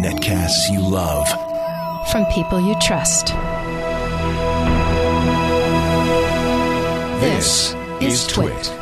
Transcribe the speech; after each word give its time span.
Netcasts 0.00 0.70
you 0.70 0.80
love. 0.80 1.28
From 2.10 2.24
people 2.26 2.60
you 2.60 2.74
trust. 2.80 3.28
This 7.20 7.74
is 8.00 8.26
Twit. 8.26 8.72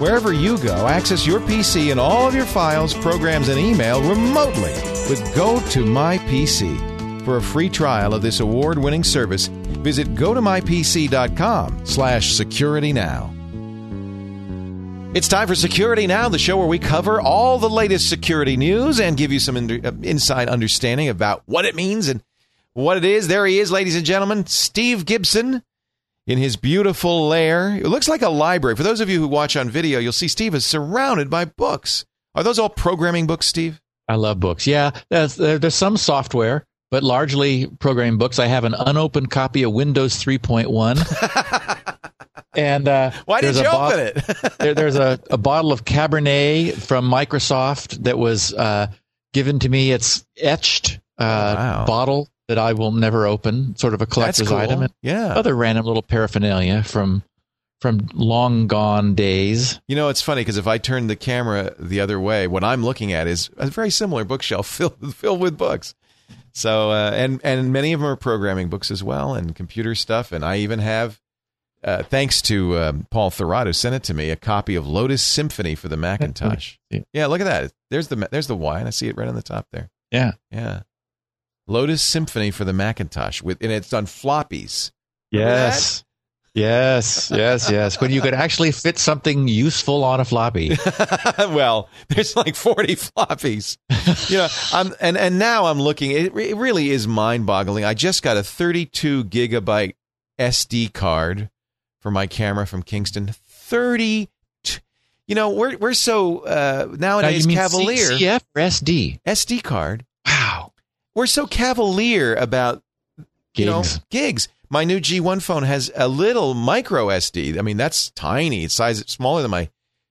Wherever 0.00 0.32
you 0.32 0.56
go, 0.56 0.86
access 0.86 1.26
your 1.26 1.40
PC 1.40 1.90
and 1.90 2.00
all 2.00 2.26
of 2.26 2.34
your 2.34 2.46
files, 2.46 2.94
programs, 2.94 3.50
and 3.50 3.60
email 3.60 4.00
remotely 4.00 4.72
with 5.10 5.34
Go 5.34 5.60
to 5.70 5.84
My 5.84 6.18
PC. 6.18 7.24
For 7.24 7.36
a 7.38 7.42
free 7.42 7.68
trial 7.68 8.14
of 8.14 8.22
this 8.22 8.38
award-winning 8.38 9.02
service, 9.02 9.48
visit 9.48 10.14
gotomypc.com 10.14 11.84
slash 11.84 12.32
security 12.32 12.92
now. 12.92 13.34
It's 15.12 15.26
time 15.26 15.48
for 15.48 15.56
Security 15.56 16.06
Now, 16.06 16.28
the 16.28 16.38
show 16.38 16.56
where 16.56 16.68
we 16.68 16.78
cover 16.78 17.20
all 17.20 17.58
the 17.58 17.68
latest 17.68 18.08
security 18.08 18.56
news 18.56 19.00
and 19.00 19.16
give 19.16 19.32
you 19.32 19.40
some 19.40 19.56
in- 19.56 19.84
uh, 19.84 19.90
inside 20.02 20.48
understanding 20.48 21.08
about 21.08 21.42
what 21.46 21.64
it 21.64 21.74
means 21.74 22.06
and 22.08 22.22
what 22.74 22.96
it 22.96 23.04
is. 23.04 23.26
There 23.26 23.44
he 23.44 23.58
is, 23.58 23.72
ladies 23.72 23.96
and 23.96 24.06
gentlemen, 24.06 24.46
Steve 24.46 25.04
Gibson 25.04 25.64
in 26.28 26.38
his 26.38 26.54
beautiful 26.54 27.26
lair. 27.26 27.74
It 27.74 27.88
looks 27.88 28.06
like 28.06 28.22
a 28.22 28.28
library. 28.28 28.76
For 28.76 28.84
those 28.84 29.00
of 29.00 29.10
you 29.10 29.18
who 29.18 29.26
watch 29.26 29.56
on 29.56 29.68
video, 29.68 29.98
you'll 29.98 30.12
see 30.12 30.28
Steve 30.28 30.54
is 30.54 30.64
surrounded 30.64 31.28
by 31.28 31.46
books. 31.46 32.04
Are 32.36 32.44
those 32.44 32.60
all 32.60 32.68
programming 32.68 33.26
books, 33.26 33.48
Steve? 33.48 33.79
I 34.10 34.16
love 34.16 34.40
books. 34.40 34.66
Yeah, 34.66 34.90
there's, 35.08 35.36
there's 35.36 35.74
some 35.74 35.96
software, 35.96 36.64
but 36.90 37.02
largely 37.02 37.66
programming 37.78 38.18
books. 38.18 38.38
I 38.38 38.46
have 38.46 38.64
an 38.64 38.74
unopened 38.74 39.30
copy 39.30 39.62
of 39.62 39.72
Windows 39.72 40.14
3.1. 40.22 41.86
and 42.54 42.88
uh, 42.88 43.12
Why 43.26 43.40
did 43.40 43.56
you 43.56 43.62
bo- 43.62 43.86
open 43.86 44.00
it? 44.00 44.14
there, 44.58 44.74
there's 44.74 44.96
a, 44.96 45.20
a 45.30 45.38
bottle 45.38 45.72
of 45.72 45.84
Cabernet 45.84 46.74
from 46.74 47.08
Microsoft 47.10 48.02
that 48.04 48.18
was 48.18 48.52
uh, 48.54 48.88
given 49.32 49.58
to 49.60 49.68
me. 49.68 49.92
It's 49.92 50.24
etched 50.38 50.98
uh, 51.18 51.54
Wow. 51.56 51.84
bottle 51.86 52.28
that 52.48 52.58
I 52.58 52.72
will 52.72 52.90
never 52.90 53.26
open, 53.26 53.76
sort 53.76 53.94
of 53.94 54.02
a 54.02 54.06
collector's 54.06 54.48
cool. 54.48 54.56
item. 54.56 54.82
And 54.82 54.92
Yeah. 55.02 55.26
other 55.34 55.54
random 55.54 55.86
little 55.86 56.02
paraphernalia 56.02 56.82
from 56.82 57.22
from 57.80 58.08
long 58.12 58.66
gone 58.66 59.14
days. 59.14 59.80
You 59.88 59.96
know, 59.96 60.08
it's 60.08 60.22
funny 60.22 60.42
because 60.42 60.58
if 60.58 60.66
I 60.66 60.78
turn 60.78 61.06
the 61.06 61.16
camera 61.16 61.74
the 61.78 62.00
other 62.00 62.20
way, 62.20 62.46
what 62.46 62.62
I'm 62.64 62.84
looking 62.84 63.12
at 63.12 63.26
is 63.26 63.50
a 63.56 63.66
very 63.68 63.90
similar 63.90 64.24
bookshelf 64.24 64.66
filled 64.76 65.14
filled 65.14 65.40
with 65.40 65.56
books. 65.56 65.94
So, 66.52 66.90
uh, 66.90 67.12
and 67.14 67.40
and 67.44 67.72
many 67.72 67.92
of 67.92 68.00
them 68.00 68.08
are 68.08 68.16
programming 68.16 68.68
books 68.68 68.90
as 68.90 69.02
well, 69.02 69.34
and 69.34 69.54
computer 69.54 69.94
stuff. 69.94 70.32
And 70.32 70.44
I 70.44 70.58
even 70.58 70.80
have, 70.80 71.20
uh, 71.84 72.02
thanks 72.02 72.42
to 72.42 72.76
um, 72.78 73.06
Paul 73.10 73.30
Thurrott 73.30 73.66
who 73.66 73.72
sent 73.72 73.94
it 73.94 74.02
to 74.04 74.14
me, 74.14 74.30
a 74.30 74.36
copy 74.36 74.74
of 74.74 74.86
Lotus 74.86 75.22
Symphony 75.22 75.74
for 75.74 75.88
the 75.88 75.96
Macintosh. 75.96 76.76
Yeah. 76.90 77.00
Yeah, 77.12 77.26
look 77.26 77.40
at 77.40 77.44
that. 77.44 77.72
There's 77.90 78.08
the 78.08 78.28
there's 78.30 78.48
the 78.48 78.56
Y, 78.56 78.78
and 78.78 78.88
I 78.88 78.90
see 78.90 79.08
it 79.08 79.16
right 79.16 79.28
on 79.28 79.36
the 79.36 79.42
top 79.42 79.68
there. 79.72 79.90
Yeah. 80.10 80.32
Yeah, 80.50 80.82
Lotus 81.68 82.02
Symphony 82.02 82.50
for 82.50 82.64
the 82.64 82.72
Macintosh 82.72 83.42
with, 83.42 83.62
and 83.62 83.70
it's 83.70 83.92
on 83.92 84.06
floppies. 84.06 84.90
Remember 85.32 85.54
Yes. 85.54 86.04
Yes, 86.54 87.30
yes, 87.30 87.70
yes. 87.70 88.00
When 88.00 88.10
you 88.10 88.20
could 88.20 88.34
actually 88.34 88.72
fit 88.72 88.98
something 88.98 89.46
useful 89.46 90.02
on 90.02 90.18
a 90.18 90.24
floppy. 90.24 90.76
well, 91.38 91.88
there's 92.08 92.34
like 92.34 92.56
40 92.56 92.96
floppies. 92.96 93.78
You 94.28 94.38
know, 94.38 94.48
I'm 94.72 94.92
and 95.00 95.16
and 95.16 95.38
now 95.38 95.66
I'm 95.66 95.80
looking. 95.80 96.10
It, 96.10 96.36
it 96.36 96.56
really 96.56 96.90
is 96.90 97.06
mind-boggling. 97.06 97.84
I 97.84 97.94
just 97.94 98.22
got 98.24 98.36
a 98.36 98.42
32 98.42 99.24
gigabyte 99.24 99.94
SD 100.40 100.92
card 100.92 101.50
for 102.00 102.10
my 102.10 102.26
camera 102.26 102.66
from 102.66 102.82
Kingston. 102.82 103.30
30. 103.46 104.28
You 105.28 105.34
know, 105.36 105.50
we're 105.50 105.76
we're 105.76 105.94
so 105.94 106.40
uh, 106.40 106.88
Now, 106.98 107.20
nowadays 107.20 107.46
mean 107.46 107.56
cavalier 107.56 108.10
CF 108.10 108.40
or 108.56 108.62
SD? 108.62 109.20
SD 109.24 109.62
card. 109.62 110.04
Wow. 110.26 110.72
We're 111.14 111.26
so 111.26 111.46
cavalier 111.46 112.34
about 112.34 112.82
you 113.54 113.66
know 113.66 113.84
Gigs. 114.10 114.48
My 114.70 114.84
new 114.84 115.00
G1 115.00 115.42
phone 115.42 115.64
has 115.64 115.90
a 115.96 116.08
little 116.08 116.54
micro 116.54 117.08
SD. 117.08 117.58
I 117.58 117.62
mean, 117.62 117.76
that's 117.76 118.10
tiny. 118.12 118.64
It's 118.64 118.74
size 118.74 118.98
smaller 119.08 119.42
than 119.42 119.50
my 119.50 119.68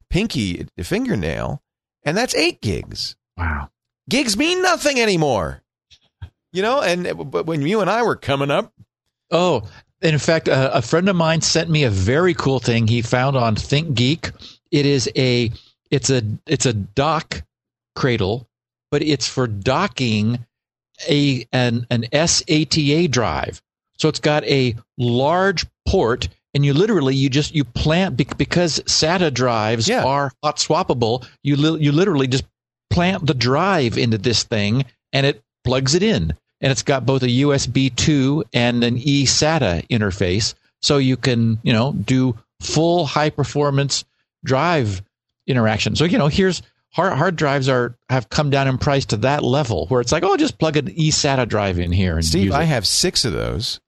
pinky 0.09 0.67
fingernail, 0.77 1.61
and 2.03 2.17
that's 2.17 2.35
eight 2.35 2.61
gigs. 2.61 3.15
Wow. 3.37 3.69
Gigs 4.09 4.35
mean 4.35 4.61
nothing 4.61 4.99
anymore. 4.99 5.61
You 6.51 6.61
know, 6.61 6.81
and 6.81 7.31
but 7.31 7.45
when 7.45 7.61
you 7.61 7.79
and 7.79 7.89
I 7.89 8.03
were 8.03 8.15
coming 8.15 8.51
up, 8.51 8.73
Oh, 9.31 9.63
in 10.01 10.17
fact, 10.17 10.49
uh, 10.49 10.71
a 10.73 10.81
friend 10.81 11.09
of 11.09 11.15
mine 11.15 11.41
sent 11.41 11.69
me 11.69 11.83
a 11.83 11.89
very 11.89 12.33
cool 12.33 12.59
thing 12.59 12.87
he 12.87 13.01
found 13.01 13.35
on 13.35 13.55
ThinkGeek. 13.55 14.31
It 14.71 14.85
is 14.85 15.09
a 15.15 15.51
it's 15.91 16.09
a 16.09 16.21
it's 16.47 16.65
a 16.65 16.73
dock 16.73 17.43
cradle, 17.95 18.47
but 18.91 19.01
it's 19.01 19.27
for 19.27 19.47
docking 19.47 20.45
a 21.07 21.45
an 21.51 21.85
an 21.89 22.03
SATA 22.11 23.09
drive. 23.09 23.61
So 23.99 24.09
it's 24.09 24.19
got 24.19 24.43
a 24.45 24.75
large 24.97 25.65
port, 25.87 26.29
and 26.53 26.65
you 26.65 26.73
literally 26.73 27.15
you 27.15 27.29
just 27.29 27.53
you 27.53 27.63
plant 27.63 28.15
because 28.17 28.79
SATA 28.85 29.33
drives 29.33 29.87
Yeah. 29.87 30.03
are 30.03 30.31
hot 30.43 30.57
swappable. 30.57 31.25
You 31.43 31.55
li- 31.57 31.83
you 31.83 31.91
literally 31.91 32.27
just 32.27 32.45
plant 32.89 33.25
the 33.25 33.33
drive 33.33 33.97
into 33.97 34.17
this 34.17 34.43
thing, 34.43 34.85
and 35.13 35.25
it 35.25 35.41
plugs 35.63 35.95
it 35.95 36.01
in, 36.03 36.33
and 36.61 36.71
it's 36.71 36.81
got 36.83 37.05
both 37.05 37.23
a 37.23 37.27
USB 37.27 37.93
two 37.95 38.43
and 38.53 38.83
an 38.83 38.97
eSATA 38.97 39.87
interface, 39.89 40.53
so 40.81 40.97
you 40.97 41.17
can 41.17 41.59
you 41.63 41.73
know 41.73 41.91
do 41.93 42.37
full 42.61 43.05
high 43.05 43.29
performance 43.29 44.05
drive 44.45 45.01
interaction. 45.47 45.95
So 45.95 46.05
you 46.05 46.17
know 46.17 46.27
here's 46.27 46.61
hard 46.91 47.13
hard 47.13 47.35
drives 47.35 47.67
are 47.69 47.95
have 48.09 48.29
come 48.29 48.49
down 48.49 48.67
in 48.67 48.77
price 48.77 49.05
to 49.07 49.17
that 49.17 49.43
level 49.43 49.85
where 49.87 50.01
it's 50.01 50.11
like 50.11 50.23
oh 50.23 50.37
just 50.37 50.57
plug 50.57 50.77
an 50.77 50.87
eSATA 50.87 51.47
drive 51.47 51.79
in 51.79 51.91
here 51.91 52.15
and 52.15 52.25
Steve, 52.25 52.51
I 52.51 52.63
have 52.63 52.87
six 52.87 53.25
of 53.25 53.33
those, 53.33 53.79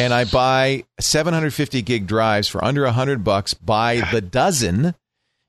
and 0.00 0.12
I 0.14 0.24
buy 0.24 0.84
750 1.00 1.82
gig 1.82 2.06
drives 2.06 2.48
for 2.48 2.64
under 2.64 2.84
a 2.84 2.92
hundred 2.92 3.24
bucks 3.24 3.54
by 3.54 4.02
the 4.12 4.20
dozen. 4.20 4.94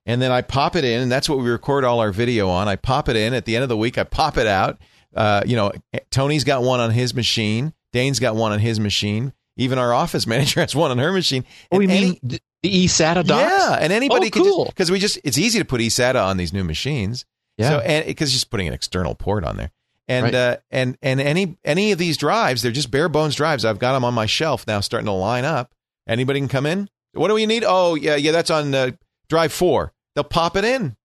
And 0.07 0.21
then 0.21 0.31
I 0.31 0.41
pop 0.43 0.75
it 0.75 0.83
in, 0.85 1.01
and 1.01 1.11
that's 1.11 1.27
what 1.27 1.39
we 1.39 1.49
record 1.49 1.83
all 1.83 1.99
our 1.99 2.11
video 2.11 2.47
on. 2.49 2.67
I 2.67 2.75
pop 2.75 3.09
it 3.09 3.15
in 3.15 3.33
at 3.33 3.45
the 3.45 3.55
end 3.55 3.63
of 3.63 3.69
the 3.69 3.77
week. 3.77 3.97
I 3.97 4.03
pop 4.03 4.37
it 4.37 4.45
out. 4.45 4.77
Uh, 5.15 5.41
you 5.45 5.55
know, 5.55 5.71
Tony's 6.11 6.43
got 6.43 6.61
one 6.61 6.79
on 6.79 6.91
his 6.91 7.15
machine. 7.15 7.73
Dane's 7.91 8.19
got 8.19 8.35
one 8.35 8.51
on 8.51 8.59
his 8.59 8.79
machine. 8.79 9.33
Even 9.57 9.79
our 9.79 9.93
office 9.93 10.27
manager 10.27 10.59
has 10.59 10.75
one 10.75 10.91
on 10.91 10.99
her 10.99 11.11
machine. 11.11 11.43
Oh, 11.71 11.79
you 11.79 11.89
And 11.89 11.91
any- 11.97 12.05
mean 12.21 12.39
the 12.61 12.85
eSATA 12.85 13.25
docks? 13.25 13.51
Yeah, 13.51 13.77
and 13.79 13.91
anybody 13.91 14.27
Oh, 14.27 14.29
can 14.29 14.43
cool. 14.43 14.65
because 14.65 14.91
we 14.91 14.99
just 14.99 15.17
it's 15.23 15.37
easy 15.39 15.57
to 15.59 15.65
put 15.65 15.81
eSATA 15.81 16.23
on 16.23 16.37
these 16.37 16.53
new 16.53 16.63
machines. 16.63 17.25
Yeah. 17.57 17.69
So 17.69 17.79
and 17.79 18.05
because 18.05 18.31
just 18.31 18.49
putting 18.51 18.67
an 18.67 18.73
external 18.73 19.15
port 19.15 19.43
on 19.43 19.57
there. 19.57 19.71
And 20.07 20.25
Right. 20.25 20.35
uh, 20.35 20.57
and 20.69 20.97
and 21.01 21.19
any 21.19 21.57
any 21.65 21.91
of 21.91 21.97
these 21.97 22.17
drives, 22.17 22.61
they're 22.61 22.71
just 22.71 22.91
bare 22.91 23.09
bones 23.09 23.35
drives. 23.35 23.65
I've 23.65 23.79
got 23.79 23.93
them 23.93 24.03
on 24.05 24.13
my 24.13 24.27
shelf 24.27 24.67
now, 24.67 24.79
starting 24.79 25.07
to 25.07 25.11
line 25.11 25.45
up. 25.45 25.73
Anybody 26.07 26.39
can 26.39 26.47
come 26.47 26.65
in. 26.67 26.89
What 27.13 27.29
do 27.29 27.33
we 27.33 27.45
need? 27.47 27.63
Oh 27.65 27.95
yeah, 27.95 28.15
yeah, 28.15 28.31
that's 28.31 28.51
on 28.51 28.75
uh, 28.75 28.91
drive 29.29 29.51
four. 29.51 29.93
They'll 30.13 30.23
pop 30.23 30.55
it 30.57 30.63
in. 30.65 30.95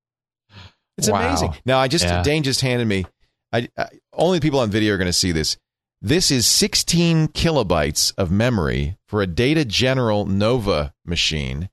It's 0.98 1.08
Wow. 1.08 1.26
amazing. 1.26 1.54
Now 1.64 1.78
I 1.78 1.88
just 1.88 2.04
Yeah. 2.04 2.22
Dane 2.22 2.42
just 2.42 2.60
handed 2.60 2.86
me. 2.86 3.06
I, 3.52 3.68
I 3.76 3.88
only 4.12 4.38
people 4.40 4.60
on 4.60 4.70
video 4.70 4.94
are 4.94 4.98
going 4.98 5.06
to 5.06 5.12
see 5.12 5.32
this. 5.32 5.56
This 6.02 6.30
is 6.30 6.46
16 6.46 7.28
kilobytes 7.28 8.12
of 8.16 8.30
memory 8.30 8.96
for 9.08 9.22
a 9.22 9.26
Data 9.26 9.64
General 9.64 10.24
Nova 10.26 10.92
machine. 11.04 11.68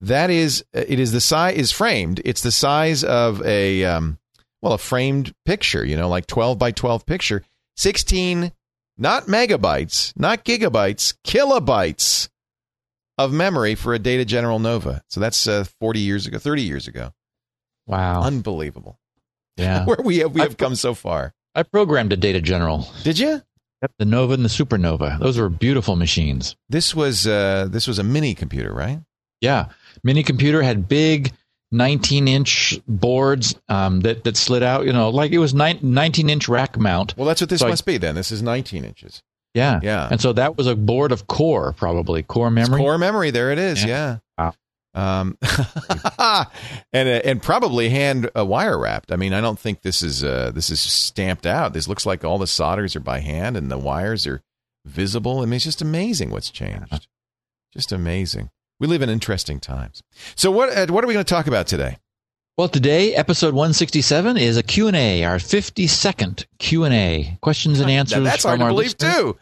That 0.00 0.30
is, 0.30 0.64
it 0.72 0.98
is 1.00 1.12
the 1.12 1.20
size 1.20 1.56
is 1.56 1.72
framed. 1.72 2.20
It's 2.24 2.42
the 2.42 2.52
size 2.52 3.02
of 3.04 3.44
a 3.44 3.84
um, 3.84 4.17
well, 4.62 4.72
a 4.74 4.78
framed 4.78 5.32
picture. 5.44 5.84
You 5.84 5.96
know, 5.96 6.08
like 6.08 6.26
12 6.26 6.58
by 6.58 6.70
12 6.72 7.06
picture. 7.06 7.44
16, 7.76 8.52
not 8.96 9.24
megabytes, 9.26 10.12
not 10.16 10.44
gigabytes, 10.44 11.14
kilobytes 11.26 12.28
of 13.16 13.32
memory 13.32 13.74
for 13.74 13.94
a 13.94 13.98
Data 13.98 14.24
General 14.24 14.58
Nova. 14.58 15.02
So 15.08 15.20
that's 15.20 15.46
uh, 15.46 15.64
40 15.80 16.00
years 16.00 16.26
ago, 16.26 16.38
30 16.38 16.62
years 16.62 16.86
ago. 16.88 17.12
Wow. 17.86 18.22
Unbelievable. 18.22 18.98
yeah. 19.56 19.84
Where 19.86 19.96
we 20.04 20.18
have 20.18 20.32
we 20.32 20.40
have 20.40 20.50
I've- 20.50 20.56
come 20.56 20.74
so 20.74 20.94
far. 20.94 21.32
I 21.54 21.62
programmed 21.64 22.12
a 22.12 22.16
data 22.16 22.40
general. 22.40 22.86
Did 23.02 23.18
you? 23.18 23.42
Yep, 23.82 23.92
the 23.98 24.04
Nova 24.04 24.34
and 24.34 24.44
the 24.44 24.48
Supernova. 24.48 25.18
Those 25.18 25.38
were 25.38 25.48
beautiful 25.48 25.96
machines. 25.96 26.56
This 26.68 26.94
was 26.94 27.26
uh, 27.26 27.66
this 27.70 27.86
was 27.88 27.98
a 27.98 28.04
mini 28.04 28.34
computer, 28.34 28.72
right? 28.72 29.00
Yeah, 29.40 29.66
mini 30.04 30.22
computer 30.22 30.62
had 30.62 30.88
big 30.88 31.32
19 31.70 32.28
inch 32.28 32.78
boards 32.88 33.54
um, 33.68 34.00
that 34.00 34.24
that 34.24 34.36
slid 34.36 34.62
out. 34.62 34.86
You 34.86 34.92
know, 34.92 35.10
like 35.10 35.32
it 35.32 35.38
was 35.38 35.52
nine, 35.54 35.78
19 35.82 36.30
inch 36.30 36.48
rack 36.48 36.78
mount. 36.78 37.16
Well, 37.16 37.26
that's 37.26 37.40
what 37.40 37.50
this 37.50 37.60
So 37.60 37.66
I- 37.66 37.70
must 37.70 37.84
be 37.86 37.98
then. 37.98 38.14
This 38.14 38.32
is 38.32 38.42
19 38.42 38.84
inches. 38.84 39.22
Yeah, 39.54 39.80
Yeah. 39.82 40.06
And 40.10 40.20
so 40.20 40.32
that 40.34 40.56
was 40.56 40.66
a 40.66 40.76
board 40.76 41.10
of 41.10 41.26
core, 41.26 41.72
probably 41.72 42.22
core 42.22 42.48
It's 42.48 42.54
memory. 42.54 42.78
core 42.80 42.98
memory. 42.98 43.30
There 43.30 43.50
it 43.50 43.58
is. 43.58 43.82
Yeah. 43.82 44.18
Yeah. 44.38 44.52
Wow. 44.94 45.20
Um, 45.20 45.38
and 46.92 47.08
uh, 47.08 47.20
and 47.24 47.42
probably 47.42 47.88
hand 47.88 48.30
uh, 48.36 48.44
wire 48.44 48.78
wrapped. 48.78 49.12
I 49.12 49.16
mean, 49.16 49.32
I 49.32 49.40
don't 49.40 49.58
think 49.58 49.82
this 49.82 50.02
is 50.02 50.22
uh, 50.24 50.50
this 50.54 50.70
is 50.70 50.80
stamped 50.80 51.46
out. 51.46 51.72
This 51.72 51.88
looks 51.88 52.06
like 52.06 52.24
all 52.24 52.38
the 52.38 52.46
solders 52.46 52.94
are 52.96 53.00
by 53.00 53.20
hand 53.20 53.56
and 53.56 53.70
the 53.70 53.78
wires 53.78 54.26
are 54.26 54.42
visible. 54.84 55.40
I 55.40 55.44
mean, 55.44 55.54
it's 55.54 55.64
just 55.64 55.82
amazing 55.82 56.30
what's 56.30 56.50
changed. 56.50 57.06
Just 57.72 57.92
amazing. 57.92 58.50
We 58.80 58.86
live 58.86 59.02
in 59.02 59.10
interesting 59.10 59.58
times. 59.60 60.02
So 60.36 60.50
what 60.50 60.68
uh, 60.70 60.92
what 60.92 61.02
are 61.04 61.06
we 61.08 61.14
going 61.14 61.24
to 61.24 61.28
talk 61.34 61.46
about 61.48 61.66
today? 61.66 61.98
Well, 62.56 62.68
today, 62.68 63.14
episode 63.14 63.54
167 63.54 64.36
is 64.36 64.56
a 64.56 64.64
Q&A, 64.64 65.22
our 65.24 65.36
52nd 65.36 66.44
Q&A. 66.58 67.38
Questions 67.40 67.78
and 67.78 67.88
answers 67.88 68.24
that's 68.24 68.42
hard 68.42 68.58
to 68.58 68.64
our 68.64 68.70
believe 68.72 68.96
listeners. 69.00 69.14
too. 69.14 69.38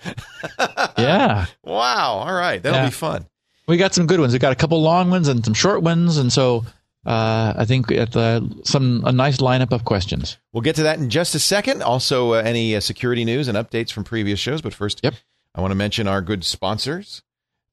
Yeah. 0.98 1.46
Wow. 1.64 2.24
All 2.26 2.34
right. 2.34 2.62
That'll 2.62 2.80
Yeah. 2.80 2.86
be 2.86 2.92
fun. 2.92 3.26
We 3.68 3.78
got 3.78 3.94
some 3.94 4.06
good 4.06 4.20
ones. 4.20 4.34
We 4.34 4.38
got 4.38 4.52
a 4.52 4.56
couple 4.56 4.82
long 4.82 5.10
ones 5.10 5.28
and 5.28 5.42
some 5.44 5.54
short 5.54 5.82
ones, 5.82 6.18
and 6.18 6.30
so 6.32 6.66
uh, 7.06 7.54
I 7.56 7.64
think 7.64 7.90
at 7.90 8.12
the, 8.12 8.54
some 8.64 9.02
a 9.06 9.12
nice 9.12 9.38
lineup 9.38 9.72
of 9.72 9.84
questions. 9.86 10.36
We'll 10.52 10.60
get 10.62 10.76
to 10.76 10.82
that 10.82 10.98
in 10.98 11.08
just 11.08 11.34
a 11.34 11.38
second. 11.38 11.82
Also, 11.82 12.34
uh, 12.34 12.42
any 12.44 12.76
uh, 12.76 12.80
security 12.80 13.24
news 13.24 13.48
and 13.48 13.56
updates 13.56 13.90
from 13.92 14.04
previous 14.04 14.38
shows. 14.38 14.60
But 14.60 14.74
first, 14.74 15.00
Yep. 15.02 15.14
I 15.54 15.62
want 15.62 15.70
to 15.70 15.74
mention 15.76 16.06
our 16.06 16.20
good 16.20 16.44
sponsors, 16.44 17.22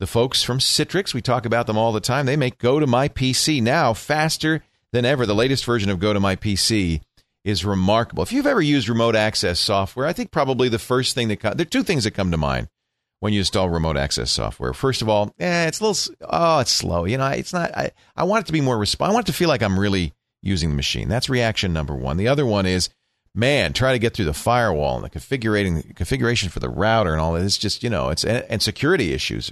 the 0.04 0.08
folks 0.08 0.44
from 0.44 0.60
Citrix. 0.60 1.14
We 1.14 1.22
talk 1.22 1.46
about 1.46 1.66
them 1.66 1.78
all 1.78 1.94
the 1.94 2.02
time. 2.02 2.26
They 2.26 2.36
make 2.36 2.58
Go 2.58 2.78
to 2.78 2.86
My 2.86 3.08
PC 3.08 3.64
now 3.64 3.94
faster 3.94 4.62
than 4.92 5.06
ever. 5.06 5.26
The 5.26 5.34
latest 5.34 5.64
version 5.64 5.90
of 5.90 6.00
Go 6.00 6.12
to 6.12 6.20
My 6.20 6.36
PC 6.36 7.00
is 7.46 7.64
remarkable. 7.64 8.22
If 8.22 8.34
you've 8.34 8.46
ever 8.46 8.62
used 8.62 8.90
remote 8.90 9.16
access 9.16 9.62
software, 9.62 10.06
I 10.06 10.12
think 10.12 10.30
probably 10.30 10.68
the 10.68 10.78
first 10.78 11.16
thing 11.16 11.30
that 11.30 11.40
there 11.40 11.54
are 11.62 11.64
two 11.64 11.84
things 11.84 12.04
that 12.04 12.12
come 12.12 12.32
to 12.32 12.38
mind 12.38 12.68
when 13.22 13.32
you 13.32 13.40
install 13.40 13.70
remote 13.70 13.96
access 13.96 14.30
software. 14.30 14.74
First 14.74 15.02
of 15.02 15.08
all, 15.08 15.34
eh, 15.40 15.68
it's 15.68 15.80
a 15.80 15.86
little 15.86 16.16
oh, 16.30 16.60
it's 16.60 16.72
slow. 16.72 17.06
You 17.06 17.18
know, 17.18 17.28
it's 17.28 17.54
not. 17.54 17.72
I 17.74 17.92
I 18.14 18.26
want 18.26 18.44
it 18.44 18.48
to 18.48 18.54
be 18.54 18.60
more 18.60 18.76
resp- 18.76 19.06
I 19.06 19.14
want 19.14 19.30
it 19.30 19.32
to 19.32 19.38
feel 19.38 19.48
like 19.48 19.64
I'm 19.64 19.80
really 19.80 20.12
using 20.42 20.70
the 20.70 20.76
machine. 20.76 21.08
That's 21.08 21.30
reaction 21.30 21.72
number 21.72 21.96
one. 21.96 22.18
The 22.18 22.28
other 22.28 22.46
one 22.46 22.66
is, 22.66 22.90
man, 23.34 23.72
try 23.72 23.94
to 23.94 24.00
get 24.00 24.14
through 24.14 24.26
the 24.26 24.34
firewall 24.34 24.98
and 24.98 25.06
the 25.06 25.10
configuring 25.10 25.96
configuration 25.96 26.50
for 26.50 26.60
the 26.60 26.68
router 26.68 27.14
and 27.14 27.22
all 27.22 27.32
that. 27.32 27.46
It's 27.46 27.58
just 27.58 27.84
you 27.84 27.90
know, 27.90 28.10
it's 28.10 28.26
and, 28.26 28.46
and 28.50 28.62
security 28.62 29.14
issues. 29.14 29.50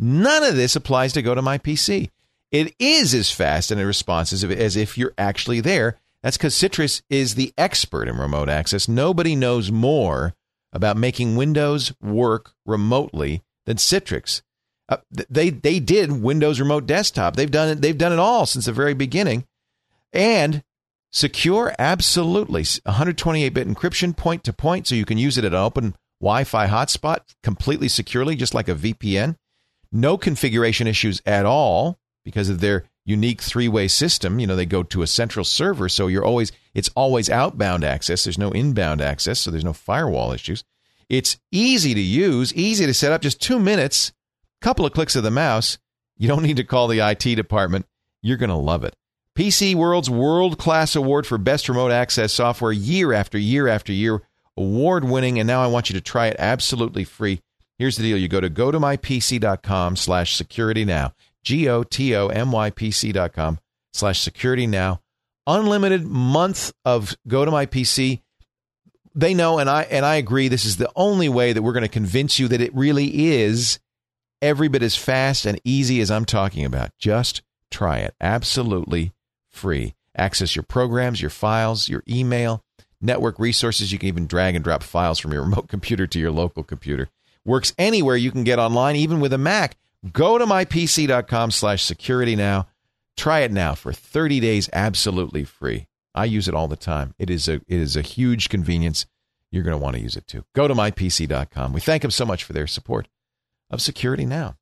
None 0.00 0.42
of 0.42 0.56
this 0.56 0.74
applies 0.74 1.12
to 1.12 1.22
go 1.22 1.34
to 1.34 1.42
my 1.42 1.58
PC. 1.58 2.08
It 2.50 2.74
is 2.78 3.14
as 3.14 3.30
fast 3.30 3.70
and 3.70 3.80
as 3.80 3.86
responsive 3.86 4.50
as 4.50 4.74
if 4.74 4.96
you're 4.96 5.12
actually 5.18 5.60
there. 5.60 5.98
That's 6.22 6.36
because 6.36 6.54
Citrix 6.54 7.02
is 7.10 7.34
the 7.34 7.52
expert 7.56 8.08
in 8.08 8.16
remote 8.16 8.48
access. 8.48 8.88
Nobody 8.88 9.36
knows 9.36 9.70
more 9.70 10.34
about 10.72 10.96
making 10.96 11.36
Windows 11.36 11.92
work 12.02 12.52
remotely 12.64 13.42
than 13.66 13.76
Citrix. 13.76 14.42
Uh, 14.88 14.98
they 15.10 15.50
they 15.50 15.78
did 15.78 16.10
Windows 16.10 16.58
Remote 16.58 16.86
Desktop. 16.86 17.36
They've 17.36 17.50
done 17.50 17.68
it. 17.68 17.80
They've 17.80 17.96
done 17.96 18.12
it 18.12 18.18
all 18.18 18.44
since 18.44 18.64
the 18.64 18.72
very 18.72 18.94
beginning, 18.94 19.46
and 20.12 20.64
secure 21.12 21.74
absolutely 21.78 22.62
128-bit 22.62 23.68
encryption 23.68 24.16
point 24.16 24.44
to 24.44 24.52
point, 24.52 24.86
so 24.86 24.94
you 24.94 25.04
can 25.04 25.18
use 25.18 25.38
it 25.38 25.44
at 25.44 25.52
an 25.52 25.58
open 25.58 25.94
Wi-Fi 26.20 26.66
hotspot 26.66 27.20
completely 27.42 27.88
securely, 27.88 28.34
just 28.34 28.54
like 28.54 28.68
a 28.68 28.74
VPN. 28.74 29.36
No 29.92 30.16
configuration 30.16 30.86
issues 30.86 31.20
at 31.26 31.46
all 31.46 31.98
because 32.24 32.48
of 32.48 32.60
their 32.60 32.84
unique 33.04 33.42
three-way 33.42 33.88
system. 33.88 34.38
You 34.38 34.46
know, 34.46 34.56
they 34.56 34.66
go 34.66 34.82
to 34.84 35.02
a 35.02 35.06
central 35.06 35.44
server, 35.44 35.88
so 35.88 36.06
you're 36.06 36.24
always 36.24 36.52
it's 36.74 36.90
always 36.94 37.28
outbound 37.28 37.84
access. 37.84 38.24
There's 38.24 38.38
no 38.38 38.52
inbound 38.52 39.00
access, 39.00 39.40
so 39.40 39.50
there's 39.50 39.64
no 39.64 39.72
firewall 39.72 40.32
issues. 40.32 40.64
It's 41.08 41.38
easy 41.50 41.92
to 41.92 42.00
use, 42.00 42.54
easy 42.54 42.86
to 42.86 42.94
set 42.94 43.10
up, 43.10 43.20
just 43.20 43.42
two 43.42 43.58
minutes, 43.58 44.12
couple 44.60 44.86
of 44.86 44.92
clicks 44.92 45.16
of 45.16 45.24
the 45.24 45.30
mouse. 45.30 45.78
You 46.16 46.28
don't 46.28 46.44
need 46.44 46.58
to 46.58 46.64
call 46.64 46.86
the 46.86 47.00
IT 47.00 47.34
department. 47.34 47.86
You're 48.22 48.36
going 48.36 48.50
to 48.50 48.56
love 48.56 48.84
it. 48.84 48.94
PC 49.36 49.74
World's 49.74 50.10
world 50.10 50.58
class 50.58 50.94
award 50.94 51.26
for 51.26 51.38
best 51.38 51.68
remote 51.68 51.90
access 51.90 52.32
software 52.32 52.72
year 52.72 53.12
after 53.12 53.38
year 53.38 53.66
after 53.68 53.92
year, 53.92 54.22
award 54.56 55.04
winning. 55.04 55.38
And 55.38 55.46
now 55.46 55.62
I 55.62 55.66
want 55.66 55.88
you 55.88 55.94
to 55.94 56.00
try 56.00 56.26
it 56.26 56.36
absolutely 56.38 57.04
free. 57.04 57.40
Here's 57.80 57.96
the 57.96 58.02
deal 58.02 58.18
you 58.18 58.28
go 58.28 58.42
to 58.42 58.50
go 58.50 58.70
to 58.70 58.78
mypc.com 58.78 59.96
slash 59.96 60.36
security 60.36 60.84
now. 60.84 61.14
G 61.42 61.66
O 61.66 61.82
T 61.82 62.14
O 62.14 62.26
M 62.26 62.52
Y 62.52 62.68
P 62.68 62.90
C 62.90 63.10
dot 63.10 63.32
com 63.32 63.58
slash 63.94 64.20
security 64.20 64.66
now. 64.66 65.00
Unlimited 65.46 66.04
month 66.04 66.74
of 66.84 67.16
go 67.26 67.46
to 67.46 67.50
my 67.50 67.64
PC. 67.64 68.20
They 69.14 69.32
know, 69.32 69.58
and 69.58 69.70
I 69.70 69.84
and 69.84 70.04
I 70.04 70.16
agree. 70.16 70.48
This 70.48 70.66
is 70.66 70.76
the 70.76 70.92
only 70.94 71.30
way 71.30 71.54
that 71.54 71.62
we're 71.62 71.72
going 71.72 71.80
to 71.80 71.88
convince 71.88 72.38
you 72.38 72.48
that 72.48 72.60
it 72.60 72.74
really 72.74 73.28
is 73.28 73.78
every 74.42 74.68
bit 74.68 74.82
as 74.82 74.94
fast 74.94 75.46
and 75.46 75.58
easy 75.64 76.02
as 76.02 76.10
I'm 76.10 76.26
talking 76.26 76.66
about. 76.66 76.90
Just 76.98 77.40
try 77.70 78.00
it. 78.00 78.14
Absolutely 78.20 79.14
free. 79.48 79.94
Access 80.14 80.54
your 80.54 80.64
programs, 80.64 81.22
your 81.22 81.30
files, 81.30 81.88
your 81.88 82.02
email, 82.06 82.62
network 83.00 83.38
resources. 83.38 83.90
You 83.90 83.98
can 83.98 84.08
even 84.08 84.26
drag 84.26 84.54
and 84.54 84.62
drop 84.62 84.82
files 84.82 85.18
from 85.18 85.32
your 85.32 85.42
remote 85.44 85.68
computer 85.68 86.06
to 86.08 86.18
your 86.18 86.30
local 86.30 86.62
computer. 86.62 87.08
Works 87.44 87.72
anywhere 87.78 88.16
you 88.16 88.30
can 88.30 88.44
get 88.44 88.58
online, 88.58 88.96
even 88.96 89.20
with 89.20 89.32
a 89.32 89.38
Mac. 89.38 89.76
Go 90.12 90.38
to 90.38 90.46
mypc.com 90.46 91.50
slash 91.50 91.82
security 91.84 92.36
now. 92.36 92.68
Try 93.16 93.40
it 93.40 93.52
now 93.52 93.74
for 93.74 93.92
30 93.92 94.40
days 94.40 94.70
absolutely 94.72 95.44
free. 95.44 95.86
I 96.14 96.24
use 96.24 96.48
it 96.48 96.54
all 96.54 96.68
the 96.68 96.76
time. 96.76 97.14
It 97.18 97.30
is 97.30 97.48
a 97.48 97.54
it 97.54 97.64
is 97.68 97.96
a 97.96 98.02
huge 98.02 98.48
convenience. 98.48 99.06
You're 99.52 99.62
going 99.62 99.78
to 99.78 99.82
want 99.82 99.96
to 99.96 100.02
use 100.02 100.16
it 100.16 100.26
too. 100.26 100.44
Go 100.54 100.68
to 100.68 100.74
mypc.com. 100.74 101.72
We 101.72 101.80
thank 101.80 102.02
them 102.02 102.10
so 102.10 102.24
much 102.24 102.44
for 102.44 102.52
their 102.52 102.66
support 102.66 103.08
of 103.70 103.80
Security 103.82 104.24
Now. 104.26 104.56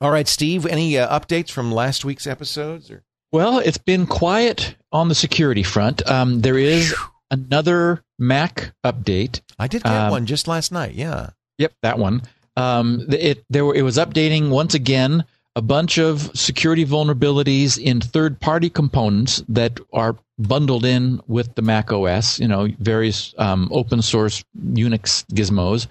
All 0.00 0.10
right, 0.10 0.28
Steve, 0.28 0.66
any 0.66 0.98
uh, 0.98 1.18
updates 1.18 1.50
from 1.50 1.72
last 1.72 2.04
week's 2.04 2.26
episodes 2.26 2.90
or 2.90 3.04
Well, 3.32 3.58
it's 3.58 3.78
been 3.78 4.06
quiet 4.06 4.76
on 4.92 5.08
the 5.08 5.14
security 5.14 5.62
front. 5.62 6.06
Um, 6.08 6.40
there 6.40 6.58
is 6.58 6.94
another 7.30 8.02
Mac 8.18 8.72
update. 8.84 9.40
I 9.58 9.68
did 9.68 9.82
get 9.82 9.92
Um, 9.92 10.10
one 10.10 10.26
just 10.26 10.46
last 10.48 10.72
night. 10.72 10.94
Yeah. 10.94 11.30
Yep, 11.58 11.72
that 11.82 11.98
one. 11.98 12.22
Um, 12.56 13.06
it 13.10 13.44
there 13.50 13.64
were, 13.64 13.74
it 13.74 13.82
was 13.82 13.96
updating 13.98 14.50
once 14.50 14.74
again 14.74 15.24
a 15.54 15.62
bunch 15.62 15.98
of 15.98 16.30
security 16.34 16.84
vulnerabilities 16.84 17.78
in 17.78 18.00
third-party 18.00 18.68
components 18.68 19.42
that 19.48 19.80
are 19.92 20.16
bundled 20.38 20.84
in 20.84 21.18
with 21.28 21.54
the 21.54 21.62
Mac 21.62 21.90
OS. 21.92 22.38
You 22.38 22.48
know, 22.48 22.68
various 22.78 23.34
um, 23.38 23.68
open 23.72 24.02
source 24.02 24.44
Unix 24.58 25.24
gizmos, 25.32 25.86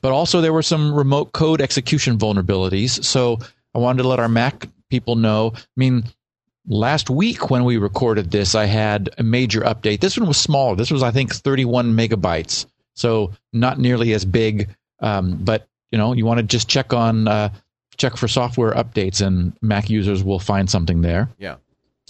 but 0.00 0.12
also 0.12 0.40
there 0.40 0.52
were 0.52 0.62
some 0.62 0.94
remote 0.94 1.32
code 1.32 1.60
execution 1.60 2.16
vulnerabilities. 2.18 3.04
So 3.04 3.38
I 3.74 3.78
wanted 3.78 4.02
to 4.02 4.08
let 4.08 4.20
our 4.20 4.28
Mac 4.28 4.68
people 4.90 5.16
know. 5.16 5.52
I 5.54 5.60
mean, 5.76 6.04
last 6.68 7.10
week 7.10 7.50
when 7.50 7.64
we 7.64 7.76
recorded 7.76 8.30
this, 8.30 8.54
I 8.54 8.66
had 8.66 9.10
a 9.18 9.22
major 9.22 9.60
update. 9.62 10.00
This 10.00 10.18
one 10.18 10.28
was 10.28 10.38
smaller. 10.38 10.76
This 10.76 10.90
was, 10.90 11.02
I 11.02 11.10
think, 11.10 11.34
31 11.34 11.92
megabytes. 11.92 12.66
So 12.94 13.32
not 13.52 13.78
nearly 13.78 14.12
as 14.12 14.24
big. 14.24 14.68
Um, 15.00 15.36
but 15.36 15.66
you 15.90 15.98
know, 15.98 16.12
you 16.12 16.26
want 16.26 16.38
to 16.38 16.44
just 16.44 16.68
check 16.68 16.92
on 16.92 17.28
uh, 17.28 17.50
check 17.96 18.16
for 18.16 18.28
software 18.28 18.72
updates, 18.72 19.24
and 19.24 19.52
Mac 19.60 19.90
users 19.90 20.22
will 20.22 20.38
find 20.38 20.70
something 20.70 21.02
there. 21.02 21.28
Yeah. 21.38 21.56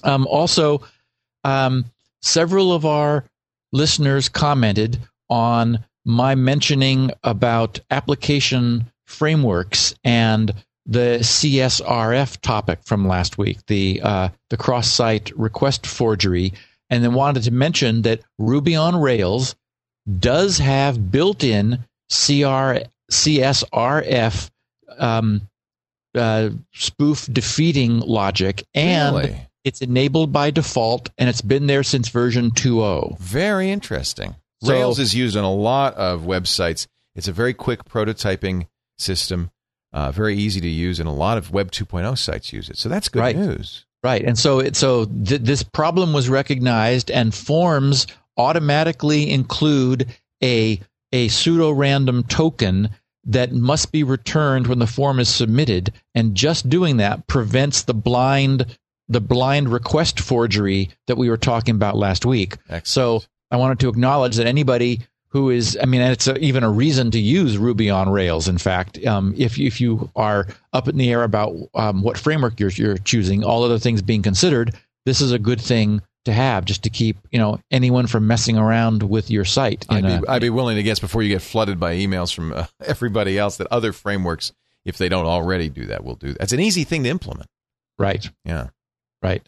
Um, 0.04 0.26
also, 0.26 0.82
um, 1.44 1.86
several 2.22 2.72
of 2.72 2.84
our 2.86 3.24
listeners 3.72 4.28
commented 4.28 4.98
on 5.28 5.84
my 6.04 6.34
mentioning 6.34 7.10
about 7.24 7.80
application 7.90 8.90
frameworks 9.06 9.94
and 10.04 10.52
the 10.86 11.18
CSRF 11.20 12.40
topic 12.40 12.78
from 12.82 13.06
last 13.06 13.36
week, 13.36 13.58
the 13.66 14.00
uh, 14.02 14.28
the 14.48 14.56
cross-site 14.56 15.30
request 15.36 15.86
forgery, 15.86 16.54
and 16.88 17.04
then 17.04 17.12
wanted 17.12 17.42
to 17.42 17.50
mention 17.50 18.02
that 18.02 18.22
Ruby 18.38 18.74
on 18.74 18.96
Rails 18.96 19.54
does 20.18 20.56
have 20.58 21.10
built-in 21.10 21.84
CR, 22.10 22.84
CSRF 23.10 24.50
um, 24.98 25.42
uh, 26.14 26.50
spoof 26.72 27.28
defeating 27.32 28.00
logic, 28.00 28.64
and 28.74 29.16
Really? 29.16 29.40
it's 29.64 29.80
enabled 29.80 30.32
by 30.32 30.50
default, 30.50 31.10
and 31.18 31.28
it's 31.28 31.42
been 31.42 31.66
there 31.66 31.82
since 31.82 32.08
version 32.08 32.50
2.0. 32.50 33.18
Very 33.18 33.70
interesting. 33.70 34.34
So- 34.62 34.72
Rails 34.72 34.98
is 34.98 35.14
used 35.14 35.36
on 35.36 35.44
a 35.44 35.52
lot 35.52 35.94
of 35.94 36.22
websites. 36.22 36.86
It's 37.14 37.28
a 37.28 37.32
very 37.32 37.54
quick 37.54 37.84
prototyping 37.84 38.66
system, 38.96 39.50
uh, 39.92 40.10
very 40.12 40.36
easy 40.36 40.60
to 40.60 40.68
use, 40.68 40.98
and 40.98 41.08
a 41.08 41.12
lot 41.12 41.38
of 41.38 41.52
Web 41.52 41.70
2.0 41.70 42.16
sites 42.18 42.52
use 42.52 42.68
it. 42.68 42.76
So 42.78 42.88
that's 42.88 43.08
good 43.08 43.20
Right. 43.20 43.36
news. 43.36 43.84
Right, 44.02 44.22
and 44.24 44.38
so 44.38 44.60
it, 44.60 44.76
so 44.76 45.06
th- 45.06 45.40
this 45.42 45.62
problem 45.64 46.12
was 46.12 46.28
recognized, 46.28 47.10
and 47.10 47.34
forms 47.34 48.06
automatically 48.36 49.28
include 49.30 50.06
a 50.42 50.80
a 51.12 51.28
pseudo 51.28 51.70
random 51.70 52.22
token 52.24 52.90
that 53.24 53.52
must 53.52 53.92
be 53.92 54.02
returned 54.02 54.66
when 54.66 54.78
the 54.78 54.86
form 54.86 55.20
is 55.20 55.28
submitted, 55.28 55.92
and 56.14 56.34
just 56.34 56.68
doing 56.68 56.96
that 56.98 57.26
prevents 57.26 57.82
the 57.82 57.94
blind 57.94 58.78
the 59.10 59.20
blind 59.20 59.70
request 59.70 60.20
forgery 60.20 60.90
that 61.06 61.16
we 61.16 61.30
were 61.30 61.38
talking 61.38 61.74
about 61.74 61.96
last 61.96 62.26
week. 62.26 62.56
Excellent. 62.68 62.86
So 62.86 63.22
I 63.50 63.56
wanted 63.56 63.80
to 63.80 63.88
acknowledge 63.88 64.36
that 64.36 64.46
anybody 64.46 65.00
who 65.28 65.50
is, 65.50 65.78
I 65.80 65.86
mean, 65.86 66.00
it's 66.00 66.26
a, 66.26 66.36
even 66.38 66.62
a 66.62 66.70
reason 66.70 67.10
to 67.12 67.18
use 67.18 67.58
Ruby 67.58 67.90
on 67.90 68.08
Rails. 68.10 68.48
In 68.48 68.58
fact, 68.58 69.04
um, 69.06 69.34
if 69.36 69.58
if 69.58 69.80
you 69.80 70.10
are 70.16 70.46
up 70.72 70.88
in 70.88 70.96
the 70.96 71.10
air 71.10 71.22
about 71.22 71.54
um, 71.74 72.02
what 72.02 72.18
framework 72.18 72.60
you're 72.60 72.70
you're 72.70 72.98
choosing, 72.98 73.44
all 73.44 73.62
other 73.62 73.78
things 73.78 74.02
being 74.02 74.22
considered, 74.22 74.74
this 75.04 75.20
is 75.20 75.32
a 75.32 75.38
good 75.38 75.60
thing 75.60 76.02
to 76.24 76.32
have 76.32 76.64
just 76.64 76.82
to 76.82 76.90
keep 76.90 77.16
you 77.30 77.38
know 77.38 77.60
anyone 77.70 78.06
from 78.06 78.26
messing 78.26 78.58
around 78.58 79.02
with 79.02 79.30
your 79.30 79.44
site. 79.44 79.86
I'd 79.88 80.02
be, 80.04 80.08
a- 80.12 80.22
I'd 80.30 80.42
be 80.42 80.50
willing 80.50 80.76
to 80.76 80.82
guess 80.82 80.98
before 80.98 81.22
you 81.22 81.28
get 81.30 81.42
flooded 81.42 81.78
by 81.80 81.96
emails 81.96 82.34
from 82.34 82.52
uh, 82.52 82.66
everybody 82.84 83.38
else 83.38 83.56
that 83.58 83.66
other 83.70 83.92
frameworks, 83.92 84.52
if 84.84 84.98
they 84.98 85.08
don't 85.08 85.26
already 85.26 85.68
do 85.68 85.86
that, 85.86 86.04
will 86.04 86.16
do 86.16 86.34
That's 86.34 86.52
an 86.52 86.60
easy 86.60 86.84
thing 86.84 87.02
to 87.04 87.08
implement. 87.08 87.48
right. 87.98 88.28
Yeah. 88.44 88.68
Right. 89.22 89.42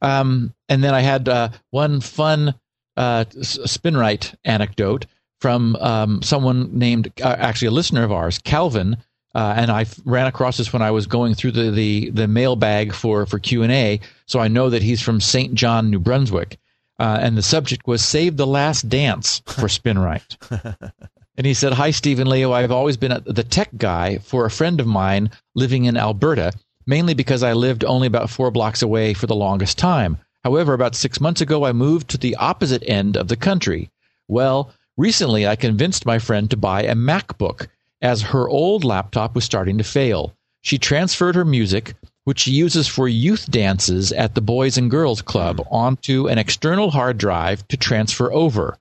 Um, 0.00 0.54
and 0.68 0.82
then 0.84 0.94
I 0.94 1.00
had 1.00 1.28
uh, 1.28 1.48
one 1.70 2.00
fun 2.00 2.54
uh, 2.96 3.24
Spinrite 3.40 4.34
anecdote 4.44 5.06
from 5.40 5.76
um, 5.76 6.22
someone 6.22 6.76
named, 6.78 7.12
uh, 7.22 7.34
actually 7.38 7.68
a 7.68 7.72
listener 7.72 8.04
of 8.04 8.12
ours, 8.12 8.38
Calvin. 8.38 8.96
Uh, 9.34 9.54
and 9.56 9.70
I 9.70 9.82
f- 9.82 10.00
ran 10.04 10.26
across 10.26 10.56
this 10.56 10.72
when 10.72 10.82
I 10.82 10.90
was 10.90 11.06
going 11.06 11.34
through 11.34 11.52
the, 11.52 11.70
the, 11.70 12.10
the 12.10 12.26
mailbag 12.28 12.92
for, 12.94 13.26
for 13.26 13.38
Q&A. 13.38 14.00
So 14.28 14.38
I 14.38 14.46
know 14.48 14.70
that 14.70 14.82
he's 14.82 15.02
from 15.02 15.20
St. 15.20 15.54
John, 15.54 15.90
New 15.90 15.98
Brunswick. 15.98 16.58
Uh, 17.00 17.18
and 17.20 17.36
the 17.36 17.42
subject 17.42 17.86
was 17.86 18.04
Save 18.04 18.36
the 18.36 18.46
Last 18.46 18.88
Dance 18.88 19.40
for 19.46 19.66
Spinrite. 19.68 20.36
And 21.38 21.46
he 21.46 21.54
said, 21.54 21.72
Hi, 21.74 21.92
Stephen 21.92 22.28
Leo. 22.28 22.50
I've 22.50 22.72
always 22.72 22.96
been 22.96 23.12
a- 23.12 23.20
the 23.20 23.44
tech 23.44 23.68
guy 23.76 24.18
for 24.18 24.44
a 24.44 24.50
friend 24.50 24.80
of 24.80 24.88
mine 24.88 25.30
living 25.54 25.84
in 25.84 25.96
Alberta, 25.96 26.52
mainly 26.84 27.14
because 27.14 27.44
I 27.44 27.52
lived 27.52 27.84
only 27.84 28.08
about 28.08 28.28
four 28.28 28.50
blocks 28.50 28.82
away 28.82 29.14
for 29.14 29.28
the 29.28 29.36
longest 29.36 29.78
time. 29.78 30.18
However, 30.42 30.72
about 30.74 30.96
six 30.96 31.20
months 31.20 31.40
ago, 31.40 31.64
I 31.64 31.70
moved 31.72 32.08
to 32.10 32.18
the 32.18 32.34
opposite 32.36 32.82
end 32.88 33.16
of 33.16 33.28
the 33.28 33.36
country. 33.36 33.88
Well, 34.26 34.72
recently 34.96 35.46
I 35.46 35.54
convinced 35.54 36.04
my 36.04 36.18
friend 36.18 36.50
to 36.50 36.56
buy 36.56 36.82
a 36.82 36.96
MacBook 36.96 37.68
as 38.02 38.20
her 38.22 38.48
old 38.48 38.82
laptop 38.82 39.36
was 39.36 39.44
starting 39.44 39.78
to 39.78 39.84
fail. 39.84 40.34
She 40.62 40.76
transferred 40.76 41.36
her 41.36 41.44
music, 41.44 41.94
which 42.28 42.40
she 42.40 42.50
uses 42.50 42.86
for 42.86 43.08
youth 43.08 43.50
dances 43.50 44.12
at 44.12 44.34
the 44.34 44.42
Boys 44.42 44.76
and 44.76 44.90
Girls 44.90 45.22
Club, 45.22 45.66
onto 45.70 46.28
an 46.28 46.36
external 46.36 46.90
hard 46.90 47.16
drive 47.16 47.66
to 47.68 47.76
transfer 47.78 48.30
over. 48.30 48.76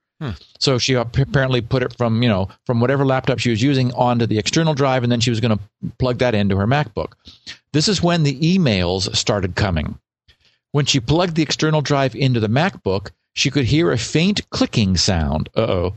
So 0.59 0.77
she 0.77 0.95
apparently 0.95 1.61
put 1.61 1.81
it 1.81 1.95
from 1.95 2.21
you 2.21 2.27
know 2.27 2.49
from 2.65 2.81
whatever 2.81 3.05
laptop 3.05 3.39
she 3.39 3.49
was 3.49 3.63
using 3.63 3.93
onto 3.93 4.25
the 4.25 4.37
external 4.37 4.73
drive, 4.73 5.03
and 5.03 5.09
then 5.09 5.21
she 5.21 5.29
was 5.29 5.39
going 5.39 5.57
to 5.57 5.63
plug 5.97 6.17
that 6.17 6.35
into 6.35 6.57
her 6.57 6.67
MacBook. 6.67 7.13
This 7.71 7.87
is 7.87 8.03
when 8.03 8.23
the 8.23 8.37
emails 8.41 9.15
started 9.15 9.55
coming. 9.55 9.97
When 10.73 10.85
she 10.85 10.99
plugged 10.99 11.35
the 11.35 11.43
external 11.43 11.79
drive 11.79 12.15
into 12.15 12.41
the 12.41 12.49
MacBook, 12.49 13.11
she 13.33 13.49
could 13.49 13.63
hear 13.63 13.93
a 13.93 13.97
faint 13.97 14.49
clicking 14.49 14.97
sound. 14.97 15.47
Uh 15.55 15.61
oh. 15.61 15.95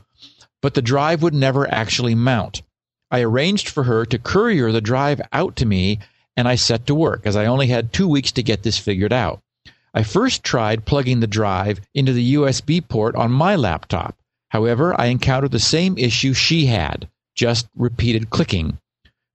But 0.63 0.75
the 0.75 0.83
drive 0.83 1.21
would 1.21 1.35
never 1.35 1.69
actually 1.69 2.15
mount. 2.15 2.63
I 3.11 3.23
arranged 3.23 3.69
for 3.69 3.83
her 3.83 4.07
to 4.07 4.21
courier 4.21 4.71
the 4.71 4.81
drive 4.81 5.21
out 5.33 5.57
to 5.57 5.67
me, 5.67 5.99
and 6.41 6.49
I 6.49 6.55
set 6.55 6.87
to 6.87 6.95
work, 6.95 7.27
as 7.27 7.37
I 7.37 7.45
only 7.45 7.67
had 7.67 7.93
two 7.93 8.09
weeks 8.09 8.33
to 8.33 8.43
get 8.43 8.63
this 8.63 8.79
figured 8.79 9.13
out. 9.13 9.43
I 9.93 10.03
first 10.03 10.43
tried 10.43 10.87
plugging 10.87 11.21
the 11.21 11.27
drive 11.27 11.83
into 11.95 12.15
the 12.15 12.35
USB 12.35 12.81
port 12.81 13.15
on 13.15 13.31
my 13.31 13.57
laptop. 13.57 14.17
However, 14.49 14.99
I 14.99 15.07
encountered 15.07 15.51
the 15.51 15.59
same 15.59 15.99
issue 15.99 16.33
she 16.33 16.65
had, 16.65 17.09
just 17.35 17.69
repeated 17.77 18.31
clicking. 18.31 18.79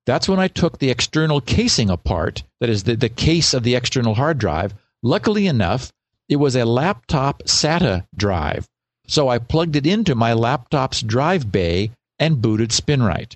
That's 0.08 0.28
when 0.28 0.40
I 0.40 0.48
took 0.48 0.80
the 0.80 0.90
external 0.90 1.42
casing 1.42 1.92
apart, 1.92 2.42
that 2.60 2.70
is, 2.70 2.84
the, 2.84 2.96
the 2.96 3.10
case 3.10 3.54
of 3.54 3.62
the 3.62 3.76
external 3.76 4.16
hard 4.16 4.40
drive. 4.40 4.74
Luckily 5.04 5.46
enough, 5.46 5.94
it 6.28 6.38
was 6.38 6.56
a 6.56 6.66
laptop 6.66 7.44
SATA 7.44 8.08
drive. 8.16 8.68
So 9.06 9.30
I 9.30 9.38
plugged 9.38 9.76
it 9.76 9.86
into 9.86 10.16
my 10.16 10.34
laptop's 10.34 11.04
drive 11.04 11.52
bay 11.52 11.92
and 12.18 12.42
booted 12.42 12.72
Spinrite. 12.72 13.36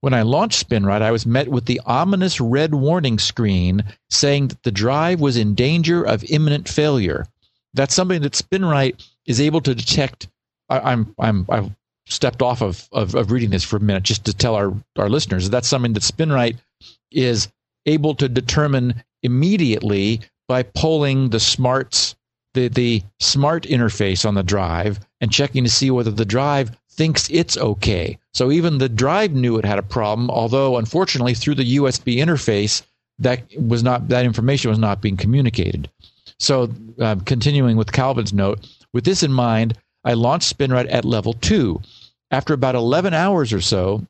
When 0.00 0.14
I 0.14 0.22
launched 0.22 0.68
Spinrite, 0.68 1.02
I 1.02 1.10
was 1.10 1.26
met 1.26 1.48
with 1.48 1.66
the 1.66 1.80
ominous 1.84 2.40
red 2.40 2.74
warning 2.74 3.18
screen 3.18 3.84
saying 4.08 4.48
that 4.48 4.62
the 4.62 4.72
drive 4.72 5.20
was 5.20 5.36
in 5.36 5.54
danger 5.54 6.02
of 6.02 6.24
imminent 6.24 6.68
failure. 6.68 7.26
That's 7.74 7.94
something 7.94 8.22
that 8.22 8.32
Spinrite 8.32 9.06
is 9.26 9.40
able 9.40 9.60
to 9.60 9.74
detect. 9.74 10.28
I, 10.68 10.92
I'm 10.92 11.14
I'm 11.18 11.46
I've 11.50 11.70
stepped 12.06 12.42
off 12.42 12.62
of, 12.62 12.88
of 12.92 13.14
of 13.14 13.30
reading 13.30 13.50
this 13.50 13.64
for 13.64 13.76
a 13.76 13.80
minute 13.80 14.02
just 14.02 14.24
to 14.24 14.32
tell 14.34 14.54
our 14.54 14.74
our 14.98 15.08
listeners 15.08 15.50
that's 15.50 15.68
something 15.68 15.92
that 15.92 16.02
Spinrite 16.02 16.56
is 17.10 17.48
able 17.86 18.14
to 18.14 18.28
determine 18.28 19.02
immediately 19.22 20.20
by 20.48 20.62
polling 20.62 21.28
the 21.30 21.40
smarts 21.40 22.16
the 22.54 22.68
the 22.68 23.02
smart 23.20 23.64
interface 23.64 24.26
on 24.26 24.34
the 24.34 24.42
drive 24.42 24.98
and 25.20 25.30
checking 25.30 25.64
to 25.64 25.70
see 25.70 25.90
whether 25.90 26.10
the 26.10 26.24
drive 26.24 26.76
thinks 26.92 27.28
it's 27.30 27.56
okay. 27.56 28.18
So 28.34 28.50
even 28.50 28.78
the 28.78 28.88
drive 28.88 29.32
knew 29.32 29.58
it 29.58 29.64
had 29.64 29.78
a 29.78 29.82
problem, 29.82 30.30
although 30.30 30.76
unfortunately 30.76 31.34
through 31.34 31.54
the 31.56 31.76
USB 31.76 32.16
interface 32.16 32.82
that 33.18 33.42
was 33.58 33.82
not 33.82 34.08
that 34.08 34.24
information 34.24 34.70
was 34.70 34.78
not 34.78 35.00
being 35.00 35.16
communicated. 35.16 35.88
So 36.38 36.70
uh, 37.00 37.16
continuing 37.26 37.76
with 37.76 37.92
Calvin's 37.92 38.32
note, 38.32 38.66
with 38.92 39.04
this 39.04 39.22
in 39.22 39.32
mind, 39.32 39.76
I 40.04 40.14
launched 40.14 40.56
Spinrite 40.56 40.90
at 40.90 41.04
level 41.04 41.34
two. 41.34 41.80
After 42.30 42.54
about 42.54 42.74
11 42.74 43.12
hours 43.12 43.52
or 43.52 43.60
so, 43.60 44.06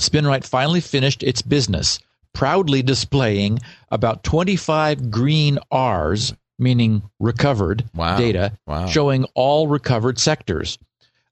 Spinrite 0.00 0.44
finally 0.44 0.80
finished 0.80 1.22
its 1.22 1.42
business, 1.42 1.98
proudly 2.34 2.82
displaying 2.82 3.60
about 3.90 4.24
25 4.24 5.10
green 5.10 5.58
R's, 5.70 6.34
meaning 6.58 7.02
recovered 7.20 7.84
Wow. 7.94 8.16
data, 8.18 8.52
Wow. 8.66 8.86
showing 8.86 9.24
all 9.34 9.68
recovered 9.68 10.18
sectors. 10.18 10.78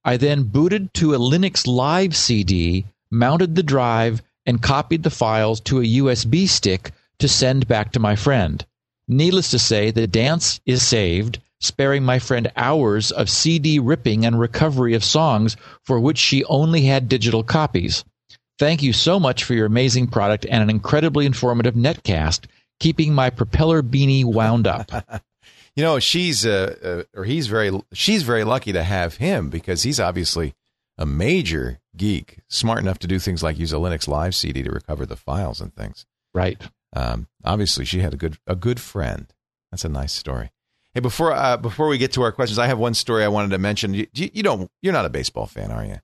I 0.05 0.17
then 0.17 0.45
booted 0.45 0.95
to 0.95 1.15
a 1.15 1.19
Linux 1.19 1.67
Live 1.67 2.17
CD, 2.17 2.87
mounted 3.11 3.55
the 3.55 3.63
drive, 3.63 4.23
and 4.47 4.63
copied 4.63 5.03
the 5.03 5.11
files 5.11 5.61
to 5.61 5.81
a 5.81 5.85
USB 5.85 6.49
stick 6.49 6.93
to 7.19 7.29
send 7.29 7.69
back 7.69 7.93
to 7.93 8.01
my 8.01 8.17
friend. 8.17 8.65
Needless 9.07 9.51
to 9.51 9.59
say, 9.59 9.91
the 9.91 10.07
dance 10.07 10.61
is 10.65 10.83
saved, 10.83 11.39
sparing 11.61 12.03
my 12.03 12.19
friend 12.19 12.51
hours 12.57 13.11
of 13.11 13.29
CD 13.29 13.79
ripping 13.79 14.25
and 14.25 14.41
recovery 14.41 14.95
of 14.95 15.05
songs 15.05 15.57
for 15.85 16.01
which 16.01 16.19
she 16.19 16.45
only 16.45 16.83
had 16.83 17.09
digital 17.09 17.43
copies. 17.43 18.05
Thank 18.59 18.83
you 18.83 18.93
so 18.93 19.21
much 19.21 19.45
for 19.45 19.55
your 19.55 19.67
amazing 19.67 20.07
product 20.07 20.47
and 20.49 20.63
an 20.63 20.71
incredibly 20.71 21.27
informative 21.27 21.75
netcast, 21.75 22.47
keeping 22.79 23.15
my 23.15 23.29
propeller 23.29 23.83
beanie 23.83 24.25
wound 24.25 24.67
up. 24.67 24.91
You 25.77 25.85
know, 25.85 25.99
she's 25.99 26.45
uh, 26.45 27.05
uh, 27.15 27.19
or 27.19 27.25
he's 27.25 27.47
very 27.47 27.71
she's 27.93 28.23
very 28.23 28.45
lucky 28.45 28.73
to 28.73 28.83
have 28.83 29.17
him 29.17 29.51
because 29.51 29.83
he's 29.83 30.01
obviously 30.01 30.55
a 30.99 31.07
major 31.07 31.79
geek, 31.97 32.41
smart 32.49 32.81
enough 32.81 32.99
to 33.01 33.07
do 33.07 33.19
things 33.19 33.43
like 33.43 33.59
use 33.59 33.73
a 33.73 33.77
Linux 33.77 34.09
Live 34.09 34.35
CD 34.35 34.63
to 34.63 34.71
recover 34.71 35.07
the 35.07 35.17
files 35.17 35.61
and 35.61 35.75
things. 35.75 36.07
right. 36.35 36.61
Um, 36.93 37.29
obviously, 37.45 37.85
she 37.85 38.01
had 38.01 38.15
a 38.15 38.17
good 38.17 38.39
a 38.47 38.57
good 38.57 38.81
friend. 38.81 39.33
That's 39.71 39.85
a 39.85 39.89
nice 39.89 40.13
story. 40.13 40.51
Hey, 40.93 41.01
before 41.01 41.33
uh, 41.33 41.57
before 41.57 41.87
we 41.87 41.99
get 41.99 42.13
to 42.15 42.23
our 42.23 42.33
questions, 42.33 42.59
I 42.59 42.67
have 42.67 42.79
one 42.79 42.95
story 42.95 43.23
I 43.23 43.29
wanted 43.29 43.51
to 43.51 43.59
mention. 43.59 43.95
You, 43.95 44.09
you, 44.13 44.43
don't 44.43 44.69
you're 44.83 44.93
not 44.93 45.07
a 45.07 45.11
baseball 45.11 45.47
fan, 45.47 45.71
are 45.71 45.85
you? 45.85 46.01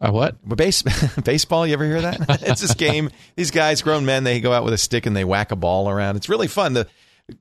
Uh, 0.00 0.12
what? 0.12 0.56
Base, 0.56 0.82
baseball, 1.24 1.66
you 1.66 1.74
ever 1.74 1.84
hear 1.84 2.00
that? 2.00 2.42
it's 2.42 2.62
this 2.62 2.74
game. 2.74 3.10
These 3.36 3.50
guys, 3.50 3.82
grown 3.82 4.06
men, 4.06 4.24
they 4.24 4.40
go 4.40 4.52
out 4.52 4.64
with 4.64 4.72
a 4.72 4.78
stick 4.78 5.04
and 5.04 5.14
they 5.14 5.24
whack 5.24 5.50
a 5.50 5.56
ball 5.56 5.90
around. 5.90 6.16
It's 6.16 6.28
really 6.28 6.46
fun. 6.46 6.72
The 6.72 6.86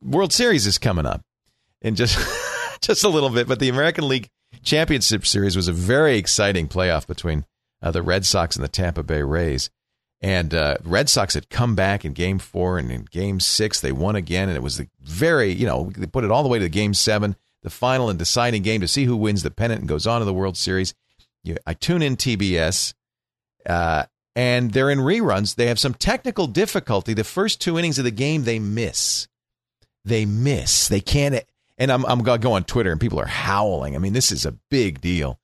World 0.01 0.33
Series 0.33 0.67
is 0.67 0.77
coming 0.77 1.05
up 1.05 1.21
in 1.81 1.95
just 1.95 2.17
just 2.81 3.03
a 3.03 3.09
little 3.09 3.29
bit, 3.29 3.47
but 3.47 3.59
the 3.59 3.69
American 3.69 4.07
League 4.07 4.29
Championship 4.63 5.25
Series 5.25 5.55
was 5.55 5.67
a 5.67 5.73
very 5.73 6.17
exciting 6.17 6.67
playoff 6.67 7.07
between 7.07 7.45
uh, 7.81 7.91
the 7.91 8.01
Red 8.01 8.25
Sox 8.25 8.55
and 8.55 8.63
the 8.63 8.69
Tampa 8.69 9.03
Bay 9.03 9.21
Rays. 9.21 9.69
And 10.19 10.53
uh, 10.53 10.77
Red 10.83 11.09
Sox 11.09 11.35
had 11.35 11.49
come 11.49 11.75
back 11.75 12.03
in 12.03 12.13
Game 12.13 12.39
Four, 12.39 12.79
and 12.79 12.91
in 12.91 13.05
Game 13.11 13.39
Six 13.39 13.79
they 13.79 13.91
won 13.91 14.15
again, 14.15 14.49
and 14.49 14.57
it 14.57 14.63
was 14.63 14.77
the 14.77 14.87
very, 14.99 15.51
you 15.51 15.67
know, 15.67 15.91
they 15.95 16.07
put 16.07 16.23
it 16.23 16.31
all 16.31 16.41
the 16.41 16.49
way 16.49 16.57
to 16.57 16.69
Game 16.69 16.95
Seven, 16.95 17.35
the 17.61 17.69
final 17.69 18.09
and 18.09 18.17
deciding 18.17 18.63
game 18.63 18.81
to 18.81 18.87
see 18.87 19.05
who 19.05 19.15
wins 19.15 19.43
the 19.43 19.51
pennant 19.51 19.81
and 19.81 19.89
goes 19.89 20.07
on 20.07 20.19
to 20.19 20.25
the 20.25 20.33
World 20.33 20.57
Series. 20.57 20.95
You, 21.43 21.57
I 21.67 21.75
tune 21.75 22.01
in 22.01 22.15
TBS, 22.15 22.95
uh, 23.67 24.05
and 24.35 24.71
they're 24.71 24.89
in 24.89 24.99
reruns. 24.99 25.55
They 25.55 25.67
have 25.67 25.79
some 25.79 25.93
technical 25.93 26.47
difficulty. 26.47 27.13
The 27.13 27.23
first 27.23 27.61
two 27.61 27.77
innings 27.77 27.99
of 27.99 28.05
the 28.05 28.11
game 28.11 28.43
they 28.43 28.57
miss, 28.57 29.27
they 30.03 30.25
miss. 30.25 30.87
They 30.87 30.99
can't. 30.99 31.43
And 31.77 31.91
I'm 31.91 32.05
I'm 32.05 32.23
go 32.23 32.53
on 32.53 32.63
Twitter, 32.63 32.91
and 32.91 32.99
people 32.99 33.19
are 33.19 33.27
howling. 33.27 33.95
I 33.95 33.99
mean, 33.99 34.13
this 34.13 34.31
is 34.31 34.45
a 34.45 34.51
big 34.51 35.01
deal. 35.01 35.39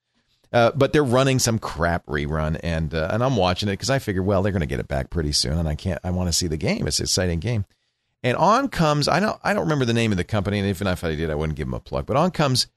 Uh, 0.51 0.71
but 0.75 0.93
they're 0.93 1.03
running 1.03 1.39
some 1.39 1.57
crap 1.57 2.05
rerun, 2.05 2.59
and 2.61 2.93
uh, 2.93 3.09
and 3.11 3.23
I'm 3.23 3.35
watching 3.35 3.69
it 3.69 3.73
because 3.73 3.89
I 3.89 3.97
figure, 3.97 4.21
well, 4.21 4.43
they're 4.43 4.51
going 4.51 4.59
to 4.61 4.67
get 4.67 4.79
it 4.79 4.87
back 4.87 5.09
pretty 5.09 5.31
soon, 5.31 5.57
and 5.57 5.67
I 5.67 5.73
can't. 5.73 5.99
I 6.03 6.11
want 6.11 6.29
to 6.29 6.33
see 6.33 6.45
the 6.47 6.57
game. 6.57 6.85
It's 6.85 6.99
an 6.99 7.05
exciting 7.05 7.39
game. 7.39 7.65
And 8.21 8.37
on 8.37 8.69
comes 8.69 9.07
I 9.07 9.19
don't 9.19 9.39
I 9.43 9.53
don't 9.53 9.63
remember 9.63 9.85
the 9.85 9.93
name 9.93 10.11
of 10.11 10.17
the 10.17 10.23
company, 10.23 10.59
and 10.59 10.67
even 10.67 10.87
if 10.87 11.03
I 11.03 11.15
did, 11.15 11.31
I 11.31 11.35
wouldn't 11.35 11.57
give 11.57 11.67
them 11.67 11.73
a 11.73 11.79
plug. 11.79 12.05
But 12.05 12.17
on 12.17 12.29
comes 12.31 12.67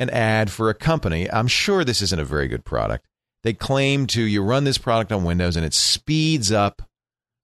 an 0.00 0.10
ad 0.10 0.50
for 0.50 0.70
a 0.70 0.74
company. 0.74 1.30
I'm 1.30 1.48
sure 1.48 1.84
this 1.84 2.02
isn't 2.02 2.20
a 2.20 2.24
very 2.24 2.48
good 2.48 2.64
product. 2.64 3.06
they 3.42 3.52
claim 3.52 4.06
to 4.08 4.22
you 4.22 4.42
run 4.42 4.64
this 4.64 4.78
product 4.78 5.12
on 5.12 5.24
Windows 5.24 5.56
and 5.56 5.64
it 5.64 5.74
speeds 5.74 6.50
up 6.50 6.82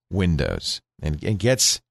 Windows 0.09 0.81
and, 1.01 1.23
and 1.23 1.39
gets 1.39 1.81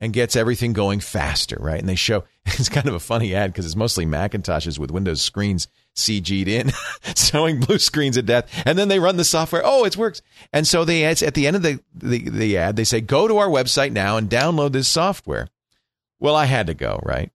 and 0.00 0.12
gets 0.12 0.36
everything 0.36 0.72
going 0.72 1.00
faster, 1.00 1.56
right? 1.58 1.80
And 1.80 1.88
they 1.88 1.94
show 1.94 2.24
it's 2.46 2.68
kind 2.68 2.88
of 2.88 2.94
a 2.94 3.00
funny 3.00 3.34
ad 3.34 3.52
because 3.52 3.66
it's 3.66 3.76
mostly 3.76 4.06
Macintoshes 4.06 4.78
with 4.78 4.90
Windows 4.90 5.22
screens 5.22 5.68
CG'd 5.94 6.48
in, 6.48 6.72
showing 7.16 7.60
blue 7.60 7.78
screens 7.78 8.16
of 8.16 8.26
death, 8.26 8.50
and 8.66 8.78
then 8.78 8.88
they 8.88 8.98
run 8.98 9.16
the 9.16 9.24
software. 9.24 9.62
Oh, 9.64 9.84
it 9.84 9.96
works. 9.96 10.20
And 10.52 10.66
so 10.66 10.84
they 10.84 11.04
at 11.04 11.34
the 11.34 11.46
end 11.46 11.56
of 11.56 11.62
the, 11.62 11.80
the 11.94 12.28
the 12.28 12.58
ad, 12.58 12.76
they 12.76 12.84
say, 12.84 13.00
"Go 13.00 13.26
to 13.26 13.38
our 13.38 13.48
website 13.48 13.92
now 13.92 14.16
and 14.16 14.28
download 14.28 14.72
this 14.72 14.88
software." 14.88 15.48
Well, 16.18 16.36
I 16.36 16.46
had 16.46 16.66
to 16.68 16.74
go, 16.74 17.00
right? 17.04 17.30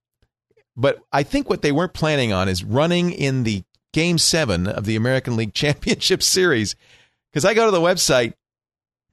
But 0.76 1.00
I 1.12 1.22
think 1.22 1.50
what 1.50 1.62
they 1.62 1.72
weren't 1.72 1.92
planning 1.92 2.32
on 2.32 2.48
is 2.48 2.64
running 2.64 3.12
in 3.12 3.44
the 3.44 3.64
Game 3.92 4.18
Seven 4.18 4.66
of 4.66 4.84
the 4.84 4.96
American 4.96 5.36
League 5.36 5.54
Championship 5.54 6.22
Series 6.22 6.76
because 7.30 7.44
I 7.44 7.54
go 7.54 7.64
to 7.64 7.70
the 7.70 7.80
website, 7.80 8.34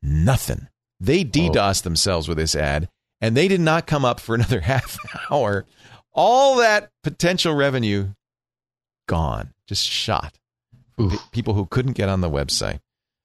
nothing. 0.01 0.67
They 0.99 1.21
oh. 1.21 1.25
DDoS 1.25 1.83
themselves 1.83 2.27
with 2.27 2.37
this 2.37 2.55
ad 2.55 2.89
and 3.21 3.35
they 3.35 3.47
did 3.47 3.61
not 3.61 3.87
come 3.87 4.05
up 4.05 4.19
for 4.19 4.35
another 4.35 4.59
half 4.61 4.97
hour. 5.29 5.65
All 6.13 6.57
that 6.57 6.91
potential 7.03 7.53
revenue 7.53 8.09
gone, 9.07 9.53
just 9.67 9.87
shot. 9.87 10.37
P- 10.97 11.17
people 11.31 11.53
who 11.53 11.65
couldn't 11.65 11.93
get 11.93 12.09
on 12.09 12.21
the 12.21 12.29
website. 12.29 12.79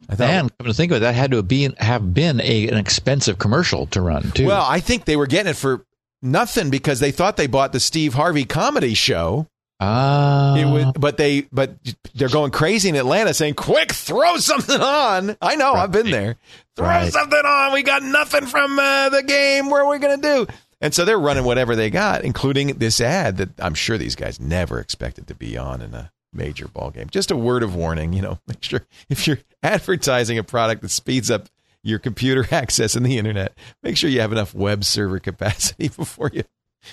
I 0.08 0.16
thought, 0.16 0.28
and 0.30 0.58
come 0.58 0.66
to 0.66 0.74
think 0.74 0.92
of 0.92 0.98
it, 0.98 1.00
that 1.00 1.14
had 1.14 1.30
to 1.30 1.38
have 1.38 1.48
been, 1.48 1.74
have 1.78 2.12
been 2.12 2.40
a, 2.40 2.68
an 2.68 2.76
expensive 2.76 3.38
commercial 3.38 3.86
to 3.88 4.00
run 4.00 4.30
too. 4.32 4.46
Well, 4.46 4.64
I 4.68 4.80
think 4.80 5.06
they 5.06 5.16
were 5.16 5.26
getting 5.26 5.50
it 5.50 5.56
for 5.56 5.86
nothing 6.20 6.70
because 6.70 7.00
they 7.00 7.10
thought 7.10 7.36
they 7.36 7.46
bought 7.46 7.72
the 7.72 7.80
Steve 7.80 8.14
Harvey 8.14 8.44
comedy 8.44 8.94
show. 8.94 9.48
Ah, 9.80 10.54
uh, 10.54 10.92
but 10.92 11.16
they 11.16 11.42
but 11.52 11.76
they're 12.14 12.28
going 12.28 12.52
crazy 12.52 12.88
in 12.88 12.94
Atlanta, 12.94 13.34
saying, 13.34 13.54
"Quick, 13.54 13.92
throw 13.92 14.36
something 14.36 14.80
on." 14.80 15.36
I 15.42 15.56
know, 15.56 15.74
right. 15.74 15.82
I've 15.82 15.92
been 15.92 16.10
there. 16.10 16.36
Throw 16.76 16.86
right. 16.86 17.12
something 17.12 17.44
on. 17.44 17.72
We 17.72 17.82
got 17.82 18.02
nothing 18.02 18.46
from 18.46 18.78
uh, 18.78 19.08
the 19.08 19.22
game. 19.22 19.70
What 19.70 19.82
are 19.82 19.88
we 19.88 19.98
going 19.98 20.20
to 20.20 20.22
do? 20.22 20.46
And 20.80 20.92
so 20.92 21.04
they're 21.04 21.18
running 21.18 21.44
whatever 21.44 21.74
they 21.74 21.90
got, 21.90 22.24
including 22.24 22.68
this 22.78 23.00
ad 23.00 23.38
that 23.38 23.58
I'm 23.58 23.74
sure 23.74 23.96
these 23.96 24.16
guys 24.16 24.38
never 24.38 24.78
expected 24.78 25.26
to 25.28 25.34
be 25.34 25.56
on 25.56 25.80
in 25.80 25.94
a 25.94 26.12
major 26.32 26.68
ball 26.68 26.90
game. 26.90 27.08
Just 27.10 27.30
a 27.30 27.36
word 27.36 27.62
of 27.62 27.74
warning, 27.74 28.12
you 28.12 28.22
know, 28.22 28.38
make 28.46 28.62
sure 28.62 28.86
if 29.08 29.26
you're 29.26 29.38
advertising 29.62 30.38
a 30.38 30.44
product 30.44 30.82
that 30.82 30.90
speeds 30.90 31.30
up 31.30 31.48
your 31.82 31.98
computer 31.98 32.46
access 32.54 32.94
and 32.96 33.06
the 33.06 33.18
internet, 33.18 33.56
make 33.82 33.96
sure 33.96 34.10
you 34.10 34.20
have 34.20 34.32
enough 34.32 34.54
web 34.54 34.84
server 34.84 35.18
capacity 35.18 35.88
before 35.96 36.30
you 36.32 36.44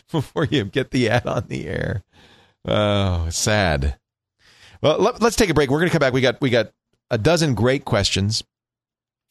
before 0.10 0.46
you 0.46 0.64
get 0.64 0.92
the 0.92 1.10
ad 1.10 1.26
on 1.28 1.46
the 1.50 1.68
air. 1.68 2.04
Oh, 2.66 3.30
sad. 3.30 3.98
Well, 4.82 4.98
let, 5.00 5.22
us 5.22 5.36
take 5.36 5.50
a 5.50 5.54
break. 5.54 5.70
We're 5.70 5.80
going 5.80 5.90
to 5.90 5.92
come 5.92 6.00
back. 6.00 6.14
We 6.14 6.22
got 6.22 6.42
we 6.42 6.50
got 6.50 6.72
a 7.10 7.18
dozen 7.18 7.54
great 7.54 7.86
questions. 7.86 8.44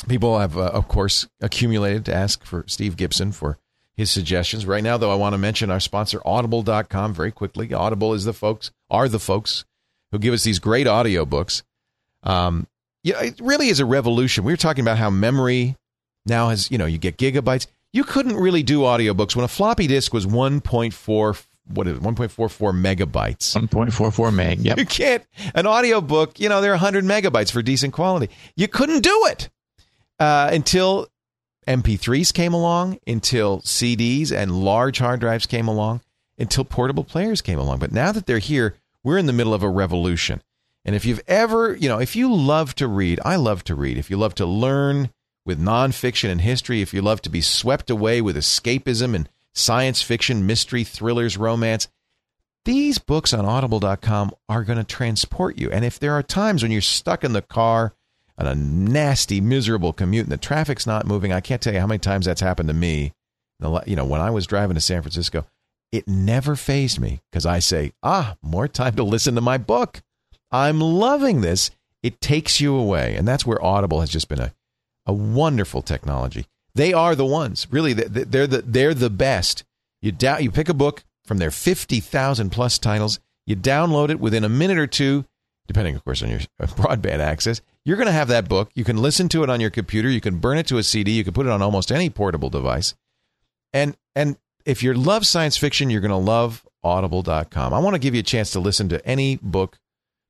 People 0.09 0.39
have, 0.39 0.57
uh, 0.57 0.71
of 0.73 0.89
course, 0.89 1.29
accumulated 1.41 2.05
to 2.07 2.15
ask 2.15 2.45
for 2.45 2.65
Steve 2.67 2.97
Gibson 2.97 3.33
for 3.33 3.59
his 3.95 4.11
suggestions. 4.11 4.65
Right 4.65 4.83
now, 4.83 4.97
though, 4.97 5.13
I 5.13 5.17
want 5.17 5.35
to 5.35 5.39
mention 5.39 5.71
our 5.71 5.81
sponsor, 5.81 6.23
Audible.com, 6.25 7.13
very 7.13 7.31
quickly. 7.31 7.73
Audible 7.73 8.15
is 8.15 8.25
the 8.25 8.33
folks, 8.33 8.71
are 8.89 9.09
the 9.09 9.19
folks 9.19 9.65
who 10.11 10.19
give 10.19 10.33
us 10.33 10.43
these 10.43 10.59
great 10.59 10.87
audiobooks. 10.87 11.63
Um, 12.23 12.67
yeah, 13.03 13.21
it 13.23 13.41
really 13.41 13.69
is 13.69 13.81
a 13.81 13.85
revolution. 13.85 14.45
We 14.45 14.53
were 14.53 14.59
talking 14.59 14.83
about 14.83 14.99
how 14.99 15.11
memory 15.11 15.77
now 16.27 16.49
has, 16.49 16.71
you 16.71 16.79
know, 16.79 16.87
you 16.87 16.99
get 16.99 17.19
gigabytes. 17.19 17.67
You 17.93 18.05
couldn't 18.05 18.37
really 18.37 18.63
do 18.63 18.81
audiobooks 18.81 19.35
when 19.35 19.45
a 19.45 19.49
floppy 19.49 19.87
disk 19.87 20.15
was 20.15 20.27
1.4 20.27 21.47
what 21.75 21.87
is 21.87 21.97
it, 21.99 22.03
1.44 22.03 22.59
megabytes. 22.75 23.57
1.44 23.57 24.35
meg. 24.35 24.61
Yep. 24.61 24.79
You 24.79 24.87
can't 24.87 25.25
an 25.55 25.67
audiobook, 25.67 26.41
you 26.41 26.49
know, 26.49 26.61
they're 26.61 26.73
100 26.73 27.05
megabytes 27.05 27.51
for 27.51 27.63
decent 27.63 27.93
quality. 27.93 28.31
You 28.57 28.69
couldn't 28.69 29.03
do 29.03 29.27
it 29.27 29.49
uh, 30.19 30.51
until 30.53 31.09
MP3s 31.67 32.33
came 32.33 32.53
along, 32.53 32.99
until 33.07 33.61
CDs 33.61 34.33
and 34.33 34.65
large 34.65 34.99
hard 34.99 35.21
drives 35.21 35.47
came 35.47 35.69
along, 35.69 36.01
until 36.39 36.65
portable 36.65 37.05
players 37.05 37.41
came 37.43 37.59
along. 37.59 37.79
But 37.79 37.93
now 37.93 38.13
that 38.13 38.27
they're 38.27 38.39
here, 38.39 38.77
we're 39.03 39.19
in 39.19 39.27
the 39.27 39.33
middle 39.33 39.55
of 39.55 39.63
a 39.63 39.69
revolution. 39.69 40.43
And 40.85 40.97
if 40.97 41.05
you've 41.05 41.23
ever, 41.29 41.75
you 41.75 41.89
know, 41.89 42.01
if 42.01 42.17
you 42.17 42.33
love 42.33 42.75
to 42.77 42.87
read, 42.89 43.21
I 43.25 43.37
love 43.37 43.65
to 43.65 43.75
read. 43.75 43.99
If 43.99 44.11
you 44.11 44.17
love 44.17 44.35
to 44.37 44.47
learn 44.47 45.11
with 45.45 45.61
nonfiction 45.61 46.31
and 46.31 46.41
history, 46.41 46.81
if 46.81 46.95
you 46.95 47.03
love 47.03 47.23
to 47.23 47.31
be 47.31 47.41
swept 47.41 47.91
away 47.91 48.21
with 48.21 48.37
escapism 48.37 49.15
and 49.15 49.29
science 49.55 50.03
fiction, 50.03 50.47
mystery, 50.47 50.85
thrillers, 50.85 51.37
romance. 51.37 51.89
These 52.65 52.99
books 52.99 53.33
on 53.33 53.47
audible.com 53.47 54.33
are 54.49 54.65
going 54.65 54.79
to 54.79 54.85
transport 54.85 55.59
you. 55.59 55.71
And 55.71 55.85
if 55.85 55.99
there 55.99 56.13
are 56.13 56.23
times 56.23 56.63
when 56.63 56.73
you're 56.73 56.83
stuck 56.83 57.25
in 57.25 57.33
the 57.33 57.43
car 57.43 57.95
on 58.37 58.47
a 58.47 58.55
nasty, 58.55 59.41
miserable 59.41 59.93
commute 59.93 60.25
and 60.25 60.33
the 60.33 60.37
traffic's 60.37 60.87
not 60.87 61.07
moving, 61.07 61.33
I 61.33 61.41
can't 61.41 61.61
tell 61.63 61.73
you 61.73 61.81
how 61.81 61.87
many 61.87 61.99
times 61.99 62.27
that's 62.27 62.41
happened 62.41 62.69
to 62.69 62.75
me. 62.75 63.13
You 63.87 63.97
know, 63.97 64.05
when 64.05 64.21
I 64.21 64.31
was 64.31 64.47
driving 64.47 64.75
to 64.75 64.81
San 64.81 65.03
Francisco, 65.03 65.47
it 65.93 66.07
never 66.07 66.57
fazed 66.57 67.01
me 67.01 67.21
because 67.31 67.45
I 67.45 67.59
say, 67.59 67.93
ah, 68.03 68.37
more 68.43 68.69
time 68.69 68.95
to 68.97 69.03
listen 69.03 69.35
to 69.35 69.41
my 69.41 69.59
book. 69.59 70.03
I'm 70.51 70.81
loving 70.81 71.41
this. 71.41 71.71
It 72.03 72.21
takes 72.21 72.61
you 72.61 72.75
away. 72.77 73.17
And 73.17 73.27
that's 73.27 73.45
where 73.45 73.63
Audible 73.63 74.01
has 74.01 74.11
just 74.11 74.29
been 74.29 74.41
a, 74.41 74.55
a 75.07 75.13
wonderful 75.13 75.83
technology. 75.83 76.47
They 76.75 76.93
are 76.93 77.15
the 77.15 77.27
ones. 77.27 77.67
Really, 77.71 77.93
they're 77.93 78.47
the 78.47 78.63
they're 78.63 78.95
the 78.95 79.11
best. 79.11 79.65
You 80.01 80.13
da- 80.13 80.39
you 80.39 80.51
pick 80.51 80.69
a 80.69 80.75
book 80.75 81.05
from 81.25 81.39
their 81.39 81.51
fifty 81.51 82.01
thousand 82.01 82.51
plus 82.51 82.79
titles. 82.79 83.19
You 83.47 83.57
download 83.57 84.11
it 84.11 84.21
within 84.21 84.45
a 84.45 84.49
minute 84.49 84.79
or 84.79 84.87
two, 84.87 85.25
depending, 85.67 85.97
of 85.97 86.05
course, 86.05 86.23
on 86.23 86.31
your 86.31 86.41
uh, 86.61 86.67
broadband 86.67 87.19
access. 87.19 87.61
You're 87.85 87.97
going 87.97 88.07
to 88.07 88.13
have 88.13 88.29
that 88.29 88.49
book. 88.49 88.71
You 88.75 88.85
can 88.85 88.99
listen 88.99 89.29
to 89.31 89.43
it 89.43 89.51
on 89.51 89.61
your 89.61 89.71
computer. 89.71 90.09
You 90.09 90.21
can 90.21 90.39
burn 90.39 90.59
it 90.59 90.67
to 90.69 90.79
a 90.79 90.83
CD. 90.83 91.13
You 91.13 91.25
can 91.25 91.33
put 91.33 91.47
it 91.47 91.53
on 91.53 91.63
almost 91.63 91.91
any 91.91 92.11
portable 92.11 92.51
device. 92.51 92.95
And 93.73 93.97
and 94.15 94.37
if 94.65 94.83
you 94.83 94.93
love 94.95 95.27
science 95.27 95.57
fiction, 95.57 95.91
you're 95.91 96.01
going 96.01 96.11
to 96.11 96.17
love 96.17 96.65
Audible.com. 96.83 97.75
I 97.75 97.79
want 97.79 97.95
to 97.95 97.99
give 97.99 98.15
you 98.15 98.21
a 98.21 98.25
chance 98.25 98.51
to 98.53 98.61
listen 98.61 98.89
to 98.89 99.05
any 99.07 99.37
book, 99.43 99.79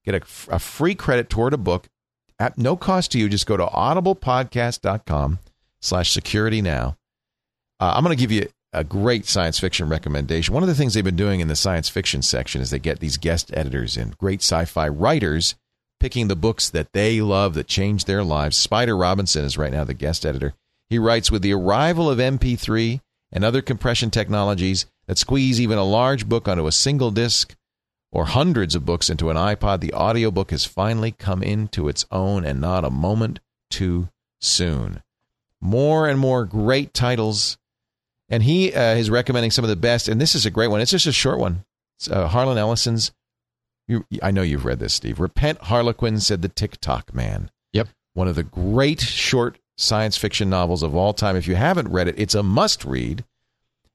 get 0.04 0.14
a, 0.14 0.54
a 0.54 0.58
free 0.58 0.94
credit 0.94 1.28
toward 1.30 1.52
a 1.52 1.58
book 1.58 1.88
at 2.38 2.58
no 2.58 2.76
cost 2.76 3.12
to 3.12 3.18
you. 3.18 3.28
Just 3.28 3.46
go 3.46 3.56
to 3.56 3.66
audiblepodcast.com 3.66 5.38
slash 5.80 6.10
security 6.10 6.62
now. 6.62 6.96
Uh, 7.80 7.94
I'm 7.94 8.04
going 8.04 8.16
to 8.16 8.20
give 8.20 8.32
you 8.32 8.48
a 8.72 8.84
great 8.84 9.26
science 9.26 9.58
fiction 9.58 9.88
recommendation. 9.88 10.54
One 10.54 10.62
of 10.62 10.68
the 10.68 10.74
things 10.74 10.94
they've 10.94 11.02
been 11.02 11.16
doing 11.16 11.40
in 11.40 11.48
the 11.48 11.56
science 11.56 11.88
fiction 11.88 12.22
section 12.22 12.60
is 12.60 12.70
they 12.70 12.78
get 12.78 13.00
these 13.00 13.16
guest 13.16 13.50
editors 13.54 13.96
and 13.96 14.16
great 14.16 14.40
sci 14.42 14.64
fi 14.66 14.88
writers 14.88 15.56
picking 15.98 16.28
the 16.28 16.36
books 16.36 16.70
that 16.70 16.92
they 16.92 17.20
love 17.20 17.54
that 17.54 17.66
change 17.66 18.04
their 18.04 18.22
lives. 18.22 18.56
Spider 18.56 18.96
Robinson 18.96 19.44
is 19.44 19.58
right 19.58 19.72
now 19.72 19.84
the 19.84 19.94
guest 19.94 20.24
editor. 20.24 20.54
He 20.88 20.98
writes 20.98 21.30
with 21.30 21.42
the 21.42 21.52
arrival 21.52 22.08
of 22.08 22.18
MP3 22.18 23.00
and 23.32 23.44
other 23.44 23.60
compression 23.60 24.10
technologies 24.10 24.86
that 25.06 25.18
squeeze 25.18 25.60
even 25.60 25.78
a 25.78 25.84
large 25.84 26.28
book 26.28 26.48
onto 26.48 26.66
a 26.66 26.72
single 26.72 27.10
disc 27.10 27.54
or 28.12 28.26
hundreds 28.26 28.74
of 28.74 28.84
books 28.84 29.10
into 29.10 29.30
an 29.30 29.36
iPod, 29.36 29.80
the 29.80 29.92
audiobook 29.92 30.50
has 30.52 30.64
finally 30.64 31.12
come 31.12 31.42
into 31.42 31.88
its 31.88 32.06
own 32.10 32.44
and 32.44 32.60
not 32.60 32.84
a 32.84 32.90
moment 32.90 33.40
too 33.70 34.08
soon 34.40 35.02
more 35.60 36.08
and 36.08 36.18
more 36.18 36.44
great 36.44 36.94
titles. 36.94 37.58
And 38.28 38.42
he 38.42 38.72
uh, 38.72 38.94
is 38.94 39.10
recommending 39.10 39.50
some 39.50 39.64
of 39.64 39.70
the 39.70 39.76
best. 39.76 40.08
And 40.08 40.20
this 40.20 40.34
is 40.34 40.46
a 40.46 40.50
great 40.50 40.68
one. 40.68 40.80
It's 40.80 40.90
just 40.90 41.06
a 41.06 41.12
short 41.12 41.38
one. 41.38 41.64
It's, 41.98 42.08
uh, 42.08 42.28
Harlan 42.28 42.58
Ellison's. 42.58 43.12
You, 43.88 44.04
I 44.22 44.30
know 44.30 44.42
you've 44.42 44.64
read 44.64 44.78
this, 44.78 44.94
Steve. 44.94 45.18
Repent, 45.18 45.58
Harlequin, 45.62 46.20
said 46.20 46.42
the 46.42 46.48
Tick-Tock 46.48 47.12
Man. 47.12 47.50
Yep. 47.72 47.88
One 48.14 48.28
of 48.28 48.36
the 48.36 48.44
great 48.44 49.00
short 49.00 49.58
science 49.76 50.16
fiction 50.16 50.48
novels 50.48 50.82
of 50.82 50.94
all 50.94 51.12
time. 51.12 51.34
If 51.34 51.48
you 51.48 51.56
haven't 51.56 51.88
read 51.88 52.06
it, 52.06 52.18
it's 52.18 52.34
a 52.34 52.42
must 52.42 52.84
read. 52.84 53.24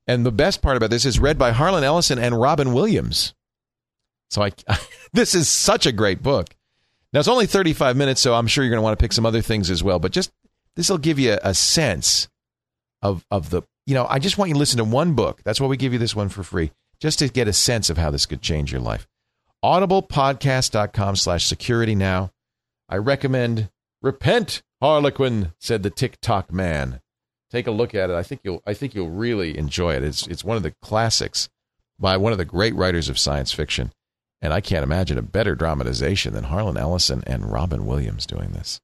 And 0.07 0.25
the 0.25 0.31
best 0.31 0.61
part 0.61 0.77
about 0.77 0.89
this 0.89 1.05
is 1.05 1.17
read 1.17 1.37
by 1.37 1.51
Harlan 1.51 1.83
Ellison 1.83 2.19
and 2.19 2.39
Robin 2.39 2.73
Williams. 2.73 3.33
So 4.29 4.43
I, 4.43 4.51
this 5.13 5.33
is 5.33 5.47
such 5.47 5.85
a 5.85 5.91
great 5.91 6.21
book. 6.21 6.55
Now 7.13 7.19
it's 7.19 7.29
only 7.29 7.45
35 7.45 7.95
minutes, 7.95 8.19
so 8.19 8.35
I'm 8.35 8.47
sure 8.47 8.63
you're 8.63 8.71
going 8.71 8.79
to 8.79 8.83
want 8.83 8.99
to 8.99 9.01
pick 9.01 9.13
some 9.13 9.25
other 9.25 9.41
things 9.41 9.69
as 9.69 9.81
well. 9.81 9.99
But 9.99 10.11
just 10.11 10.31
this 10.75 10.89
will 10.89 10.97
give 10.97 11.19
you 11.19 11.37
a 11.43 11.53
sense 11.53 12.27
of 13.01 13.25
of 13.29 13.49
the 13.49 13.61
you 13.85 13.93
know 13.93 14.07
i 14.09 14.19
just 14.19 14.37
want 14.37 14.49
you 14.49 14.55
to 14.55 14.59
listen 14.59 14.77
to 14.77 14.83
one 14.83 15.13
book. 15.13 15.41
That's 15.43 15.59
why 15.61 15.67
we 15.67 15.77
give 15.77 15.93
you 15.93 15.99
this 15.99 16.15
one 16.15 16.29
for 16.29 16.43
free 16.43 16.71
just 16.99 17.19
to 17.19 17.27
get 17.27 17.47
a 17.47 17.53
sense 17.53 17.89
of 17.89 17.97
how 17.97 18.09
this 18.09 18.25
could 18.25 18.41
change 18.41 18.71
your 18.71 18.81
life. 18.81 19.05
Audiblepodcast.com 19.63 21.15
slash 21.17 21.45
security 21.45 21.93
now. 21.93 22.31
I 22.87 22.97
recommend 22.97 23.69
repent 24.01 24.61
harlequin 24.81 25.53
said 25.59 25.83
the 25.83 25.89
Tick-Tock 25.89 26.53
Man. 26.53 27.01
Take 27.51 27.67
a 27.67 27.71
look 27.71 27.95
at 27.95 28.09
it. 28.09 28.15
I 28.15 28.23
think 28.23 28.41
you'll 28.43 28.61
i 28.65 28.73
think 28.73 28.95
you'll 28.95 29.09
really 29.09 29.57
enjoy 29.57 29.95
it. 29.95 30.03
It's 30.03 30.27
it's 30.27 30.43
one 30.43 30.57
of 30.57 30.63
the 30.63 30.73
classics 30.81 31.49
by 31.99 32.17
one 32.17 32.31
of 32.31 32.37
the 32.37 32.45
great 32.45 32.75
writers 32.75 33.09
of 33.09 33.19
science 33.19 33.51
fiction. 33.51 33.91
And 34.41 34.53
i 34.53 34.61
can't 34.61 34.83
imagine 34.83 35.17
a 35.17 35.23
better 35.23 35.55
dramatization 35.55 36.33
than 36.33 36.43
harlan 36.43 36.77
ellison 36.77 37.23
and 37.25 37.51
robin 37.51 37.85
williams 37.87 38.27
doing 38.27 38.51
this 38.51 38.79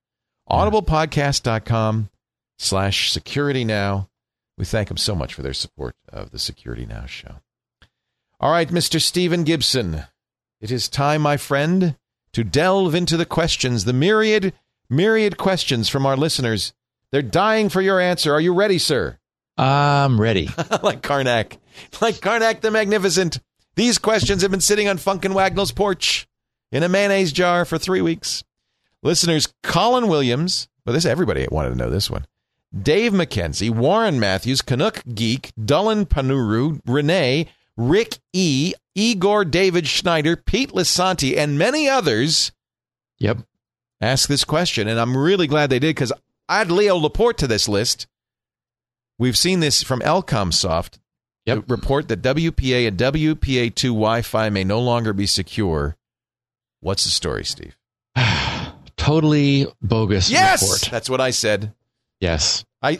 audiblepodcast.com 0.51 2.09
slash 2.59 3.11
security 3.11 3.63
now. 3.63 4.09
We 4.57 4.65
thank 4.65 4.89
them 4.89 4.97
so 4.97 5.15
much 5.15 5.33
for 5.33 5.41
their 5.41 5.53
support 5.53 5.95
of 6.09 6.31
the 6.31 6.39
Security 6.39 6.85
Now 6.85 7.05
show. 7.05 7.35
All 8.39 8.51
right, 8.51 8.69
Mr. 8.69 9.01
Stephen 9.01 9.43
Gibson, 9.43 10.03
it 10.59 10.71
is 10.71 10.89
time, 10.89 11.21
my 11.21 11.37
friend, 11.37 11.95
to 12.33 12.43
delve 12.43 12.93
into 12.93 13.17
the 13.17 13.25
questions, 13.25 13.85
the 13.85 13.93
myriad, 13.93 14.53
myriad 14.89 15.37
questions 15.37 15.89
from 15.89 16.05
our 16.05 16.17
listeners. 16.17 16.73
They're 17.11 17.21
dying 17.21 17.69
for 17.69 17.81
your 17.81 17.99
answer. 17.99 18.33
Are 18.33 18.41
you 18.41 18.53
ready, 18.53 18.77
sir? 18.77 19.17
I'm 19.57 20.19
ready. 20.19 20.47
like 20.83 21.01
Karnak. 21.01 21.57
Like 22.01 22.15
Karnak 22.15 22.61
the 22.61 22.71
Magnificent. 22.71 23.39
These 23.75 23.97
questions 23.97 24.41
have 24.41 24.51
been 24.51 24.61
sitting 24.61 24.87
on 24.87 24.97
Funk 24.97 25.23
and 25.23 25.33
Wagnall's 25.33 25.71
porch 25.71 26.27
in 26.71 26.83
a 26.83 26.89
mayonnaise 26.89 27.31
jar 27.31 27.65
for 27.65 27.77
three 27.77 28.01
weeks. 28.01 28.43
Listeners 29.03 29.51
Colin 29.63 30.07
Williams, 30.07 30.67
well, 30.85 30.93
this 30.93 31.05
everybody 31.05 31.47
wanted 31.49 31.69
to 31.69 31.75
know 31.75 31.89
this 31.89 32.09
one. 32.09 32.25
Dave 32.77 33.11
McKenzie, 33.11 33.69
Warren 33.69 34.19
Matthews, 34.19 34.61
Canuck 34.61 35.03
Geek, 35.13 35.51
Dullen 35.63 36.05
Panuru, 36.05 36.79
Renee, 36.85 37.49
Rick 37.75 38.19
E, 38.31 38.73
Igor 38.95 39.43
David 39.45 39.87
Schneider, 39.87 40.35
Pete 40.35 40.71
Lisanti, 40.71 41.37
and 41.37 41.57
many 41.57 41.89
others 41.89 42.51
Yep. 43.19 43.39
ask 43.99 44.29
this 44.29 44.43
question. 44.43 44.87
And 44.87 44.99
I'm 44.99 45.17
really 45.17 45.47
glad 45.47 45.69
they 45.69 45.79
did 45.79 45.95
because 45.95 46.13
I'd 46.47 46.71
Leo 46.71 46.95
Laporte 46.95 47.37
to 47.39 47.47
this 47.47 47.67
list. 47.67 48.07
We've 49.19 49.37
seen 49.37 49.59
this 49.59 49.83
from 49.83 49.99
Elcomsoft. 50.01 50.99
Yep. 51.45 51.69
Report 51.69 52.07
that 52.07 52.21
WPA 52.21 52.87
and 52.87 52.97
WPA2 52.97 53.83
Wi 53.89 54.21
Fi 54.21 54.49
may 54.49 54.63
no 54.63 54.79
longer 54.79 55.11
be 55.11 55.25
secure. 55.25 55.97
What's 56.79 57.03
the 57.03 57.09
story, 57.09 57.45
Steve? 57.45 57.77
totally 59.01 59.67
bogus 59.81 60.29
Yes! 60.29 60.61
report. 60.61 60.89
That's 60.91 61.09
what 61.09 61.21
I 61.21 61.31
said. 61.31 61.73
Yes. 62.19 62.63
I, 62.81 62.97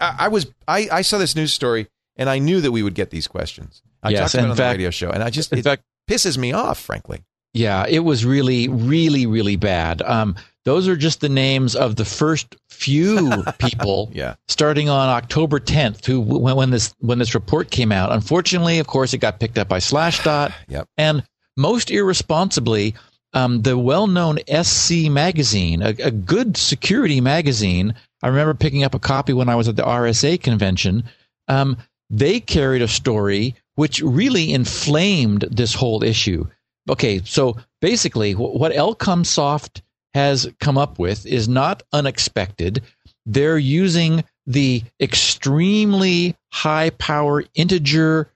I, 0.00 0.14
I, 0.20 0.28
was 0.28 0.46
I, 0.66 0.88
I 0.90 1.02
saw 1.02 1.18
this 1.18 1.34
news 1.36 1.52
story 1.52 1.86
and 2.16 2.28
I 2.28 2.38
knew 2.38 2.60
that 2.60 2.72
we 2.72 2.82
would 2.82 2.94
get 2.94 3.10
these 3.10 3.26
questions. 3.28 3.82
I 4.02 4.10
Yes, 4.10 4.20
talked 4.20 4.34
about 4.34 4.44
it 4.46 4.50
on 4.50 4.56
fact- 4.56 4.72
the 4.72 4.78
radio 4.78 4.90
show, 4.90 5.10
and 5.10 5.22
I 5.22 5.30
just 5.30 5.52
In 5.52 5.58
it 5.58 5.62
fact, 5.64 5.82
pisses 6.10 6.36
me 6.38 6.52
off, 6.52 6.78
frankly. 6.80 7.22
yeah, 7.54 7.86
it 7.88 8.00
was 8.00 8.24
really, 8.24 8.68
really, 8.68 9.26
really 9.26 9.56
bad. 9.56 10.02
Um, 10.02 10.34
those 10.64 10.86
are 10.88 10.96
just 10.96 11.20
the 11.20 11.28
names 11.28 11.74
of 11.76 11.96
the 11.96 12.04
first 12.04 12.54
few 12.68 13.44
people 13.58 14.10
Yeah. 14.12 14.34
starting 14.48 14.88
on 14.88 15.08
October 15.08 15.58
10th, 15.60 16.04
who 16.06 16.20
when, 16.20 16.56
when 16.56 16.70
this 16.70 16.94
when 17.00 17.18
this 17.18 17.34
report 17.34 17.70
came 17.70 17.90
out. 17.92 18.10
Unfortunately, 18.12 18.78
of 18.80 18.86
course, 18.86 19.12
it 19.14 19.18
got 19.18 19.38
picked 19.40 19.58
up 19.58 19.68
by 19.68 19.78
Slashdot, 19.78 20.52
Yep. 20.68 20.88
and 20.96 21.24
most 21.56 21.90
irresponsibly, 21.90 22.94
um, 23.32 23.62
the 23.62 23.78
well-known 23.78 24.38
SC 24.62 25.08
magazine, 25.10 25.82
a, 25.82 25.88
a 26.02 26.10
good 26.10 26.56
security 26.56 27.20
magazine. 27.20 27.94
I 28.22 28.28
remember 28.28 28.54
picking 28.54 28.84
up 28.84 28.94
a 28.94 28.98
copy 28.98 29.32
when 29.32 29.48
I 29.48 29.56
was 29.56 29.68
at 29.68 29.76
the 29.76 29.82
RSA 29.82 30.42
convention. 30.42 31.04
Um, 31.48 31.76
they 32.10 32.40
carried 32.40 32.82
a 32.82 32.88
story 32.88 33.56
which 33.74 34.02
really 34.02 34.52
inflamed 34.52 35.46
this 35.50 35.74
whole 35.74 36.02
issue. 36.02 36.46
Okay, 36.90 37.22
so 37.24 37.56
basically, 37.80 38.32
wh- 38.32 38.54
what 38.54 38.72
Elcomsoft 38.72 39.80
has 40.14 40.50
come 40.60 40.76
up 40.76 40.98
with 40.98 41.24
is 41.24 41.48
not 41.48 41.82
unexpected. 41.92 42.82
They're 43.24 43.58
using 43.58 44.24
the 44.46 44.82
extremely 45.00 46.36
high 46.52 46.90
power 46.90 47.44
integer 47.54 48.28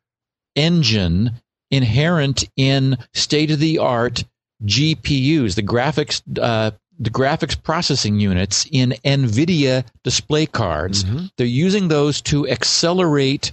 engine 0.55 1.33
inherent 1.71 2.45
in 2.57 2.97
state 3.13 3.51
of 3.51 3.59
the 3.59 3.79
art 3.79 4.25
GPUs, 4.65 5.55
the 5.55 5.63
graphics 5.63 6.23
uh, 6.41 6.71
the 6.99 7.11
graphics 7.11 7.61
processing 7.63 8.19
units 8.21 8.67
in 8.73 8.95
NVIDIA 9.05 9.85
display 10.03 10.47
cards. 10.47 11.05
They're 11.37 11.47
using 11.47 11.89
those 11.89 12.23
to 12.23 12.49
accelerate 12.49 13.53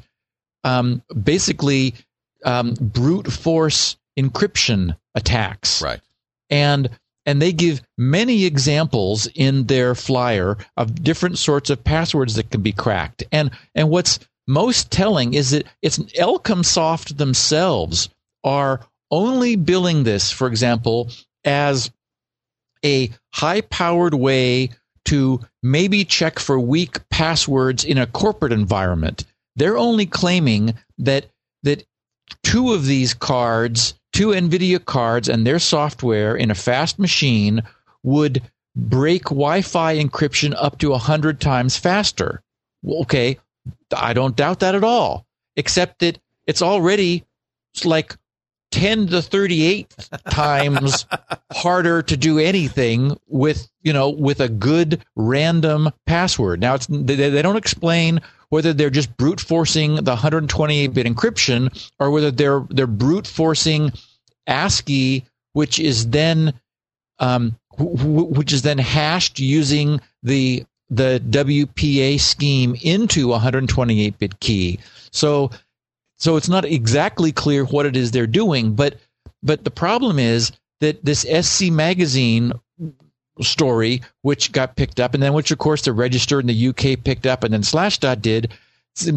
um, 0.63 1.01
basically 1.23 1.93
um, 2.45 2.73
brute 2.79 3.29
force 3.31 3.97
encryption 4.17 4.95
attacks 5.15 5.81
Right. 5.81 5.99
and 6.49 6.89
and 7.25 7.41
they 7.41 7.51
give 7.53 7.81
many 7.97 8.45
examples 8.45 9.27
in 9.35 9.65
their 9.67 9.95
flyer 9.95 10.57
of 10.77 11.03
different 11.03 11.37
sorts 11.37 11.69
of 11.69 11.83
passwords 11.83 12.35
that 12.35 12.49
can 12.51 12.61
be 12.61 12.71
cracked. 12.73 13.23
And 13.31 13.51
and 13.75 13.89
what's 13.89 14.19
most 14.47 14.91
telling 14.91 15.33
is 15.33 15.51
that 15.51 15.65
it's 15.81 15.99
Elcomsoft 15.99 17.17
themselves 17.17 18.09
are 18.43 18.81
only 19.13 19.55
billing 19.55 20.03
this, 20.03 20.31
for 20.31 20.47
example, 20.47 21.11
as 21.45 21.91
a 22.83 23.11
high-powered 23.31 24.15
way 24.15 24.71
to 25.05 25.39
maybe 25.61 26.03
check 26.03 26.39
for 26.39 26.59
weak 26.59 27.07
passwords 27.09 27.83
in 27.85 27.99
a 27.99 28.07
corporate 28.07 28.51
environment. 28.51 29.25
They're 29.55 29.77
only 29.77 30.07
claiming 30.07 30.73
that 30.97 31.27
that 31.61 31.85
two 32.41 32.73
of 32.73 32.85
these 32.85 33.13
cards, 33.13 33.93
two 34.13 34.29
NVIDIA 34.29 34.83
cards 34.83 35.29
and 35.29 35.45
their 35.45 35.59
software 35.59 36.35
in 36.35 36.49
a 36.49 36.55
fast 36.55 36.97
machine 36.97 37.61
would 38.01 38.41
break 38.75 39.25
Wi 39.25 39.61
Fi 39.61 39.97
encryption 39.97 40.55
up 40.57 40.79
to 40.79 40.89
100 40.89 41.39
times 41.39 41.77
faster. 41.77 42.41
Okay, 42.85 43.37
I 43.95 44.13
don't 44.13 44.35
doubt 44.35 44.61
that 44.61 44.75
at 44.75 44.83
all, 44.83 45.27
except 45.55 45.99
that 45.99 46.19
it's 46.47 46.63
already 46.63 47.23
like 47.85 48.17
10 48.73 49.07
to 49.07 49.21
38 49.21 49.95
times 50.31 51.05
harder 51.53 52.01
to 52.01 52.17
do 52.17 52.39
anything 52.39 53.15
with 53.27 53.69
you 53.83 53.93
know 53.93 54.09
with 54.09 54.39
a 54.39 54.49
good 54.49 55.05
random 55.15 55.91
password. 56.07 56.59
Now 56.59 56.73
it's 56.73 56.87
they, 56.87 57.15
they 57.15 57.41
don't 57.43 57.55
explain 57.55 58.19
whether 58.49 58.73
they're 58.73 58.89
just 58.89 59.15
brute 59.15 59.39
forcing 59.39 59.95
the 59.95 60.15
128-bit 60.15 61.05
encryption 61.05 61.91
or 61.99 62.09
whether 62.09 62.31
they're 62.31 62.65
they're 62.71 62.87
brute 62.87 63.27
forcing 63.27 63.91
ASCII 64.47 65.23
which 65.53 65.79
is 65.79 66.09
then 66.09 66.53
um, 67.19 67.55
wh- 67.77 68.31
which 68.31 68.51
is 68.51 68.63
then 68.63 68.79
hashed 68.79 69.39
using 69.39 70.01
the 70.23 70.65
the 70.89 71.21
WPA 71.29 72.19
scheme 72.19 72.75
into 72.83 73.33
a 73.33 73.39
128-bit 73.39 74.39
key. 74.39 74.79
So 75.11 75.49
so 76.23 76.37
it's 76.37 76.47
not 76.47 76.63
exactly 76.63 77.33
clear 77.33 77.65
what 77.65 77.85
it 77.85 77.97
is 77.97 78.11
they're 78.11 78.25
doing, 78.25 78.75
but 78.75 78.95
but 79.43 79.65
the 79.65 79.71
problem 79.71 80.19
is 80.19 80.53
that 80.79 81.03
this 81.03 81.23
SC 81.23 81.69
magazine 81.69 82.53
story, 83.41 84.01
which 84.21 84.53
got 84.53 84.77
picked 84.77 85.01
up, 85.01 85.13
and 85.13 85.21
then 85.21 85.33
which 85.33 85.51
of 85.51 85.57
course 85.57 85.81
the 85.81 85.91
Register 85.91 86.39
in 86.39 86.47
the 86.47 86.67
UK 86.69 87.03
picked 87.03 87.27
up, 87.27 87.43
and 87.43 87.53
then 87.53 87.61
Slashdot 87.61 88.21
did. 88.21 88.53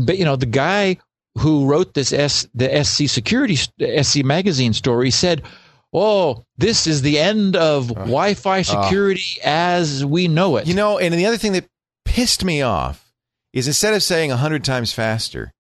But 0.04 0.18
you 0.18 0.24
know, 0.24 0.34
the 0.34 0.46
guy 0.46 0.96
who 1.38 1.66
wrote 1.66 1.94
this 1.94 2.12
S 2.12 2.48
the 2.54 2.82
SC 2.82 3.08
security 3.08 3.54
SC 3.54 4.24
magazine 4.24 4.72
story 4.72 5.12
said, 5.12 5.44
"Oh, 5.92 6.42
this 6.58 6.88
is 6.88 7.02
the 7.02 7.20
end 7.20 7.54
of 7.54 7.92
uh, 7.92 7.94
Wi-Fi 7.94 8.60
uh. 8.60 8.62
security 8.64 9.40
as 9.44 10.04
we 10.04 10.26
know 10.26 10.56
it." 10.56 10.66
You 10.66 10.74
know, 10.74 10.98
and 10.98 11.14
the 11.14 11.26
other 11.26 11.38
thing 11.38 11.52
that 11.52 11.68
pissed 12.04 12.42
me 12.42 12.62
off 12.62 13.12
is 13.52 13.68
instead 13.68 13.94
of 13.94 14.02
saying 14.02 14.30
100 14.30 14.64
times 14.64 14.92
faster, 14.92 15.52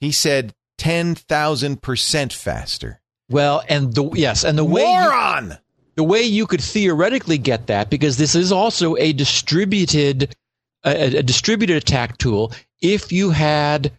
he 0.00 0.10
said 0.10 0.54
10,000% 0.78 2.32
faster. 2.32 3.00
well, 3.28 3.62
and 3.68 3.94
the 3.94 4.08
yes, 4.14 4.44
and 4.44 4.56
the 4.58 4.64
way 4.64 4.82
you- 4.82 5.56
the 5.96 6.04
way 6.04 6.22
you 6.22 6.46
could 6.46 6.60
theoretically 6.60 7.38
get 7.38 7.66
that 7.68 7.88
because 7.88 8.18
this 8.18 8.34
is 8.34 8.52
also 8.52 8.96
a 8.96 9.12
distributed 9.14 10.34
a, 10.84 11.16
a 11.18 11.22
distributed 11.22 11.76
attack 11.78 12.18
tool 12.18 12.52
if 12.82 13.10
you 13.10 13.30
had 13.30 13.90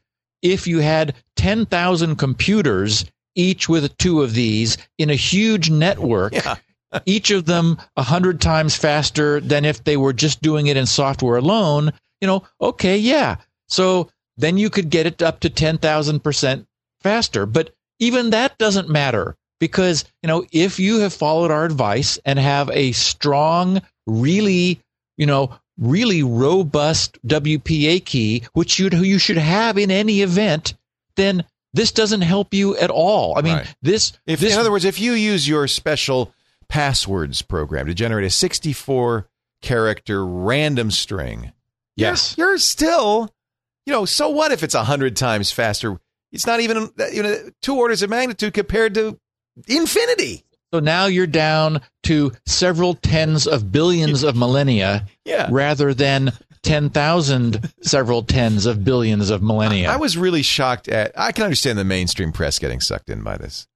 if 0.44 0.68
you 0.68 0.78
had 0.80 1.16
10,000 1.38 2.16
computers 2.18 3.04
each 3.36 3.68
with 3.68 3.98
two 3.98 4.22
of 4.22 4.34
these 4.36 4.78
in 5.00 5.10
a 5.10 5.16
huge 5.16 5.72
network 5.72 6.34
Yeah. 6.34 6.56
each 7.08 7.32
of 7.32 7.46
them 7.46 7.78
100 7.96 8.40
times 8.40 8.76
faster 8.76 9.40
than 9.42 9.66
if 9.66 9.84
they 9.84 9.98
were 9.98 10.14
just 10.14 10.42
doing 10.44 10.68
it 10.68 10.78
in 10.78 10.86
software 10.86 11.38
alone 11.38 11.92
you 12.22 12.28
know 12.28 12.44
okay 12.62 12.96
yeah 12.98 13.38
so 13.68 14.10
then 14.38 14.56
you 14.60 14.70
could 14.70 14.92
get 14.92 15.08
it 15.08 15.24
up 15.24 15.40
to 15.40 15.50
10,000% 15.50 16.67
faster 17.02 17.46
but 17.46 17.74
even 18.00 18.30
that 18.32 18.58
doesn't 18.58 18.90
matter 18.90 19.36
because 19.60 20.06
you 20.24 20.28
know 20.28 20.46
if 20.52 20.80
you 20.80 21.00
have 21.00 21.14
followed 21.14 21.52
our 21.52 21.66
advice 21.66 22.20
and 22.26 22.40
have 22.40 22.70
a 22.72 22.92
strong 22.92 23.82
really 24.06 24.80
you 25.18 25.26
know 25.26 25.52
really 25.78 26.24
robust 26.24 27.20
WPA 27.28 28.04
key 28.04 28.44
which 28.54 28.80
you 28.80 28.90
you 28.90 29.20
should 29.20 29.38
have 29.38 29.78
in 29.78 29.92
any 29.92 30.22
event 30.22 30.74
then 31.16 31.44
this 31.74 31.92
doesn't 31.92 32.22
help 32.22 32.54
you 32.54 32.76
at 32.78 32.90
all 32.90 33.38
i 33.38 33.42
mean 33.42 33.58
Right. 33.58 33.76
this 33.82 34.14
If, 34.26 34.40
this 34.40 34.54
in 34.54 34.60
other 34.60 34.72
words, 34.72 34.86
if 34.86 35.00
you 35.00 35.14
use 35.14 35.48
your 35.48 35.68
special 35.68 36.34
passwords 36.68 37.42
program 37.42 37.86
to 37.86 37.94
generate 37.94 38.26
a 38.26 38.30
64 38.30 39.28
character 39.62 40.26
random 40.26 40.92
string, 40.92 41.52
yes 41.96 42.36
you're, 42.38 42.50
you're 42.50 42.58
still, 42.58 43.30
you 43.86 43.94
know, 43.94 44.06
so 44.06 44.30
what 44.30 44.52
if 44.52 44.64
it's 44.64 44.76
100 44.76 45.16
times 45.16 45.52
faster? 45.52 46.00
It's 46.38 46.46
not 46.46 46.60
even 46.60 46.90
you 47.12 47.24
know, 47.24 47.36
two 47.64 47.76
orders 47.76 48.04
of 48.04 48.12
magnitude 48.12 48.54
compared 48.54 48.94
to 48.94 49.20
infinity. 49.68 50.44
So 50.72 50.80
now 50.80 51.08
you're 51.08 51.26
down 51.26 51.82
to 52.04 52.32
several 52.46 52.94
tens 52.94 53.48
of 53.48 53.72
billions 53.72 54.22
of 54.22 54.36
millennia 54.36 55.08
Yeah. 55.26 55.48
rather 55.50 55.96
than 55.96 56.32
10,000 56.62 57.74
several 57.82 58.22
tens 58.22 58.68
of 58.68 58.84
billions 58.84 59.32
of 59.32 59.42
millennia. 59.42 59.90
I 59.90 59.96
was 59.96 60.16
really 60.16 60.44
shocked 60.44 60.88
at. 60.90 61.12
I 61.18 61.32
can 61.32 61.44
understand 61.46 61.80
the 61.80 61.84
mainstream 61.86 62.32
press 62.32 62.60
getting 62.60 62.82
sucked 62.82 63.10
in 63.10 63.24
by 63.24 63.38
this. 63.38 63.68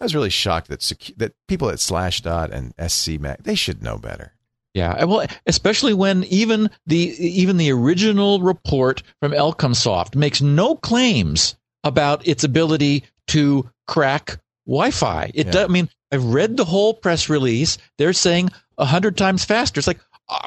I 0.00 0.04
was 0.04 0.14
really 0.14 0.30
shocked 0.30 0.68
that 0.68 0.80
secu- 0.80 1.16
that 1.18 1.32
people 1.46 1.68
at 1.68 1.76
Slashdot 1.76 2.50
and 2.50 2.74
SC 2.90 3.20
Mac 3.20 3.44
they 3.44 3.54
should 3.54 3.82
know 3.84 3.98
better. 3.98 4.32
Yeah, 4.74 5.04
well, 5.04 5.26
especially 5.46 5.92
when 5.94 6.24
even 6.24 6.70
the 6.86 6.96
even 6.96 7.56
the 7.56 7.70
original 7.72 8.40
report 8.40 9.02
from 9.20 9.32
Elcomsoft 9.32 10.14
makes 10.16 10.40
no 10.40 10.74
claims 10.76 11.54
about 11.84 12.26
its 12.26 12.44
ability 12.44 13.04
to 13.28 13.68
crack 13.86 14.38
Wi-Fi. 14.66 15.30
It 15.34 15.46
Yeah. 15.46 15.52
does. 15.52 15.64
I 15.64 15.68
mean, 15.68 15.88
I've 16.12 16.24
read 16.24 16.56
the 16.56 16.64
whole 16.64 16.94
press 16.94 17.28
release. 17.28 17.78
They're 17.98 18.12
saying 18.12 18.50
a 18.78 18.84
hundred 18.84 19.16
times 19.16 19.44
faster. 19.44 19.78
It's 19.78 19.86
like, 19.86 20.00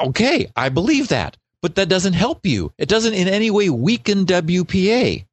okay, 0.03 0.47
I 0.55 0.69
believe 0.69 1.07
that, 1.09 1.37
but 1.61 1.75
that 1.75 1.89
doesn't 1.89 2.13
help 2.13 2.45
you. 2.45 2.71
It 2.77 2.89
doesn't 2.89 3.13
in 3.13 3.27
any 3.27 3.49
way 3.51 3.69
weaken 3.69 4.25
WPA 4.25 5.25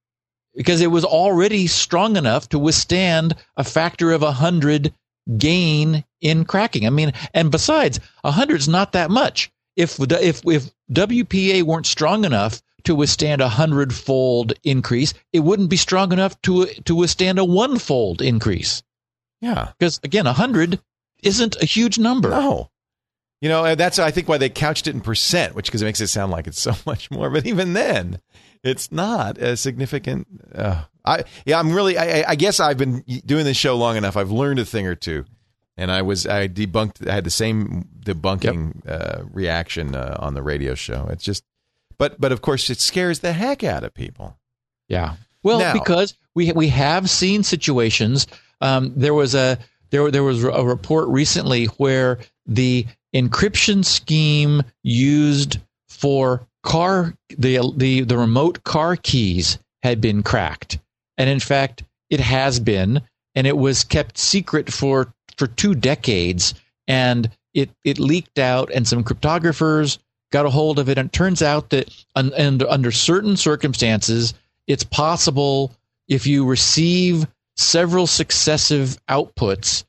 because 0.55 0.81
it 0.81 0.91
was 0.91 1.05
already 1.05 1.67
strong 1.67 2.17
enough 2.17 2.49
to 2.51 2.59
withstand 2.59 3.35
a 3.57 3.65
factor 3.65 4.13
of 4.13 4.23
a 4.23 4.33
hundred 4.33 4.93
gain 5.39 6.05
in 6.21 6.45
cracking. 6.45 6.87
I 6.87 6.91
mean, 6.91 7.13
and 7.35 7.51
besides, 7.51 8.01
a 8.25 8.31
hundred's 8.33 8.69
not 8.69 8.93
that 8.93 9.11
much. 9.11 9.51
If 9.77 9.99
if 10.01 10.43
if 10.47 10.71
WPA 10.93 11.63
weren't 11.63 11.87
strong 11.87 12.25
enough 12.25 12.61
to 12.85 12.95
withstand 12.95 13.41
a 13.41 13.49
hundredfold 13.49 14.53
increase, 14.65 15.15
it 15.33 15.41
wouldn't 15.41 15.71
be 15.71 15.77
strong 15.77 16.13
enough 16.13 16.41
to 16.43 16.67
to 16.67 16.95
withstand 16.95 17.39
a 17.39 17.45
one-fold 17.45 18.23
increase. 18.23 18.83
Yeah. 19.41 19.73
Because 19.79 20.01
again, 20.03 20.27
a 20.27 20.33
hundred 20.33 20.81
isn't 21.23 21.57
a 21.63 21.67
huge 21.67 21.99
number. 21.99 22.31
No. 22.31 22.71
You 23.41 23.49
know, 23.49 23.75
that's 23.75 23.99
I 23.99 24.11
think 24.11 24.29
why 24.29 24.37
they 24.39 24.51
couched 24.51 24.87
it 24.87 24.95
in 24.95 25.01
percent, 25.01 25.55
which 25.55 25.67
because 25.67 25.81
it 25.81 25.87
makes 25.87 26.01
it 26.01 26.09
sound 26.09 26.31
like 26.31 26.47
it's 26.47 26.61
so 26.69 26.75
much 26.87 27.11
more. 27.11 27.31
But 27.31 27.47
even 27.47 27.73
then, 27.73 28.21
it's 28.63 28.93
not 28.93 29.39
a 29.39 29.57
significant. 29.57 30.27
Uh, 30.55 30.85
I 31.05 31.25
yeah, 31.47 31.59
I'm 31.59 31.73
really. 31.73 31.97
I, 31.97 32.25
I- 32.29 32.35
guess 32.35 32.61
I've 32.61 32.77
been 32.77 33.01
doing 33.25 33.45
this 33.47 33.57
show 33.57 33.77
long 33.77 33.97
enough. 33.97 34.17
I've 34.19 34.31
learned 34.31 34.59
a 34.59 34.67
thing 34.67 34.87
or 34.87 34.95
two, 34.95 35.25
and 35.79 35.91
I 35.91 36.03
was 36.03 36.27
I 36.27 36.49
debunked. 36.49 37.09
I 37.09 37.15
had 37.15 37.25
the 37.25 37.31
same 37.31 37.89
debunking 38.05 38.87
uh, 38.87 39.23
reaction 39.33 39.95
uh, 39.95 40.17
on 40.19 40.35
the 40.35 40.43
radio 40.43 40.75
show. 40.75 41.09
It's 41.11 41.25
just, 41.25 41.43
but 42.01 42.19
but 42.19 42.33
of 42.33 42.41
course, 42.41 42.71
it 42.71 42.81
scares 42.81 43.19
the 43.19 43.35
heck 43.35 43.63
out 43.63 43.85
of 43.85 43.93
people. 43.93 44.39
Yeah. 44.89 45.17
Well, 45.43 45.59
Now- 45.61 45.75
because 45.75 46.15
we 46.35 46.51
we 46.53 46.69
have 46.69 47.11
seen 47.11 47.43
situations. 47.45 48.27
Um, 48.63 48.93
there 48.97 49.15
was 49.15 49.35
a 49.35 49.59
there 49.91 50.11
there 50.11 50.25
was 50.25 50.43
a 50.43 50.65
report 50.65 51.09
recently 51.09 51.67
where 51.67 52.19
the 52.47 52.87
encryption 53.15 53.85
scheme 53.85 54.63
used 54.83 55.59
for 55.91 56.47
car 56.63 57.15
the 57.29 57.61
the 57.77 58.01
the 58.01 58.17
remote 58.17 58.65
car 58.65 58.97
keys 58.97 59.59
had 59.83 60.01
been 60.01 60.23
cracked, 60.23 60.79
and 61.19 61.29
in 61.29 61.41
fact, 61.41 61.85
it 62.09 62.21
has 62.21 62.59
been, 62.61 63.03
and 63.35 63.47
it 63.47 63.59
was 63.59 63.85
kept 63.85 64.17
secret 64.17 64.73
for 64.73 65.13
for 65.37 65.49
two 65.49 65.75
decades, 65.75 66.55
and 66.89 67.29
it 67.53 67.69
it 67.85 67.99
leaked 67.99 68.39
out, 68.39 68.71
and 68.73 68.89
some 68.89 69.05
cryptographers 69.05 69.99
got 70.31 70.47
a 70.47 70.51
hold 70.51 70.79
of 70.79 70.89
it, 70.89 70.99
and 70.99 71.09
it 71.09 71.13
turns 71.13 71.43
out 71.43 71.71
that 71.71 71.89
un, 72.15 72.33
and 72.37 72.63
under 72.65 72.91
certain 72.91 73.37
circumstances, 73.37 74.35
it's 74.67 74.85
possible 74.85 75.73
if 76.09 76.27
you 76.27 76.47
receive 76.47 77.27
several 77.57 78.07
successive 78.07 78.97
outputs 79.09 79.85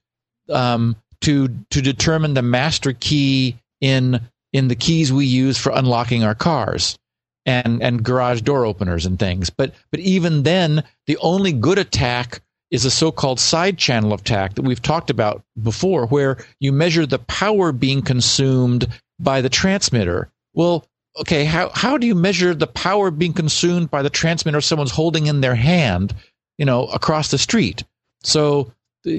um, 0.49 0.95
to 1.21 1.47
to 1.69 1.81
determine 1.81 2.33
the 2.33 2.41
master 2.41 2.93
key 2.93 3.55
in 3.79 4.19
in 4.53 4.67
the 4.67 4.75
keys 4.75 5.13
we 5.13 5.25
use 5.25 5.57
for 5.57 5.71
unlocking 5.71 6.23
our 6.23 6.35
cars 6.35 6.97
and 7.45 7.81
and 7.81 8.03
garage 8.03 8.41
door 8.41 8.65
openers 8.65 9.05
and 9.05 9.19
things. 9.19 9.49
But 9.49 9.73
but 9.91 9.99
even 9.99 10.43
then, 10.43 10.83
the 11.07 11.17
only 11.17 11.53
good 11.53 11.77
attack 11.77 12.41
is 12.69 12.85
a 12.85 12.91
so-called 12.91 13.39
side 13.39 13.77
channel 13.77 14.13
attack 14.13 14.55
that 14.55 14.61
we've 14.61 14.81
talked 14.81 15.09
about 15.09 15.43
before, 15.61 16.05
where 16.07 16.37
you 16.59 16.71
measure 16.71 17.05
the 17.05 17.19
power 17.19 17.71
being 17.73 18.01
consumed 18.01 18.87
by 19.19 19.41
the 19.41 19.49
transmitter. 19.49 20.29
Well, 20.53 20.85
okay, 21.19 21.45
how 21.45 21.69
how 21.73 21.97
do 21.97 22.07
you 22.07 22.15
measure 22.15 22.53
the 22.53 22.67
power 22.67 23.11
being 23.11 23.33
consumed 23.33 23.89
by 23.91 24.01
the 24.01 24.09
transmitter 24.09 24.61
someone's 24.61 24.91
holding 24.91 25.27
in 25.27 25.41
their 25.41 25.55
hand, 25.55 26.13
you 26.57 26.65
know, 26.65 26.85
across 26.87 27.31
the 27.31 27.37
street? 27.37 27.83
So 28.23 28.71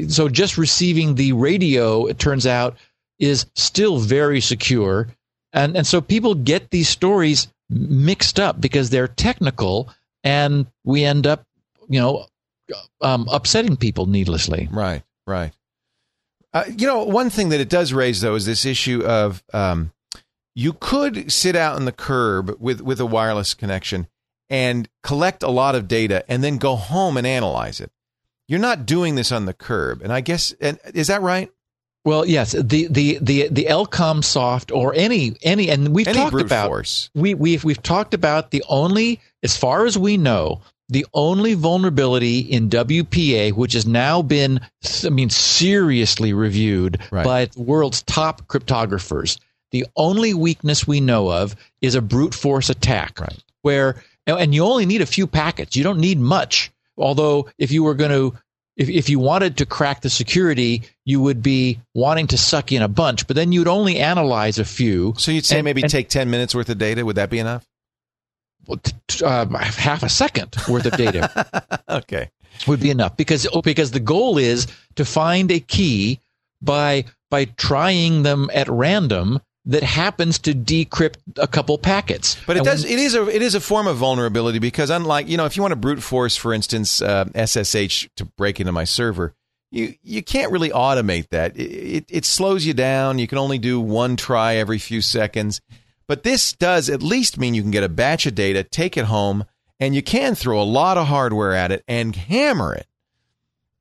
so 0.09 0.29
just 0.29 0.59
receiving 0.59 1.14
the 1.14 1.33
radio, 1.33 2.07
it 2.07 2.18
turns 2.18 2.47
out, 2.47 2.77
is 3.18 3.47
still 3.55 3.99
very 3.99 4.40
secure. 4.40 5.09
And 5.53 5.77
and 5.77 5.87
so 5.87 6.01
people 6.01 6.35
get 6.35 6.71
these 6.71 6.88
stories 6.88 7.49
mixed 7.68 8.38
up 8.38 8.61
because 8.61 8.90
they're 8.90 9.09
technical 9.09 9.88
and 10.25 10.66
we 10.85 11.05
end 11.05 11.27
up, 11.27 11.45
you 11.88 12.01
know, 12.01 12.27
um, 13.01 13.29
upsetting 13.31 13.77
people 13.77 14.07
needlessly. 14.07 14.68
Right, 14.71 15.03
right. 15.27 15.53
Uh, 16.55 16.64
you 16.77 16.87
know, 16.87 17.05
one 17.05 17.31
thing 17.31 17.49
that 17.49 17.61
it 17.61 17.68
does 17.68 17.92
raise 17.92 18.21
though 18.21 18.35
is 18.35 18.47
this 18.47 18.64
issue 18.64 19.03
of 19.05 19.42
um, 19.53 19.92
you 20.55 20.73
could 20.75 21.33
sit 21.33 21.57
out 21.57 21.77
on 21.77 21.85
the 21.85 21.93
curb 21.93 22.57
with 22.61 22.81
with 22.81 23.01
a 23.01 23.07
wireless 23.07 23.55
connection 23.55 24.07
and 24.51 24.88
collect 25.03 25.43
a 25.43 25.49
lot 25.51 25.75
of 25.75 25.88
data 25.88 26.25
and 26.29 26.45
then 26.45 26.59
go 26.59 26.77
home 26.77 27.17
and 27.17 27.27
analyze 27.27 27.81
it. 27.81 27.91
You're 28.49 28.61
not 28.61 28.85
doing 28.87 29.15
this 29.15 29.33
on 29.33 29.47
the 29.47 29.55
curb, 29.55 30.03
and 30.03 30.12
I 30.12 30.21
guess 30.21 30.53
and 30.61 30.79
is 30.95 31.07
that 31.07 31.23
right? 31.23 31.51
Well, 32.05 32.27
yes, 32.27 32.53
the 32.53 32.88
the 32.88 33.19
the 33.23 33.49
the 33.49 33.65
Elcomsoft 33.67 34.75
or 34.77 34.93
any 34.95 35.37
any 35.43 35.71
and 35.71 35.95
we've 35.95 36.09
Any 36.09 36.19
talked 36.19 36.41
about 36.41 36.67
force. 36.67 37.11
we 37.15 37.35
we've 37.35 37.62
we've 37.65 37.83
talked 37.83 38.12
about 38.12 38.51
the 38.51 38.65
only 38.69 39.21
as 39.43 39.57
far 39.57 39.87
as 39.87 39.97
we 39.97 40.17
know 40.17 40.61
the 40.88 41.07
only 41.15 41.55
vulnerability 41.55 42.41
in 42.41 42.69
WPA 42.69 43.53
which 43.53 43.73
has 43.75 43.87
now 43.87 44.21
been 44.21 44.61
I 45.05 45.09
mean 45.11 45.31
seriously 45.31 46.33
reviewed 46.35 46.99
Right. 47.12 47.25
by 47.25 47.45
the 47.47 47.62
world's 47.62 48.03
top 48.03 48.49
cryptographers. 48.49 49.38
The 49.73 49.87
only 49.97 50.35
weakness 50.35 50.87
we 50.87 51.01
know 51.01 51.31
of 51.33 51.57
is 51.81 51.95
a 51.95 52.03
brute 52.03 52.35
force 52.35 52.71
attack 52.71 53.19
Right. 53.21 53.39
where 53.63 54.03
and 54.27 54.55
you 54.55 54.63
only 54.65 54.87
need 54.87 55.01
a 55.03 55.07
few 55.07 55.27
packets. 55.27 55.75
You 55.75 55.83
don't 55.83 55.99
need 55.99 56.19
much. 56.21 56.71
Although 56.97 57.49
if 57.59 57.73
you 57.73 57.83
were 57.83 57.95
going 57.95 58.11
to 58.13 58.39
if, 58.77 58.89
if 58.89 59.09
you 59.11 59.19
wanted 59.19 59.57
to 59.59 59.67
crack 59.67 60.01
the 60.01 60.09
security, 60.11 60.83
you 61.05 61.21
would 61.21 61.43
be 61.43 61.79
wanting 61.95 62.27
to 62.29 62.39
suck 62.39 62.73
in 62.73 62.81
a 62.83 62.89
bunch, 62.89 63.27
but 63.27 63.37
then 63.37 63.53
you'd 63.53 63.69
only 63.69 63.99
analyze 63.99 64.59
a 64.59 64.65
few. 64.65 65.13
So 65.19 65.31
you'd 65.31 65.45
say 65.45 65.59
And- 65.59 65.65
maybe 65.65 65.83
and- 65.83 65.91
take 65.91 66.09
ten 66.09 66.31
minutes 66.31 66.55
worth 66.55 66.69
of 66.71 66.79
data. 66.79 67.05
Would 67.05 67.17
that 67.17 67.29
be 67.31 67.39
enough? 67.39 67.67
well, 68.67 68.81
t- 69.09 69.25
um, 69.25 69.55
half 69.55 70.03
a 70.05 70.09
second 70.09 70.55
worth 70.69 70.87
of 70.87 70.93
data 70.97 71.81
okay. 71.89 72.31
would 72.69 72.79
be 72.81 72.91
enough 72.91 73.17
because 73.17 73.47
oh, 73.53 73.61
because 73.61 73.91
the 73.91 73.99
goal 74.01 74.39
is 74.39 74.69
to 74.95 75.05
find 75.05 75.51
a 75.51 75.59
key 75.59 76.21
by 76.63 77.05
by 77.29 77.47
trying 77.47 78.23
them 78.23 78.49
at 78.55 78.69
random 78.69 79.41
that 79.66 79.83
happens 79.83 80.38
to 80.40 80.53
decrypt 80.55 81.16
a 81.37 81.46
couple 81.46 81.79
packets. 81.79 82.37
But 82.46 82.57
it 82.57 82.61
And 82.61 82.66
does. 82.66 82.83
when- 82.85 82.92
It 82.92 82.98
is 82.98 83.14
a. 83.14 83.29
It 83.29 83.42
is 83.42 83.55
a 83.55 83.61
form 83.61 83.87
of 83.87 83.96
vulnerability 83.96 84.59
because 84.59 84.90
unlike 84.90 85.29
you 85.29 85.37
know, 85.37 85.44
if 85.44 85.57
you 85.57 85.62
want 85.62 85.72
to 85.72 85.77
brute 85.77 86.03
force, 86.03 86.37
for 86.37 86.53
instance, 86.53 87.01
uh, 87.01 87.27
SSH 87.35 88.09
to 88.16 88.25
break 88.25 88.59
into 88.61 88.72
my 88.72 88.85
server, 88.85 89.35
you 89.70 89.94
you 90.03 90.22
can't 90.22 90.51
really 90.51 90.70
automate 90.70 91.29
that. 91.31 91.57
It, 91.57 91.62
it 91.62 92.05
it 92.09 92.25
slows 92.25 92.66
you 92.66 92.75
down. 92.75 93.18
You 93.18 93.27
can 93.29 93.38
only 93.38 93.59
do 93.59 93.81
one 93.81 94.16
try 94.16 94.57
every 94.57 94.79
few 94.79 95.01
seconds. 95.01 95.61
But 96.09 96.25
this 96.25 96.53
does 96.53 96.90
at 96.90 97.01
least 97.03 97.38
mean 97.38 97.55
you 97.55 97.62
can 97.62 97.70
get 97.70 97.85
a 97.85 97.88
batch 97.88 98.27
of 98.27 98.35
data, 98.35 98.64
take 98.64 98.96
it 98.96 99.05
home, 99.05 99.44
and 99.79 99.94
you 99.94 100.03
can 100.03 100.35
throw 100.35 100.61
a 100.61 100.64
lot 100.64 100.98
of 100.98 101.07
hardware 101.07 101.55
at 101.55 101.70
it 101.70 101.85
and 101.87 102.14
hammer 102.16 102.75
it. 102.75 102.87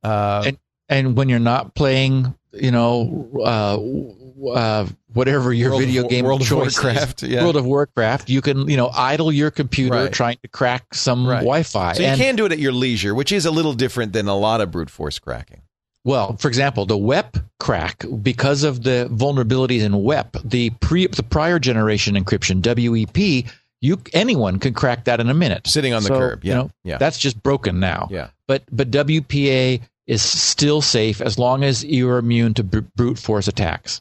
Uh, 0.04 0.44
and 0.46 0.58
and 0.88 1.16
when 1.16 1.28
you're 1.28 1.38
not 1.40 1.74
playing, 1.74 2.34
you 2.52 2.70
know, 2.70 3.28
uh, 3.44 4.48
uh, 4.50 4.86
whatever 5.14 5.52
your 5.52 5.70
World 5.70 5.82
video 5.82 6.02
War- 6.02 6.10
game 6.10 6.24
World 6.24 6.42
of 6.42 6.50
Warcraft, 6.52 7.22
yeah. 7.22 7.42
World 7.42 7.56
of 7.56 7.64
Warcraft, 7.64 8.28
you 8.30 8.40
can 8.40 8.68
you 8.68 8.76
know 8.76 8.90
idle 8.94 9.30
your 9.32 9.50
computer 9.50 9.94
Right. 10.04 10.12
trying 10.12 10.38
to 10.42 10.48
crack 10.48 10.94
some 10.94 11.26
Right. 11.26 11.38
Wi-Fi. 11.40 11.92
so 11.94 12.02
you 12.02 12.08
and, 12.08 12.20
can 12.20 12.36
do 12.36 12.46
it 12.46 12.52
at 12.52 12.58
your 12.58 12.72
leisure, 12.72 13.14
which 13.14 13.32
is 13.32 13.46
a 13.46 13.50
little 13.50 13.72
different 13.74 14.12
than 14.12 14.28
a 14.28 14.36
lot 14.36 14.60
of 14.60 14.70
brute 14.70 14.90
force 14.90 15.18
cracking. 15.18 15.62
Well, 16.04 16.36
for 16.36 16.48
example, 16.48 16.84
the 16.84 16.96
WEP 16.98 17.36
crack, 17.60 18.04
because 18.22 18.64
of 18.64 18.82
the 18.82 19.08
vulnerabilities 19.12 19.82
in 19.82 20.02
WEP, 20.02 20.36
the 20.44 20.70
pre 20.80 21.06
the 21.06 21.22
prior 21.22 21.58
generation 21.60 22.14
encryption 22.16 22.60
WEP, 22.60 23.46
you 23.80 24.00
anyone 24.12 24.58
can 24.58 24.74
crack 24.74 25.04
that 25.04 25.20
in 25.20 25.28
a 25.30 25.34
minute. 25.34 25.66
Sitting 25.68 25.92
on 25.94 26.02
the 26.02 26.08
So, 26.08 26.18
curb, 26.18 26.44
yeah, 26.44 26.50
you 26.50 26.58
know, 26.58 26.70
yeah. 26.82 26.98
that's 26.98 27.18
just 27.18 27.40
broken 27.42 27.78
now. 27.78 28.08
Yeah. 28.10 28.28
But 28.48 28.64
but 28.72 28.90
WPA 28.90 29.80
is 30.08 30.22
still 30.22 30.82
safe 30.82 31.20
as 31.20 31.38
long 31.38 31.62
as 31.62 31.84
you're 31.84 32.18
immune 32.18 32.54
to 32.54 32.64
br- 32.64 32.80
brute 32.96 33.18
force 33.18 33.46
attacks. 33.46 34.00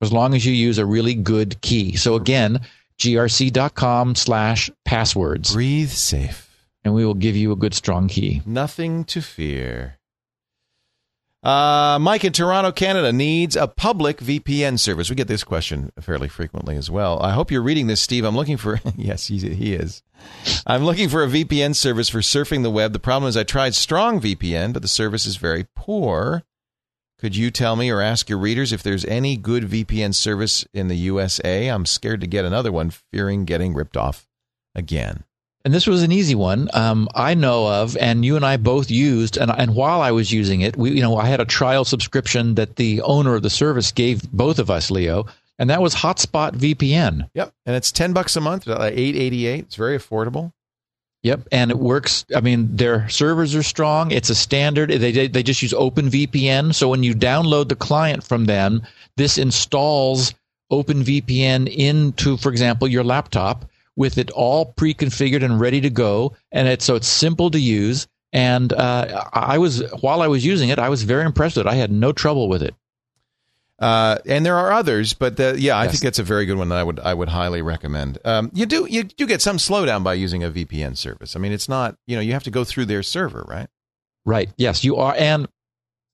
As 0.00 0.12
long 0.12 0.34
as 0.34 0.46
you 0.46 0.52
use 0.52 0.78
a 0.78 0.86
really 0.86 1.14
good 1.14 1.60
key. 1.60 1.96
So 1.96 2.14
again, 2.14 2.60
grc.com 3.00 4.14
slash 4.14 4.70
passwords, 4.84 5.52
Breathe 5.54 5.90
safe. 5.90 6.48
and 6.84 6.94
we 6.94 7.04
will 7.04 7.14
give 7.14 7.36
you 7.36 7.52
a 7.52 7.56
good 7.56 7.74
strong 7.74 8.08
key. 8.08 8.42
Nothing 8.46 9.04
to 9.04 9.20
fear. 9.20 9.94
Uh, 11.42 11.98
Mike 12.00 12.24
in 12.24 12.32
Toronto, 12.32 12.72
Canada 12.72 13.12
needs 13.12 13.54
a 13.54 13.68
public 13.68 14.18
VPN 14.18 14.76
service. 14.78 15.08
We 15.08 15.14
get 15.14 15.28
this 15.28 15.44
question 15.44 15.92
fairly 16.00 16.26
frequently 16.28 16.76
as 16.76 16.90
well. 16.90 17.20
I 17.22 17.30
hope 17.32 17.52
you're 17.52 17.62
reading 17.62 17.86
this, 17.86 18.00
Steve. 18.00 18.24
I'm 18.24 18.34
looking 18.36 18.56
for, 18.56 18.80
yes, 18.96 19.28
he, 19.28 19.38
he 19.38 19.72
is. 19.74 20.02
I'm 20.66 20.84
looking 20.84 21.08
for 21.08 21.22
a 21.22 21.28
VPN 21.28 21.76
service 21.76 22.08
for 22.08 22.18
surfing 22.18 22.64
the 22.64 22.70
web. 22.70 22.92
The 22.92 22.98
problem 22.98 23.28
is 23.28 23.36
I 23.36 23.44
tried 23.44 23.76
Strong 23.76 24.20
VPN, 24.20 24.72
but 24.72 24.82
the 24.82 24.88
service 24.88 25.26
is 25.26 25.36
very 25.36 25.66
poor. 25.76 26.42
Could 27.18 27.36
you 27.36 27.50
tell 27.50 27.76
me 27.76 27.90
or 27.90 28.00
ask 28.00 28.28
your 28.28 28.38
readers 28.38 28.72
if 28.72 28.82
there's 28.82 29.04
any 29.06 29.36
good 29.36 29.64
VPN 29.64 30.14
service 30.14 30.64
in 30.72 30.88
the 30.88 30.96
USA? 30.96 31.68
I'm 31.68 31.86
scared 31.86 32.20
to 32.20 32.26
get 32.26 32.44
another 32.44 32.70
one, 32.70 32.90
fearing 32.90 33.44
getting 33.44 33.74
ripped 33.74 33.96
off 33.96 34.28
again 34.74 35.24
and 35.68 35.74
this 35.74 35.86
was 35.86 36.02
an 36.02 36.12
easy 36.12 36.34
one 36.34 36.70
um, 36.72 37.08
I 37.14 37.34
know 37.34 37.66
of, 37.66 37.94
and 37.98 38.24
you 38.24 38.36
and 38.36 38.46
I 38.46 38.56
both 38.56 38.90
used. 38.90 39.36
And, 39.36 39.50
and 39.50 39.74
while 39.74 40.00
I 40.00 40.12
was 40.12 40.32
using 40.32 40.62
it, 40.62 40.78
we, 40.78 40.92
you 40.92 41.02
know, 41.02 41.18
I 41.18 41.26
had 41.26 41.40
a 41.40 41.44
trial 41.44 41.84
subscription 41.84 42.54
that 42.54 42.76
the 42.76 43.02
owner 43.02 43.34
of 43.34 43.42
the 43.42 43.50
service 43.50 43.92
gave 43.92 44.22
both 44.32 44.58
of 44.58 44.70
us, 44.70 44.90
Leo, 44.90 45.26
and 45.58 45.68
that 45.68 45.82
was 45.82 45.94
Hotspot 45.94 46.52
VPN. 46.52 47.28
Yep, 47.34 47.52
and 47.66 47.76
it's 47.76 47.92
ten 47.92 48.14
bucks 48.14 48.34
a 48.36 48.40
month, 48.40 48.66
uh, 48.66 48.90
eight 48.90 49.14
eighty 49.14 49.46
eight. 49.46 49.64
It's 49.64 49.76
very 49.76 49.98
affordable. 49.98 50.52
Yep, 51.24 51.48
and 51.50 51.70
it 51.70 51.78
works. 51.78 52.24
I 52.34 52.40
mean, 52.40 52.76
their 52.76 53.08
servers 53.08 53.54
are 53.54 53.62
strong. 53.62 54.12
It's 54.12 54.30
a 54.30 54.34
standard. 54.36 54.90
They 54.90 55.26
they 55.26 55.42
just 55.42 55.62
use 55.62 55.72
OpenVPN. 55.72 56.74
So 56.74 56.88
when 56.88 57.02
you 57.02 57.14
download 57.14 57.68
the 57.68 57.76
client 57.76 58.22
from 58.22 58.44
them, 58.44 58.82
this 59.16 59.36
installs 59.36 60.32
OpenVPN 60.70 61.74
into, 61.74 62.36
for 62.36 62.50
example, 62.50 62.86
your 62.86 63.02
laptop 63.02 63.68
with 63.96 64.16
it 64.16 64.30
all 64.30 64.66
pre-configured 64.66 65.42
and 65.42 65.58
ready 65.60 65.80
to 65.80 65.90
go, 65.90 66.36
and 66.52 66.68
it's 66.68 66.84
so 66.84 66.94
it's 66.94 67.08
simple 67.08 67.50
to 67.50 67.58
use. 67.58 68.06
And 68.32 68.72
uh, 68.72 69.24
I 69.32 69.58
was 69.58 69.82
while 70.00 70.22
I 70.22 70.28
was 70.28 70.46
using 70.46 70.68
it, 70.68 70.78
I 70.78 70.88
was 70.88 71.02
very 71.02 71.24
impressed 71.24 71.56
with 71.56 71.66
it. 71.66 71.70
I 71.70 71.74
had 71.74 71.90
no 71.90 72.12
trouble 72.12 72.48
with 72.48 72.62
it. 72.62 72.74
Uh, 73.78 74.18
and 74.26 74.44
there 74.44 74.56
are 74.56 74.72
others, 74.72 75.12
but 75.12 75.36
the, 75.36 75.56
yeah, 75.58 75.76
I 75.76 75.84
yes. 75.84 75.92
think 75.92 76.02
that's 76.02 76.18
a 76.18 76.24
very 76.24 76.46
good 76.46 76.58
one 76.58 76.68
that 76.70 76.78
I 76.78 76.82
would 76.82 76.98
I 76.98 77.14
would 77.14 77.28
highly 77.28 77.62
recommend. 77.62 78.18
Um, 78.24 78.50
you 78.52 78.66
do 78.66 78.86
you 78.90 79.04
do 79.04 79.26
get 79.26 79.40
some 79.40 79.56
slowdown 79.56 80.02
by 80.02 80.14
using 80.14 80.42
a 80.42 80.50
VPN 80.50 80.96
service. 80.96 81.36
I 81.36 81.38
mean, 81.38 81.52
it's 81.52 81.68
not 81.68 81.96
you 82.06 82.16
know 82.16 82.22
you 82.22 82.32
have 82.32 82.42
to 82.44 82.50
go 82.50 82.64
through 82.64 82.86
their 82.86 83.04
server, 83.04 83.44
right? 83.48 83.68
Right. 84.24 84.50
Yes, 84.56 84.82
you 84.82 84.96
are, 84.96 85.14
and 85.16 85.46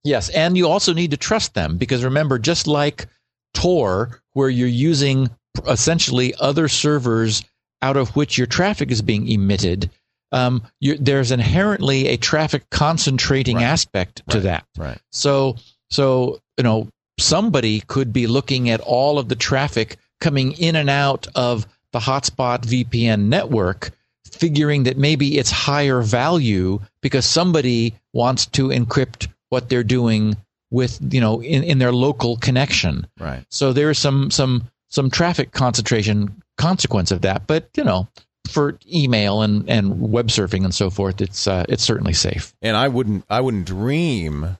yes, 0.03 0.29
and 0.29 0.59
you 0.59 0.68
also 0.68 0.92
need 0.92 1.12
to 1.12 1.16
trust 1.16 1.55
them 1.55 1.79
because 1.79 2.05
remember, 2.05 2.38
just 2.38 2.66
like 2.66 3.07
Tor, 3.55 4.20
where 4.35 4.50
you're 4.50 4.68
using 4.68 5.31
essentially 5.66 6.35
other 6.38 6.68
servers 6.68 7.44
out 7.81 7.96
of 7.96 8.14
which 8.14 8.37
your 8.37 8.46
traffic 8.46 8.90
is 8.90 9.00
being 9.00 9.27
emitted, 9.27 9.90
um, 10.33 10.62
there's 10.81 11.31
inherently 11.31 12.09
a 12.09 12.16
traffic 12.16 12.68
concentrating 12.70 13.57
right. 13.57 13.64
aspect 13.64 14.22
to 14.29 14.38
right. 14.38 14.42
that. 14.44 14.66
Right. 14.77 14.98
So, 15.12 15.57
so 15.90 16.40
you 16.59 16.64
know, 16.64 16.88
somebody 17.18 17.81
could 17.81 18.12
be 18.12 18.27
looking 18.27 18.70
at 18.70 18.81
all 18.81 19.18
of 19.18 19.29
the 19.29 19.37
traffic 19.37 19.96
coming 20.20 20.53
in 20.53 20.77
and 20.77 20.90
out 20.90 21.27
of 21.35 21.66
the 21.92 22.00
hotspot 22.00 22.62
VPN 22.62 23.27
network, 23.27 23.90
figuring 24.31 24.85
that 24.85 24.96
maybe 24.96 25.38
it's 25.38 25.50
higher 25.50 26.00
value 26.00 26.81
because 27.00 27.24
somebody 27.24 27.94
wants 28.12 28.46
to 28.46 28.68
encrypt 28.68 29.29
what 29.48 29.68
they're 29.68 29.85
doing 29.85 30.37
with 30.70 30.98
you 31.14 31.20
know 31.20 31.40
in, 31.40 31.62
in 31.62 31.79
their 31.79 31.92
local 31.92 32.37
connection. 32.37 33.07
Right. 33.18 33.44
So 33.48 33.72
there's 33.72 33.98
some 33.98 34.31
some 34.31 34.70
some 34.88 35.11
traffic 35.11 35.53
concentration 35.53 36.42
consequence 36.57 37.11
of 37.11 37.22
that. 37.22 37.46
But 37.46 37.68
you 37.77 37.85
know, 37.85 38.09
for 38.48 38.79
email 38.92 39.42
and, 39.42 39.68
and 39.68 40.00
web 40.00 40.29
surfing 40.29 40.64
and 40.64 40.74
so 40.74 40.90
forth, 40.90 41.20
it's 41.20 41.46
uh, 41.46 41.64
it's 41.68 41.83
certainly 41.83 42.12
safe. 42.12 42.55
And 42.62 42.77
I 42.77 42.88
wouldn't 42.88 43.24
I 43.31 43.40
wouldn't 43.40 43.66
dream 43.66 44.57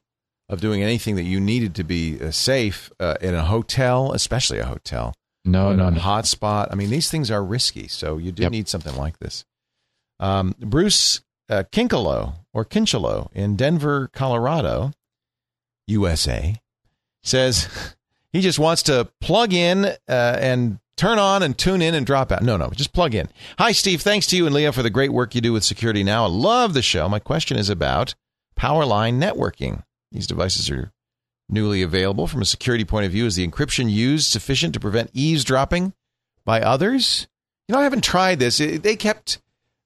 of 0.49 0.61
doing 0.61 0.83
anything 0.83 1.17
that 1.17 1.23
you 1.23 1.41
needed 1.41 1.75
to 1.75 1.85
be 1.85 2.21
uh, 2.21 2.31
safe 2.31 2.91
uh, 3.01 3.17
in 3.21 3.35
a 3.35 3.45
hotel, 3.45 4.13
especially 4.13 4.59
a 4.59 4.67
hotel. 4.67 5.15
No, 5.45 5.75
no, 5.75 5.91
no. 5.91 6.01
Hotspot. 6.01 6.69
I 6.71 6.75
mean, 6.75 6.91
these 6.91 7.11
things 7.11 7.31
are 7.31 7.45
risky, 7.45 7.89
so 7.89 8.17
you 8.17 8.33
do 8.33 8.45
yep. 8.45 8.53
need 8.53 8.69
something 8.69 8.97
like 8.97 9.19
this. 9.19 9.45
Um, 10.19 10.55
Bruce 10.59 11.21
uh, 11.51 11.65
Kinkalo 11.71 12.35
or 12.53 12.65
Kinchalo 12.65 13.31
in 13.33 13.57
Denver, 13.57 14.09
Colorado, 14.13 14.93
USA, 15.87 16.61
says 17.23 17.69
he 18.33 18.41
just 18.41 18.59
wants 18.59 18.83
to 18.85 19.11
plug 19.21 19.53
in 19.53 19.85
uh, 19.85 19.95
and 20.09 20.79
turn 20.97 21.19
on 21.19 21.43
and 21.43 21.59
tune 21.59 21.83
in 21.83 21.95
and 21.95 22.07
drop 22.07 22.33
out. 22.33 22.43
No, 22.43 22.57
no, 22.57 22.71
just 22.71 22.93
plug 22.93 23.15
in. 23.15 23.29
Hi, 23.59 23.73
Steve. 23.73 24.01
Thanks 24.01 24.27
to 24.29 24.37
you 24.37 24.47
and 24.47 24.55
Leo 24.55 24.73
for 24.73 24.83
the 24.83 24.91
great 24.91 25.13
work 25.13 25.35
you 25.35 25.41
do 25.41 25.53
with 25.53 25.65
Security 25.65 26.03
Now. 26.03 26.25
I 26.25 26.29
love 26.29 26.73
the 26.73 26.83
show. 26.83 27.09
My 27.09 27.19
question 27.19 27.59
is 27.59 27.69
about 27.69 28.15
power 28.57 28.87
line 28.87 29.21
networking. 29.21 29.83
These 30.15 30.29
devices 30.29 30.71
are 30.71 30.93
newly 31.49 31.83
available 31.83 32.27
from 32.29 32.41
a 32.41 32.47
security 32.47 32.85
point 32.85 33.05
of 33.05 33.13
view. 33.13 33.27
Is 33.27 33.35
the 33.35 33.47
encryption 33.47 33.91
used 33.91 34.29
sufficient 34.29 34.73
to 34.75 34.81
prevent 34.81 35.11
eavesdropping 35.13 35.93
by 36.45 36.61
others? 36.61 37.27
You 37.69 37.75
know, 37.75 37.81
I 37.81 37.85
haven't 37.85 38.05
tried 38.05 38.39
this. 38.39 38.59
They 38.59 38.97
kept 38.97 39.43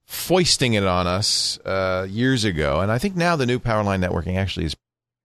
foisting 0.06 0.74
it 0.74 0.84
on 0.84 1.06
us 1.06 1.58
uh, 1.64 2.06
years 2.08 2.44
ago, 2.44 2.80
and 2.80 2.92
I 2.92 2.98
think 2.98 3.16
now 3.16 3.36
the 3.36 3.46
new 3.46 3.58
Powerline 3.58 4.04
networking 4.04 4.36
actually 4.36 4.66
is 4.66 4.76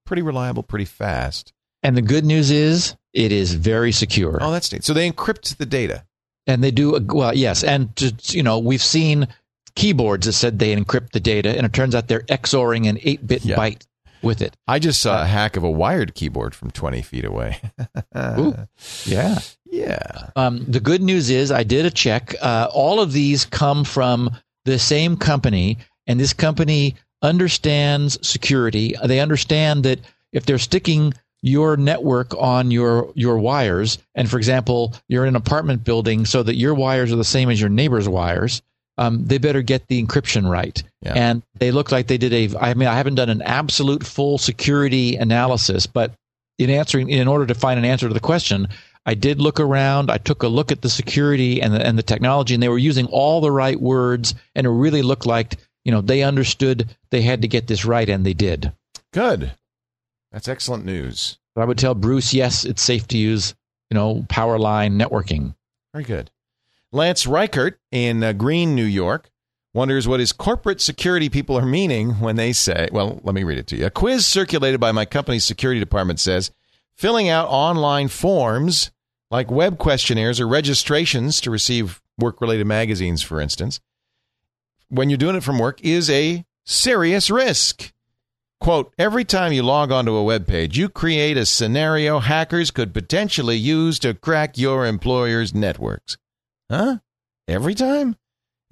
pretty 0.05 0.21
reliable, 0.21 0.63
pretty 0.63 0.85
fast. 0.85 1.51
And 1.83 1.97
the 1.97 2.01
good 2.01 2.23
news 2.23 2.49
is 2.49 2.95
it 3.11 3.33
is 3.33 3.53
very 3.53 3.91
secure. 3.91 4.37
Oh, 4.39 4.51
that's 4.51 4.71
neat. 4.71 4.85
So 4.85 4.93
they 4.93 5.09
encrypt 5.11 5.57
the 5.57 5.65
data. 5.65 6.05
And 6.47 6.63
they 6.63 6.71
do 6.71 6.97
well, 7.09 7.35
yes. 7.35 7.63
And 7.63 7.93
to, 7.97 8.13
you 8.27 8.43
know, 8.43 8.59
we've 8.59 8.81
seen 8.81 9.27
keyboards 9.75 10.25
that 10.27 10.33
said 10.33 10.59
they 10.59 10.75
encrypt 10.75 11.11
the 11.11 11.19
data, 11.19 11.55
and 11.55 11.65
it 11.65 11.73
turns 11.73 11.93
out 11.93 12.07
they're 12.07 12.21
XORing 12.21 12.87
an 12.87 12.97
8-bit 12.97 13.45
yeah. 13.45 13.55
byte 13.55 13.85
with 14.23 14.41
it. 14.41 14.55
I 14.67 14.79
just 14.79 15.01
saw 15.01 15.21
a 15.21 15.25
hack 15.25 15.57
of 15.57 15.63
a 15.63 15.69
wired 15.71 16.15
keyboard 16.15 16.55
from 16.55 16.71
20 16.71 17.01
feet 17.01 17.25
away. 17.25 17.59
Ooh, 18.17 18.55
yeah. 19.05 19.39
Yeah. 19.65 20.29
Um, 20.35 20.63
the 20.67 20.79
good 20.79 21.01
news 21.01 21.29
is 21.29 21.51
I 21.51 21.63
did 21.63 21.85
a 21.85 21.91
check. 21.91 22.35
Uh, 22.41 22.69
all 22.71 22.99
of 22.99 23.11
these 23.11 23.45
come 23.45 23.83
from 23.83 24.31
the 24.65 24.79
same 24.79 25.17
company, 25.17 25.77
and 26.07 26.19
this 26.19 26.33
company 26.33 26.95
understands 27.21 28.17
security. 28.27 28.95
They 29.03 29.19
understand 29.19 29.83
that 29.85 29.99
if 30.31 30.45
they're 30.45 30.59
sticking 30.59 31.13
your 31.41 31.75
network 31.75 32.33
on 32.37 32.71
your 32.71 33.11
your 33.15 33.37
wires 33.37 33.97
and 34.15 34.29
for 34.29 34.37
example 34.37 34.95
you're 35.09 35.23
in 35.23 35.29
an 35.29 35.35
apartment 35.35 35.83
building 35.83 36.25
so 36.25 36.41
that 36.41 36.55
your 36.55 36.73
wires 36.73 37.11
are 37.11 37.17
the 37.17 37.23
same 37.25 37.49
as 37.49 37.59
your 37.59 37.69
neighbor's 37.69 38.07
wires 38.07 38.61
um, 38.97 39.25
they 39.25 39.37
better 39.37 39.61
get 39.61 39.87
the 39.87 40.03
encryption 40.03 40.49
right 40.49 40.83
yeah. 41.01 41.13
and 41.13 41.43
they 41.55 41.71
look 41.71 41.91
like 41.91 42.07
they 42.07 42.17
did 42.17 42.33
a 42.33 42.57
i 42.59 42.73
mean 42.73 42.87
i 42.87 42.95
haven't 42.95 43.15
done 43.15 43.29
an 43.29 43.41
absolute 43.41 44.05
full 44.05 44.37
security 44.37 45.15
analysis 45.15 45.87
but 45.87 46.13
in 46.59 46.69
answering 46.69 47.09
in 47.09 47.27
order 47.27 47.45
to 47.45 47.55
find 47.55 47.77
an 47.77 47.85
answer 47.85 48.07
to 48.07 48.13
the 48.13 48.19
question 48.19 48.67
i 49.05 49.13
did 49.13 49.41
look 49.41 49.59
around 49.59 50.11
i 50.11 50.17
took 50.17 50.43
a 50.43 50.47
look 50.47 50.71
at 50.71 50.81
the 50.81 50.89
security 50.89 51.61
and 51.61 51.73
the, 51.73 51.85
and 51.85 51.97
the 51.97 52.03
technology 52.03 52.53
and 52.53 52.61
they 52.61 52.69
were 52.69 52.77
using 52.77 53.07
all 53.07 53.41
the 53.41 53.51
right 53.51 53.81
words 53.81 54.35
and 54.55 54.67
it 54.67 54.69
really 54.69 55.01
looked 55.01 55.25
like 55.25 55.57
you 55.85 55.91
know 55.91 56.01
they 56.01 56.21
understood 56.23 56.95
they 57.09 57.21
had 57.21 57.41
to 57.41 57.47
get 57.47 57.67
this 57.67 57.85
right 57.85 58.09
and 58.09 58.25
they 58.25 58.33
did 58.33 58.71
good 59.11 59.53
that's 60.33 60.47
excellent 60.47 60.83
news. 60.83 61.37
I 61.55 61.63
would 61.63 61.77
tell 61.77 61.93
Bruce, 61.93 62.33
yes, 62.33 62.65
it's 62.65 62.81
safe 62.81 63.07
to 63.09 63.17
use, 63.17 63.53
you 63.91 63.95
know, 63.95 64.25
power 64.27 64.57
line 64.57 64.97
networking. 64.97 65.53
Very 65.93 66.03
good. 66.03 66.31
Lance 66.93 67.25
Reichert 67.25 67.79
in 67.91 68.23
uh, 68.23 68.33
Greene, 68.33 68.75
New 68.75 68.85
York, 68.85 69.31
wonders 69.73 70.07
what 70.07 70.19
his 70.19 70.31
corporate 70.31 70.79
security 70.79 71.27
people 71.27 71.57
are 71.57 71.65
meaning 71.65 72.11
when 72.19 72.35
they 72.35 72.53
say, 72.53 72.87
well, 72.91 73.19
let 73.23 73.33
me 73.33 73.43
read 73.43 73.57
it 73.57 73.65
to 73.67 73.75
you. 73.75 73.87
A 73.87 73.89
quiz 73.89 74.27
circulated 74.27 74.79
by 74.79 74.91
my 74.91 75.03
company's 75.03 75.43
security 75.43 75.79
department 75.79 76.19
says 76.19 76.51
filling 76.95 77.27
out 77.27 77.47
online 77.49 78.07
forms 78.07 78.91
like 79.31 79.49
web 79.49 79.79
questionnaires 79.79 80.39
or 80.39 80.47
registrations 80.47 81.41
to 81.41 81.49
receive 81.49 81.99
work 82.19 82.39
related 82.39 82.67
magazines, 82.67 83.23
for 83.23 83.41
instance, 83.41 83.79
when 84.89 85.09
you're 85.09 85.17
doing 85.17 85.35
it 85.35 85.43
from 85.43 85.57
work 85.57 85.81
is 85.81 86.09
a 86.11 86.45
serious 86.63 87.31
risk. 87.31 87.91
Quote, 88.59 88.93
every 88.99 89.25
time 89.25 89.51
you 89.51 89.63
log 89.63 89.91
onto 89.91 90.13
a 90.13 90.23
web 90.23 90.45
page, 90.45 90.77
you 90.77 90.87
create 90.87 91.35
a 91.35 91.45
scenario 91.45 92.19
hackers 92.19 92.69
could 92.69 92.93
potentially 92.93 93.57
use 93.57 93.97
to 93.99 94.13
crack 94.13 94.57
your 94.57 94.85
employer's 94.85 95.55
networks. 95.55 96.15
Huh? 96.73 96.97
Every 97.47 97.75
time? 97.75 98.15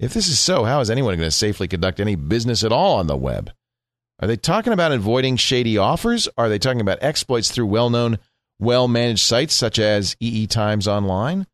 If 0.00 0.12
this 0.12 0.26
is 0.26 0.40
so, 0.40 0.64
how 0.64 0.80
is 0.80 0.90
anyone 0.90 1.14
going 1.16 1.28
to 1.28 1.30
safely 1.30 1.68
conduct 1.68 2.00
any 2.00 2.16
business 2.16 2.64
at 2.64 2.72
all 2.72 2.96
on 2.96 3.06
the 3.06 3.16
web? 3.16 3.52
Are 4.18 4.26
they 4.26 4.36
talking 4.36 4.72
about 4.72 4.90
avoiding 4.90 5.36
shady 5.36 5.78
offers? 5.78 6.28
Are 6.36 6.48
they 6.48 6.58
talking 6.58 6.80
about 6.80 6.98
exploits 7.00 7.50
through 7.50 7.66
well 7.66 7.90
known, 7.90 8.18
well 8.58 8.88
managed 8.88 9.20
sites 9.20 9.54
such 9.54 9.78
as 9.78 10.16
EE 10.18 10.48
Times 10.48 10.88
Online? 10.88 11.46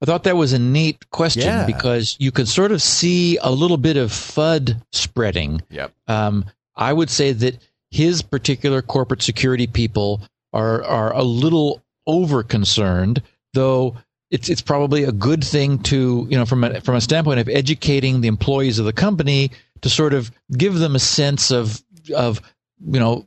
I 0.00 0.06
thought 0.06 0.24
that 0.24 0.36
was 0.36 0.54
a 0.54 0.58
neat 0.58 1.10
question 1.10 1.42
yeah. 1.42 1.66
because 1.66 2.16
you 2.18 2.32
can 2.32 2.46
sort 2.46 2.72
of 2.72 2.80
see 2.80 3.36
a 3.36 3.50
little 3.50 3.76
bit 3.76 3.98
of 3.98 4.10
FUD 4.10 4.82
spreading. 4.92 5.60
Yep. 5.68 5.92
Um, 6.08 6.46
I 6.74 6.92
would 6.92 7.10
say 7.10 7.32
that 7.32 7.58
his 7.90 8.22
particular 8.22 8.80
corporate 8.80 9.22
security 9.22 9.66
people 9.66 10.22
are 10.54 10.82
are 10.84 11.14
a 11.14 11.22
little 11.22 11.82
over 12.06 12.42
concerned, 12.42 13.22
though 13.52 13.96
it's 14.32 14.48
it's 14.48 14.62
probably 14.62 15.04
a 15.04 15.12
good 15.12 15.44
thing 15.44 15.78
to 15.78 16.26
you 16.28 16.36
know 16.36 16.46
from 16.46 16.64
a 16.64 16.80
from 16.80 16.96
a 16.96 17.00
standpoint 17.00 17.38
of 17.38 17.48
educating 17.48 18.20
the 18.20 18.28
employees 18.28 18.78
of 18.78 18.86
the 18.86 18.92
company 18.92 19.52
to 19.82 19.90
sort 19.90 20.14
of 20.14 20.32
give 20.56 20.78
them 20.78 20.96
a 20.96 20.98
sense 20.98 21.52
of 21.52 21.80
of 22.16 22.40
you 22.84 22.98
know 22.98 23.26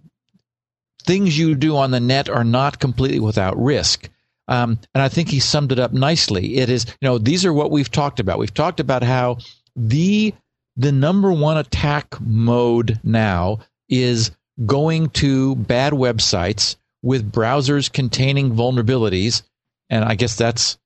things 1.03 1.38
you 1.38 1.53
do 1.56 1.78
on 1.78 1.91
the 1.91 1.99
net 1.99 2.28
are 2.28 2.43
not 2.43 2.80
completely 2.80 3.20
without 3.20 3.56
risk. 3.62 4.10
Um, 4.47 4.80
and 4.93 5.01
I 5.01 5.10
think 5.10 5.30
he 5.30 5.39
summed 5.39 5.72
it 5.72 5.80
up 5.80 5.93
nicely. 5.93 6.58
It 6.58 6.70
is, 6.70 6.86
you 6.99 7.08
know, 7.08 7.18
these 7.18 7.45
are 7.45 7.53
what 7.53 7.72
we've 7.72 7.91
talked 7.91 8.20
about. 8.20 8.39
We've 8.39 8.53
talked 8.53 8.80
about 8.80 9.03
how 9.03 9.38
the 9.76 10.34
the 10.76 10.91
number 10.91 11.32
one 11.32 11.58
attack 11.58 12.20
mode 12.20 12.99
now 13.03 13.60
is 13.88 14.32
going 14.66 15.10
to 15.10 15.56
bad 15.56 15.93
websites 15.93 16.76
with 17.01 17.32
browsers 17.32 17.91
containing 17.91 18.51
vulnerabilities, 18.51 19.43
and 19.89 20.03
I 20.03 20.16
guess 20.16 20.36
that's 20.36 20.78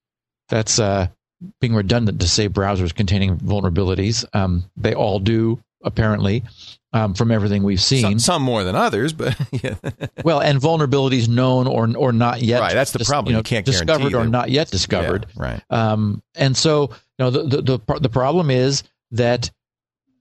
that's 0.50 0.80
uh, 0.80 1.08
being 1.62 1.76
redundant 1.76 2.20
to 2.22 2.28
say 2.28 2.50
browsers 2.50 2.94
containing 2.94 3.38
vulnerabilities. 3.38 4.26
Um, 4.34 4.70
they 4.76 4.94
all 4.94 5.20
do 5.20 5.60
apparently, 5.84 6.44
um, 6.92 7.14
from 7.14 7.32
everything 7.32 7.64
we've 7.64 7.82
seen. 7.82 8.02
Some, 8.02 8.20
some 8.20 8.42
more 8.42 8.64
than 8.64 8.76
others, 8.76 9.14
but 9.14 9.40
yeah. 9.52 9.76
well, 10.24 10.42
and 10.42 10.60
vulnerabilities 10.60 11.28
known 11.28 11.68
or 11.68 11.96
or 11.96 12.12
not 12.12 12.42
yet. 12.42 12.60
Right, 12.60 12.74
that's 12.74 12.92
the 12.92 13.00
problem. 13.00 13.32
You, 13.32 13.34
know, 13.34 13.40
you 13.40 13.44
can't 13.44 13.66
discovered 13.66 14.14
or 14.14 14.28
not 14.28 14.50
yet 14.50 14.70
discovered. 14.70 15.28
Yeah, 15.36 15.42
right. 15.42 15.64
Um, 15.70 16.22
and 16.36 16.56
so, 16.56 16.90
you 16.90 17.26
know, 17.26 17.30
the, 17.30 17.44
the 17.44 17.62
the 17.62 18.00
the 18.00 18.10
problem 18.10 18.50
is 18.50 18.84
that 19.12 19.52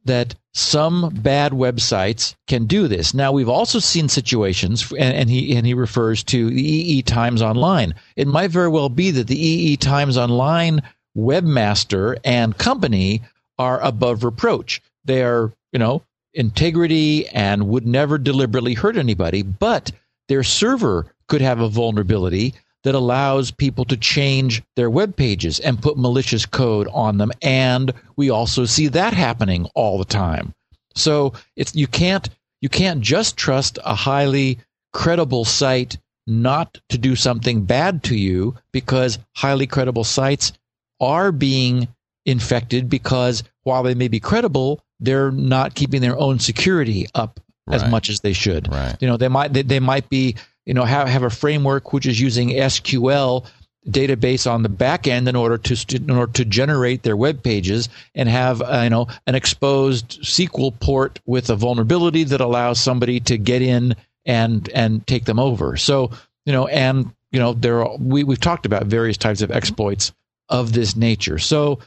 that 0.09 0.34
some 0.52 1.11
bad 1.22 1.52
websites 1.52 2.34
can 2.48 2.66
do 2.66 2.88
this. 2.88 3.14
Now 3.14 3.30
we've 3.30 3.48
also 3.48 3.78
seen 3.78 4.09
situations, 4.09 4.90
and, 4.92 5.16
and, 5.16 5.30
he 5.30 5.56
and 5.56 5.64
he 5.64 5.74
refers 5.74 6.24
to 6.24 6.50
the 6.50 6.62
EE 6.62 7.02
Times 7.02 7.40
Online. 7.40 7.94
It 8.16 8.26
might 8.26 8.50
very 8.50 8.68
well 8.68 8.88
be 8.88 9.12
that 9.12 9.28
the 9.28 9.40
EE 9.40 9.76
Times 9.76 10.18
Online 10.18 10.82
webmaster 11.16 12.18
and 12.24 12.59
company 12.59 13.22
are 13.59 13.80
above 13.80 14.24
reproach. 14.24 14.82
They 15.04 15.22
are, 15.22 15.52
you 15.72 15.78
know, 15.78 16.02
integrity 16.34 17.28
and 17.28 17.68
would 17.68 17.86
never 17.86 18.18
deliberately 18.18 18.74
hurt 18.74 18.96
anybody, 18.96 19.42
but 19.42 19.92
their 20.28 20.42
server 20.42 21.06
could 21.28 21.40
have 21.40 21.61
a 21.61 21.68
vulnerability 21.68 22.54
that 22.84 22.94
allows 22.94 23.50
people 23.50 23.84
to 23.86 23.96
change 23.96 24.62
their 24.76 24.90
web 24.90 25.16
pages 25.16 25.58
and 25.60 25.82
put 25.82 25.98
malicious 25.98 26.46
code 26.46 26.88
on 26.92 27.18
them. 27.18 27.32
And 27.42 27.92
we 28.16 28.30
also 28.30 28.64
see 28.64 28.88
that 28.88 29.14
happening 29.14 29.66
all 29.74 29.98
the 29.98 30.04
time. 30.04 30.54
So 30.94 31.32
it's 31.56 31.74
you 31.74 31.86
can't 31.86 32.28
you 32.60 32.68
can't 32.68 33.00
just 33.00 33.36
trust 33.36 33.78
a 33.84 33.94
highly 33.94 34.58
credible 34.92 35.44
site 35.44 35.96
not 36.26 36.78
to 36.88 36.98
do 36.98 37.16
something 37.16 37.64
bad 37.64 38.02
to 38.04 38.16
you 38.16 38.54
because 38.72 39.18
highly 39.36 39.66
credible 39.66 40.04
sites 40.04 40.52
are 41.00 41.32
being 41.32 41.88
infected 42.26 42.88
because 42.88 43.42
while 43.62 43.82
they 43.82 43.94
may 43.94 44.08
be 44.08 44.20
credible, 44.20 44.82
they're 45.00 45.30
not 45.30 45.74
keeping 45.74 46.02
their 46.02 46.18
own 46.18 46.38
security 46.38 47.06
up 47.14 47.40
as 47.70 47.88
much 47.90 48.08
as 48.08 48.20
they 48.20 48.32
should. 48.32 48.70
Right. 48.70 48.96
You 49.00 49.08
know, 49.08 49.16
they 49.16 49.28
might 49.28 49.52
they, 49.52 49.62
they 49.62 49.80
might 49.80 50.08
be 50.08 50.36
you 50.68 50.74
know 50.74 50.84
have 50.84 51.08
have 51.08 51.22
a 51.22 51.30
framework 51.30 51.94
which 51.94 52.06
is 52.06 52.20
using 52.20 52.50
SQL 52.50 53.46
database 53.88 54.48
on 54.48 54.62
the 54.62 54.68
back 54.68 55.06
end 55.06 55.26
in 55.26 55.34
order 55.34 55.56
to 55.56 55.96
in 55.96 56.10
order 56.10 56.30
to 56.34 56.44
generate 56.44 57.02
their 57.02 57.16
web 57.16 57.42
pages 57.42 57.88
and 58.14 58.28
have 58.28 58.60
uh, 58.60 58.82
you 58.84 58.90
know 58.90 59.08
an 59.26 59.34
exposed 59.34 60.20
SQL 60.20 60.78
port 60.78 61.20
with 61.24 61.48
a 61.48 61.56
vulnerability 61.56 62.22
that 62.22 62.42
allows 62.42 62.78
somebody 62.78 63.18
to 63.18 63.38
get 63.38 63.62
in 63.62 63.96
and 64.26 64.68
and 64.74 65.06
take 65.06 65.24
them 65.24 65.38
over. 65.38 65.78
So 65.78 66.10
you 66.44 66.52
know 66.52 66.66
and 66.66 67.14
you 67.32 67.40
know 67.40 67.54
there 67.54 67.82
are, 67.82 67.96
we 67.96 68.22
we've 68.22 68.38
talked 68.38 68.66
about 68.66 68.86
various 68.86 69.16
types 69.16 69.40
of 69.40 69.50
exploits 69.50 70.12
of 70.50 70.74
this 70.74 70.96
nature. 70.96 71.38
So 71.38 71.78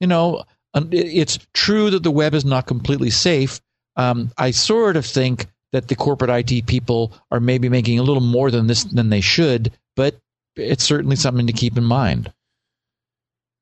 you 0.00 0.06
know 0.06 0.44
it's 0.90 1.38
true 1.52 1.90
that 1.90 2.02
the 2.02 2.10
web 2.10 2.32
is 2.32 2.46
not 2.46 2.66
completely 2.66 3.10
safe. 3.10 3.60
Um, 3.96 4.32
I 4.38 4.52
sort 4.52 4.96
of 4.96 5.04
think 5.04 5.48
that 5.72 5.88
the 5.88 5.96
corporate 5.96 6.30
IT 6.50 6.66
people 6.66 7.12
are 7.30 7.40
maybe 7.40 7.68
making 7.68 7.98
a 7.98 8.02
little 8.02 8.22
more 8.22 8.50
than 8.50 8.66
this 8.66 8.84
than 8.84 9.10
they 9.10 9.20
should, 9.20 9.72
but 9.96 10.20
it's 10.56 10.84
certainly 10.84 11.16
something 11.16 11.46
to 11.46 11.52
keep 11.52 11.76
in 11.76 11.84
mind. 11.84 12.32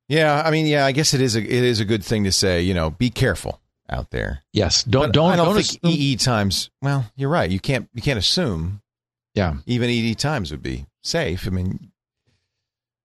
Yeah, 0.08 0.42
I 0.44 0.50
mean, 0.50 0.66
yeah, 0.66 0.84
I 0.86 0.92
guess 0.92 1.14
it 1.14 1.20
is 1.20 1.36
a 1.36 1.40
it 1.40 1.50
is 1.64 1.78
a 1.80 1.84
good 1.84 2.04
thing 2.04 2.24
to 2.24 2.32
say. 2.32 2.62
You 2.62 2.74
know, 2.74 2.90
be 2.90 3.10
careful 3.10 3.60
out 3.88 4.10
there. 4.10 4.42
Yes, 4.52 4.82
don't 4.82 5.06
But 5.08 5.12
don't 5.12 5.32
I 5.32 5.36
don't, 5.36 5.46
don't 5.46 5.54
think 5.62 5.66
assume- 5.84 6.00
EE 6.00 6.16
times. 6.16 6.70
Well, 6.82 7.06
you're 7.16 7.28
right. 7.30 7.48
You 7.50 7.60
can't 7.60 7.88
you 7.94 8.02
can't 8.02 8.18
assume 8.18 8.82
yeah. 9.34 9.54
even 9.66 9.88
EE 9.88 10.14
times 10.16 10.50
would 10.50 10.62
be 10.62 10.86
safe. 11.04 11.46
I 11.46 11.50
mean, 11.50 11.92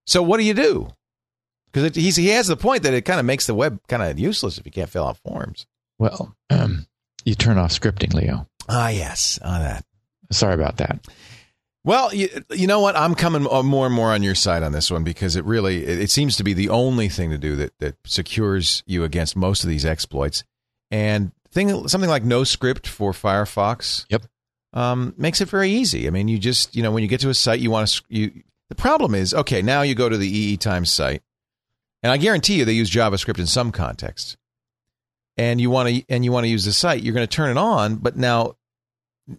so 0.06 0.22
what 0.22 0.38
do 0.38 0.44
you 0.44 0.54
do? 0.54 0.88
Because 1.72 1.94
he's 1.94 2.16
he 2.16 2.28
has 2.30 2.48
the 2.48 2.56
point 2.56 2.82
that 2.82 2.94
it 2.94 3.02
kind 3.02 3.20
of 3.20 3.26
makes 3.26 3.46
the 3.46 3.54
web 3.54 3.78
kind 3.86 4.02
of 4.02 4.18
useless 4.18 4.58
if 4.58 4.66
you 4.66 4.72
can't 4.72 4.90
fill 4.90 5.06
out 5.06 5.18
forms. 5.18 5.66
Well, 5.98 6.34
you 7.24 7.34
turn 7.36 7.58
off 7.58 7.70
scripting, 7.70 8.14
Leo. 8.14 8.48
Ah, 8.68 8.88
yes, 8.88 9.38
on 9.42 9.60
that. 9.60 9.84
Sorry 10.30 10.54
about 10.54 10.78
that. 10.78 11.06
Well, 11.84 12.12
you, 12.12 12.28
you 12.50 12.66
know 12.66 12.80
what? 12.80 12.96
I'm 12.96 13.14
coming 13.14 13.44
more 13.44 13.86
and 13.86 13.94
more 13.94 14.10
on 14.10 14.24
your 14.24 14.34
side 14.34 14.64
on 14.64 14.72
this 14.72 14.90
one 14.90 15.04
because 15.04 15.36
it 15.36 15.44
really 15.44 15.84
it, 15.84 16.00
it 16.00 16.10
seems 16.10 16.36
to 16.36 16.44
be 16.44 16.52
the 16.52 16.68
only 16.68 17.08
thing 17.08 17.30
to 17.30 17.38
do 17.38 17.54
that 17.56 17.78
that 17.78 17.94
secures 18.04 18.82
you 18.86 19.04
against 19.04 19.36
most 19.36 19.62
of 19.62 19.70
these 19.70 19.86
exploits. 19.86 20.42
And 20.90 21.30
thing 21.52 21.86
something 21.88 22.10
like 22.10 22.24
NoScript 22.24 22.86
for 22.88 23.12
Firefox. 23.12 24.04
Yep. 24.08 24.24
Um, 24.72 25.14
makes 25.16 25.40
it 25.40 25.48
very 25.48 25.70
easy. 25.70 26.06
I 26.06 26.10
mean, 26.10 26.26
you 26.26 26.38
just 26.38 26.74
you 26.74 26.82
know 26.82 26.90
when 26.90 27.02
you 27.02 27.08
get 27.08 27.20
to 27.20 27.30
a 27.30 27.34
site, 27.34 27.60
you 27.60 27.70
want 27.70 27.88
to 27.88 28.02
you. 28.08 28.42
The 28.68 28.74
problem 28.74 29.14
is 29.14 29.32
okay. 29.32 29.62
Now 29.62 29.82
you 29.82 29.94
go 29.94 30.08
to 30.08 30.16
the 30.16 30.28
EE 30.28 30.56
Times 30.56 30.90
site, 30.90 31.22
and 32.02 32.10
I 32.10 32.16
guarantee 32.16 32.58
you 32.58 32.64
they 32.64 32.72
use 32.72 32.90
JavaScript 32.90 33.38
in 33.38 33.46
some 33.46 33.70
contexts. 33.70 34.36
And 35.38 35.60
you 35.60 35.68
want 35.70 35.88
to 35.88 36.04
and 36.08 36.24
you 36.24 36.32
want 36.32 36.44
to 36.44 36.48
use 36.48 36.64
the 36.64 36.72
site, 36.72 37.02
you're 37.02 37.14
going 37.14 37.26
to 37.26 37.32
turn 37.36 37.50
it 37.50 37.58
on, 37.58 37.96
but 37.96 38.16
now 38.16 38.56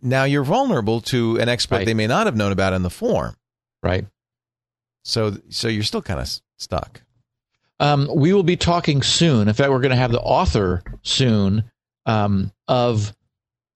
now 0.01 0.25
you're 0.25 0.43
vulnerable 0.43 1.01
to 1.01 1.37
an 1.39 1.49
exploit 1.49 1.77
Right. 1.77 1.85
they 1.85 1.93
may 1.93 2.07
not 2.07 2.27
have 2.27 2.35
known 2.35 2.51
about 2.51 2.73
in 2.73 2.83
the 2.83 2.89
form. 2.89 3.35
Right. 3.81 4.05
So 5.03 5.37
so 5.49 5.67
you're 5.67 5.83
still 5.83 6.01
kind 6.01 6.19
of 6.19 6.29
stuck. 6.57 7.01
Um, 7.79 8.09
we 8.13 8.33
will 8.33 8.43
be 8.43 8.57
talking 8.57 9.01
soon. 9.03 9.47
In 9.47 9.53
fact, 9.53 9.69
we're 9.69 9.79
going 9.81 9.91
to 9.91 9.95
have 9.97 10.11
the 10.11 10.19
author 10.19 10.83
soon 11.03 11.63
um, 12.07 12.51
of 12.67 13.15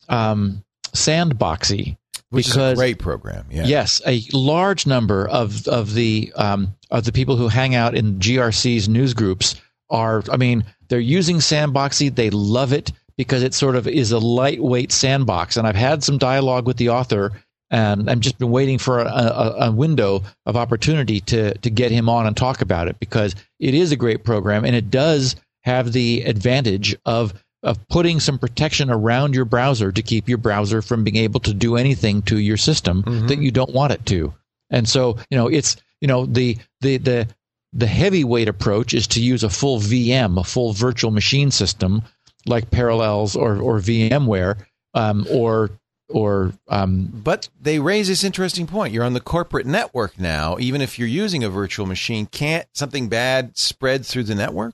um, 0.09 0.63
Sandboxie. 0.93 1.97
Which 2.29 2.47
is 2.47 2.55
a 2.55 2.75
great 2.75 2.97
program. 2.97 3.47
Yeah. 3.51 3.65
Yes, 3.65 4.01
a 4.07 4.23
large 4.31 4.87
number 4.87 5.27
of 5.27 5.67
of 5.67 5.93
the 5.93 6.31
um, 6.35 6.75
of 6.89 7.03
the 7.03 7.11
people 7.11 7.35
who 7.35 7.47
hang 7.49 7.75
out 7.75 7.93
in 7.93 8.19
GRC's 8.19 8.87
news 8.87 9.13
groups 9.13 9.55
are. 9.91 10.23
I 10.31 10.37
mean, 10.37 10.63
they're 10.87 10.99
using 10.99 11.37
Sandboxie. 11.37 12.15
They 12.15 12.29
love 12.29 12.73
it 12.73 12.91
because 13.17 13.43
it 13.43 13.53
sort 13.53 13.75
of 13.75 13.87
is 13.87 14.11
a 14.11 14.19
lightweight 14.19 14.91
sandbox. 14.91 15.57
And 15.57 15.67
I've 15.67 15.75
had 15.75 16.03
some 16.03 16.17
dialogue 16.17 16.65
with 16.65 16.77
the 16.77 16.89
author, 16.89 17.31
and 17.69 18.09
I've 18.09 18.19
just 18.19 18.39
been 18.39 18.51
waiting 18.51 18.77
for 18.77 18.99
a, 18.99 19.05
a, 19.05 19.55
a 19.67 19.71
window 19.71 20.23
of 20.45 20.57
opportunity 20.57 21.19
to 21.21 21.53
to 21.59 21.69
get 21.69 21.91
him 21.91 22.09
on 22.09 22.25
and 22.25 22.35
talk 22.35 22.61
about 22.61 22.87
it 22.87 22.99
because 22.99 23.35
it 23.59 23.73
is 23.73 23.91
a 23.91 23.95
great 23.95 24.23
program 24.23 24.65
and 24.65 24.75
it 24.75 24.89
does 24.89 25.35
have 25.63 25.93
the 25.93 26.21
advantage 26.23 26.95
of 27.05 27.33
of 27.63 27.87
putting 27.89 28.19
some 28.19 28.39
protection 28.39 28.89
around 28.89 29.35
your 29.35 29.45
browser 29.45 29.91
to 29.91 30.01
keep 30.01 30.27
your 30.27 30.39
browser 30.39 30.81
from 30.81 31.03
being 31.03 31.17
able 31.17 31.39
to 31.39 31.53
do 31.53 31.75
anything 31.75 32.21
to 32.23 32.39
your 32.39 32.57
system 32.57 33.03
mm-hmm. 33.03 33.27
that 33.27 33.37
you 33.37 33.51
don't 33.51 33.73
want 33.73 33.93
it 33.93 34.03
to. 34.07 34.33
And 34.71 34.89
so, 34.89 35.17
you 35.29 35.37
know, 35.37 35.47
it's 35.47 35.77
you 35.99 36.07
know 36.07 36.25
the 36.25 36.57
the 36.81 36.97
the 36.97 37.27
the 37.73 37.87
heavyweight 37.87 38.47
approach 38.49 38.93
is 38.93 39.07
to 39.07 39.21
use 39.21 39.43
a 39.43 39.49
full 39.49 39.79
VM, 39.79 40.39
a 40.39 40.43
full 40.43 40.73
virtual 40.73 41.11
machine 41.11 41.51
system 41.51 42.01
like 42.45 42.69
Parallels 42.71 43.35
or 43.35 43.57
or 43.61 43.79
VMware, 43.79 44.57
um, 44.93 45.25
or 45.31 45.69
or 46.09 46.53
um, 46.67 47.05
But 47.23 47.47
they 47.61 47.79
raise 47.79 48.09
this 48.09 48.23
interesting 48.25 48.67
point. 48.67 48.93
You're 48.93 49.05
on 49.05 49.13
the 49.13 49.21
corporate 49.21 49.65
network 49.65 50.19
now. 50.19 50.57
Even 50.59 50.81
if 50.81 50.99
you're 50.99 51.07
using 51.07 51.43
a 51.43 51.49
virtual 51.49 51.85
machine, 51.85 52.25
can't 52.25 52.67
something 52.73 53.07
bad 53.07 53.57
spread 53.57 54.05
through 54.05 54.23
the 54.23 54.35
network? 54.35 54.73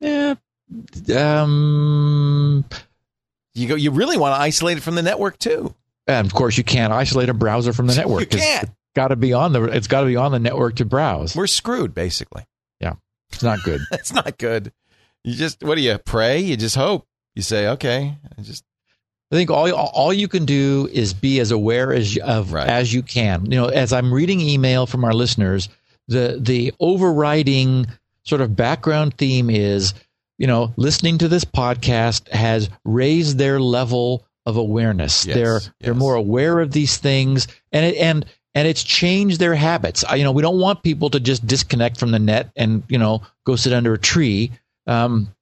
eh, 0.00 0.36
um, 1.16 2.64
You 3.54 3.68
go. 3.68 3.74
You 3.74 3.90
really 3.90 4.16
want 4.16 4.34
to 4.36 4.40
isolate 4.40 4.78
it 4.78 4.82
from 4.82 4.94
the 4.94 5.02
network 5.02 5.38
too. 5.38 5.74
and 6.06 6.26
of 6.26 6.32
course 6.34 6.56
you 6.56 6.64
can't 6.64 6.92
isolate 6.92 7.28
a 7.28 7.34
browser 7.34 7.72
from 7.72 7.86
the 7.86 7.94
network. 7.96 8.20
You 8.20 8.38
can't. 8.38 8.70
Got 8.96 9.08
to 9.08 9.16
be 9.16 9.32
on 9.32 9.52
the 9.52 9.64
it's 9.64 9.86
got 9.86 10.00
to 10.00 10.06
be 10.06 10.16
on 10.16 10.32
the 10.32 10.38
network 10.38 10.76
to 10.76 10.84
browse. 10.84 11.36
We're 11.36 11.46
screwed, 11.46 11.94
basically. 11.94 12.44
Yeah. 12.80 12.94
It's 13.32 13.42
not 13.42 13.62
good. 13.62 13.80
it's 13.92 14.12
not 14.12 14.36
good. 14.38 14.72
You 15.24 15.34
just 15.34 15.62
what 15.62 15.76
do 15.76 15.80
you 15.82 15.98
pray? 15.98 16.40
You 16.40 16.56
just 16.56 16.76
hope. 16.76 17.06
You 17.34 17.42
say, 17.42 17.68
okay, 17.68 18.16
I 18.36 18.42
just 18.42 18.64
I 19.30 19.36
think 19.36 19.50
all 19.50 19.70
all 19.72 20.12
you 20.12 20.26
can 20.26 20.44
do 20.44 20.88
is 20.92 21.14
be 21.14 21.38
as 21.38 21.50
aware 21.52 21.92
as 21.92 22.16
you- 22.16 22.22
of 22.22 22.52
Right. 22.52 22.68
as 22.68 22.92
you 22.92 23.02
can. 23.02 23.44
You 23.44 23.58
know, 23.60 23.66
as 23.66 23.92
I'm 23.92 24.12
reading 24.12 24.40
email 24.40 24.86
from 24.86 25.04
our 25.04 25.12
listeners, 25.14 25.68
the 26.08 26.38
the 26.40 26.72
overriding 26.80 27.86
sort 28.24 28.40
of 28.40 28.56
background 28.56 29.16
theme 29.16 29.48
is, 29.50 29.94
you 30.38 30.46
know, 30.48 30.74
listening 30.76 31.18
to 31.18 31.28
this 31.28 31.44
podcast 31.44 32.28
has 32.30 32.68
raised 32.84 33.38
their 33.38 33.60
level 33.60 34.26
of 34.46 34.56
awareness. 34.56 35.24
Yes, 35.26 35.36
they're 35.36 35.60
they're 35.80 35.94
more 35.94 36.14
aware 36.16 36.58
of 36.58 36.72
these 36.72 36.96
things, 36.96 37.46
and 37.70 37.86
it, 37.86 37.96
and 37.98 38.26
and 38.54 38.66
it's 38.66 38.82
changed 38.82 39.38
their 39.38 39.54
habits. 39.54 40.04
I, 40.04 40.16
you 40.16 40.24
know, 40.24 40.32
we 40.32 40.42
don't 40.42 40.58
want 40.58 40.82
people 40.82 41.10
to 41.10 41.20
just 41.20 41.46
disconnect 41.46 41.98
from 41.98 42.10
the 42.10 42.18
net 42.18 42.50
and 42.56 42.82
you 42.88 42.98
know 42.98 43.22
go 43.46 43.56
sit 43.56 43.72
under 43.72 43.94
a 43.94 43.98
tree. 43.98 44.52
Um, 44.86 45.34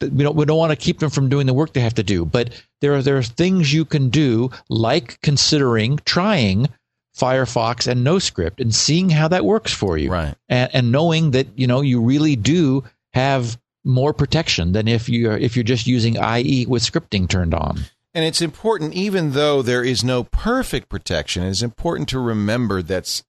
we 0.00 0.24
don't 0.24 0.36
we 0.36 0.44
don't 0.44 0.58
want 0.58 0.70
to 0.70 0.76
keep 0.76 0.98
them 0.98 1.10
from 1.10 1.28
doing 1.28 1.46
the 1.46 1.54
work 1.54 1.72
they 1.72 1.80
have 1.80 1.94
to 1.94 2.02
do. 2.02 2.24
But 2.24 2.50
there 2.80 2.94
are 2.94 3.02
there 3.02 3.16
are 3.18 3.22
things 3.22 3.72
you 3.72 3.84
can 3.84 4.08
do, 4.10 4.50
like 4.68 5.20
considering 5.22 6.00
trying 6.04 6.68
Firefox 7.16 7.86
and 7.86 8.06
NoScript 8.06 8.58
and 8.58 8.74
seeing 8.74 9.10
how 9.10 9.28
that 9.28 9.44
works 9.44 9.72
for 9.72 9.98
you, 9.98 10.10
Right. 10.10 10.34
and, 10.48 10.70
and 10.74 10.92
knowing 10.92 11.32
that 11.32 11.46
you 11.56 11.66
know 11.66 11.80
you 11.80 12.00
really 12.00 12.36
do 12.36 12.84
have 13.12 13.58
more 13.84 14.12
protection 14.12 14.72
than 14.72 14.88
if 14.88 15.08
you're 15.08 15.36
if 15.36 15.56
you're 15.56 15.62
just 15.62 15.86
using 15.86 16.16
IE 16.16 16.66
with 16.66 16.82
scripting 16.82 17.28
turned 17.28 17.54
on. 17.54 17.80
And 18.14 18.24
it's 18.24 18.42
important, 18.42 18.92
even 18.94 19.32
though 19.32 19.62
there 19.62 19.82
is 19.82 20.04
no 20.04 20.24
perfect 20.24 20.88
protection, 20.88 21.42
it's 21.44 21.62
important 21.62 22.08
to 22.10 22.18
remember 22.18 22.82
that 22.82 23.22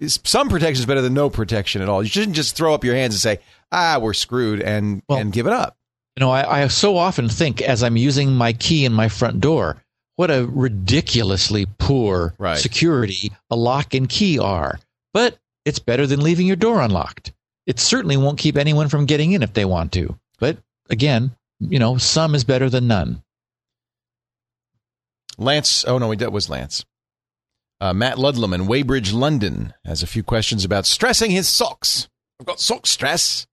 some 0.00 0.48
protection 0.48 0.80
is 0.82 0.86
better 0.86 1.00
than 1.02 1.14
no 1.14 1.28
protection 1.30 1.82
at 1.82 1.88
all. 1.88 2.02
You 2.02 2.08
shouldn't 2.08 2.36
just 2.36 2.56
throw 2.56 2.72
up 2.74 2.84
your 2.84 2.94
hands 2.94 3.14
and 3.14 3.20
say, 3.20 3.38
ah, 3.72 3.98
we're 4.00 4.12
screwed 4.12 4.60
and, 4.60 5.02
Well- 5.08 5.18
and 5.18 5.32
give 5.32 5.46
it 5.46 5.52
up. 5.52 5.76
You 6.16 6.20
know, 6.24 6.30
I, 6.30 6.62
I 6.62 6.68
so 6.68 6.96
often 6.96 7.28
think 7.28 7.60
as 7.60 7.82
I'm 7.82 7.96
using 7.98 8.32
my 8.32 8.54
key 8.54 8.86
in 8.86 8.92
my 8.94 9.08
front 9.08 9.40
door, 9.40 9.82
what 10.14 10.30
a 10.30 10.46
ridiculously 10.50 11.66
poor 11.78 12.34
Right. 12.38 12.56
security 12.58 13.32
a 13.50 13.56
lock 13.56 13.92
and 13.92 14.08
key 14.08 14.38
are. 14.38 14.78
But 15.12 15.36
it's 15.66 15.78
better 15.78 16.06
than 16.06 16.20
leaving 16.22 16.46
your 16.46 16.56
door 16.56 16.80
unlocked. 16.80 17.32
It 17.66 17.78
certainly 17.80 18.16
won't 18.16 18.38
keep 18.38 18.56
anyone 18.56 18.88
from 18.88 19.04
getting 19.04 19.32
in 19.32 19.42
if 19.42 19.52
they 19.52 19.66
want 19.66 19.92
to. 19.92 20.16
But 20.38 20.56
again, 20.88 21.32
you 21.60 21.78
know, 21.78 21.98
some 21.98 22.34
is 22.34 22.44
better 22.44 22.70
than 22.70 22.86
none. 22.86 23.22
Lance, 25.38 25.84
oh 25.86 25.98
no, 25.98 26.14
that 26.14 26.32
was 26.32 26.48
Lance. 26.48 26.84
Uh, 27.80 27.92
Matt 27.92 28.18
Ludlam 28.18 28.54
in 28.54 28.66
Weybridge, 28.66 29.12
London, 29.12 29.74
has 29.84 30.02
a 30.02 30.06
few 30.06 30.22
questions 30.22 30.64
about 30.64 30.86
stressing 30.86 31.30
his 31.30 31.48
socks. 31.48 32.08
I've 32.40 32.46
got 32.46 32.60
sock 32.60 32.86
stress. 32.86 33.46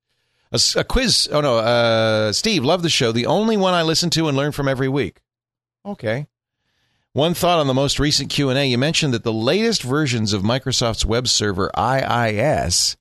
A 0.75 0.83
quiz. 0.83 1.27
Oh 1.31 1.41
no, 1.41 1.57
uh, 1.57 2.31
Steve, 2.31 2.63
love 2.63 2.83
the 2.83 2.89
show. 2.89 3.11
The 3.11 3.25
only 3.25 3.57
one 3.57 3.73
I 3.73 3.81
listen 3.81 4.11
to 4.11 4.27
and 4.27 4.37
learn 4.37 4.51
from 4.51 4.67
every 4.67 4.87
week. 4.87 5.19
Okay. 5.83 6.27
One 7.13 7.33
thought 7.33 7.59
on 7.59 7.67
the 7.67 7.73
most 7.73 7.99
recent 7.99 8.29
Q 8.29 8.49
and 8.49 8.59
A. 8.59 8.65
You 8.65 8.77
mentioned 8.77 9.13
that 9.13 9.23
the 9.23 9.33
latest 9.33 9.81
versions 9.81 10.31
of 10.31 10.43
Microsoft's 10.43 11.05
web 11.05 11.27
server 11.27 11.71
IIS 11.77 12.97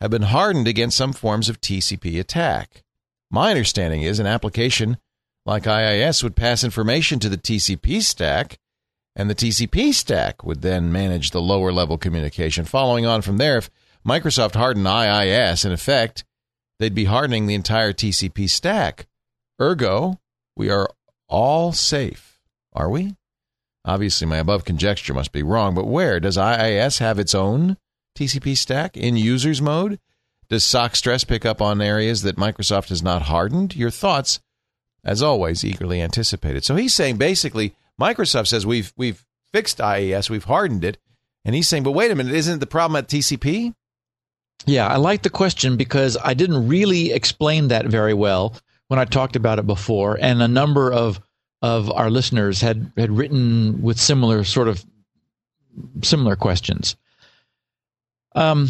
have 0.00 0.10
been 0.10 0.22
hardened 0.22 0.68
against 0.68 0.96
some 0.96 1.12
forms 1.12 1.48
of 1.48 1.60
TCP 1.60 2.18
attack. 2.20 2.82
My 3.30 3.50
understanding 3.50 4.02
is 4.02 4.18
an 4.18 4.26
application 4.26 4.96
like 5.44 5.66
IIS 5.66 6.22
would 6.22 6.36
pass 6.36 6.64
information 6.64 7.18
to 7.18 7.28
the 7.28 7.36
TCP 7.36 8.02
stack, 8.02 8.58
and 9.16 9.28
the 9.28 9.34
TCP 9.34 9.92
stack 9.92 10.44
would 10.44 10.62
then 10.62 10.92
manage 10.92 11.30
the 11.30 11.40
lower 11.40 11.72
level 11.72 11.98
communication. 11.98 12.64
Following 12.64 13.06
on 13.06 13.22
from 13.22 13.36
there, 13.36 13.58
if 13.58 13.70
Microsoft 14.06 14.54
hardened 14.54 14.86
IIS, 14.86 15.64
in 15.64 15.72
effect, 15.72 16.24
they'd 16.78 16.94
be 16.94 17.04
hardening 17.04 17.46
the 17.46 17.54
entire 17.54 17.92
TCP 17.92 18.48
stack. 18.48 19.06
Ergo, 19.60 20.18
we 20.56 20.70
are 20.70 20.88
all 21.28 21.72
safe, 21.72 22.40
are 22.72 22.88
we? 22.88 23.16
Obviously, 23.84 24.26
my 24.26 24.38
above 24.38 24.64
conjecture 24.64 25.12
must 25.12 25.32
be 25.32 25.42
wrong, 25.42 25.74
but 25.74 25.86
where? 25.86 26.20
Does 26.20 26.38
IIS 26.38 26.98
have 26.98 27.18
its 27.18 27.34
own 27.34 27.76
TCP 28.16 28.56
stack 28.56 28.96
in 28.96 29.16
users 29.16 29.60
mode? 29.60 29.98
Does 30.48 30.64
sockstress 30.64 31.26
pick 31.26 31.44
up 31.44 31.60
on 31.60 31.80
areas 31.80 32.22
that 32.22 32.36
Microsoft 32.36 32.90
has 32.90 33.02
not 33.02 33.22
hardened? 33.22 33.74
Your 33.74 33.90
thoughts, 33.90 34.40
as 35.04 35.22
always, 35.22 35.64
eagerly 35.64 36.00
anticipated. 36.00 36.64
So 36.64 36.76
he's 36.76 36.94
saying 36.94 37.16
basically, 37.16 37.74
Microsoft 38.00 38.48
says 38.48 38.66
we've 38.66 38.92
we've 38.96 39.24
fixed 39.52 39.80
IIS, 39.80 40.30
we've 40.30 40.44
hardened 40.44 40.84
it, 40.84 40.98
and 41.44 41.54
he's 41.54 41.68
saying, 41.68 41.82
but 41.82 41.92
wait 41.92 42.10
a 42.10 42.14
minute, 42.14 42.34
isn't 42.34 42.60
the 42.60 42.66
problem 42.66 42.96
at 42.96 43.08
TCP? 43.08 43.74
Yeah, 44.66 44.86
I 44.86 44.96
like 44.96 45.22
the 45.22 45.30
question 45.30 45.76
because 45.76 46.16
I 46.22 46.34
didn't 46.34 46.68
really 46.68 47.12
explain 47.12 47.68
that 47.68 47.86
very 47.86 48.14
well 48.14 48.54
when 48.88 48.98
I 48.98 49.04
talked 49.04 49.36
about 49.36 49.58
it 49.58 49.66
before, 49.66 50.18
and 50.20 50.42
a 50.42 50.48
number 50.48 50.92
of 50.92 51.20
of 51.60 51.90
our 51.90 52.10
listeners 52.10 52.60
had 52.60 52.92
had 52.96 53.10
written 53.10 53.82
with 53.82 53.98
similar 53.98 54.44
sort 54.44 54.68
of 54.68 54.84
similar 56.02 56.36
questions. 56.36 56.96
Um, 58.34 58.68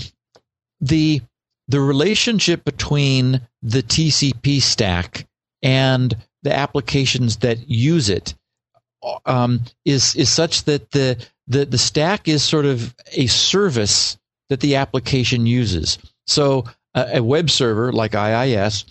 the 0.81 1.21
the 1.69 1.81
relationship 1.81 2.65
between 2.65 3.41
the 3.63 3.83
TCP 3.83 4.61
stack 4.61 5.27
and 5.63 6.17
the 6.43 6.55
applications 6.55 7.39
that 7.39 7.69
use 7.69 8.09
it 8.09 8.35
um, 9.27 9.61
is 9.85 10.15
is 10.17 10.29
such 10.29 10.65
that 10.65 10.91
the, 10.93 11.25
the 11.47 11.65
the 11.65 11.79
stack 11.79 12.29
is 12.29 12.43
sort 12.43 12.67
of 12.67 12.95
a 13.13 13.27
service 13.27 14.19
that 14.49 14.61
the 14.61 14.77
application 14.77 15.47
uses. 15.47 15.99
So 16.27 16.65
a, 16.95 17.19
a 17.19 17.23
web 17.23 17.51
server 17.51 17.93
like 17.93 18.15
IIS 18.15 18.85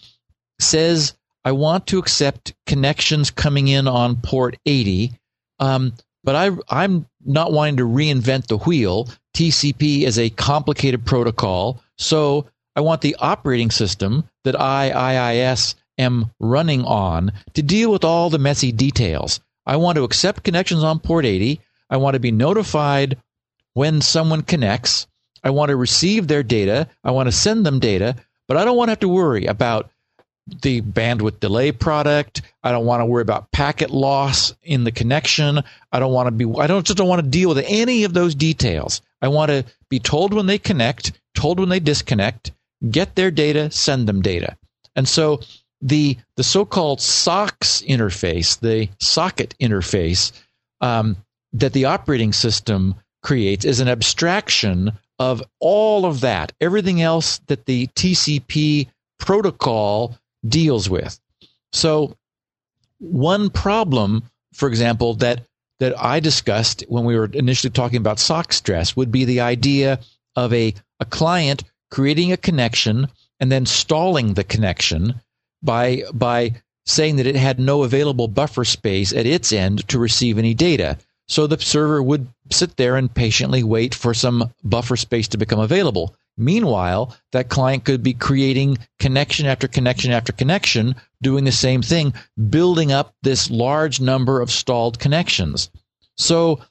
says, 0.59 1.13
"I 1.45 1.51
want 1.51 1.87
to 1.87 1.99
accept 1.99 2.53
connections 2.65 3.31
coming 3.31 3.67
in 3.67 3.87
on 3.87 4.17
port 4.17 4.57
80." 4.65 5.11
Um, 5.59 5.93
but 6.23 6.35
I, 6.35 6.51
I'm 6.69 7.07
not 7.25 7.51
wanting 7.51 7.77
to 7.77 7.87
reinvent 7.87 8.47
the 8.47 8.57
wheel. 8.57 9.09
TCP 9.35 10.03
is 10.03 10.19
a 10.19 10.29
complicated 10.31 11.05
protocol, 11.05 11.81
so 11.97 12.47
I 12.75 12.81
want 12.81 13.01
the 13.01 13.15
operating 13.19 13.71
system 13.71 14.23
that 14.43 14.55
IIS, 14.55 15.75
am 16.01 16.31
running 16.39 16.83
on 16.83 17.31
to 17.53 17.61
deal 17.61 17.91
with 17.91 18.03
all 18.03 18.29
the 18.29 18.39
messy 18.39 18.71
details. 18.71 19.39
I 19.65 19.77
want 19.77 19.95
to 19.95 20.03
accept 20.03 20.43
connections 20.43 20.83
on 20.83 20.99
port 20.99 21.25
80. 21.25 21.61
I 21.89 21.97
want 21.97 22.15
to 22.15 22.19
be 22.19 22.31
notified 22.31 23.17
when 23.73 24.01
someone 24.01 24.41
connects. 24.41 25.07
I 25.43 25.49
want 25.49 25.69
to 25.69 25.75
receive 25.75 26.27
their 26.27 26.43
data. 26.43 26.87
I 27.03 27.11
want 27.11 27.27
to 27.27 27.31
send 27.31 27.65
them 27.65 27.79
data, 27.79 28.15
but 28.47 28.57
I 28.57 28.65
don't 28.65 28.77
want 28.77 28.89
to 28.89 28.91
have 28.91 28.99
to 28.99 29.09
worry 29.09 29.45
about 29.45 29.89
the 30.61 30.81
bandwidth 30.81 31.39
delay 31.39 31.71
product. 31.71 32.41
I 32.63 32.71
don't 32.71 32.85
want 32.85 33.01
to 33.01 33.05
worry 33.05 33.21
about 33.21 33.51
packet 33.51 33.91
loss 33.91 34.53
in 34.63 34.83
the 34.83 34.91
connection. 34.91 35.61
I 35.91 35.99
don't 35.99 36.13
want 36.13 36.27
to 36.27 36.31
be 36.31 36.59
I 36.59 36.67
don't 36.67 36.85
just 36.85 36.97
don't 36.97 37.07
want 37.07 37.23
to 37.23 37.29
deal 37.29 37.49
with 37.49 37.63
any 37.67 38.03
of 38.03 38.13
those 38.13 38.35
details. 38.35 39.01
I 39.21 39.27
want 39.27 39.49
to 39.49 39.65
be 39.89 39.99
told 39.99 40.33
when 40.33 40.47
they 40.47 40.57
connect, 40.57 41.11
told 41.35 41.59
when 41.59 41.69
they 41.69 41.79
disconnect, 41.79 42.51
get 42.89 43.15
their 43.15 43.31
data, 43.31 43.69
send 43.71 44.07
them 44.07 44.21
data. 44.21 44.57
And 44.95 45.07
so 45.07 45.41
the 45.81 46.17
the 46.35 46.43
so-called 46.43 46.99
SOCKS 46.99 47.81
interface, 47.87 48.59
the 48.59 48.89
socket 48.99 49.55
interface 49.59 50.31
um, 50.81 51.17
that 51.53 51.73
the 51.73 51.85
operating 51.85 52.33
system 52.33 52.95
creates, 53.23 53.65
is 53.65 53.79
an 53.79 53.87
abstraction 53.87 54.91
of 55.19 55.43
all 55.59 56.05
of 56.05 56.21
that, 56.21 56.51
everything 56.61 57.01
else 57.01 57.39
that 57.47 57.65
the 57.65 57.87
TCP 57.87 58.87
protocol 59.19 60.17
deals 60.47 60.89
with. 60.89 61.19
So, 61.73 62.15
one 62.99 63.49
problem, 63.49 64.23
for 64.53 64.67
example, 64.67 65.15
that 65.15 65.45
that 65.79 65.99
I 65.99 66.19
discussed 66.19 66.83
when 66.89 67.05
we 67.05 67.15
were 67.15 67.29
initially 67.33 67.71
talking 67.71 67.97
about 67.97 68.19
sock 68.19 68.53
stress 68.53 68.95
would 68.95 69.11
be 69.11 69.25
the 69.25 69.41
idea 69.41 69.99
of 70.35 70.53
a, 70.53 70.75
a 70.99 71.05
client 71.05 71.63
creating 71.89 72.31
a 72.31 72.37
connection 72.37 73.07
and 73.39 73.51
then 73.51 73.65
stalling 73.65 74.35
the 74.35 74.43
connection 74.43 75.19
by 75.63 76.03
by 76.13 76.61
saying 76.85 77.17
that 77.17 77.27
it 77.27 77.35
had 77.35 77.59
no 77.59 77.83
available 77.83 78.27
buffer 78.27 78.65
space 78.65 79.13
at 79.13 79.25
its 79.25 79.51
end 79.51 79.87
to 79.87 79.99
receive 79.99 80.37
any 80.37 80.53
data. 80.53 80.97
So 81.27 81.47
the 81.47 81.59
server 81.59 82.03
would 82.03 82.27
sit 82.51 82.75
there 82.75 82.97
and 82.97 83.13
patiently 83.13 83.63
wait 83.63 83.95
for 83.95 84.13
some 84.13 84.51
buffer 84.63 84.97
space 84.97 85.27
to 85.29 85.37
become 85.37 85.59
available. 85.59 86.15
Meanwhile, 86.37 87.15
that 87.31 87.49
client 87.49 87.85
could 87.85 88.03
be 88.03 88.13
creating 88.13 88.79
connection 88.99 89.45
after 89.45 89.67
connection 89.67 90.11
after 90.11 90.31
connection, 90.31 90.95
doing 91.21 91.43
the 91.43 91.51
same 91.51 91.81
thing, 91.81 92.13
building 92.49 92.91
up 92.91 93.13
this 93.21 93.49
large 93.49 94.01
number 94.01 94.41
of 94.41 94.51
stalled 94.51 94.97
connections. 94.97 95.69
So, 96.17 96.61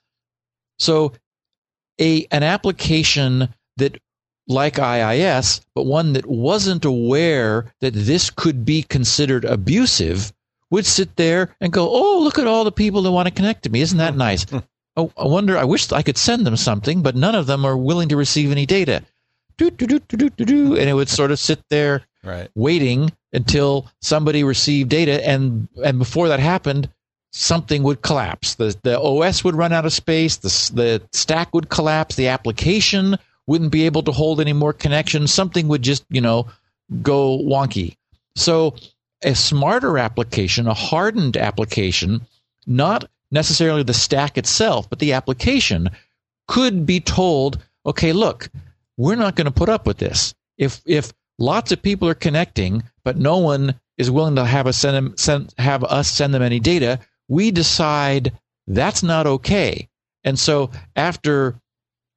so 0.78 1.12
a 2.00 2.26
an 2.30 2.42
application 2.42 3.54
that 3.76 4.00
like 4.48 4.78
IIS, 4.78 5.60
but 5.74 5.86
one 5.86 6.12
that 6.14 6.26
wasn't 6.26 6.84
aware 6.84 7.72
that 7.80 7.94
this 7.94 8.30
could 8.30 8.64
be 8.64 8.82
considered 8.82 9.44
abusive, 9.44 10.32
would 10.70 10.86
sit 10.86 11.16
there 11.16 11.54
and 11.60 11.72
go, 11.72 11.88
"Oh, 11.90 12.20
look 12.22 12.38
at 12.38 12.46
all 12.46 12.64
the 12.64 12.72
people 12.72 13.02
that 13.02 13.12
want 13.12 13.26
to 13.26 13.34
connect 13.34 13.64
to 13.64 13.70
me. 13.70 13.80
Isn't 13.80 13.98
that 13.98 14.16
nice?" 14.16 14.44
Hmm. 14.44 14.58
oh, 14.96 15.12
I 15.16 15.26
wonder. 15.26 15.58
I 15.58 15.64
wish 15.64 15.90
I 15.92 16.02
could 16.02 16.18
send 16.18 16.46
them 16.46 16.56
something, 16.56 17.02
but 17.02 17.16
none 17.16 17.34
of 17.34 17.46
them 17.46 17.64
are 17.64 17.76
willing 17.76 18.08
to 18.08 18.16
receive 18.16 18.50
any 18.50 18.66
data. 18.66 19.02
Do, 19.56 19.70
do, 19.70 19.86
do, 19.86 19.98
do, 19.98 20.16
do, 20.16 20.30
do, 20.30 20.44
do, 20.44 20.76
and 20.76 20.88
it 20.88 20.94
would 20.94 21.08
sort 21.08 21.30
of 21.30 21.38
sit 21.38 21.60
there 21.68 22.02
Right. 22.22 22.50
waiting 22.54 23.12
until 23.32 23.86
somebody 24.00 24.44
received 24.44 24.90
data, 24.90 25.26
and 25.26 25.68
and 25.84 25.98
before 25.98 26.28
that 26.28 26.40
happened, 26.40 26.88
something 27.32 27.82
would 27.82 28.02
collapse. 28.02 28.54
The 28.54 28.76
the 28.82 28.98
OS 29.00 29.42
would 29.44 29.54
run 29.54 29.72
out 29.72 29.86
of 29.86 29.92
space. 29.92 30.36
The 30.36 30.48
the 30.74 31.02
stack 31.12 31.52
would 31.54 31.68
collapse. 31.68 32.14
The 32.16 32.28
application 32.28 33.18
wouldn't 33.50 33.72
be 33.72 33.84
able 33.84 34.04
to 34.04 34.12
hold 34.12 34.40
any 34.40 34.52
more 34.52 34.72
connections. 34.72 35.34
Something 35.34 35.66
would 35.66 35.82
just 35.82 36.04
you 36.08 36.20
know 36.20 36.46
go 37.02 37.36
wonky. 37.36 37.96
So 38.36 38.76
a 39.22 39.34
smarter 39.34 39.98
application, 39.98 40.68
a 40.68 40.74
hardened 40.74 41.36
application, 41.36 42.20
not 42.68 43.10
necessarily 43.32 43.82
the 43.82 43.92
stack 43.92 44.38
itself, 44.38 44.88
but 44.88 45.00
the 45.00 45.14
application 45.14 45.90
could 46.46 46.86
be 46.86 47.00
told, 47.00 47.58
okay, 47.84 48.12
look, 48.12 48.48
we're 48.96 49.16
not 49.16 49.34
going 49.34 49.46
to 49.46 49.50
put 49.50 49.68
up 49.68 49.84
with 49.84 49.98
this. 49.98 50.32
If 50.56 50.80
if 50.86 51.12
lots 51.40 51.72
of 51.72 51.82
people 51.82 52.08
are 52.08 52.14
connecting, 52.14 52.84
but 53.02 53.16
no 53.16 53.38
one 53.38 53.74
is 53.98 54.12
willing 54.12 54.36
to 54.36 54.44
have 54.44 54.68
us 54.68 54.78
send 54.78 54.94
them 54.94 55.14
send, 55.16 55.52
have 55.58 55.82
us 55.82 56.08
send 56.08 56.32
them 56.32 56.42
any 56.42 56.60
data, 56.60 57.00
we 57.26 57.50
decide 57.50 58.32
that's 58.68 59.02
not 59.02 59.26
okay. 59.26 59.88
And 60.22 60.38
so 60.38 60.70
after 60.94 61.56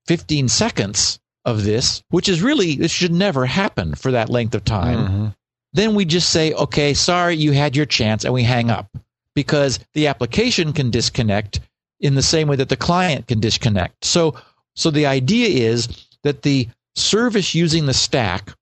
15 0.06 0.48
seconds 0.48 1.20
of 1.46 1.64
this, 1.64 2.04
which 2.10 2.30
is 2.30 2.42
really 2.42 2.76
this 2.76 2.92
should 2.92 3.14
never 3.14 3.46
happen 3.46 3.96
for 3.96 4.12
that 4.12 4.30
length 4.30 4.56
of 4.56 4.64
time, 4.64 5.00
Mm-hmm. 5.08 5.28
then 5.74 5.96
we 5.96 6.06
just 6.06 6.30
say, 6.30 6.54
okay, 6.54 6.94
sorry, 6.94 7.36
you 7.36 7.52
had 7.52 7.76
your 7.76 7.86
chance, 7.86 8.24
and 8.24 8.34
we 8.34 8.44
hang 8.44 8.70
up 8.70 8.88
because 9.36 9.80
the 9.94 10.08
application 10.08 10.72
can 10.74 10.92
disconnect 10.92 11.60
in 12.00 12.16
the 12.16 12.22
same 12.22 12.48
way 12.48 12.56
that 12.56 12.70
the 12.70 12.78
client 12.78 13.28
can 13.28 13.40
disconnect. 13.40 14.06
So, 14.06 14.36
so 14.76 14.92
the 14.92 15.06
idea 15.06 15.48
is 15.48 15.88
that 16.24 16.44
the 16.44 16.68
service 16.96 17.56
using 17.56 17.86
the 17.86 17.94
stack, 17.94 18.54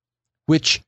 which 0.46 0.82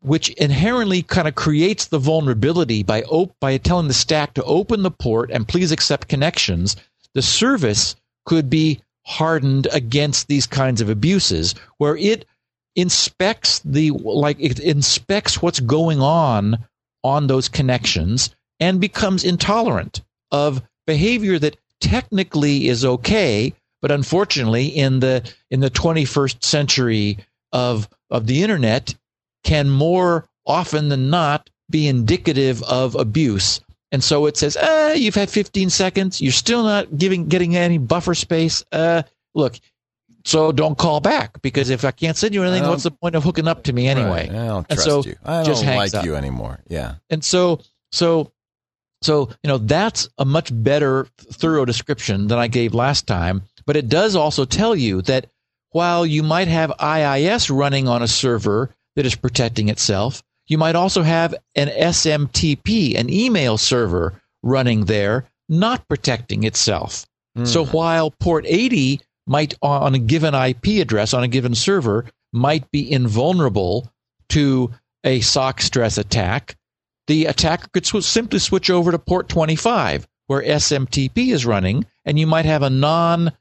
which 0.00 0.28
inherently 0.34 1.02
kind 1.02 1.26
of 1.26 1.34
creates 1.34 1.86
the 1.86 1.98
vulnerability 1.98 2.84
by 2.84 3.02
op- 3.02 3.34
by 3.40 3.56
telling 3.58 3.88
the 3.88 3.94
stack 3.94 4.32
to 4.34 4.44
open 4.44 4.82
the 4.82 4.92
port 4.92 5.28
and 5.32 5.48
please 5.48 5.72
accept 5.72 6.06
connections, 6.08 6.76
the 7.14 7.22
service 7.22 7.96
could 8.24 8.48
be 8.48 8.80
hardened 9.08 9.66
against 9.72 10.28
these 10.28 10.46
kinds 10.46 10.82
of 10.82 10.90
abuses 10.90 11.54
where 11.78 11.96
it 11.96 12.26
inspects 12.76 13.60
the 13.60 13.90
like 13.90 14.36
it 14.38 14.60
inspects 14.60 15.40
what's 15.40 15.60
going 15.60 16.02
on 16.02 16.58
on 17.02 17.26
those 17.26 17.48
connections 17.48 18.36
and 18.60 18.82
becomes 18.82 19.24
intolerant 19.24 20.02
of 20.30 20.62
behavior 20.86 21.38
that 21.38 21.56
technically 21.80 22.68
is 22.68 22.84
okay 22.84 23.50
but 23.80 23.90
unfortunately 23.90 24.66
in 24.66 25.00
the 25.00 25.22
in 25.50 25.60
the 25.60 25.70
21st 25.70 26.44
century 26.44 27.16
of 27.50 27.88
of 28.10 28.26
the 28.26 28.42
internet 28.42 28.94
can 29.42 29.70
more 29.70 30.28
often 30.46 30.90
than 30.90 31.08
not 31.08 31.48
be 31.70 31.88
indicative 31.88 32.62
of 32.64 32.94
abuse 32.94 33.62
and 33.92 34.02
so 34.02 34.26
it 34.26 34.36
says 34.36 34.56
uh 34.56 34.94
you've 34.96 35.14
had 35.14 35.30
15 35.30 35.70
seconds 35.70 36.20
you're 36.20 36.32
still 36.32 36.62
not 36.62 36.96
giving 36.96 37.28
getting 37.28 37.56
any 37.56 37.78
buffer 37.78 38.14
space 38.14 38.64
uh 38.72 39.02
look 39.34 39.58
so 40.28 40.52
don't 40.52 40.76
call 40.76 41.00
back 41.00 41.40
because 41.40 41.70
if 41.70 41.86
I 41.86 41.90
can't 41.90 42.14
send 42.14 42.34
you 42.34 42.42
anything, 42.42 42.68
what's 42.68 42.82
the 42.82 42.90
point 42.90 43.14
of 43.14 43.24
hooking 43.24 43.48
up 43.48 43.64
to 43.64 43.72
me 43.72 43.88
anyway? 43.88 44.28
Right. 44.28 44.38
I 44.38 44.46
don't 44.46 44.68
trust 44.68 44.84
so 44.84 45.02
you. 45.02 45.16
I 45.24 45.42
don't 45.42 45.64
like 45.64 45.94
up. 45.94 46.04
you 46.04 46.16
anymore. 46.16 46.60
Yeah. 46.68 46.96
And 47.08 47.24
so, 47.24 47.60
so, 47.92 48.30
so, 49.00 49.30
you 49.42 49.48
know, 49.48 49.56
that's 49.56 50.06
a 50.18 50.26
much 50.26 50.50
better, 50.52 51.06
thorough 51.16 51.64
description 51.64 52.26
than 52.28 52.38
I 52.38 52.48
gave 52.48 52.74
last 52.74 53.06
time. 53.06 53.42
But 53.64 53.76
it 53.76 53.88
does 53.88 54.16
also 54.16 54.44
tell 54.44 54.76
you 54.76 55.00
that 55.02 55.30
while 55.70 56.04
you 56.04 56.22
might 56.22 56.48
have 56.48 56.72
IIS 56.78 57.48
running 57.48 57.88
on 57.88 58.02
a 58.02 58.08
server 58.08 58.74
that 58.96 59.06
is 59.06 59.14
protecting 59.14 59.70
itself, 59.70 60.22
you 60.48 60.58
might 60.58 60.74
also 60.74 61.02
have 61.02 61.34
an 61.54 61.68
SMTP, 61.68 62.98
an 62.98 63.10
email 63.10 63.58
server 63.58 64.20
running 64.42 64.86
there, 64.86 65.26
not 65.48 65.86
protecting 65.88 66.44
itself. 66.44 67.06
Hmm. 67.36 67.44
So 67.44 67.66
while 67.66 68.10
port 68.10 68.44
80 68.48 69.00
might, 69.26 69.54
on 69.62 69.94
a 69.94 69.98
given 69.98 70.34
IP 70.34 70.80
address, 70.80 71.14
on 71.14 71.22
a 71.22 71.28
given 71.28 71.54
server, 71.54 72.06
might 72.32 72.70
be 72.70 72.90
invulnerable 72.90 73.90
to 74.30 74.72
a 75.04 75.20
sockstress 75.20 75.98
attack, 75.98 76.56
the 77.06 77.26
attacker 77.26 77.68
could 77.72 77.86
sw- 77.86 78.04
simply 78.04 78.38
switch 78.38 78.70
over 78.70 78.90
to 78.90 78.98
port 78.98 79.28
25 79.28 80.06
where 80.28 80.42
SMTP 80.42 81.32
is 81.32 81.46
running, 81.46 81.86
and 82.04 82.18
you 82.18 82.26
might 82.26 82.44
have 82.44 82.62
a 82.62 82.70
non 82.70 83.32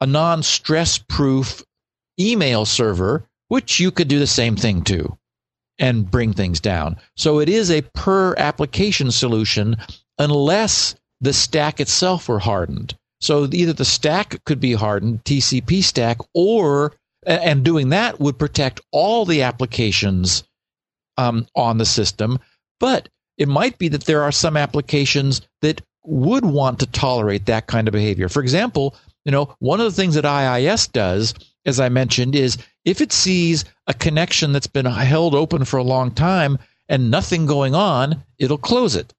a 0.00 0.06
non 0.06 0.42
stress 0.42 0.96
proof 0.96 1.62
email 2.18 2.64
server, 2.64 3.28
which 3.48 3.80
you 3.80 3.90
could 3.90 4.08
do 4.08 4.20
the 4.20 4.26
same 4.26 4.56
thing 4.56 4.82
to 4.82 5.18
and 5.78 6.10
bring 6.10 6.32
things 6.32 6.60
down. 6.60 6.96
So 7.16 7.40
it 7.40 7.48
is 7.48 7.70
a 7.70 7.82
per 7.94 8.34
application 8.36 9.10
solution 9.10 9.76
unless 10.18 10.94
the 11.20 11.32
stack 11.32 11.80
itself 11.80 12.28
were 12.28 12.38
hardened. 12.38 12.96
So 13.20 13.48
either 13.50 13.72
the 13.72 13.84
stack 13.84 14.44
could 14.44 14.60
be 14.60 14.72
hardened, 14.72 15.24
TCP 15.24 15.82
stack, 15.82 16.18
or 16.34 16.94
and 17.26 17.64
doing 17.64 17.88
that 17.90 18.20
would 18.20 18.38
protect 18.38 18.80
all 18.92 19.24
the 19.24 19.42
applications 19.42 20.44
um, 21.16 21.46
on 21.54 21.78
the 21.78 21.84
system. 21.84 22.38
But 22.78 23.08
it 23.36 23.48
might 23.48 23.78
be 23.78 23.88
that 23.88 24.04
there 24.04 24.22
are 24.22 24.32
some 24.32 24.56
applications 24.56 25.42
that 25.62 25.82
would 26.04 26.44
want 26.44 26.78
to 26.80 26.86
tolerate 26.86 27.46
that 27.46 27.66
kind 27.66 27.88
of 27.88 27.92
behavior. 27.92 28.28
For 28.28 28.40
example, 28.40 28.94
you 29.24 29.32
know, 29.32 29.54
one 29.58 29.80
of 29.80 29.84
the 29.84 29.92
things 29.92 30.14
that 30.14 30.24
IIS 30.24 30.86
does, 30.88 31.34
as 31.68 31.78
I 31.78 31.88
mentioned, 31.88 32.34
is 32.34 32.58
if 32.84 33.00
it 33.00 33.12
sees 33.12 33.64
a 33.86 33.94
connection 33.94 34.52
that's 34.52 34.66
been 34.66 34.86
held 34.86 35.34
open 35.34 35.64
for 35.64 35.76
a 35.76 35.84
long 35.84 36.10
time 36.10 36.58
and 36.88 37.10
nothing 37.10 37.46
going 37.46 37.74
on, 37.74 38.24
it'll 38.38 38.58
close 38.58 38.96
it. 38.96 39.12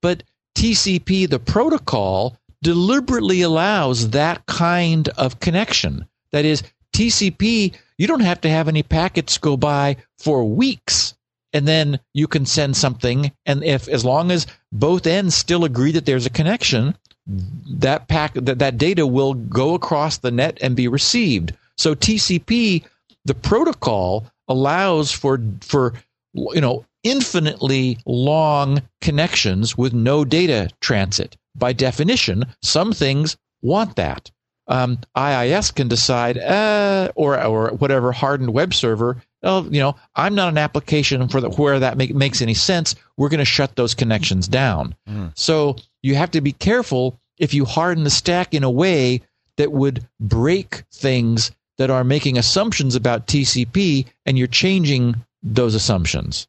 But 0.00 0.24
TCP, 0.56 1.30
the 1.30 1.38
protocol, 1.38 2.36
deliberately 2.62 3.42
allows 3.42 4.10
that 4.10 4.44
kind 4.46 5.08
of 5.10 5.40
connection. 5.40 6.06
That 6.32 6.44
is, 6.44 6.62
TCP, 6.92 7.74
you 7.98 8.06
don't 8.06 8.20
have 8.20 8.40
to 8.42 8.50
have 8.50 8.68
any 8.68 8.82
packets 8.82 9.38
go 9.38 9.56
by 9.56 9.96
for 10.18 10.44
weeks 10.44 11.14
and 11.52 11.68
then 11.68 12.00
you 12.14 12.26
can 12.26 12.46
send 12.46 12.76
something 12.76 13.30
and 13.46 13.62
if 13.62 13.88
as 13.88 14.04
long 14.04 14.30
as 14.30 14.46
both 14.72 15.06
ends 15.06 15.34
still 15.34 15.64
agree 15.64 15.92
that 15.92 16.06
there's 16.06 16.26
a 16.26 16.30
connection 16.30 16.96
that 17.26 18.08
pack 18.08 18.34
that, 18.34 18.58
that 18.58 18.78
data 18.78 19.06
will 19.06 19.34
go 19.34 19.74
across 19.74 20.18
the 20.18 20.30
net 20.30 20.58
and 20.60 20.74
be 20.74 20.88
received 20.88 21.52
so 21.82 21.94
tcp 21.94 22.84
the 23.24 23.34
protocol 23.34 24.26
allows 24.48 25.12
for 25.12 25.40
for 25.60 25.94
you 26.34 26.60
know 26.60 26.84
infinitely 27.02 27.98
long 28.06 28.80
connections 29.00 29.76
with 29.76 29.92
no 29.92 30.24
data 30.24 30.68
transit 30.80 31.36
by 31.54 31.72
definition 31.72 32.44
some 32.62 32.92
things 32.92 33.36
want 33.62 33.96
that 33.96 34.30
um, 34.68 34.98
IIS 35.16 35.70
can 35.72 35.88
decide, 35.88 36.38
uh, 36.38 37.10
or 37.14 37.42
or 37.42 37.70
whatever 37.72 38.12
hardened 38.12 38.52
web 38.52 38.72
server. 38.74 39.22
Oh, 39.42 39.64
you 39.64 39.80
know, 39.80 39.96
I'm 40.14 40.34
not 40.34 40.48
an 40.48 40.58
application 40.58 41.28
for 41.28 41.40
the, 41.40 41.50
where 41.50 41.80
that 41.80 41.98
make, 41.98 42.14
makes 42.14 42.40
any 42.40 42.54
sense. 42.54 42.94
We're 43.16 43.28
going 43.28 43.38
to 43.38 43.44
shut 43.44 43.74
those 43.74 43.94
connections 43.94 44.46
down. 44.46 44.94
So 45.34 45.76
you 46.02 46.14
have 46.14 46.30
to 46.32 46.40
be 46.40 46.52
careful 46.52 47.20
if 47.38 47.52
you 47.52 47.64
harden 47.64 48.04
the 48.04 48.10
stack 48.10 48.54
in 48.54 48.62
a 48.62 48.70
way 48.70 49.22
that 49.56 49.72
would 49.72 50.06
break 50.20 50.84
things 50.92 51.50
that 51.78 51.90
are 51.90 52.04
making 52.04 52.38
assumptions 52.38 52.94
about 52.94 53.26
TCP, 53.26 54.06
and 54.26 54.38
you're 54.38 54.46
changing 54.46 55.16
those 55.42 55.74
assumptions. 55.74 56.46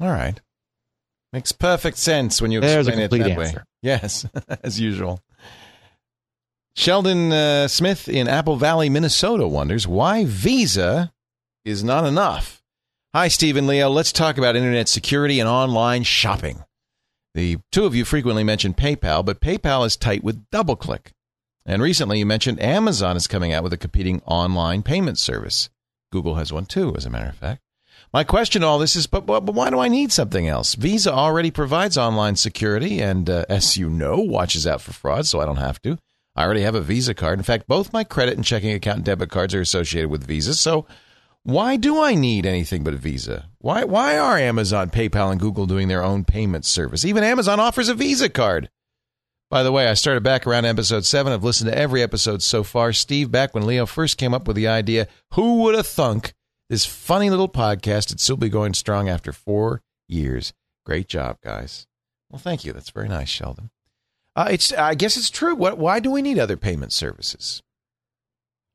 All 0.00 0.08
right. 0.08 0.40
Makes 1.32 1.52
perfect 1.52 1.96
sense 1.96 2.40
when 2.40 2.52
you 2.52 2.60
There's 2.60 2.86
explain 2.86 3.04
it 3.04 3.10
that 3.10 3.36
way. 3.36 3.54
Yes, 3.82 4.26
as 4.62 4.78
usual. 4.78 5.20
Sheldon 6.76 7.32
uh, 7.32 7.68
Smith 7.68 8.08
in 8.08 8.28
Apple 8.28 8.56
Valley, 8.56 8.88
Minnesota 8.88 9.46
wonders 9.46 9.86
why 9.86 10.24
Visa 10.24 11.12
is 11.64 11.84
not 11.84 12.04
enough. 12.04 12.62
Hi, 13.14 13.28
Stephen 13.28 13.66
Leo. 13.66 13.88
Let's 13.90 14.12
talk 14.12 14.38
about 14.38 14.56
internet 14.56 14.88
security 14.88 15.38
and 15.38 15.48
online 15.48 16.02
shopping. 16.02 16.64
The 17.34 17.58
two 17.72 17.84
of 17.84 17.94
you 17.94 18.04
frequently 18.04 18.44
mention 18.44 18.74
PayPal, 18.74 19.24
but 19.24 19.40
PayPal 19.40 19.86
is 19.86 19.96
tight 19.96 20.22
with 20.22 20.48
DoubleClick. 20.50 21.12
And 21.66 21.80
recently 21.80 22.18
you 22.18 22.26
mentioned 22.26 22.60
Amazon 22.60 23.16
is 23.16 23.26
coming 23.26 23.52
out 23.52 23.62
with 23.62 23.72
a 23.72 23.78
competing 23.78 24.20
online 24.26 24.82
payment 24.82 25.18
service. 25.18 25.70
Google 26.12 26.34
has 26.34 26.52
one 26.52 26.66
too, 26.66 26.94
as 26.96 27.06
a 27.06 27.10
matter 27.10 27.30
of 27.30 27.36
fact. 27.36 27.62
My 28.12 28.22
question 28.22 28.62
to 28.62 28.68
all 28.68 28.78
this 28.78 28.96
is, 28.96 29.06
but, 29.06 29.26
but, 29.26 29.40
but 29.40 29.54
why 29.54 29.70
do 29.70 29.80
I 29.80 29.88
need 29.88 30.12
something 30.12 30.46
else? 30.46 30.74
Visa 30.74 31.12
already 31.12 31.50
provides 31.50 31.98
online 31.98 32.36
security 32.36 33.00
and, 33.00 33.28
uh, 33.28 33.44
as 33.48 33.76
you 33.76 33.90
know, 33.90 34.18
watches 34.18 34.66
out 34.66 34.80
for 34.80 34.92
fraud, 34.92 35.26
so 35.26 35.40
I 35.40 35.46
don't 35.46 35.56
have 35.56 35.80
to. 35.82 35.98
I 36.36 36.44
already 36.44 36.62
have 36.62 36.74
a 36.74 36.80
Visa 36.80 37.14
card. 37.14 37.38
In 37.38 37.44
fact, 37.44 37.66
both 37.66 37.92
my 37.92 38.04
credit 38.04 38.36
and 38.36 38.44
checking 38.44 38.72
account 38.72 38.98
and 38.98 39.04
debit 39.04 39.30
cards 39.30 39.54
are 39.54 39.60
associated 39.60 40.10
with 40.10 40.26
Visa, 40.26 40.54
so 40.54 40.86
why 41.42 41.76
do 41.76 42.00
I 42.00 42.14
need 42.14 42.46
anything 42.46 42.84
but 42.84 42.94
a 42.94 42.98
Visa? 42.98 43.48
Why, 43.58 43.84
why 43.84 44.16
are 44.16 44.38
Amazon, 44.38 44.90
PayPal, 44.90 45.30
and 45.30 45.40
Google 45.40 45.66
doing 45.66 45.88
their 45.88 46.02
own 46.02 46.24
payment 46.24 46.64
service? 46.64 47.04
Even 47.04 47.24
Amazon 47.24 47.60
offers 47.60 47.88
a 47.88 47.94
Visa 47.94 48.28
card. 48.28 48.70
By 49.50 49.62
the 49.62 49.72
way, 49.72 49.88
I 49.88 49.94
started 49.94 50.22
back 50.22 50.46
around 50.46 50.64
episode 50.64 51.04
7. 51.04 51.32
I've 51.32 51.44
listened 51.44 51.70
to 51.70 51.78
every 51.78 52.02
episode 52.02 52.42
so 52.42 52.62
far. 52.62 52.92
Steve, 52.92 53.30
back 53.30 53.54
when 53.54 53.66
Leo 53.66 53.86
first 53.86 54.16
came 54.18 54.34
up 54.34 54.48
with 54.48 54.56
the 54.56 54.66
idea, 54.66 55.06
who 55.34 55.62
would 55.62 55.74
have 55.74 55.86
thunk 55.86 56.34
this 56.70 56.86
funny 56.86 57.30
little 57.30 57.48
podcast 57.48 58.10
would 58.10 58.20
still 58.20 58.36
be 58.36 58.48
going 58.48 58.74
strong 58.74 59.08
after 59.08 59.32
four 59.32 59.82
years? 60.08 60.52
Great 60.86 61.08
job, 61.08 61.36
guys. 61.42 61.86
Well, 62.30 62.38
thank 62.38 62.64
you. 62.64 62.72
That's 62.72 62.90
very 62.90 63.08
nice, 63.08 63.28
Sheldon. 63.28 63.70
Uh, 64.34 64.48
it's. 64.50 64.72
I 64.72 64.94
guess 64.94 65.16
it's 65.16 65.30
true. 65.30 65.54
What? 65.54 65.78
Why 65.78 66.00
do 66.00 66.10
we 66.10 66.20
need 66.22 66.38
other 66.38 66.56
payment 66.56 66.92
services? 66.92 67.62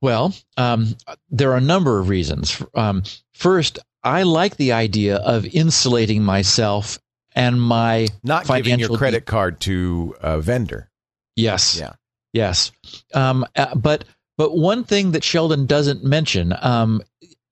Well, 0.01 0.33
um, 0.55 0.95
there 1.29 1.51
are 1.51 1.57
a 1.57 1.61
number 1.61 1.99
of 1.99 2.07
reasons. 2.07 2.63
Um, 2.73 3.03
first, 3.33 3.79
I 4.01 4.23
like 4.23 4.55
the 4.55 4.71
idea 4.71 5.17
of 5.17 5.45
insulating 5.45 6.23
myself 6.23 6.99
and 7.35 7.61
my 7.61 8.07
Not 8.23 8.47
giving 8.47 8.79
your 8.79 8.97
credit 8.97 9.25
card 9.25 9.59
to 9.61 10.15
a 10.21 10.39
vendor. 10.41 10.89
Yes. 11.35 11.77
Yeah. 11.79 11.93
Yes. 12.33 12.71
Um, 13.13 13.45
uh, 13.55 13.75
but 13.75 14.03
but 14.37 14.55
one 14.55 14.83
thing 14.83 15.11
that 15.11 15.23
Sheldon 15.23 15.65
doesn't 15.65 16.03
mention 16.03 16.53
um, 16.61 17.01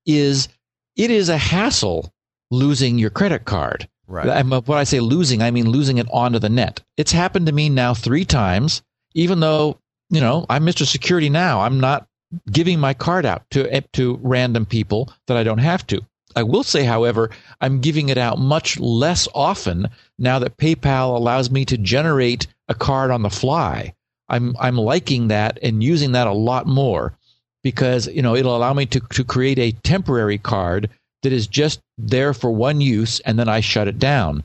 is 0.06 0.48
it 0.96 1.12
is 1.12 1.30
a 1.30 1.38
hassle 1.38 2.14
losing 2.52 2.98
your 2.98 3.10
credit 3.10 3.46
card. 3.46 3.88
Right. 4.08 4.28
I'm- 4.28 4.50
When 4.52 4.78
I 4.78 4.84
say 4.86 5.00
losing, 5.00 5.42
I 5.42 5.52
mean 5.52 5.70
losing 5.70 5.98
it 5.98 6.08
onto 6.12 6.40
the 6.40 6.50
net. 6.50 6.82
It's 6.96 7.12
happened 7.12 7.46
to 7.48 7.52
me 7.52 7.70
now 7.70 7.94
three 7.94 8.24
times, 8.26 8.82
even 9.14 9.42
though, 9.42 9.80
you 10.10 10.22
know, 10.22 10.46
I'm 10.50 10.66
Mr. 10.66 10.86
Security 10.86 11.30
now. 11.30 11.62
I'm 11.62 11.80
not 11.80 12.08
giving 12.52 12.80
my 12.80 12.94
card 12.94 13.26
out 13.26 13.44
to, 13.52 13.82
to 13.94 14.20
random 14.22 14.66
people 14.66 15.12
that 15.28 15.38
I 15.38 15.44
don't 15.44 15.58
have 15.60 15.86
to. 15.88 16.02
I 16.38 16.44
will 16.44 16.62
say, 16.64 16.84
however, 16.84 17.32
I'm 17.62 17.82
giving 17.82 18.10
it 18.10 18.18
out 18.20 18.38
much 18.38 18.80
less 18.80 19.28
often 19.34 19.88
now 20.20 20.38
that 20.38 20.58
PayPal 20.58 21.16
allows 21.16 21.50
me 21.50 21.66
to 21.66 21.80
generate 21.80 22.46
a 22.68 22.76
card 22.76 23.10
on 23.10 23.24
the 23.24 23.32
fly. 23.32 23.96
I'm, 24.30 24.56
I'm 24.60 24.78
liking 24.78 25.30
that 25.30 25.58
and 25.64 25.84
using 25.84 26.12
that 26.12 26.28
a 26.28 26.34
lot 26.34 26.68
more 26.68 27.18
because, 27.64 28.08
you 28.10 28.22
know, 28.22 28.36
it'll 28.36 28.56
allow 28.56 28.72
me 28.74 28.86
to, 28.86 29.00
to 29.00 29.24
create 29.24 29.58
a 29.58 29.72
temporary 29.82 30.38
card 30.38 30.92
that 31.24 31.34
is 31.34 31.48
just 31.48 31.80
there 31.98 32.36
for 32.36 32.52
one 32.52 32.82
use 32.82 33.20
and 33.22 33.40
then 33.40 33.50
I 33.50 33.60
shut 33.62 33.88
it 33.88 33.98
down. 33.98 34.44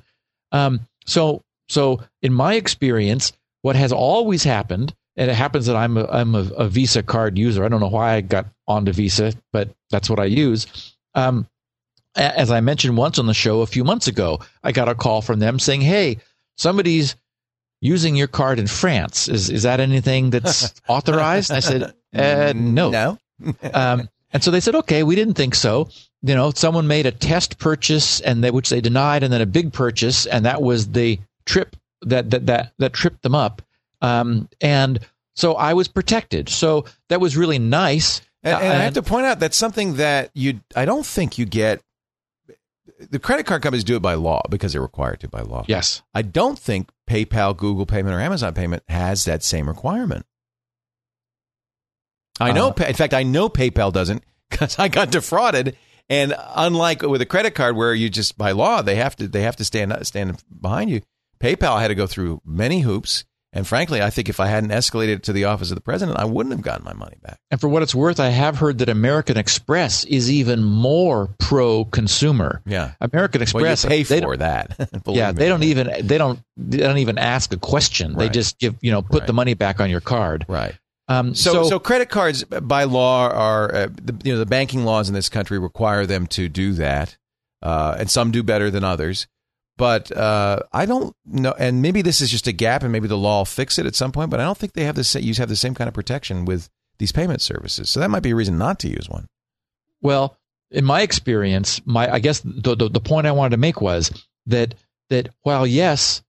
Um, 0.51 0.81
so, 1.05 1.43
so 1.69 2.01
in 2.23 2.33
my 2.33 2.55
experience, 2.55 3.35
what 3.61 3.77
has 3.77 3.93
always 3.93 4.45
happened, 4.45 4.95
and 5.17 5.31
it 5.31 5.35
happens 5.35 5.67
that 5.67 5.77
I'm 5.77 5.99
a, 5.99 6.07
I'm 6.07 6.35
a, 6.35 6.49
a 6.55 6.69
Visa 6.69 7.03
card 7.03 7.37
user. 7.37 7.67
I 7.67 7.69
don't 7.69 7.81
know 7.81 7.89
why 7.89 8.15
I 8.15 8.23
got 8.23 8.47
onto 8.67 8.93
Visa, 8.93 9.35
but 9.53 9.69
that's 9.91 10.09
what 10.09 10.19
I 10.19 10.25
use. 10.25 10.95
Um, 11.15 11.47
as 12.15 12.51
I 12.51 12.61
mentioned 12.61 12.97
once 12.97 13.19
on 13.19 13.27
the 13.27 13.35
show 13.35 13.61
a 13.61 13.67
few 13.67 13.85
months 13.85 14.07
ago, 14.07 14.41
I 14.63 14.73
got 14.73 14.89
a 14.89 14.95
call 14.95 15.23
from 15.23 15.39
them 15.39 15.59
saying, 15.59 15.81
"Hey, 15.81 16.19
somebody's 16.57 17.17
using 17.81 18.17
your 18.17 18.29
card 18.29 18.59
in 18.59 18.67
France. 18.67 19.29
Is 19.29 19.51
is 19.51 19.63
that 19.63 19.81
anything 19.81 20.31
that's 20.31 20.75
authorized?" 20.89 21.51
I 21.51 21.61
said, 21.61 21.95
uh, 22.15 22.53
"No." 22.55 22.91
No. 22.91 23.19
um, 23.75 24.09
and 24.33 24.43
so 24.43 24.51
they 24.51 24.61
said, 24.61 24.75
okay, 24.75 25.03
we 25.03 25.15
didn't 25.15 25.35
think 25.35 25.55
so. 25.55 25.89
You 26.23 26.35
know, 26.35 26.51
someone 26.53 26.87
made 26.87 27.07
a 27.07 27.11
test 27.11 27.59
purchase 27.59 28.21
and 28.21 28.43
they, 28.43 28.51
which 28.51 28.71
they 28.71 28.81
denied, 28.81 29.23
and 29.23 29.33
then 29.33 29.41
a 29.41 29.47
big 29.47 29.73
purchase, 29.73 30.27
and 30.27 30.45
that 30.45 30.63
was 30.63 30.89
the 30.89 31.19
trip 31.45 31.77
that 32.03 32.31
that 32.31 32.47
that 32.47 32.73
that 32.79 32.93
tripped 32.93 33.23
them 33.23 33.35
up. 33.35 33.63
Um, 34.01 34.49
and 34.61 35.01
so 35.35 35.55
I 35.55 35.75
was 35.75 35.89
protected. 35.89 36.49
So 36.49 36.87
that 37.09 37.21
was 37.21 37.37
really 37.37 37.59
nice. 37.59 38.21
And, 38.43 38.55
and 38.55 38.73
I 38.73 38.85
have 38.85 38.95
to 38.95 39.03
point 39.03 39.27
out 39.27 39.41
that's 39.41 39.57
something 39.57 39.95
that 39.97 40.31
you 40.35 40.61
I 40.75 40.85
don't 40.85 41.07
think 41.07 41.39
you 41.39 41.45
get. 41.45 41.83
The 43.11 43.19
credit 43.19 43.47
card 43.47 43.63
companies 43.63 43.85
do 43.85 43.97
it 43.97 44.03
by 44.03 44.15
law 44.15 44.43
because 44.51 44.73
they're 44.73 44.83
required 44.83 45.21
to 45.21 45.29
by 45.29 45.41
law. 45.43 45.65
yes, 45.69 46.03
I 46.15 46.23
don't 46.23 46.59
think 46.59 46.91
PayPal, 47.09 47.57
Google 47.57 47.87
Payment, 47.87 48.15
or 48.15 48.21
Amazon 48.21 48.55
Payment 48.55 48.83
has 48.89 49.25
that 49.25 49.43
same 49.43 49.69
requirement. 49.69 50.27
I 52.41 52.53
know. 52.53 52.69
Uh, 52.69 52.85
in 52.85 52.95
fact, 52.95 53.15
I 53.15 53.23
know 53.23 53.49
PayPal 53.49 53.93
doesn't 53.93 54.25
because 54.51 54.79
I 54.79 54.89
got 54.89 55.11
defrauded. 55.11 55.77
And 56.09 56.35
unlike 56.55 57.03
with 57.03 57.23
a 57.23 57.27
credit 57.27 57.55
card, 57.55 57.77
where 57.77 57.95
you 57.95 58.11
just 58.11 58.37
by 58.37 58.53
law 58.53 58.83
they 58.83 58.97
have 58.97 59.17
to 59.17 59.29
they 59.29 59.43
have 59.43 59.57
to 59.57 59.65
stand 59.65 59.95
stand 60.07 60.43
behind 60.61 60.91
you, 60.91 61.01
PayPal 61.41 61.81
had 61.81 61.89
to 61.89 61.95
go 61.95 62.07
through 62.07 62.41
many 62.45 62.81
hoops. 62.81 63.25
And 63.55 63.67
frankly, 63.67 64.01
I 64.01 64.09
think 64.09 64.31
if 64.31 64.41
I 64.41 64.47
hadn't 64.47 64.71
escalated 64.71 65.17
it 65.17 65.23
to 65.25 65.33
the 65.35 65.45
office 65.45 65.71
of 65.71 65.75
the 65.75 65.83
president, 65.83 66.19
I 66.19 66.25
wouldn't 66.25 66.55
have 66.55 66.63
gotten 66.63 66.85
my 66.85 66.95
money 66.95 67.17
back. 67.23 67.39
and 67.51 67.61
for 67.61 67.69
what 67.69 67.83
it's 67.83 67.95
worth, 67.95 68.19
I 68.19 68.29
have 68.31 68.57
heard 68.57 68.79
that 68.79 68.89
American 68.89 69.37
Express 69.37 70.05
is 70.05 70.31
even 70.31 70.63
more 70.65 71.29
pro 71.39 71.85
consumer. 71.85 72.63
Yeah. 72.65 72.93
American 73.01 73.41
Well, 73.41 73.43
Express 73.43 73.85
pay 73.85 74.05
they 74.05 74.21
for 74.23 74.37
that. 74.39 74.89
Yeah, 75.07 75.33
me. 75.33 75.39
they 75.39 75.49
don't 75.49 75.63
even 75.65 76.07
they 76.07 76.17
don't 76.17 76.41
they 76.57 76.79
don't 76.79 76.99
even 76.99 77.19
ask 77.19 77.53
a 77.53 77.59
question. 77.59 78.15
They 78.17 78.31
just 78.31 78.59
give 78.59 78.77
you 78.81 78.91
know 78.91 79.03
put 79.03 79.21
Right. 79.21 79.27
the 79.27 79.33
money 79.35 79.55
back 79.55 79.81
on 79.81 79.91
your 79.91 80.01
card. 80.01 80.47
Right. 80.49 80.75
Um, 81.09 81.35
So, 81.35 81.65
so, 81.65 81.79
credit 81.79 82.09
cards 82.09 82.45
by 82.45 82.85
law 82.85 83.29
are 83.29 83.75
uh, 83.75 83.89
the, 84.03 84.17
you 84.25 84.33
know 84.33 84.39
the 84.39 84.47
banking 84.47 84.85
laws 84.85 85.09
in 85.09 85.15
this 85.15 85.29
country 85.29 85.59
require 85.59 86.07
them 86.07 86.27
to 86.29 86.49
do 86.49 86.73
that, 86.75 87.19
uh, 87.61 87.97
and 87.99 88.09
some 88.11 88.31
do 88.31 88.43
better 88.43 88.71
than 88.71 88.83
others. 88.85 89.27
But 89.79 90.15
uh, 90.15 90.61
I 90.73 90.87
don't 90.87 91.15
know, 91.25 91.55
and 91.59 91.81
maybe 91.83 92.03
this 92.03 92.21
is 92.21 92.31
just 92.31 92.47
a 92.47 92.53
gap, 92.53 92.83
and 92.83 92.93
maybe 92.93 93.09
the 93.09 93.17
law 93.17 93.41
will 93.41 93.45
fix 93.45 93.79
it 93.79 93.87
at 93.87 93.95
some 93.95 94.13
point. 94.13 94.31
But 94.31 94.41
I 94.41 94.45
don't 94.45 94.59
think 94.59 94.75
they 94.75 94.85
have 94.85 94.97
the 94.97 95.21
you 95.23 95.35
have 95.35 95.49
the 95.49 95.57
same 95.57 95.75
kind 95.75 95.89
of 95.89 95.95
protection 95.95 96.45
with 96.45 96.69
these 96.99 97.13
payment 97.13 97.41
services. 97.41 97.91
So 97.91 97.99
that 98.01 98.11
might 98.11 98.23
be 98.23 98.31
a 98.31 98.37
reason 98.37 98.59
not 98.59 98.79
to 98.81 98.89
use 98.89 99.09
one. 99.09 99.27
Well, 100.03 100.37
in 100.71 100.85
my 100.85 101.03
experience, 101.03 101.81
my 101.87 102.13
I 102.13 102.19
guess 102.19 102.41
the, 102.41 102.77
the 102.77 102.89
the 102.89 103.01
point 103.01 103.27
I 103.27 103.33
wanted 103.33 103.51
to 103.51 103.57
make 103.57 103.81
was 103.81 104.11
that 104.47 104.75
that 105.09 105.31
while 105.43 105.67
yes, 105.67 106.23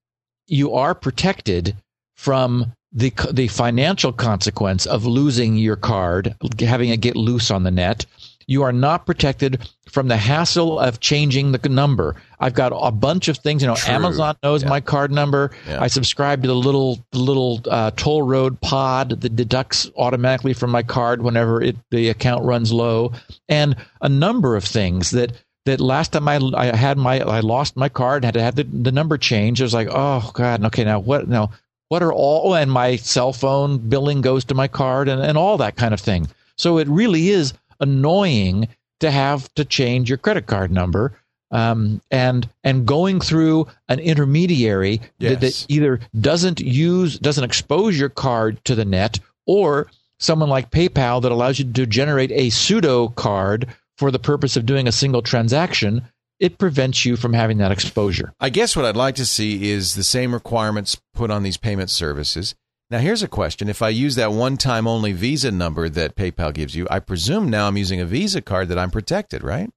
you 0.46 0.74
are 0.74 0.94
protected 0.94 1.76
from 2.14 2.72
the 2.92 3.12
the 3.32 3.48
financial 3.48 4.12
consequence 4.12 4.86
of 4.86 5.04
losing 5.04 5.56
your 5.56 5.76
card, 5.76 6.34
having 6.60 6.90
it 6.90 7.00
get 7.00 7.16
loose 7.16 7.50
on 7.50 7.64
the 7.64 7.70
net. 7.70 8.06
You 8.46 8.62
are 8.62 8.72
not 8.72 9.06
protected 9.06 9.68
from 9.90 10.08
the 10.08 10.16
hassle 10.16 10.78
of 10.78 11.00
changing 11.00 11.52
the 11.52 11.68
number. 11.68 12.16
I've 12.40 12.54
got 12.54 12.72
a 12.74 12.90
bunch 12.90 13.28
of 13.28 13.38
things. 13.38 13.62
You 13.62 13.68
know, 13.68 13.76
True. 13.76 13.94
Amazon 13.94 14.36
knows 14.42 14.62
Yeah. 14.62 14.68
my 14.68 14.80
card 14.80 15.10
number. 15.12 15.50
Yeah. 15.68 15.80
I 15.82 15.86
subscribe 15.86 16.42
to 16.42 16.48
the 16.48 16.54
little 16.54 16.98
little 17.12 17.60
uh, 17.70 17.92
toll 17.96 18.22
road 18.22 18.60
pod 18.60 19.20
that 19.20 19.36
deducts 19.36 19.90
automatically 19.96 20.52
from 20.52 20.70
my 20.70 20.82
card 20.82 21.22
whenever 21.22 21.62
it 21.62 21.76
the 21.90 22.08
account 22.08 22.44
runs 22.44 22.72
low, 22.72 23.12
and 23.48 23.76
a 24.00 24.08
number 24.08 24.56
of 24.56 24.64
things 24.64 25.10
that 25.12 25.32
that 25.66 25.80
last 25.80 26.12
time 26.12 26.28
I, 26.28 26.38
I 26.54 26.76
had 26.76 26.98
my 26.98 27.20
I 27.20 27.40
lost 27.40 27.76
my 27.76 27.88
card 27.88 28.24
had 28.24 28.34
to 28.34 28.42
have 28.42 28.56
the, 28.56 28.64
the 28.64 28.92
number 28.92 29.16
changed. 29.16 29.62
I 29.62 29.64
was 29.64 29.74
like, 29.74 29.88
oh 29.90 30.30
god, 30.34 30.64
okay, 30.66 30.84
now 30.84 30.98
what 31.00 31.28
now 31.28 31.50
what 31.88 32.02
are 32.02 32.12
all 32.12 32.52
oh, 32.52 32.54
and 32.54 32.70
my 32.70 32.96
cell 32.96 33.32
phone 33.32 33.78
billing 33.78 34.20
goes 34.20 34.44
to 34.46 34.54
my 34.54 34.68
card 34.68 35.08
and, 35.08 35.22
and 35.22 35.38
all 35.38 35.56
that 35.58 35.76
kind 35.76 35.94
of 35.94 36.00
thing. 36.00 36.28
So 36.56 36.78
it 36.78 36.88
really 36.88 37.30
is 37.30 37.52
annoying 37.80 38.68
to 39.00 39.10
have 39.10 39.52
to 39.54 39.64
change 39.64 40.08
your 40.08 40.18
credit 40.18 40.46
card 40.46 40.70
number. 40.70 41.18
Um, 41.50 42.00
and 42.10 42.48
and 42.64 42.84
going 42.86 43.20
through 43.20 43.68
an 43.88 44.00
intermediary 44.00 45.00
that, 45.20 45.40
that 45.40 45.66
either 45.68 46.00
doesn't 46.20 46.58
use 46.58 47.18
doesn't 47.18 47.44
expose 47.44 47.98
your 47.98 48.08
card 48.08 48.64
to 48.64 48.74
the 48.74 48.84
net 48.84 49.20
or 49.46 49.88
someone 50.18 50.48
like 50.48 50.70
PayPal 50.70 51.22
that 51.22 51.30
allows 51.30 51.58
you 51.58 51.70
to 51.70 51.86
generate 51.86 52.32
a 52.32 52.50
pseudo 52.50 53.08
card 53.08 53.68
for 53.96 54.10
the 54.10 54.18
purpose 54.18 54.56
of 54.56 54.66
doing 54.66 54.88
a 54.88 54.92
single 54.92 55.22
transaction, 55.22 56.02
it 56.40 56.58
prevents 56.58 57.04
you 57.04 57.16
from 57.16 57.32
having 57.32 57.58
that 57.58 57.70
exposure. 57.70 58.32
I 58.40 58.50
guess 58.50 58.74
what 58.74 58.84
I'd 58.84 58.96
like 58.96 59.14
to 59.16 59.26
see 59.26 59.70
is 59.70 59.94
the 59.94 60.02
same 60.02 60.34
requirements 60.34 61.00
put 61.14 61.30
on 61.30 61.42
these 61.42 61.56
payment 61.56 61.90
services. 61.90 62.54
Now, 62.94 63.00
here's 63.00 63.24
a 63.24 63.28
question. 63.28 63.68
If 63.68 63.82
I 63.82 63.88
use 63.88 64.14
that 64.14 64.30
one 64.30 64.56
time 64.56 64.86
only 64.86 65.10
Visa 65.10 65.50
number 65.50 65.88
that 65.88 66.14
PayPal 66.14 66.54
gives 66.54 66.76
you, 66.76 66.86
I 66.88 67.00
presume 67.00 67.50
now 67.50 67.66
I'm 67.66 67.76
using 67.76 68.00
a 68.00 68.04
Visa 68.04 68.40
card 68.40 68.68
that 68.68 68.78
I'm 68.78 68.92
protected, 68.92 69.42
right? 69.42 69.68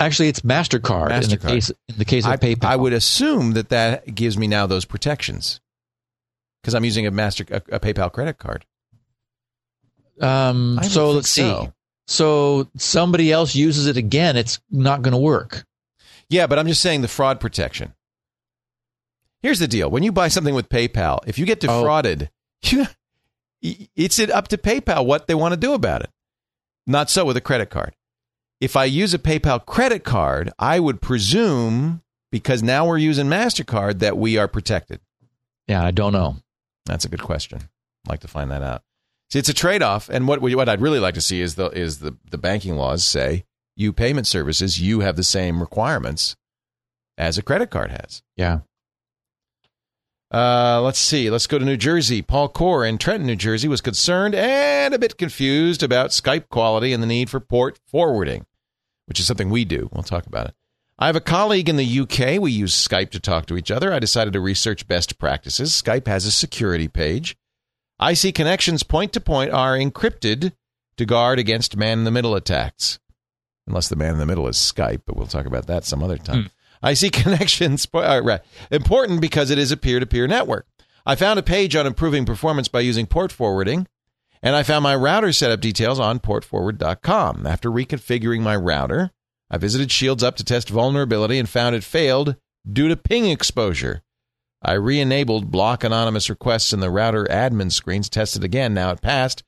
Actually, 0.00 0.28
it's 0.28 0.40
Mastercard, 0.40 1.10
in 1.10 1.28
the 1.28 1.36
MasterCard. 1.36 1.48
case 1.48 1.68
in 1.68 1.98
the 1.98 2.06
case 2.06 2.24
of 2.24 2.30
I, 2.30 2.36
PayPal. 2.38 2.64
I 2.64 2.76
would 2.76 2.94
assume 2.94 3.52
that 3.52 3.68
that 3.68 4.14
gives 4.14 4.38
me 4.38 4.46
now 4.46 4.66
those 4.66 4.86
protections 4.86 5.60
because 6.62 6.74
I'm 6.74 6.82
using 6.86 7.06
a 7.06 7.10
Master 7.10 7.44
a, 7.50 7.56
a 7.72 7.78
PayPal 7.78 8.10
credit 8.10 8.38
card. 8.38 8.64
Um, 10.18 10.80
so 10.82 11.10
let's 11.10 11.28
see. 11.28 11.42
so. 11.42 11.74
So 12.06 12.68
somebody 12.78 13.30
else 13.30 13.54
uses 13.54 13.86
it 13.86 13.98
again, 13.98 14.38
it's 14.38 14.60
not 14.70 15.02
going 15.02 15.12
to 15.12 15.18
work. 15.18 15.66
Yeah, 16.30 16.46
but 16.46 16.58
I'm 16.58 16.68
just 16.68 16.80
saying 16.80 17.02
the 17.02 17.08
fraud 17.08 17.38
protection. 17.38 17.92
Here's 19.42 19.58
the 19.58 19.68
deal: 19.68 19.90
when 19.90 20.02
you 20.02 20.10
buy 20.10 20.28
something 20.28 20.54
with 20.54 20.70
PayPal, 20.70 21.18
if 21.26 21.38
you 21.38 21.44
get 21.44 21.62
Oh. 21.64 21.66
defrauded, 21.66 22.22
you, 22.22 22.28
it's 23.62 24.18
it 24.18 24.30
up 24.30 24.48
to 24.48 24.58
PayPal 24.58 25.06
what 25.06 25.26
they 25.26 25.34
want 25.34 25.52
to 25.52 25.60
do 25.60 25.72
about 25.72 26.02
it. 26.02 26.10
Not 26.86 27.10
so 27.10 27.24
with 27.24 27.36
a 27.36 27.40
credit 27.40 27.70
card. 27.70 27.94
If 28.60 28.76
I 28.76 28.84
use 28.84 29.12
a 29.14 29.18
PayPal 29.18 29.64
credit 29.64 30.04
card, 30.04 30.52
I 30.58 30.80
would 30.80 31.00
presume 31.00 32.02
because 32.30 32.62
now 32.62 32.86
we're 32.86 32.98
using 32.98 33.26
Mastercard 33.26 33.98
that 34.00 34.16
we 34.16 34.38
are 34.38 34.48
protected. 34.48 35.00
Yeah, 35.68 35.84
I 35.84 35.90
don't 35.90 36.12
know. 36.12 36.36
That's 36.86 37.04
a 37.04 37.08
good 37.08 37.22
question. 37.22 37.58
I'd 38.04 38.10
like 38.10 38.20
to 38.20 38.28
find 38.28 38.50
that 38.50 38.62
out. 38.62 38.82
See, 39.30 39.38
it's 39.38 39.48
a 39.48 39.54
trade-off, 39.54 40.08
and 40.08 40.28
what 40.28 40.42
what 40.42 40.68
I'd 40.68 40.82
really 40.82 40.98
like 40.98 41.14
to 41.14 41.20
see 41.20 41.40
is 41.40 41.54
the 41.54 41.68
is 41.68 42.00
the 42.00 42.16
the 42.30 42.38
banking 42.38 42.76
laws 42.76 43.04
say 43.04 43.44
you 43.76 43.92
payment 43.92 44.26
services 44.26 44.80
you 44.80 45.00
have 45.00 45.16
the 45.16 45.24
same 45.24 45.60
requirements 45.60 46.36
as 47.16 47.38
a 47.38 47.42
credit 47.42 47.70
card 47.70 47.90
has. 47.90 48.22
Yeah. 48.36 48.60
Uh, 50.32 50.80
let's 50.82 50.98
see. 50.98 51.28
Let's 51.28 51.46
go 51.46 51.58
to 51.58 51.64
New 51.64 51.76
Jersey. 51.76 52.22
Paul 52.22 52.48
Core 52.48 52.86
in 52.86 52.96
Trenton, 52.96 53.26
New 53.26 53.36
Jersey, 53.36 53.68
was 53.68 53.82
concerned 53.82 54.34
and 54.34 54.94
a 54.94 54.98
bit 54.98 55.18
confused 55.18 55.82
about 55.82 56.10
Skype 56.10 56.48
quality 56.48 56.94
and 56.94 57.02
the 57.02 57.06
need 57.06 57.28
for 57.28 57.38
port 57.38 57.78
forwarding, 57.84 58.46
which 59.06 59.20
is 59.20 59.26
something 59.26 59.50
we 59.50 59.66
do. 59.66 59.90
We'll 59.92 60.02
talk 60.02 60.26
about 60.26 60.46
it. 60.46 60.54
I 60.98 61.06
have 61.06 61.16
a 61.16 61.20
colleague 61.20 61.68
in 61.68 61.76
the 61.76 62.00
UK. 62.00 62.40
We 62.40 62.52
use 62.52 62.74
Skype 62.74 63.10
to 63.10 63.20
talk 63.20 63.44
to 63.46 63.56
each 63.56 63.70
other. 63.70 63.92
I 63.92 63.98
decided 63.98 64.32
to 64.32 64.40
research 64.40 64.88
best 64.88 65.18
practices. 65.18 65.72
Skype 65.72 66.06
has 66.06 66.24
a 66.24 66.30
security 66.30 66.88
page. 66.88 67.36
I 68.00 68.14
see 68.14 68.32
connections 68.32 68.82
point 68.82 69.12
to 69.12 69.20
point 69.20 69.50
are 69.52 69.76
encrypted 69.76 70.52
to 70.96 71.04
guard 71.04 71.38
against 71.38 71.76
man 71.76 71.98
in 71.98 72.04
the 72.04 72.10
middle 72.10 72.34
attacks. 72.34 72.98
Unless 73.66 73.88
the 73.88 73.96
man 73.96 74.14
in 74.14 74.18
the 74.18 74.26
middle 74.26 74.48
is 74.48 74.56
Skype, 74.56 75.02
but 75.06 75.16
we'll 75.16 75.26
talk 75.26 75.46
about 75.46 75.66
that 75.66 75.84
some 75.84 76.02
other 76.02 76.18
time. 76.18 76.50
IC 76.82 77.12
connections 77.12 77.86
uh, 77.94 78.20
right, 78.22 78.40
important 78.70 79.20
because 79.20 79.50
it 79.50 79.58
is 79.58 79.72
a 79.72 79.76
peer-to-peer 79.76 80.26
network. 80.26 80.66
I 81.04 81.14
found 81.14 81.38
a 81.38 81.42
page 81.42 81.74
on 81.74 81.86
improving 81.86 82.24
performance 82.24 82.68
by 82.68 82.80
using 82.80 83.06
port 83.06 83.32
forwarding, 83.32 83.86
and 84.42 84.54
I 84.56 84.62
found 84.62 84.82
my 84.82 84.94
router 84.94 85.32
setup 85.32 85.60
details 85.60 85.98
on 85.98 86.20
portforward.com. 86.20 87.46
After 87.46 87.70
reconfiguring 87.70 88.40
my 88.40 88.56
router, 88.56 89.10
I 89.50 89.58
visited 89.58 89.90
Shields 89.90 90.22
Up 90.22 90.36
to 90.36 90.44
test 90.44 90.68
vulnerability 90.68 91.38
and 91.38 91.48
found 91.48 91.74
it 91.74 91.84
failed 91.84 92.36
due 92.70 92.88
to 92.88 92.96
ping 92.96 93.26
exposure. 93.26 94.02
I 94.62 94.74
re 94.74 95.00
enabled 95.00 95.50
block 95.50 95.82
anonymous 95.82 96.30
requests 96.30 96.72
in 96.72 96.80
the 96.80 96.90
router 96.90 97.24
admin 97.24 97.72
screens, 97.72 98.08
tested 98.08 98.44
again. 98.44 98.74
Now 98.74 98.92
it 98.92 99.02
passed. 99.02 99.42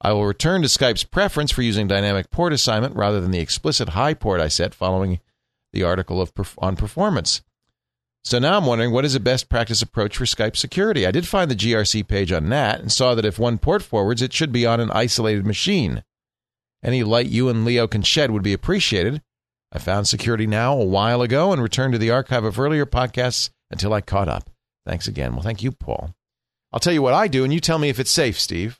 I 0.00 0.12
will 0.12 0.26
return 0.26 0.62
to 0.62 0.68
Skype's 0.68 1.04
preference 1.04 1.52
for 1.52 1.62
using 1.62 1.86
dynamic 1.86 2.30
port 2.30 2.52
assignment 2.52 2.96
rather 2.96 3.20
than 3.20 3.30
the 3.30 3.40
explicit 3.40 3.90
high 3.90 4.14
port 4.14 4.40
I 4.40 4.48
set 4.48 4.74
following 4.74 5.20
the 5.72 5.82
article 5.82 6.20
of 6.20 6.32
on 6.58 6.76
performance. 6.76 7.42
So 8.24 8.38
now 8.38 8.56
I'm 8.56 8.66
wondering 8.66 8.92
what 8.92 9.04
is 9.04 9.14
the 9.14 9.20
best 9.20 9.48
practice 9.48 9.82
approach 9.82 10.16
for 10.16 10.24
Skype 10.24 10.56
security? 10.56 11.06
I 11.06 11.10
did 11.10 11.26
find 11.26 11.50
the 11.50 11.56
GRC 11.56 12.06
page 12.06 12.30
on 12.30 12.48
NAT 12.48 12.80
and 12.80 12.92
saw 12.92 13.14
that 13.14 13.24
if 13.24 13.38
one 13.38 13.58
port 13.58 13.82
forwards, 13.82 14.22
it 14.22 14.32
should 14.32 14.52
be 14.52 14.64
on 14.64 14.78
an 14.78 14.92
isolated 14.92 15.44
machine. 15.44 16.04
Any 16.84 17.02
light 17.02 17.26
you 17.26 17.48
and 17.48 17.64
Leo 17.64 17.88
can 17.88 18.02
shed 18.02 18.30
would 18.30 18.42
be 18.42 18.52
appreciated. 18.52 19.22
I 19.72 19.78
found 19.78 20.06
Security 20.06 20.46
Now 20.46 20.78
a 20.78 20.84
while 20.84 21.22
ago 21.22 21.52
and 21.52 21.62
returned 21.62 21.94
to 21.94 21.98
the 21.98 22.10
archive 22.10 22.44
of 22.44 22.58
earlier 22.58 22.86
podcasts 22.86 23.50
until 23.70 23.92
I 23.92 24.00
caught 24.02 24.28
up. 24.28 24.50
Thanks 24.86 25.08
again. 25.08 25.32
Well, 25.32 25.42
thank 25.42 25.62
you, 25.62 25.72
Paul. 25.72 26.14
I'll 26.72 26.80
tell 26.80 26.92
you 26.92 27.02
what 27.02 27.14
I 27.14 27.28
do, 27.28 27.44
and 27.44 27.52
you 27.52 27.60
tell 27.60 27.78
me 27.78 27.88
if 27.88 27.98
it's 27.98 28.10
safe, 28.10 28.38
Steve. 28.38 28.78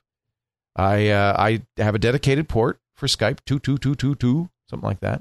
I 0.76 1.09
uh, 1.09 1.34
I 1.38 1.62
have 1.76 1.95
a 1.95 1.99
dedicated 1.99 2.49
port 2.49 2.80
for 2.95 3.07
Skype 3.07 3.38
two 3.45 3.59
two 3.59 3.76
two 3.76 3.95
two 3.95 4.14
two 4.14 4.51
something 4.68 4.86
like 4.86 5.01
that, 5.01 5.20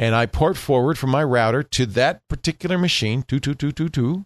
and 0.00 0.14
I 0.14 0.24
port 0.24 0.56
forward 0.56 0.96
from 0.96 1.10
my 1.10 1.22
router 1.22 1.62
to 1.62 1.84
that 1.84 2.26
particular 2.26 2.78
machine 2.78 3.22
two 3.22 3.38
two 3.38 3.54
two 3.54 3.70
two 3.70 3.90
two, 3.90 4.24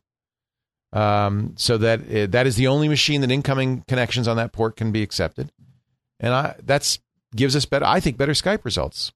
um, 0.93 1.55
so 1.57 1.77
that 1.79 2.09
it, 2.09 2.31
that 2.31 2.47
is 2.47 2.55
the 2.55 2.69
only 2.69 2.89
machine 2.89 3.21
that 3.23 3.33
incoming 3.33 3.83
connections 3.89 4.29
on 4.29 4.37
that 4.37 4.53
port 4.53 4.77
can 4.77 4.93
be 4.93 5.03
accepted, 5.03 5.51
and 6.21 6.33
I 6.33 6.55
that's 6.63 7.01
gives 7.35 7.57
us 7.57 7.67
better 7.67 7.85
I 7.85 7.99
think 7.99 8.17
better 8.17 8.33
Skype 8.33 8.65
results. 8.65 9.13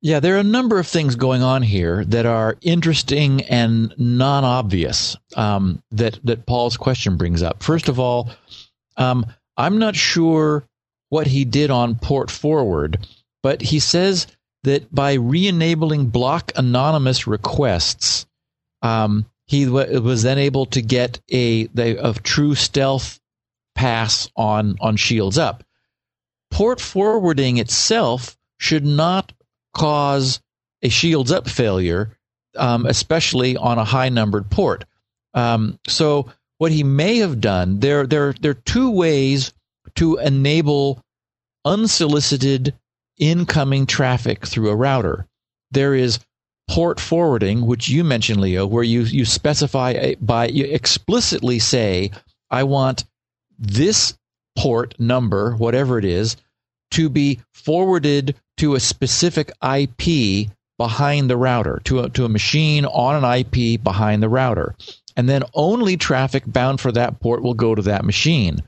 Yeah, 0.00 0.20
there 0.20 0.36
are 0.36 0.40
a 0.40 0.44
number 0.44 0.78
of 0.78 0.86
things 0.86 1.16
going 1.16 1.42
on 1.42 1.62
here 1.62 2.04
that 2.04 2.26
are 2.26 2.56
interesting 2.60 3.42
and 3.44 3.92
non-obvious 3.98 5.16
um, 5.34 5.82
that 5.90 6.20
that 6.22 6.46
Paul's 6.46 6.76
question 6.76 7.16
brings 7.16 7.42
up. 7.42 7.60
First 7.60 7.88
of 7.88 7.98
all, 7.98 8.30
um, 8.98 9.26
I'm 9.56 9.78
not 9.78 9.96
sure 9.96 10.64
what 11.08 11.26
he 11.26 11.44
did 11.44 11.72
on 11.72 11.96
port 11.96 12.30
forward, 12.30 13.04
but 13.42 13.60
he 13.60 13.80
says 13.80 14.28
that 14.64 14.92
by 14.94 15.14
re-enabling 15.14 16.06
block 16.06 16.52
anonymous 16.56 17.26
requests, 17.26 18.26
um, 18.82 19.26
he 19.46 19.66
w- 19.66 20.00
was 20.00 20.22
then 20.22 20.38
able 20.38 20.66
to 20.66 20.82
get 20.82 21.20
a, 21.30 21.68
a, 21.76 21.96
a 21.96 22.14
true 22.14 22.54
stealth 22.54 23.20
pass 23.74 24.28
on 24.36 24.76
on 24.80 24.96
shields 24.96 25.38
up. 25.38 25.64
Port 26.50 26.80
forwarding 26.80 27.58
itself 27.58 28.36
should 28.58 28.84
not 28.84 29.32
cause 29.74 30.40
a 30.82 30.88
shields 30.88 31.32
up 31.32 31.48
failure, 31.48 32.16
um, 32.56 32.86
especially 32.86 33.56
on 33.56 33.78
a 33.78 33.84
high 33.84 34.08
numbered 34.08 34.50
port. 34.50 34.84
Um, 35.34 35.78
so 35.88 36.30
what 36.58 36.72
he 36.72 36.84
may 36.84 37.18
have 37.18 37.40
done 37.40 37.80
there 37.80 38.06
there 38.06 38.32
there 38.40 38.52
are 38.52 38.54
two 38.54 38.90
ways 38.90 39.52
to 39.96 40.16
enable 40.18 41.02
unsolicited 41.64 42.74
incoming 43.18 43.86
traffic 43.86 44.46
through 44.46 44.70
a 44.70 44.76
router. 44.76 45.26
There 45.70 45.94
is 45.94 46.18
port 46.68 46.98
forwarding, 46.98 47.66
which 47.66 47.88
you 47.88 48.04
mentioned, 48.04 48.40
Leo, 48.40 48.66
where 48.66 48.84
you 48.84 49.02
you 49.02 49.24
specify 49.24 49.90
a, 49.90 50.14
by 50.16 50.48
you 50.48 50.64
explicitly 50.64 51.58
say, 51.58 52.10
I 52.50 52.64
want 52.64 53.04
this 53.58 54.16
port 54.56 54.98
number, 54.98 55.54
whatever 55.56 55.98
it 55.98 56.04
is, 56.04 56.36
to 56.92 57.08
be 57.08 57.40
forwarded 57.52 58.36
to 58.58 58.74
a 58.74 58.80
specific 58.80 59.50
IP 59.62 60.48
behind 60.78 61.28
the 61.28 61.36
router, 61.36 61.80
to 61.84 62.00
a, 62.00 62.10
to 62.10 62.24
a 62.24 62.28
machine 62.28 62.84
on 62.86 63.22
an 63.22 63.38
IP 63.38 63.82
behind 63.82 64.22
the 64.22 64.28
router. 64.28 64.74
And 65.16 65.28
then 65.28 65.44
only 65.54 65.96
traffic 65.96 66.44
bound 66.46 66.80
for 66.80 66.92
that 66.92 67.20
port 67.20 67.42
will 67.42 67.54
go 67.54 67.74
to 67.74 67.82
that 67.82 68.04
machine. 68.04 68.62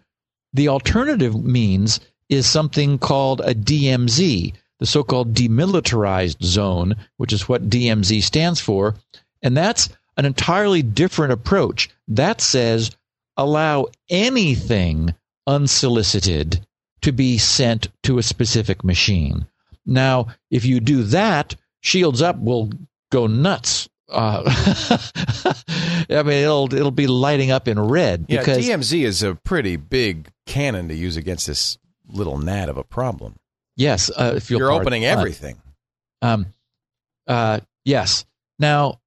The 0.52 0.68
alternative 0.68 1.34
means 1.44 2.00
is 2.28 2.46
something 2.46 2.98
called 2.98 3.40
a 3.40 3.54
DMZ, 3.54 4.52
the 4.78 4.86
so 4.86 5.02
called 5.02 5.34
demilitarized 5.34 6.42
zone, 6.42 6.94
which 7.16 7.32
is 7.32 7.48
what 7.48 7.70
DMZ 7.70 8.22
stands 8.22 8.60
for. 8.60 8.94
And 9.42 9.56
that's 9.56 9.88
an 10.16 10.24
entirely 10.24 10.82
different 10.82 11.32
approach. 11.32 11.88
That 12.08 12.40
says 12.40 12.90
allow 13.36 13.86
anything 14.08 15.14
unsolicited 15.46 16.66
to 17.02 17.12
be 17.12 17.38
sent 17.38 17.88
to 18.02 18.18
a 18.18 18.22
specific 18.22 18.82
machine. 18.82 19.46
Now, 19.84 20.28
if 20.50 20.64
you 20.64 20.80
do 20.80 21.04
that, 21.04 21.54
Shields 21.80 22.22
Up 22.22 22.38
will 22.38 22.70
go 23.12 23.26
nuts. 23.26 23.88
Uh, 24.08 24.42
I 26.10 26.22
mean, 26.22 26.42
it'll 26.42 26.72
it'll 26.72 26.90
be 26.90 27.06
lighting 27.06 27.50
up 27.50 27.68
in 27.68 27.78
red. 27.78 28.26
Yeah, 28.28 28.40
because, 28.40 28.66
DMZ 28.66 29.02
is 29.02 29.22
a 29.22 29.34
pretty 29.34 29.76
big 29.76 30.28
cannon 30.46 30.88
to 30.88 30.94
use 30.94 31.16
against 31.16 31.46
this 31.46 31.78
little 32.08 32.38
gnat 32.38 32.68
of 32.68 32.76
a 32.76 32.84
problem. 32.84 33.36
Yes, 33.76 34.10
uh, 34.10 34.34
if 34.36 34.50
you're 34.50 34.72
opening 34.72 35.04
everything. 35.04 35.56
Um, 36.22 36.46
uh, 37.26 37.60
yes. 37.84 38.24
Now, 38.58 39.00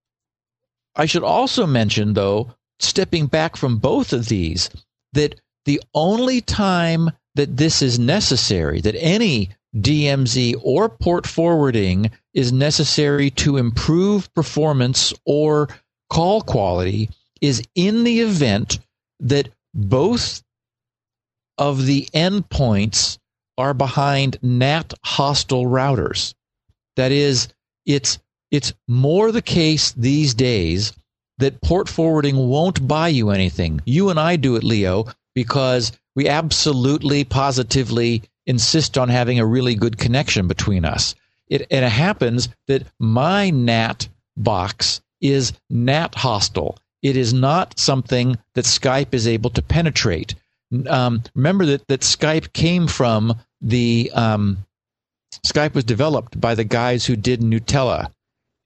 I 0.95 1.05
should 1.05 1.23
also 1.23 1.65
mention, 1.65 2.13
though, 2.13 2.53
stepping 2.79 3.27
back 3.27 3.55
from 3.55 3.77
both 3.77 4.13
of 4.13 4.27
these, 4.27 4.69
that 5.13 5.39
the 5.65 5.81
only 5.93 6.41
time 6.41 7.09
that 7.35 7.57
this 7.57 7.81
is 7.81 7.99
necessary, 7.99 8.81
that 8.81 8.95
any 8.95 9.49
DMZ 9.75 10.55
or 10.61 10.89
port 10.89 11.27
forwarding 11.27 12.11
is 12.33 12.51
necessary 12.51 13.29
to 13.31 13.57
improve 13.57 14.33
performance 14.33 15.13
or 15.25 15.69
call 16.09 16.41
quality 16.41 17.09
is 17.41 17.61
in 17.75 18.03
the 18.03 18.19
event 18.21 18.79
that 19.19 19.49
both 19.73 20.43
of 21.59 21.85
the 21.85 22.07
endpoints 22.13 23.19
are 23.57 23.75
behind 23.75 24.39
NAT 24.41 24.93
hostile 25.03 25.65
routers. 25.65 26.33
That 26.95 27.11
is, 27.11 27.49
it's 27.85 28.17
it's 28.51 28.73
more 28.87 29.31
the 29.31 29.43
case 29.43 29.91
these 29.91 30.33
days 30.33 30.93
that 31.37 31.61
port 31.61 31.87
forwarding 31.87 32.35
won't 32.35 32.87
buy 32.87 33.09
you 33.09 33.29
anything. 33.29 33.81
You 33.85 34.09
and 34.09 34.19
I 34.19 34.37
do 34.37 34.55
it, 34.55 34.63
Leo, 34.63 35.05
because 35.35 35.91
we 36.15 36.27
absolutely 36.27 37.23
positively 37.23 38.23
insist 38.47 38.97
on 38.97 39.09
having 39.09 39.39
a 39.39 39.45
really 39.45 39.75
good 39.75 39.97
connection 39.97 40.47
between 40.47 40.83
us. 40.83 41.13
It, 41.47 41.67
and 41.69 41.85
it 41.85 41.91
happens 41.91 42.49
that 42.67 42.87
my 42.99 43.51
NAT 43.51 44.07
box 44.35 45.01
is 45.21 45.53
NAT 45.69 46.15
hostile. 46.15 46.77
It 47.01 47.15
is 47.15 47.33
not 47.33 47.79
something 47.79 48.37
that 48.55 48.65
Skype 48.65 49.13
is 49.13 49.27
able 49.27 49.49
to 49.51 49.61
penetrate. 49.61 50.35
Um, 50.87 51.23
remember 51.35 51.65
that, 51.65 51.87
that 51.87 52.01
Skype 52.01 52.53
came 52.53 52.87
from 52.87 53.35
the 53.61 54.11
um, 54.13 54.65
Skype 55.45 55.73
was 55.73 55.83
developed 55.83 56.39
by 56.39 56.55
the 56.55 56.63
guys 56.63 57.05
who 57.05 57.15
did 57.15 57.41
Gnutella, 57.41 58.11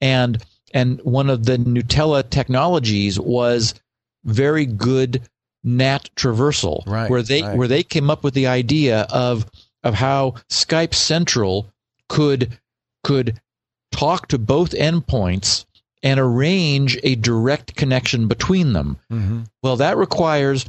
and 0.01 0.43
and 0.73 0.99
one 1.01 1.29
of 1.29 1.45
the 1.45 1.57
Gnutella 1.57 2.29
technologies 2.29 3.19
was 3.19 3.73
very 4.25 4.65
good 4.65 5.21
NAT 5.63 6.09
traversal, 6.15 6.85
right, 6.85 7.09
where 7.09 7.21
they 7.21 7.41
right. 7.41 7.57
where 7.57 7.67
they 7.67 7.83
came 7.83 8.09
up 8.09 8.23
with 8.23 8.33
the 8.33 8.47
idea 8.47 9.01
of 9.09 9.49
of 9.83 9.93
how 9.93 10.35
Skype 10.49 10.93
Central 10.93 11.71
could 12.09 12.57
could 13.03 13.39
talk 13.91 14.27
to 14.29 14.37
both 14.37 14.71
endpoints 14.71 15.65
and 16.01 16.19
arrange 16.19 16.97
a 17.03 17.15
direct 17.15 17.75
connection 17.75 18.27
between 18.27 18.73
them. 18.73 18.97
Mm-hmm. 19.11 19.43
Well, 19.61 19.77
that 19.77 19.95
requires 19.97 20.65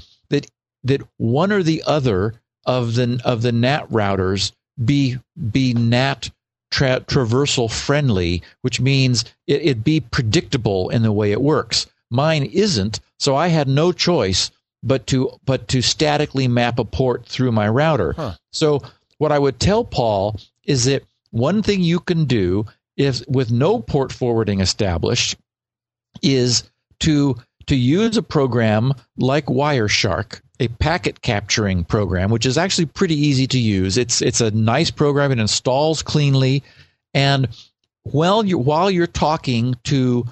that 0.84 1.02
one 1.16 1.50
or 1.50 1.62
the 1.62 1.82
other 1.86 2.34
of 2.66 2.94
the 2.94 3.20
of 3.24 3.42
the 3.42 3.52
NAT 3.52 3.88
routers 3.90 4.52
be 4.82 5.18
be 5.50 5.74
NAT 5.74 6.30
tra- 6.70 7.00
traversal 7.00 7.70
friendly, 7.70 8.42
which 8.62 8.80
means 8.80 9.24
it, 9.46 9.62
it 9.62 9.84
be 9.84 10.00
predictable 10.00 10.88
in 10.90 11.02
the 11.02 11.12
way 11.12 11.32
it 11.32 11.40
works. 11.40 11.86
Mine 12.10 12.44
isn't, 12.44 13.00
so 13.18 13.34
I 13.34 13.48
had 13.48 13.68
no 13.68 13.92
choice 13.92 14.50
but 14.82 15.06
to 15.08 15.38
but 15.44 15.68
to 15.68 15.82
statically 15.82 16.46
map 16.48 16.78
a 16.78 16.84
port 16.84 17.26
through 17.26 17.52
my 17.52 17.68
router. 17.68 18.12
Huh. 18.12 18.34
So 18.52 18.82
what 19.18 19.32
I 19.32 19.38
would 19.38 19.58
tell 19.58 19.84
Paul 19.84 20.38
is 20.64 20.84
that 20.84 21.04
one 21.30 21.62
thing 21.62 21.82
you 21.82 22.00
can 22.00 22.26
do 22.26 22.66
if 22.96 23.26
with 23.26 23.50
no 23.50 23.80
port 23.80 24.12
forwarding 24.12 24.60
established 24.60 25.36
is 26.22 26.64
to 27.00 27.36
to 27.66 27.76
use 27.76 28.16
a 28.16 28.22
program 28.22 28.92
like 29.16 29.46
Wireshark, 29.46 30.40
a 30.60 30.68
packet 30.68 31.22
capturing 31.22 31.84
program, 31.84 32.30
which 32.30 32.46
is 32.46 32.58
actually 32.58 32.86
pretty 32.86 33.14
easy 33.14 33.46
to 33.48 33.58
use. 33.58 33.96
It's 33.96 34.22
it's 34.22 34.40
a 34.40 34.50
nice 34.50 34.90
program. 34.90 35.32
It 35.32 35.38
installs 35.38 36.02
cleanly, 36.02 36.62
and 37.12 37.48
while 38.02 38.44
you 38.44 38.58
while 38.58 38.90
you're 38.90 39.06
talking 39.06 39.74
to 39.84 40.26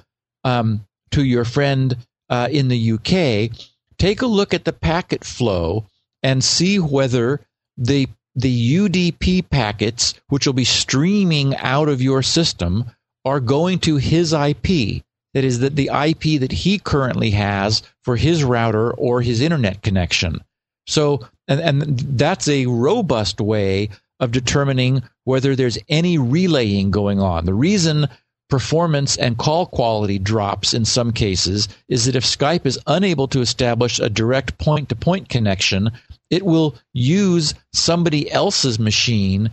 um, 0.45 0.87
to 1.11 1.25
your 1.25 1.45
friend 1.45 1.97
uh, 2.29 2.49
in 2.51 2.69
the 2.69 2.93
UK, 2.93 3.57
take 3.99 4.23
a 4.23 4.27
look 4.27 4.55
at 4.55 4.65
the 4.65 4.73
packet 4.73 5.25
flow 5.25 5.87
and 6.23 6.43
see 6.43 6.79
whether 6.79 7.41
the 7.77 8.09
the 8.35 8.79
UDP 8.79 9.49
packets, 9.51 10.15
which 10.29 10.47
will 10.47 10.55
be 10.55 10.65
streaming 10.65 11.55
out 11.57 11.89
of 11.89 12.01
your 12.01 12.23
system, 12.23 12.85
are 13.25 13.41
going 13.41 13.79
to 13.81 13.97
his 13.97 14.33
IP. 14.33 15.03
That 15.35 15.45
is 15.45 15.61
that 15.61 15.77
the 15.77 15.91
IP 15.93 16.41
that 16.41 16.53
he 16.53 16.79
currently 16.79 17.31
has 17.31 17.83
for 18.03 18.17
his 18.17 18.45
router 18.45 18.93
or 18.93 19.23
his 19.23 19.41
internet 19.41 19.83
connection. 19.83 20.41
So, 20.87 21.21
and, 21.49 21.61
and 21.61 21.99
that's 21.99 22.49
a 22.49 22.67
robust 22.67 23.41
way 23.41 23.89
of 24.21 24.31
determining 24.31 25.03
whether 25.25 25.57
there's 25.57 25.79
any 25.89 26.19
relaying 26.19 26.91
going 26.91 27.21
on. 27.21 27.47
The 27.47 27.55
reason 27.55 28.09
performance 28.53 29.17
and 29.17 29.39
call 29.39 29.65
quality 29.65 30.19
drops 30.19 30.75
in 30.75 30.85
some 30.85 31.11
cases 31.13 31.69
is 31.89 32.05
that 32.05 32.17
if 32.17 32.25
Skype 32.25 32.67
is 32.67 32.79
unable 32.87 33.27
to 33.29 33.41
establish 33.41 33.99
a 33.99 34.11
direct 34.11 34.59
point 34.59 34.91
to 34.91 34.95
point 34.95 35.31
connection, 35.31 35.91
it 36.29 36.45
will 36.45 36.77
use 36.93 37.55
somebody 37.73 38.31
else's 38.31 38.79
machine 38.79 39.51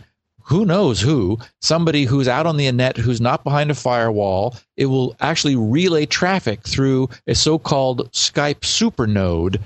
who 0.50 0.66
knows 0.66 1.00
who, 1.00 1.38
somebody 1.60 2.04
who's 2.04 2.26
out 2.26 2.44
on 2.44 2.56
the 2.56 2.70
net 2.72 2.96
who's 2.96 3.20
not 3.20 3.44
behind 3.44 3.70
a 3.70 3.74
firewall, 3.74 4.56
it 4.76 4.86
will 4.86 5.14
actually 5.20 5.54
relay 5.54 6.04
traffic 6.04 6.66
through 6.66 7.08
a 7.28 7.36
so 7.36 7.56
called 7.56 8.10
Skype 8.10 8.60
supernode 8.60 9.60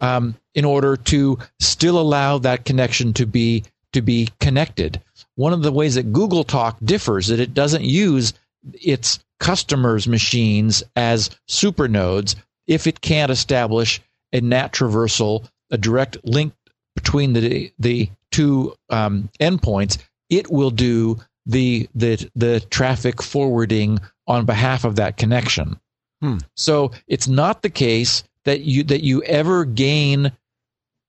um, 0.00 0.34
in 0.54 0.64
order 0.64 0.96
to 0.96 1.38
still 1.58 2.00
allow 2.00 2.38
that 2.38 2.64
connection 2.64 3.12
to 3.12 3.26
be 3.26 3.64
to 3.92 4.00
be 4.00 4.28
connected. 4.40 4.98
One 5.34 5.52
of 5.52 5.62
the 5.62 5.72
ways 5.72 5.96
that 5.96 6.12
Google 6.12 6.44
Talk 6.44 6.78
differs 6.82 7.28
is 7.28 7.36
that 7.36 7.42
it 7.42 7.52
doesn't 7.52 7.84
use 7.84 8.32
its 8.72 9.18
customers' 9.40 10.08
machines 10.08 10.82
as 10.96 11.28
supernodes 11.48 12.34
if 12.66 12.86
it 12.86 13.02
can't 13.02 13.30
establish 13.30 14.00
a 14.32 14.40
NAT 14.40 14.72
traversal, 14.72 15.46
a 15.70 15.76
direct 15.76 16.16
link 16.24 16.54
between 16.94 17.34
the 17.34 17.70
the 17.78 18.08
two 18.30 18.74
um, 18.88 19.28
endpoints. 19.38 19.98
It 20.30 20.50
will 20.50 20.70
do 20.70 21.18
the 21.46 21.88
the 21.94 22.30
the 22.34 22.60
traffic 22.70 23.22
forwarding 23.22 23.98
on 24.26 24.46
behalf 24.46 24.84
of 24.84 24.96
that 24.96 25.16
connection. 25.16 25.78
Hmm. 26.22 26.38
So 26.56 26.92
it's 27.08 27.28
not 27.28 27.62
the 27.62 27.70
case 27.70 28.24
that 28.44 28.60
you 28.60 28.84
that 28.84 29.02
you 29.02 29.22
ever 29.24 29.64
gain 29.64 30.32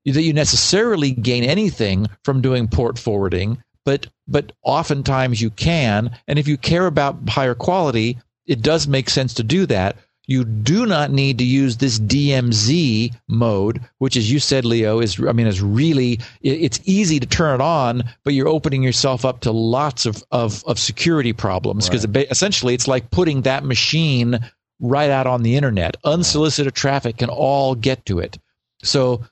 that 0.06 0.24
you 0.24 0.34
necessarily 0.34 1.12
gain 1.12 1.44
anything 1.44 2.08
from 2.24 2.42
doing 2.42 2.68
port 2.68 2.98
forwarding, 2.98 3.62
but 3.86 4.08
but 4.28 4.52
oftentimes 4.64 5.42
you 5.42 5.50
can. 5.52 6.18
And 6.28 6.40
if 6.40 6.48
you 6.48 6.58
care 6.58 6.88
about 6.88 7.30
higher 7.30 7.56
quality, 7.56 8.18
it 8.46 8.62
does 8.62 8.88
make 8.88 9.10
sense 9.10 9.34
to 9.36 9.44
do 9.44 9.66
that. 9.68 9.98
You 10.32 10.46
do 10.46 10.86
not 10.86 11.12
need 11.12 11.38
to 11.40 11.44
use 11.44 11.76
this 11.76 12.00
DMZ 12.00 13.14
mode, 13.28 13.82
which, 13.98 14.16
as 14.16 14.32
you 14.32 14.40
said, 14.40 14.64
Leo, 14.64 15.02
is 15.02 15.20
I 15.20 15.34
mean, 15.34 15.46
is 15.46 15.62
really 15.62 16.22
it's 16.42 16.80
easy 16.86 17.20
to 17.20 17.28
turn 17.28 17.60
it 17.60 17.62
on, 17.62 18.04
but 18.24 18.34
you're 18.34 18.48
opening 18.48 18.82
yourself 18.82 19.26
up 19.26 19.42
to 19.42 19.52
lots 19.52 20.06
of 20.06 20.24
of, 20.32 20.64
of 20.66 20.80
security 20.80 21.34
problems 21.34 21.90
because 21.90 22.08
right. 22.08 22.28
essentially 22.32 22.74
it's 22.74 22.88
like 22.88 23.12
putting 23.12 23.42
that 23.42 23.66
machine 23.66 24.40
right 24.80 25.10
out 25.10 25.28
on 25.28 25.44
the 25.44 25.58
internet. 25.58 25.98
Unsolicited 26.06 26.74
traffic 26.76 27.18
can 27.18 27.30
all 27.30 27.76
get 27.76 28.06
to 28.06 28.20
it. 28.20 28.38
So 28.84 29.26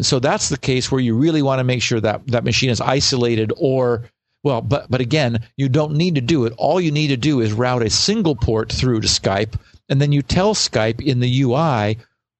so 0.00 0.18
that's 0.18 0.48
the 0.48 0.56
case 0.56 0.90
where 0.90 1.00
you 1.02 1.14
really 1.14 1.42
want 1.42 1.58
to 1.58 1.64
make 1.64 1.82
sure 1.82 2.00
that 2.00 2.26
that 2.28 2.44
machine 2.44 2.70
is 2.70 2.80
isolated 2.80 3.52
or 3.58 4.08
well 4.44 4.62
but 4.62 4.90
but 4.90 5.02
again 5.02 5.40
you 5.58 5.68
don't 5.68 5.92
need 5.92 6.14
to 6.14 6.22
do 6.22 6.46
it 6.46 6.54
all 6.56 6.80
you 6.80 6.90
need 6.90 7.08
to 7.08 7.18
do 7.18 7.40
is 7.42 7.52
route 7.52 7.82
a 7.82 7.90
single 7.90 8.34
port 8.34 8.72
through 8.72 8.98
to 8.98 9.06
skype 9.06 9.58
and 9.88 10.00
then 10.00 10.12
you 10.12 10.22
tell 10.22 10.54
skype 10.54 11.00
in 11.00 11.20
the 11.20 11.42
ui 11.42 11.98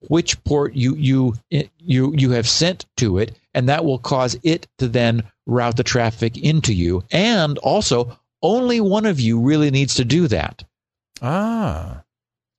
which 0.09 0.43
port 0.45 0.75
you 0.75 0.95
you 0.97 1.35
you 1.79 2.15
you 2.17 2.31
have 2.31 2.49
sent 2.49 2.87
to 2.97 3.19
it 3.19 3.37
and 3.55 3.69
that 3.69 3.85
will 3.85 3.99
cause 3.99 4.39
it 4.43 4.67
to 4.79 4.87
then 4.87 5.23
route 5.47 5.77
the 5.77 5.83
traffic 5.83 6.37
into 6.37 6.73
you. 6.73 7.03
And 7.11 7.59
also 7.59 8.19
only 8.43 8.81
one 8.81 9.07
of 9.07 9.19
you 9.19 9.41
really 9.41 9.71
needs 9.71 9.95
to 9.95 10.05
do 10.05 10.29
that. 10.29 10.63
Ah. 11.21 12.03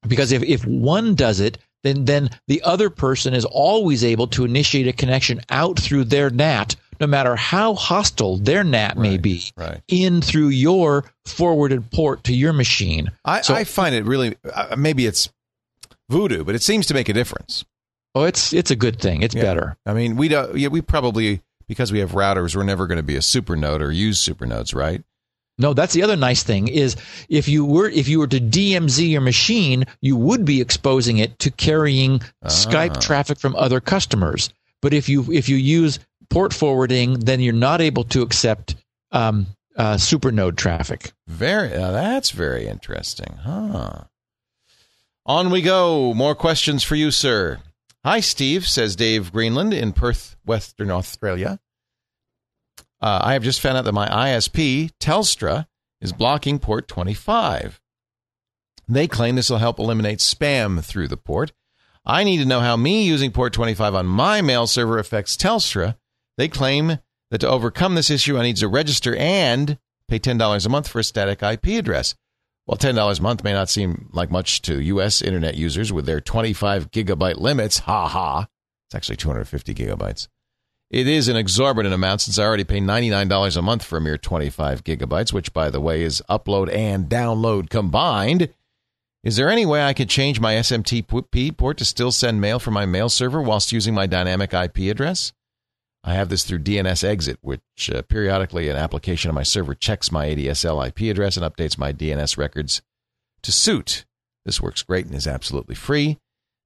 Because 0.08 0.32
if, 0.32 0.44
if 0.44 0.66
one 0.66 1.16
does 1.16 1.40
it 1.40 1.58
then 1.84 2.04
then 2.04 2.30
the 2.48 2.62
other 2.64 2.90
person 2.90 3.34
is 3.34 3.46
always 3.46 4.04
able 4.04 4.28
to 4.28 4.44
initiate 4.44 4.88
a 4.88 4.94
connection 4.94 5.40
out 5.50 5.80
through 5.80 6.04
their 6.04 6.30
NAT, 6.30 6.76
no 7.00 7.08
matter 7.08 7.36
how 7.36 7.76
hostile 7.76 8.38
their 8.38 8.64
NAT 8.64 8.95
right, 8.95 9.02
may 9.02 9.18
be, 9.18 9.52
right. 9.56 9.82
in 9.88 10.22
through 10.22 10.50
your 10.50 11.06
forwarded 11.26 11.91
port 11.91 12.24
to 12.26 12.34
your 12.34 12.54
machine. 12.54 13.12
I, 13.26 13.41
so, 13.41 13.54
I 13.54 13.64
find 13.64 13.95
it 13.95 14.06
really 14.06 14.36
uh, 14.54 14.76
maybe 14.78 15.06
it's 15.06 15.30
voodoo, 16.10 16.43
but 16.43 16.56
it 16.56 16.62
seems 16.62 16.86
to 16.88 16.93
make 16.93 17.10
a 17.10 17.14
difference. 17.14 17.66
Oh, 18.16 18.24
it's 18.24 18.54
it's 18.54 18.72
a 18.72 18.76
good 18.76 19.00
thing. 19.00 19.22
It's 19.22 19.36
yeah. 19.36 19.43
better. 19.43 19.78
I 19.86 19.93
mean, 19.93 20.16
we 20.16 20.28
don't. 20.28 20.58
Yeah, 20.58 20.70
we 20.70 20.82
probably 20.82 21.41
because 21.70 21.91
we 21.93 22.00
have 22.00 22.12
routers, 22.12 22.56
we're 22.56 22.64
never 22.64 22.88
going 22.88 22.97
to 22.97 23.04
be 23.04 23.16
a 23.16 23.20
supernode 23.20 23.80
or 23.80 23.91
use 23.91 24.20
supernodes, 24.20 24.74
right? 24.74 25.04
No, 25.60 25.74
that's 25.74 25.93
the 25.93 26.04
other 26.04 26.16
nice 26.16 26.41
thing 26.41 26.68
is 26.68 26.95
if 27.28 27.47
you 27.47 27.66
were 27.66 27.89
if 27.89 28.08
you 28.08 28.20
were 28.20 28.28
to 28.28 28.39
DMZ 28.39 29.10
your 29.10 29.22
machine, 29.22 29.86
you 30.02 30.16
would 30.16 30.45
be 30.45 30.62
exposing 30.62 31.18
it 31.20 31.38
to 31.39 31.52
carrying 31.52 32.22
ah. 32.43 32.47
Skype 32.47 33.00
traffic 33.00 33.39
from 33.39 33.56
other 33.56 33.80
customers. 33.80 34.50
But 34.82 34.93
if 34.93 35.10
you 35.10 35.32
if 35.32 35.47
you 35.50 35.58
use 35.58 36.00
port 36.30 36.53
forwarding, 36.53 37.19
then 37.19 37.39
you're 37.39 37.53
not 37.53 37.82
able 37.82 38.03
to 38.05 38.21
accept 38.21 38.75
um, 39.11 39.47
uh, 39.75 39.95
supernode 39.95 40.55
traffic. 40.55 41.11
Very, 41.27 41.73
uh, 41.73 41.91
that's 41.91 42.32
very 42.32 42.67
interesting, 42.67 43.38
huh? 43.43 44.03
On 45.25 45.51
we 45.51 45.61
go. 45.61 46.13
More 46.13 46.36
questions 46.36 46.84
for 46.84 46.95
you, 46.95 47.11
sir. 47.11 47.59
Hi, 48.03 48.19
Steve, 48.19 48.67
says 48.67 48.95
Dave 48.95 49.32
Greenland 49.32 49.73
in 49.73 49.93
Perth, 49.93 50.36
Western 50.45 50.89
Australia. 50.89 51.59
Uh, 53.01 53.19
I 53.23 53.34
have 53.34 53.43
just 53.43 53.61
found 53.61 53.77
out 53.77 53.86
that 53.86 53.93
my 53.93 54.07
ISP, 54.07 54.91
Telstra, 54.99 55.67
is 56.01 56.13
blocking 56.13 56.59
port 56.59 56.88
25. 56.88 57.80
They 58.88 59.07
claim 59.07 59.36
this 59.36 59.49
will 59.49 59.59
help 59.59 59.77
eliminate 59.80 60.19
spam 60.19 60.84
through 60.84 61.09
the 61.09 61.17
port. 61.17 61.51
I 62.05 62.23
need 62.23 62.38
to 62.38 62.45
know 62.45 62.59
how 62.59 62.75
me 62.75 63.03
using 63.03 63.32
port 63.32 63.53
25 63.53 63.93
on 63.93 64.07
my 64.07 64.41
mail 64.41 64.65
server 64.65 64.97
affects 64.97 65.38
Telstra. 65.38 65.95
They 66.40 66.48
claim 66.48 67.00
that 67.32 67.40
to 67.40 67.50
overcome 67.50 67.96
this 67.96 68.10
issue, 68.10 68.38
I 68.38 68.44
need 68.44 68.56
to 68.58 68.70
register 68.70 69.14
and 69.14 69.78
pay 70.08 70.20
$10 70.20 70.66
a 70.66 70.70
month 70.70 70.88
for 70.88 71.00
a 71.00 71.04
static 71.04 71.44
IP 71.44 71.78
address. 71.78 72.16
While 72.64 72.78
$10 72.78 73.20
a 73.20 73.22
month 73.22 73.44
may 73.44 73.52
not 73.52 73.68
seem 73.68 74.08
like 74.14 74.32
much 74.32 74.62
to 74.62 74.80
U.S. 74.80 75.22
internet 75.22 75.56
users 75.56 75.92
with 75.92 76.06
their 76.06 76.22
25 76.22 76.92
gigabyte 76.92 77.40
limits, 77.40 77.80
ha 77.80 78.08
ha, 78.08 78.48
it's 78.88 78.96
actually 78.96 79.18
250 79.18 79.74
gigabytes. 79.74 80.30
It 80.90 81.08
is 81.08 81.28
an 81.28 81.36
exorbitant 81.36 81.94
amount 81.94 82.22
since 82.22 82.40
I 82.40 82.46
already 82.46 82.64
pay 82.64 82.80
$99 82.80 83.58
a 83.58 83.62
month 83.62 83.84
for 83.84 83.98
a 83.98 84.02
mere 84.02 84.18
25 84.18 84.86
gigabytes, 84.86 85.34
which, 85.34 85.52
by 85.52 85.70
the 85.70 85.82
way, 85.82 86.04
is 86.04 86.24
upload 86.30 86.74
and 86.74 87.10
download 87.10 87.70
combined. 87.70 88.48
Is 89.26 89.36
there 89.36 89.50
any 89.50 89.66
way 89.66 89.84
I 89.84 89.94
could 89.94 90.08
change 90.08 90.40
my 90.40 90.54
SMTP 90.54 91.58
port 91.58 91.78
to 91.80 91.84
still 91.84 92.14
send 92.14 92.40
mail 92.40 92.60
from 92.60 92.76
my 92.76 92.86
mail 92.86 93.10
server 93.10 93.42
whilst 93.42 93.74
using 93.74 93.94
my 93.94 94.08
dynamic 94.08 94.54
IP 94.54 94.90
address? 94.90 95.34
I 96.04 96.14
have 96.14 96.30
this 96.30 96.43
through 96.43 96.60
DNS 96.60 97.04
Exit, 97.04 97.39
which 97.41 97.91
uh, 97.93 98.02
periodically 98.04 98.70
an 98.70 98.78
application 98.78 99.30
on 99.30 99.36
my 99.36 99.43
server 99.43 99.76
checks 99.76 100.12
my 100.12 100.28
ADSL 100.28 100.88
IP 100.88 101.12
address 101.12 101.36
and 101.38 101.45
updates 101.45 101.78
my 101.78 101.91
DNS 101.91 102.38
records 102.38 102.82
to 103.41 103.52
suit. 103.52 104.06
This 104.45 104.62
works 104.62 104.82
great 104.82 105.06
and 105.06 105.16
is 105.16 105.28
absolutely 105.28 105.76
free. 105.76 106.18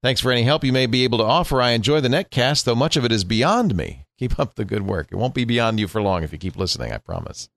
Thanks 0.03 0.21
for 0.21 0.31
any 0.31 0.43
help 0.43 0.63
you 0.63 0.73
may 0.73 0.85
be 0.85 1.03
able 1.03 1.17
to 1.19 1.23
offer. 1.23 1.61
I 1.61 1.71
enjoy 1.71 2.01
the 2.01 2.09
netcast, 2.09 2.65
though 2.65 2.75
much 2.75 2.97
of 2.97 3.05
it 3.05 3.11
is 3.11 3.23
beyond 3.23 3.75
me. 3.75 4.05
Keep 4.19 4.39
up 4.39 4.55
the 4.55 4.65
good 4.65 4.83
work. 4.83 5.07
It 5.11 5.15
won't 5.15 5.33
be 5.33 5.45
beyond 5.45 5.79
you 5.79 5.87
for 5.87 6.01
long 6.01 6.23
if 6.23 6.31
you 6.31 6.37
keep 6.37 6.55
listening, 6.55 6.93
I 6.93 6.97
promise. 6.97 7.49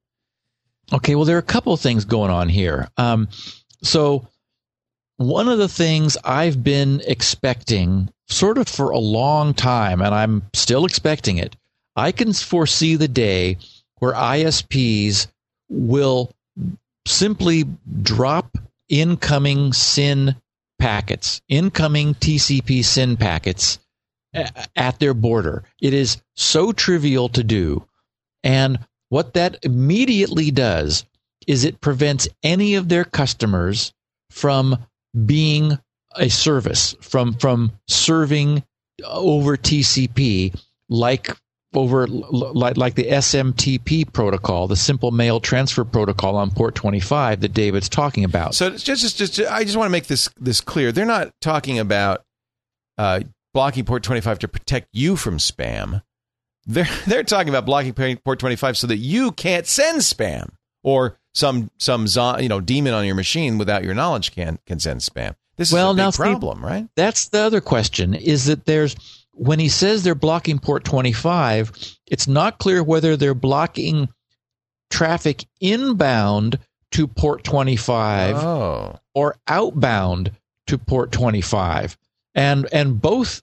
Okay, 0.92 1.14
well, 1.14 1.24
there 1.24 1.36
are 1.36 1.40
a 1.40 1.42
couple 1.42 1.76
things 1.76 2.04
going 2.04 2.30
on 2.30 2.48
here. 2.48 2.88
Um, 2.96 3.28
so, 3.82 4.26
one 5.16 5.48
of 5.48 5.58
the 5.58 5.68
things 5.68 6.16
I've 6.24 6.64
been 6.64 7.02
expecting 7.06 8.10
sort 8.28 8.58
of 8.58 8.68
for 8.68 8.90
a 8.90 8.98
long 8.98 9.54
time, 9.54 10.00
and 10.00 10.14
I'm 10.14 10.42
still 10.54 10.86
expecting 10.86 11.38
it, 11.38 11.56
I 11.96 12.12
can 12.12 12.32
foresee 12.32 12.96
the 12.96 13.08
day 13.08 13.56
where 13.98 14.12
ISPs 14.12 15.26
will 15.68 16.30
simply 17.06 17.64
drop 18.02 18.56
incoming 18.88 19.72
SYN 19.72 20.36
packets, 20.78 21.40
incoming 21.48 22.14
TCP 22.14 22.84
SYN 22.84 23.16
packets 23.16 23.78
at 24.76 24.98
their 24.98 25.14
border. 25.14 25.64
It 25.80 25.94
is 25.94 26.20
so 26.36 26.72
trivial 26.72 27.28
to 27.30 27.42
do. 27.42 27.86
And 28.44 28.78
what 29.08 29.34
that 29.34 29.64
immediately 29.64 30.50
does 30.50 31.04
is 31.46 31.64
it 31.64 31.80
prevents 31.80 32.28
any 32.42 32.74
of 32.74 32.88
their 32.88 33.04
customers 33.04 33.92
from 34.30 34.76
being 35.24 35.78
a 36.16 36.28
service, 36.28 36.94
from, 37.00 37.34
from 37.34 37.72
serving 37.88 38.62
over 39.04 39.56
TCP 39.56 40.58
like 40.88 41.34
over 41.76 42.06
like, 42.06 42.76
like 42.76 42.94
the 42.94 43.04
SMTP 43.04 44.10
protocol, 44.12 44.66
the 44.68 44.76
simple 44.76 45.10
mail 45.10 45.40
transfer 45.40 45.84
protocol 45.84 46.36
on 46.36 46.50
port 46.50 46.74
25 46.74 47.40
that 47.40 47.52
David's 47.52 47.88
talking 47.88 48.24
about. 48.24 48.54
So 48.54 48.70
just, 48.70 48.86
just, 49.02 49.16
just 49.18 49.40
I 49.50 49.64
just 49.64 49.76
want 49.76 49.86
to 49.86 49.92
make 49.92 50.06
this 50.06 50.28
this 50.40 50.60
clear. 50.60 50.92
They're 50.92 51.04
not 51.04 51.32
talking 51.40 51.78
about 51.78 52.24
uh, 52.98 53.20
blocking 53.54 53.84
port 53.84 54.02
25 54.02 54.40
to 54.40 54.48
protect 54.48 54.88
you 54.92 55.16
from 55.16 55.38
spam. 55.38 56.02
They're 56.66 56.88
they're 57.06 57.22
talking 57.24 57.48
about 57.50 57.66
blocking 57.66 57.94
port 58.16 58.38
25 58.38 58.76
so 58.76 58.86
that 58.88 58.96
you 58.98 59.32
can't 59.32 59.66
send 59.66 60.00
spam. 60.00 60.50
or 60.82 61.18
some 61.34 61.70
some 61.78 62.06
you 62.40 62.48
know 62.48 62.60
demon 62.60 62.94
on 62.94 63.04
your 63.04 63.14
machine 63.14 63.58
without 63.58 63.84
your 63.84 63.94
knowledge 63.94 64.32
can 64.32 64.58
can 64.66 64.80
send 64.80 65.00
spam. 65.00 65.34
This 65.56 65.72
Well, 65.72 65.90
is 65.92 65.94
a 65.94 65.96
now, 65.98 66.10
problem, 66.10 66.64
right? 66.64 66.86
That's 66.96 67.28
the 67.28 67.40
other 67.40 67.60
question 67.60 68.14
is 68.14 68.46
that 68.46 68.64
there's 68.66 68.94
when 69.36 69.58
he 69.58 69.68
says 69.68 70.02
they're 70.02 70.14
blocking 70.14 70.58
port 70.58 70.84
25, 70.84 71.98
it's 72.06 72.26
not 72.26 72.58
clear 72.58 72.82
whether 72.82 73.16
they're 73.16 73.34
blocking 73.34 74.08
traffic 74.90 75.44
inbound 75.60 76.58
to 76.92 77.06
port 77.06 77.44
25 77.44 78.36
Oh, 78.36 78.98
or 79.14 79.36
outbound 79.48 80.32
to 80.68 80.78
port 80.78 81.12
25 81.12 81.96
and 82.34 82.66
and 82.72 83.00
both 83.00 83.42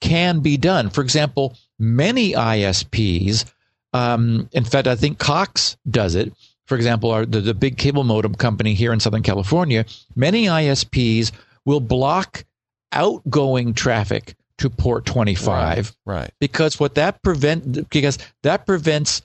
can 0.00 0.40
be 0.40 0.56
done. 0.56 0.90
For 0.90 1.00
example 1.00 1.56
many 1.78 2.32
isps 2.32 3.50
um, 3.92 4.48
in 4.52 4.64
fact 4.64 4.86
i 4.88 4.96
think 4.96 5.18
cox 5.18 5.76
does 5.88 6.14
it. 6.14 6.32
For 6.66 6.76
example 6.76 7.10
our, 7.10 7.24
the, 7.24 7.40
the 7.40 7.54
big 7.54 7.78
cable 7.78 8.04
modem 8.04 8.34
company 8.34 8.74
here 8.74 8.92
in 8.92 9.00
southern 9.00 9.22
california 9.22 9.84
many 10.14 10.44
isps 10.44 11.32
will 11.64 11.80
block 11.80 12.44
outgoing 12.92 13.72
traffic 13.74 14.34
to 14.60 14.70
port 14.70 15.04
25 15.06 15.96
right. 16.06 16.30
because 16.40 16.78
what 16.78 16.94
that 16.94 17.20
prevent 17.22 17.90
because 17.90 18.18
that 18.42 18.66
prevents 18.66 19.22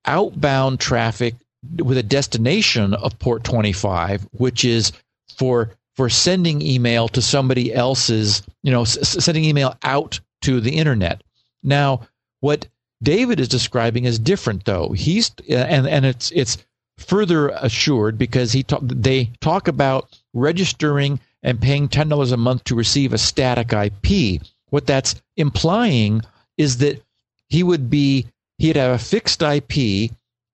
outbound 0.05 0.79
traffic 0.79 1.35
with 1.77 1.97
a 1.97 2.03
destination 2.03 2.93
of 2.95 3.17
port 3.19 3.43
25, 3.43 4.27
which 4.31 4.65
is 4.65 4.91
for 5.37 5.71
for 5.95 6.09
sending 6.09 6.61
email 6.61 7.09
to 7.09 7.21
somebody 7.21 7.73
else's, 7.73 8.41
you 8.63 8.71
know, 8.71 8.83
s- 8.83 9.23
sending 9.23 9.43
email 9.43 9.77
out 9.83 10.19
to 10.41 10.61
the 10.61 10.77
internet. 10.77 11.21
Now, 11.61 12.07
what 12.39 12.67
David 13.03 13.39
is 13.39 13.49
describing 13.49 14.05
is 14.05 14.17
different, 14.17 14.65
though. 14.65 14.91
He's 14.93 15.31
and 15.49 15.87
and 15.87 16.05
it's 16.05 16.31
it's 16.31 16.57
further 16.99 17.49
assured 17.49 18.17
because 18.17 18.51
he 18.51 18.65
they 18.81 19.31
talk 19.41 19.67
about 19.67 20.19
registering 20.33 21.19
and 21.43 21.61
paying 21.61 21.87
ten 21.87 22.09
dollars 22.09 22.31
a 22.31 22.37
month 22.37 22.63
to 22.65 22.75
receive 22.75 23.13
a 23.13 23.17
static 23.17 23.73
IP. 23.73 24.41
What 24.69 24.85
that's 24.85 25.21
implying 25.37 26.21
is 26.57 26.77
that 26.77 27.01
he 27.47 27.63
would 27.63 27.89
be 27.89 28.27
he'd 28.57 28.75
have 28.75 28.95
a 28.95 29.03
fixed 29.03 29.41
IP, 29.41 30.11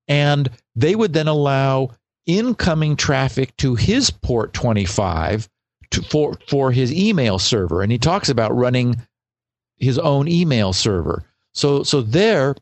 and 0.08 0.50
they 0.76 0.96
would 0.96 1.14
then 1.14 1.28
allow 1.28 1.92
incoming 2.26 2.96
traffic 2.96 3.56
to 3.58 3.76
his 3.76 4.10
port 4.10 4.54
25 4.54 5.48
to, 5.92 6.02
for 6.04 6.38
for 6.48 6.72
his 6.72 6.94
email 6.94 7.40
server, 7.40 7.82
and 7.82 7.92
he 7.92 7.98
talks 7.98 8.30
about 8.30 8.56
running 8.56 8.96
his 9.78 10.00
own 10.00 10.28
email 10.28 10.74
server. 10.74 11.24
So 11.54 11.84
so 11.84 12.02
there 12.02 12.56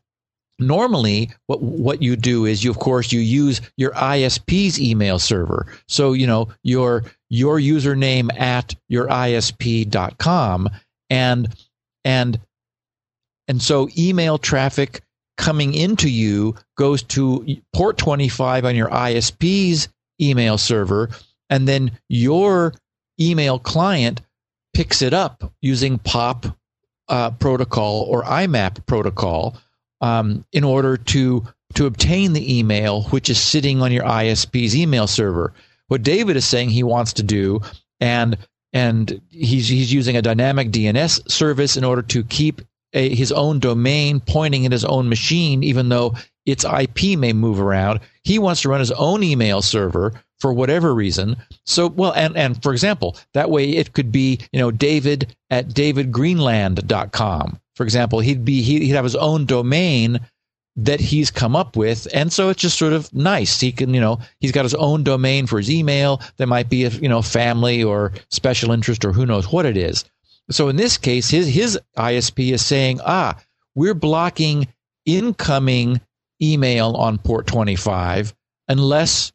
normally 0.58 1.30
what 1.46 1.62
what 1.62 2.02
you 2.02 2.16
do 2.16 2.44
is 2.44 2.62
you 2.62 2.70
of 2.70 2.78
course 2.78 3.12
you 3.12 3.20
use 3.20 3.60
your 3.76 3.92
ISP's 3.92 4.80
email 4.80 5.18
server. 5.18 5.66
So 5.88 6.12
you 6.12 6.26
know 6.26 6.48
your 6.62 7.04
your 7.30 7.58
username 7.58 8.32
at 8.38 8.74
your 8.88 9.08
isp.com 9.08 10.68
and 11.10 11.54
and 12.04 12.38
and 13.48 13.60
so 13.60 13.88
email 13.98 14.38
traffic 14.38 15.02
coming 15.36 15.74
into 15.74 16.08
you 16.08 16.54
goes 16.76 17.02
to 17.02 17.44
port 17.74 17.98
25 17.98 18.64
on 18.64 18.76
your 18.76 18.88
ISP's 18.88 19.88
email 20.20 20.56
server 20.56 21.10
and 21.50 21.66
then 21.66 21.90
your 22.08 22.72
email 23.20 23.58
client 23.58 24.20
picks 24.74 25.02
it 25.02 25.12
up 25.12 25.52
using 25.60 25.98
POP 25.98 26.46
uh, 27.08 27.30
protocol 27.32 28.02
or 28.08 28.22
IMAP 28.22 28.86
protocol 28.86 29.56
um, 30.04 30.44
in 30.52 30.64
order 30.64 30.98
to 30.98 31.42
to 31.72 31.86
obtain 31.86 32.34
the 32.34 32.58
email 32.58 33.04
which 33.04 33.30
is 33.30 33.40
sitting 33.40 33.80
on 33.80 33.90
your 33.90 34.04
ISP's 34.04 34.76
email 34.76 35.06
server. 35.06 35.54
What 35.88 36.02
David 36.02 36.36
is 36.36 36.44
saying 36.44 36.70
he 36.70 36.82
wants 36.82 37.14
to 37.14 37.22
do, 37.22 37.60
and 38.00 38.36
and 38.74 39.20
he's 39.30 39.66
he's 39.66 39.92
using 39.92 40.16
a 40.16 40.22
dynamic 40.22 40.70
DNS 40.70 41.30
service 41.30 41.78
in 41.78 41.84
order 41.84 42.02
to 42.02 42.22
keep 42.22 42.60
a, 42.92 43.14
his 43.14 43.32
own 43.32 43.60
domain 43.60 44.20
pointing 44.20 44.66
at 44.66 44.72
his 44.72 44.84
own 44.84 45.08
machine, 45.08 45.64
even 45.64 45.88
though 45.88 46.14
its 46.44 46.66
IP 46.66 47.18
may 47.18 47.32
move 47.32 47.58
around. 47.58 48.00
He 48.24 48.38
wants 48.38 48.60
to 48.62 48.68
run 48.68 48.80
his 48.80 48.92
own 48.92 49.22
email 49.22 49.62
server 49.62 50.12
for 50.40 50.52
whatever 50.52 50.94
reason. 50.94 51.36
So, 51.64 51.88
well, 51.88 52.12
and, 52.12 52.36
and 52.36 52.62
for 52.62 52.72
example, 52.72 53.16
that 53.32 53.50
way 53.50 53.70
it 53.70 53.92
could 53.92 54.12
be, 54.12 54.40
you 54.52 54.60
know, 54.60 54.70
David 54.70 55.34
at 55.50 55.68
davidgreenland.com. 55.68 57.60
For 57.76 57.82
example, 57.84 58.20
he'd 58.20 58.44
be, 58.44 58.62
he'd 58.62 58.88
have 58.90 59.04
his 59.04 59.16
own 59.16 59.46
domain 59.46 60.20
that 60.76 61.00
he's 61.00 61.30
come 61.30 61.54
up 61.54 61.76
with. 61.76 62.08
And 62.12 62.32
so 62.32 62.48
it's 62.48 62.60
just 62.60 62.78
sort 62.78 62.92
of 62.92 63.12
nice. 63.14 63.60
He 63.60 63.72
can, 63.72 63.94
you 63.94 64.00
know, 64.00 64.18
he's 64.40 64.52
got 64.52 64.64
his 64.64 64.74
own 64.74 65.04
domain 65.04 65.46
for 65.46 65.58
his 65.58 65.70
email. 65.70 66.20
There 66.36 66.46
might 66.46 66.68
be 66.68 66.84
a, 66.84 66.90
you 66.90 67.08
know, 67.08 67.22
family 67.22 67.82
or 67.82 68.12
special 68.30 68.72
interest 68.72 69.04
or 69.04 69.12
who 69.12 69.26
knows 69.26 69.50
what 69.50 69.66
it 69.66 69.76
is. 69.76 70.04
So 70.50 70.68
in 70.68 70.76
this 70.76 70.98
case, 70.98 71.28
his, 71.28 71.46
his 71.46 71.78
ISP 71.96 72.52
is 72.52 72.64
saying, 72.64 73.00
ah, 73.04 73.40
we're 73.74 73.94
blocking 73.94 74.68
incoming 75.06 76.00
email 76.42 76.94
on 76.96 77.18
port 77.18 77.46
25 77.46 78.34
unless 78.68 79.32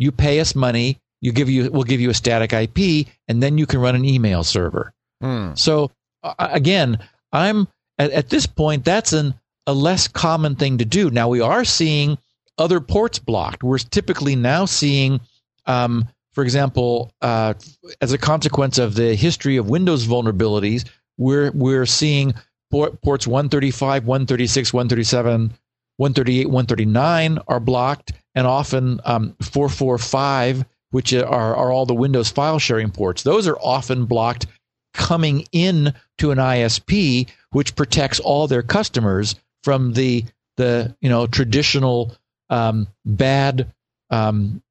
you 0.00 0.10
pay 0.10 0.40
us 0.40 0.56
money. 0.56 0.98
You 1.20 1.30
give 1.30 1.50
you, 1.50 1.70
we'll 1.70 1.84
give 1.84 2.00
you 2.00 2.10
a 2.10 2.14
static 2.14 2.52
IP 2.52 3.06
and 3.28 3.42
then 3.42 3.58
you 3.58 3.66
can 3.66 3.80
run 3.80 3.94
an 3.94 4.04
email 4.04 4.42
server. 4.42 4.92
Hmm. 5.20 5.54
So 5.54 5.90
uh, 6.24 6.34
again, 6.38 6.98
I'm 7.32 7.68
at, 7.98 8.10
at 8.10 8.30
this 8.30 8.46
point, 8.46 8.84
that's 8.84 9.12
an, 9.12 9.34
a 9.66 9.74
less 9.74 10.08
common 10.08 10.56
thing 10.56 10.78
to 10.78 10.86
do. 10.86 11.10
Now 11.10 11.28
we 11.28 11.42
are 11.42 11.64
seeing 11.64 12.16
other 12.56 12.80
ports 12.80 13.18
blocked. 13.18 13.62
We're 13.62 13.78
typically 13.78 14.34
now 14.34 14.64
seeing, 14.64 15.20
um, 15.66 16.08
for 16.32 16.42
example, 16.42 17.12
uh, 17.20 17.54
as 18.00 18.12
a 18.12 18.18
consequence 18.18 18.78
of 18.78 18.94
the 18.94 19.14
history 19.14 19.58
of 19.58 19.68
Windows 19.68 20.06
vulnerabilities, 20.06 20.88
we're 21.18 21.50
we're 21.52 21.86
seeing 21.86 22.32
port, 22.70 23.00
ports 23.02 23.26
135, 23.26 24.06
136, 24.06 24.72
137, 24.72 25.52
138, 25.96 26.46
139 26.46 27.38
are 27.46 27.60
blocked, 27.60 28.12
and 28.34 28.46
often 28.46 29.00
um, 29.04 29.34
445, 29.42 30.64
which 30.90 31.12
are 31.12 31.54
are 31.56 31.70
all 31.70 31.86
the 31.86 31.94
Windows 31.94 32.30
file 32.30 32.58
sharing 32.58 32.90
ports. 32.90 33.22
Those 33.22 33.46
are 33.46 33.58
often 33.58 34.06
blocked 34.06 34.46
coming 34.92 35.46
in 35.52 35.94
to 36.18 36.30
an 36.30 36.38
ISP, 36.38 37.28
which 37.50 37.76
protects 37.76 38.20
all 38.20 38.46
their 38.46 38.62
customers 38.62 39.34
from 39.62 39.92
the 39.92 40.24
the 40.56 40.94
you 41.00 41.08
know 41.08 41.26
traditional 41.26 42.16
um, 42.50 42.88
bad 43.04 43.72
um, 44.10 44.62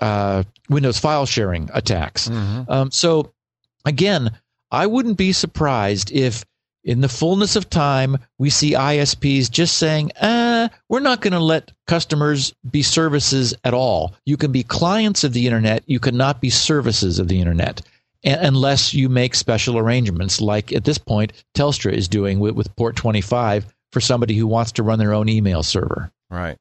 uh, 0.00 0.42
Windows 0.68 0.98
file 0.98 1.26
sharing 1.26 1.70
attacks. 1.72 2.28
Mhm. 2.28 2.68
Um, 2.68 2.90
so 2.90 3.32
again, 3.84 4.30
I 4.70 4.86
wouldn't 4.86 5.16
be 5.16 5.32
surprised 5.32 6.10
if 6.12 6.44
in 6.84 7.00
the 7.00 7.08
fullness 7.08 7.56
of 7.56 7.68
time 7.68 8.18
we 8.38 8.50
see 8.50 8.72
ISPs 8.72 9.50
just 9.50 9.76
saying, 9.76 10.12
uh, 10.20 10.68
we're 10.88 11.00
not 11.00 11.20
going 11.20 11.32
to 11.32 11.40
let 11.40 11.72
customers 11.86 12.54
be 12.70 12.82
services 12.82 13.54
at 13.64 13.74
all. 13.74 14.14
You 14.24 14.36
can 14.36 14.52
be 14.52 14.62
clients 14.62 15.24
of 15.24 15.32
the 15.32 15.46
internet, 15.46 15.82
you 15.86 16.00
cannot 16.00 16.40
be 16.40 16.50
services 16.50 17.18
of 17.18 17.28
the 17.28 17.40
internet. 17.40 17.82
Unless 18.22 18.92
you 18.92 19.08
make 19.08 19.34
special 19.34 19.78
arrangements, 19.78 20.42
like 20.42 20.74
at 20.74 20.84
this 20.84 20.98
point, 20.98 21.32
Telstra 21.54 21.92
is 21.92 22.06
doing 22.06 22.38
with, 22.38 22.54
with 22.54 22.74
Port 22.76 22.94
25 22.94 23.66
for 23.92 24.00
somebody 24.00 24.34
who 24.34 24.46
wants 24.46 24.72
to 24.72 24.82
run 24.82 24.98
their 24.98 25.14
own 25.14 25.28
email 25.28 25.62
server. 25.62 26.12
Right. 26.30 26.58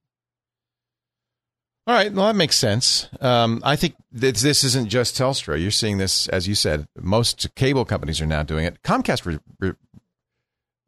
All 1.86 1.96
right. 1.96 2.14
Well, 2.14 2.28
that 2.28 2.36
makes 2.36 2.56
sense. 2.56 3.10
Um, 3.20 3.62
I 3.66 3.76
think 3.76 3.96
this, 4.12 4.42
this 4.42 4.64
isn't 4.64 4.90
just 4.90 5.18
Telstra. 5.18 5.60
You're 5.60 5.72
seeing 5.72 5.98
this, 5.98 6.28
as 6.30 6.48
you 6.48 6.54
said, 6.54 6.86
most 6.96 7.54
cable 7.56 7.84
companies 7.84 8.22
are 8.22 8.28
now 8.28 8.44
doing 8.44 8.66
it. 8.66 8.82
Comcast 8.84 9.26
re, 9.26 9.40
re, 9.60 9.74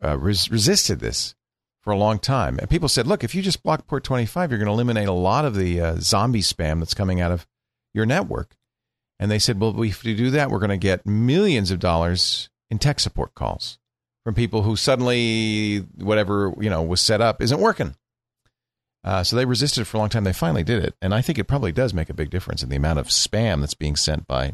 uh, 0.03 0.17
res, 0.17 0.49
resisted 0.51 0.99
this 0.99 1.35
for 1.81 1.91
a 1.91 1.97
long 1.97 2.19
time. 2.19 2.59
And 2.59 2.69
people 2.69 2.89
said, 2.89 3.07
look, 3.07 3.23
if 3.23 3.33
you 3.33 3.41
just 3.41 3.63
block 3.63 3.87
port 3.87 4.03
25, 4.03 4.51
you're 4.51 4.59
going 4.59 4.67
to 4.67 4.73
eliminate 4.73 5.07
a 5.07 5.13
lot 5.13 5.45
of 5.45 5.55
the 5.55 5.81
uh, 5.81 5.95
zombie 5.99 6.41
spam 6.41 6.79
that's 6.79 6.93
coming 6.93 7.19
out 7.19 7.31
of 7.31 7.47
your 7.93 8.05
network. 8.05 8.55
And 9.19 9.29
they 9.29 9.39
said, 9.39 9.59
well, 9.59 9.81
if 9.83 10.03
we 10.03 10.15
do 10.15 10.29
that, 10.31 10.49
we're 10.49 10.59
going 10.59 10.69
to 10.69 10.77
get 10.77 11.05
millions 11.05 11.71
of 11.71 11.79
dollars 11.79 12.49
in 12.69 12.79
tech 12.79 12.99
support 12.99 13.33
calls. 13.35 13.77
from 14.23 14.33
people 14.35 14.63
who 14.63 14.75
suddenly 14.75 15.79
whatever 15.97 16.53
you 16.59 16.69
know 16.69 16.81
was 16.81 17.01
set 17.01 17.21
up 17.21 17.41
isn't 17.41 17.59
working. 17.59 17.95
Uh, 19.03 19.23
so 19.23 19.35
they 19.35 19.45
resisted 19.45 19.87
for 19.87 19.97
a 19.97 19.99
long 19.99 20.09
time. 20.09 20.23
They 20.23 20.33
finally 20.33 20.63
did 20.63 20.83
it, 20.83 20.95
and 21.01 21.13
I 21.13 21.21
think 21.21 21.39
it 21.39 21.45
probably 21.45 21.71
does 21.71 21.93
make 21.93 22.09
a 22.09 22.13
big 22.13 22.29
difference 22.29 22.61
in 22.61 22.69
the 22.69 22.75
amount 22.75 22.99
of 22.99 23.07
spam 23.07 23.61
that's 23.61 23.73
being 23.73 23.95
sent 23.95 24.27
by, 24.27 24.53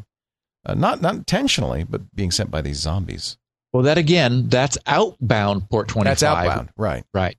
uh, 0.65 0.73
not 0.73 1.01
not 1.01 1.15
intentionally, 1.15 1.83
but 1.83 2.15
being 2.15 2.31
sent 2.31 2.49
by 2.49 2.61
these 2.61 2.77
zombies. 2.77 3.37
Well, 3.77 3.83
that 3.85 3.97
again, 3.99 4.49
that's 4.49 4.77
outbound 4.87 5.69
port 5.69 5.87
twenty 5.87 6.09
five. 6.09 6.19
That's 6.19 6.23
outbound, 6.23 6.69
right? 6.77 7.03
Right. 7.13 7.37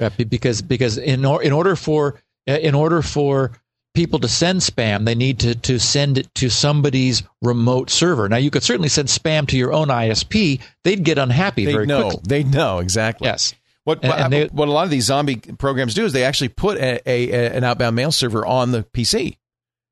Uh, 0.00 0.08
because 0.28 0.62
because 0.62 0.96
in 0.96 1.24
or, 1.26 1.42
in 1.42 1.52
order 1.52 1.76
for 1.76 2.20
uh, 2.48 2.52
in 2.52 2.74
order 2.74 3.02
for 3.02 3.52
people 3.94 4.18
to 4.20 4.28
send 4.28 4.60
spam, 4.60 5.04
they 5.04 5.14
need 5.14 5.40
to 5.40 5.54
to 5.56 5.78
send 5.78 6.16
it 6.18 6.34
to 6.36 6.48
somebody's 6.48 7.22
remote 7.42 7.90
server. 7.90 8.28
Now, 8.30 8.36
you 8.38 8.50
could 8.50 8.62
certainly 8.62 8.88
send 8.88 9.08
spam 9.08 9.46
to 9.48 9.58
your 9.58 9.72
own 9.74 9.88
ISP; 9.88 10.60
they'd 10.84 11.02
get 11.04 11.18
unhappy 11.18 11.66
They 11.66 11.72
very 11.72 11.86
know. 11.86 12.02
quickly. 12.04 12.22
They 12.26 12.44
know 12.44 12.78
exactly. 12.78 13.26
Yes. 13.26 13.54
What 13.84 14.04
And- 14.04 14.32
they- 14.32 14.46
what 14.46 14.68
a 14.68 14.70
lot 14.72 14.84
of 14.84 14.90
these 14.90 15.04
zombie 15.04 15.36
programs 15.36 15.94
do 15.94 16.04
is 16.04 16.12
they 16.12 16.24
actually 16.24 16.48
put 16.50 16.78
a, 16.78 17.00
a, 17.06 17.30
a- 17.30 17.56
an 17.56 17.64
outbound 17.64 17.96
mail 17.96 18.12
server 18.12 18.46
on 18.46 18.70
the 18.72 18.84
PC, 18.84 19.36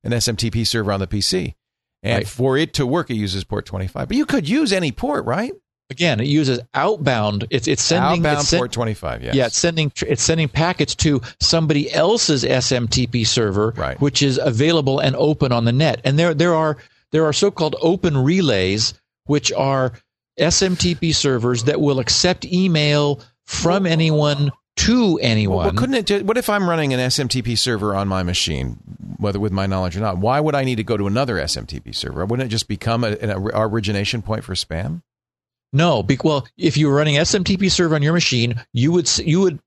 an 0.05 0.13
SMTP 0.13 0.67
server 0.67 0.93
on 0.93 1.01
the 1.01 1.07
PC, 1.07 1.55
and 2.03 2.19
Right. 2.19 2.29
for 2.29 2.57
it 2.59 2.75
to 2.75 2.87
work, 2.87 3.11
it 3.11 3.15
uses 3.17 3.43
port 3.45 3.67
twenty 3.67 3.87
five. 3.89 4.09
But 4.09 4.17
you 4.17 4.25
could 4.27 4.49
use 4.49 4.73
any 4.73 4.93
port, 4.93 5.25
right? 5.25 5.53
Again, 5.89 6.19
it 6.19 6.27
uses 6.27 6.59
outbound. 6.75 7.47
It's 7.51 7.69
it's 7.69 7.83
sending 7.83 8.21
outbound 8.21 8.41
it's 8.41 8.49
sen- 8.49 8.59
port 8.59 8.73
twenty 8.73 8.95
five. 8.95 9.23
Yes. 9.23 9.35
Yeah, 9.37 9.47
it's 9.47 9.59
sending 9.59 9.93
it's 10.07 10.23
sending 10.23 10.49
packets 10.49 10.95
to 10.97 11.21
somebody 11.41 11.93
else's 11.93 12.43
SMTP 12.45 13.25
server, 13.27 13.73
Right. 13.77 14.01
which 14.01 14.21
is 14.23 14.39
available 14.43 14.99
and 14.99 15.15
open 15.17 15.53
on 15.53 15.65
the 15.65 15.73
net. 15.73 16.01
And 16.05 16.19
there 16.19 16.35
there 16.35 16.55
are 16.55 16.77
there 17.13 17.25
are 17.25 17.33
so-called 17.33 17.77
open 17.81 18.17
relays, 18.19 18.95
which 19.27 19.53
are 19.53 19.93
SMTP 20.41 21.15
servers 21.15 21.65
that 21.65 21.81
will 21.81 21.99
accept 22.01 22.45
email 22.45 23.21
from 23.45 23.87
anyone 23.87 24.51
to 24.77 25.19
anyone. 25.23 25.65
well, 25.67 25.73
couldn't 25.75 25.95
it? 25.95 26.07
ju- 26.07 26.25
What 26.25 26.37
if 26.37 26.51
I'm 26.51 26.69
running 26.69 26.93
an 26.93 27.01
SMTP 27.01 27.57
server 27.57 27.95
on 27.95 28.09
my 28.09 28.23
machine, 28.23 28.77
whether 29.19 29.39
with 29.41 29.53
my 29.53 29.67
knowledge 29.67 29.97
or 29.97 30.01
not? 30.01 30.19
Why 30.19 30.39
would 30.41 30.55
I 30.55 30.65
need 30.65 30.75
to 30.77 30.85
go 30.85 30.97
to 30.99 31.07
another 31.07 31.37
SMTP 31.37 31.95
server? 31.95 32.27
Wouldn't 32.27 32.47
it 32.47 32.51
just 32.51 32.69
become 32.69 33.03
a, 33.05 33.13
an 33.13 33.31
origination 33.55 34.21
point 34.21 34.45
for 34.45 34.55
spam? 34.55 35.01
No, 35.77 36.03
be, 36.03 36.19
well, 36.25 36.47
if 36.57 36.77
you 36.77 36.89
were 36.89 36.95
running 36.95 37.17
SMTP 37.17 37.71
server 37.71 37.95
on 37.95 38.03
your 38.03 38.13
machine, 38.15 38.61
you 38.73 38.93
would 38.93 39.11
you 39.19 39.41
would 39.43 39.59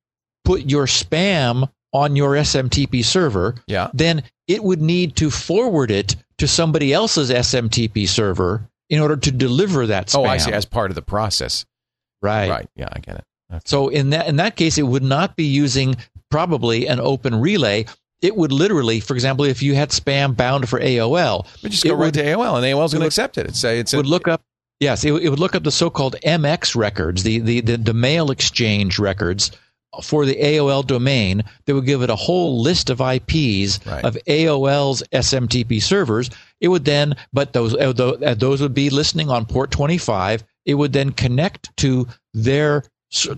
put 0.43 0.61
your 0.69 0.85
spam 0.85 1.69
on 1.93 2.15
your 2.15 2.31
SMTP 2.33 3.03
server. 3.05 3.55
Yeah. 3.67 3.89
Then 3.93 4.23
it 4.47 4.63
would 4.63 4.81
need 4.81 5.15
to 5.17 5.29
forward 5.29 5.91
it 5.91 6.15
to 6.39 6.47
somebody 6.47 6.93
else's 6.93 7.29
SMTP 7.29 8.07
server 8.07 8.67
in 8.89 8.99
order 8.99 9.15
to 9.17 9.31
deliver 9.31 9.87
that 9.87 10.07
spam. 10.07 10.19
Oh, 10.19 10.25
I 10.25 10.37
see. 10.37 10.51
As 10.51 10.65
part 10.65 10.89
of 10.91 10.95
the 10.95 11.01
process. 11.01 11.65
right. 12.21 12.49
Right. 12.49 12.69
Yeah, 12.75 12.89
I 12.91 12.99
get 12.99 13.15
it. 13.17 13.23
Okay. 13.51 13.61
So 13.65 13.89
in 13.89 14.09
that 14.11 14.27
in 14.27 14.35
that 14.37 14.55
case, 14.55 14.77
it 14.77 14.83
would 14.83 15.03
not 15.03 15.35
be 15.35 15.45
using 15.45 15.95
probably 16.31 16.87
an 16.87 16.99
open 16.99 17.39
relay. 17.39 17.85
It 18.21 18.35
would 18.35 18.51
literally, 18.51 18.99
for 18.99 19.13
example, 19.13 19.45
if 19.45 19.63
you 19.63 19.75
had 19.75 19.89
spam 19.91 20.35
bound 20.35 20.67
for 20.67 20.79
AOL, 20.79 21.47
We 21.63 21.69
just 21.69 21.83
go 21.83 21.91
right 21.93 22.05
would- 22.05 22.13
to 22.15 22.23
AOL, 22.23 22.55
and 22.57 22.65
AOL 22.65 22.85
is 22.85 22.91
going 22.93 23.01
to 23.01 23.07
accept 23.07 23.37
it. 23.37 23.47
It's 23.47 23.59
say 23.59 23.79
it's 23.79 23.93
it 23.93 23.95
a, 23.95 23.99
would 23.99 24.07
look 24.07 24.27
up 24.27 24.41
yes 24.79 25.03
it, 25.03 25.11
it 25.13 25.29
would 25.29 25.39
look 25.39 25.55
up 25.55 25.63
the 25.63 25.71
so-called 25.71 26.15
mx 26.23 26.75
records 26.75 27.23
the, 27.23 27.39
the, 27.39 27.61
the, 27.61 27.77
the 27.77 27.93
mail 27.93 28.31
exchange 28.31 28.99
records 28.99 29.51
for 30.03 30.25
the 30.25 30.35
aol 30.35 30.85
domain 30.85 31.43
that 31.65 31.73
would 31.73 31.85
give 31.85 32.01
it 32.03 32.09
a 32.09 32.15
whole 32.15 32.61
list 32.61 32.89
of 32.89 32.99
ips 32.99 33.79
Right. 33.85 34.05
of 34.05 34.17
aol's 34.27 35.01
smtp 35.11 35.81
servers 35.81 36.29
it 36.61 36.67
would 36.67 36.85
then 36.85 37.15
but 37.33 37.53
those 37.53 37.73
uh, 37.75 37.89
uh, 37.89 38.33
those 38.35 38.61
would 38.61 38.73
be 38.73 38.89
listening 38.89 39.29
on 39.29 39.45
port 39.45 39.71
25 39.71 40.43
it 40.65 40.75
would 40.75 40.93
then 40.93 41.11
connect 41.11 41.75
to 41.77 42.07
their 42.33 42.83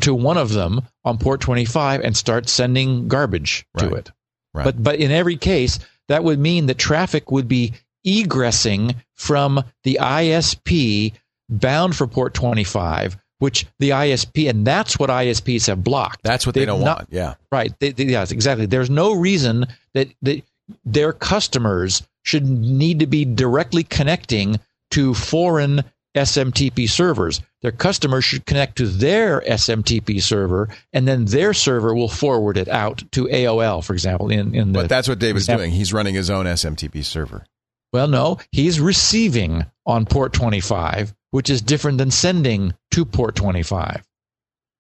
to 0.01 0.13
one 0.13 0.37
of 0.37 0.49
them 0.51 0.81
on 1.05 1.17
port 1.17 1.39
25 1.39 2.01
and 2.01 2.17
start 2.17 2.49
sending 2.49 3.07
garbage 3.07 3.65
to 3.77 3.93
it 3.93 4.11
Right. 4.53 4.65
but 4.65 4.83
but 4.83 4.95
in 4.99 5.11
every 5.11 5.37
case, 5.37 5.79
that 6.09 6.25
would 6.25 6.37
mean 6.37 6.65
that 6.65 6.77
traffic 6.77 7.31
would 7.31 7.47
be 7.47 7.71
egressing 8.05 8.95
from 9.15 9.63
the 9.85 9.97
ISP 10.01 11.13
bound 11.51 11.95
for 11.95 12.07
port 12.07 12.33
25, 12.33 13.17
which 13.39 13.65
the 13.79 13.89
ISP, 13.91 14.49
and 14.49 14.65
that's 14.65 14.97
what 14.97 15.09
ISPs 15.09 15.67
have 15.67 15.83
blocked. 15.83 16.23
that's 16.23 16.45
what 16.45 16.55
they 16.55 16.61
They've 16.61 16.67
don't 16.67 16.81
not- 16.81 16.97
want. 16.99 17.09
Yeah. 17.11 17.35
Right. 17.51 17.73
They, 17.79 17.91
they- 17.91 18.05
yes, 18.05 18.31
exactly. 18.31 18.65
There's 18.65 18.89
no 18.89 19.13
reason 19.13 19.65
that, 19.93 20.07
that 20.21 20.43
their 20.85 21.11
customers 21.13 22.01
should 22.23 22.47
need 22.47 22.99
to 22.99 23.07
be 23.07 23.25
directly 23.25 23.83
connecting 23.83 24.59
to 24.91 25.13
foreign 25.13 25.83
SMTP 26.15 26.89
servers. 26.89 27.41
Their 27.61 27.71
customers 27.71 28.23
should 28.25 28.45
connect 28.45 28.77
to 28.77 28.87
their 28.87 29.41
SMTP 29.41 30.21
server, 30.21 30.69
and 30.93 31.07
then 31.07 31.25
their 31.25 31.53
server 31.53 31.95
will 31.95 32.09
forward 32.09 32.57
it 32.57 32.67
out 32.67 33.03
to 33.13 33.25
AOL, 33.27 33.83
for 33.83 33.93
example. 33.93 34.29
In, 34.29 34.53
in 34.53 34.71
the, 34.73 34.79
But 34.81 34.89
that's 34.89 35.07
what 35.07 35.19
David's 35.19 35.43
example- 35.45 35.65
doing. 35.65 35.71
He's 35.71 35.93
running 35.93 36.13
his 36.15 36.29
own 36.29 36.45
SMTP 36.45 37.03
server. 37.05 37.45
well, 37.93 38.07
no, 38.07 38.37
he's 38.51 38.79
receiving 38.79 39.65
on 39.85 40.05
port 40.05 40.33
25, 40.33 41.13
which 41.31 41.49
is 41.49 41.61
different 41.61 41.97
than 41.97 42.11
sending 42.11 42.73
to 42.91 43.03
port 43.05 43.35
25. 43.35 44.03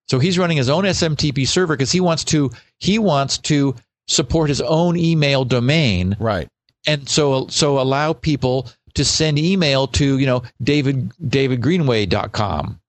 So 0.07 0.19
he's 0.19 0.37
running 0.37 0.57
his 0.57 0.69
own 0.69 0.83
SMTP 0.83 1.47
server 1.47 1.75
because 1.75 1.91
he 1.91 1.99
wants 2.01 2.23
to 2.25 2.51
he 2.79 2.99
wants 2.99 3.37
to 3.39 3.75
support 4.07 4.49
his 4.49 4.61
own 4.61 4.97
email 4.97 5.45
domain 5.45 6.15
Right. 6.19 6.47
and 6.85 7.07
so 7.07 7.47
so 7.47 7.79
allow 7.79 8.11
people 8.13 8.69
to 8.95 9.05
send 9.05 9.39
email 9.39 9.87
to, 9.87 10.17
you 10.17 10.25
know, 10.25 10.43
David 10.61 11.13
davidgreenway.com. 11.23 12.79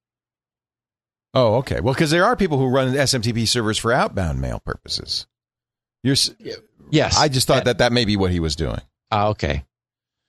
Oh, 1.34 1.55
okay. 1.56 1.80
Well, 1.80 1.94
because 1.94 2.10
there 2.10 2.24
are 2.24 2.36
people 2.36 2.59
who 2.59 2.66
run 2.66 2.93
SMTP 2.93 3.47
servers 3.48 3.78
for 3.78 3.93
outbound 3.93 4.40
mail 4.40 4.60
purposes. 4.64 5.26
You're. 6.02 6.16
Yes. 6.90 7.16
I 7.16 7.28
just 7.28 7.47
thought 7.47 7.62
Uh, 7.62 7.64
that 7.64 7.78
that 7.78 7.93
may 7.93 8.05
be 8.05 8.16
what 8.16 8.30
he 8.32 8.40
was 8.40 8.56
doing. 8.56 8.80
Ah, 9.10 9.28
okay. 9.28 9.64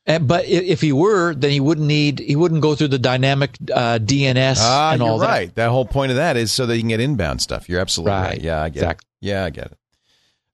And, 0.06 0.28
but 0.28 0.46
if 0.46 0.82
he 0.82 0.92
were, 0.92 1.34
then 1.34 1.52
he 1.52 1.60
wouldn't 1.62 1.88
need 1.88 2.20
he 2.20 2.36
wouldn't 2.36 2.62
go 2.62 2.76
through 2.76 2.90
the 2.90 3.00
dynamic 3.00 3.52
uh, 3.74 4.00
DNS 4.00 4.58
Ah, 4.60 4.92
and 4.92 5.02
all 5.02 5.18
that. 5.20 5.28
right. 5.28 5.56
That. 5.56 5.70
whole 5.70 5.86
point 5.86 6.12
of 6.12 6.18
that 6.18 6.36
is 6.36 6.52
so 6.52 6.66
that 6.66 6.76
you 6.76 6.82
can 6.82 6.90
get 6.90 7.00
inbound 7.00 7.42
stuff. 7.42 7.70
You're 7.70 7.80
absolutely 7.80 8.12
right. 8.12 8.30
Right. 8.32 8.42
Yeah, 8.42 8.62
I 8.62 8.68
get 8.70 8.80
Exactly. 8.84 9.08
it. 9.22 9.26
Yeah, 9.28 9.46
I 9.46 9.50
get 9.50 9.66
it. 9.68 9.78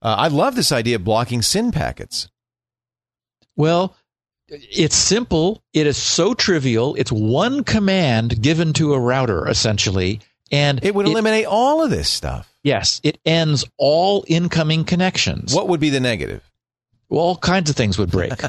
Uh, 0.02 0.16
I 0.20 0.28
love 0.28 0.56
this 0.56 0.72
idea 0.72 0.98
of 0.98 1.04
blocking 1.04 1.42
SYN 1.42 1.72
packets. 1.72 2.30
Well, 3.56 3.96
it's 4.48 4.96
simple. 4.96 5.62
It 5.74 5.88
is 5.88 5.98
so 5.98 6.34
trivial. 6.34 6.96
It's 6.96 7.12
one 7.12 7.64
command 7.64 8.42
given 8.42 8.74
to 8.74 8.94
a 8.94 9.00
router 9.00 9.48
essentially, 9.48 10.22
and 10.52 10.80
It 10.84 10.96
would 10.96 11.08
eliminate 11.08 11.46
all 11.46 11.84
of 11.84 11.90
this 11.90 12.08
stuff. 12.10 12.52
yes, 12.64 13.02
it 13.04 13.20
ends 13.26 13.66
all 13.78 14.24
incoming 14.28 14.86
connections. 14.86 15.54
What 15.54 15.68
would 15.68 15.80
be 15.80 15.90
the 15.90 16.00
negative? 16.00 16.49
All 17.10 17.36
kinds 17.36 17.70
of 17.70 17.76
things 17.76 17.98
would 17.98 18.12
break. 18.12 18.34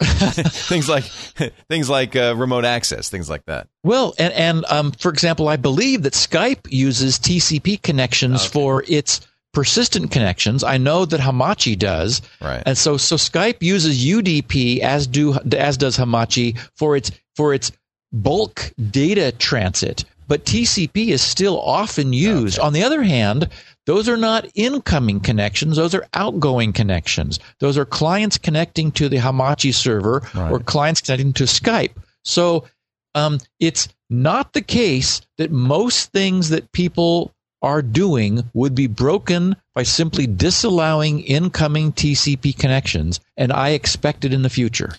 things 0.00 0.88
like 0.88 1.04
things 1.04 1.88
like 1.88 2.14
uh, 2.16 2.34
remote 2.36 2.64
access, 2.64 3.08
things 3.08 3.28
like 3.30 3.44
that. 3.46 3.68
well, 3.84 4.14
and 4.18 4.32
and 4.34 4.64
um, 4.68 4.92
for 4.92 5.10
example, 5.10 5.48
I 5.48 5.56
believe 5.56 6.02
that 6.02 6.12
Skype 6.12 6.70
uses 6.70 7.18
TCP 7.18 7.80
connections 7.82 8.42
Okay. 8.42 8.50
for 8.52 8.84
its 8.86 9.26
persistent 9.52 10.10
connections. 10.10 10.62
I 10.62 10.76
know 10.76 11.06
that 11.06 11.20
Hamachi 11.20 11.78
does. 11.78 12.20
Right. 12.42 12.62
And 12.66 12.76
so, 12.76 12.98
so 12.98 13.16
Skype 13.16 13.62
uses 13.62 14.04
UDP 14.04 14.80
as 14.80 15.06
do 15.06 15.34
as 15.56 15.78
does 15.78 15.96
Hamachi 15.96 16.58
for 16.74 16.96
its 16.96 17.10
for 17.34 17.54
its 17.54 17.72
bulk 18.12 18.72
data 18.90 19.32
transit, 19.32 20.04
but 20.28 20.44
TCP 20.44 21.08
is 21.08 21.22
still 21.22 21.58
often 21.60 22.12
used. 22.12 22.58
On 22.58 22.72
the 22.74 22.82
other 22.84 23.02
hand, 23.02 23.48
those 23.86 24.08
are 24.08 24.16
not 24.16 24.46
incoming 24.54 25.20
connections; 25.20 25.76
those 25.76 25.94
are 25.94 26.06
outgoing 26.14 26.72
connections. 26.72 27.38
Those 27.60 27.78
are 27.78 27.84
clients 27.84 28.36
connecting 28.36 28.92
to 28.92 29.08
the 29.08 29.18
Hamachi 29.18 29.72
server 29.72 30.28
or 30.34 30.60
clients 30.60 31.00
connecting 31.00 31.32
to 31.34 31.44
Skype. 31.44 31.92
So, 32.24 32.66
um, 33.14 33.38
it's 33.60 33.88
not 34.10 34.52
the 34.52 34.62
case 34.62 35.22
that 35.38 35.50
most 35.50 36.12
things 36.12 36.50
that 36.50 36.72
people 36.72 37.32
are 37.62 37.82
doing 37.82 38.44
would 38.54 38.74
be 38.74 38.86
broken 38.86 39.56
by 39.74 39.82
simply 39.82 40.26
disallowing 40.26 41.20
incoming 41.20 41.92
TCP 41.92 42.56
connections, 42.58 43.20
and 43.36 43.52
I 43.52 43.70
expect 43.70 44.24
it 44.24 44.32
in 44.32 44.42
the 44.42 44.50
future. 44.50 44.96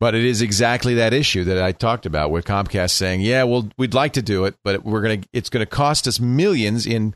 But 0.00 0.16
it 0.16 0.24
is 0.24 0.42
exactly 0.42 0.94
that 0.94 1.12
issue 1.12 1.44
that 1.44 1.62
I 1.62 1.70
talked 1.70 2.06
about 2.06 2.30
with 2.30 2.44
Comcast 2.44 2.90
saying, 2.90 3.20
"Yeah, 3.20 3.44
well, 3.44 3.68
we'd 3.78 3.94
like 3.94 4.14
to 4.14 4.22
do 4.22 4.46
it, 4.46 4.56
but 4.64 4.84
we're 4.84 5.16
to 5.16 5.28
it's 5.32 5.48
going 5.48 5.64
to 5.64 5.70
cost 5.70 6.08
us 6.08 6.18
millions 6.18 6.86
in 6.86 7.14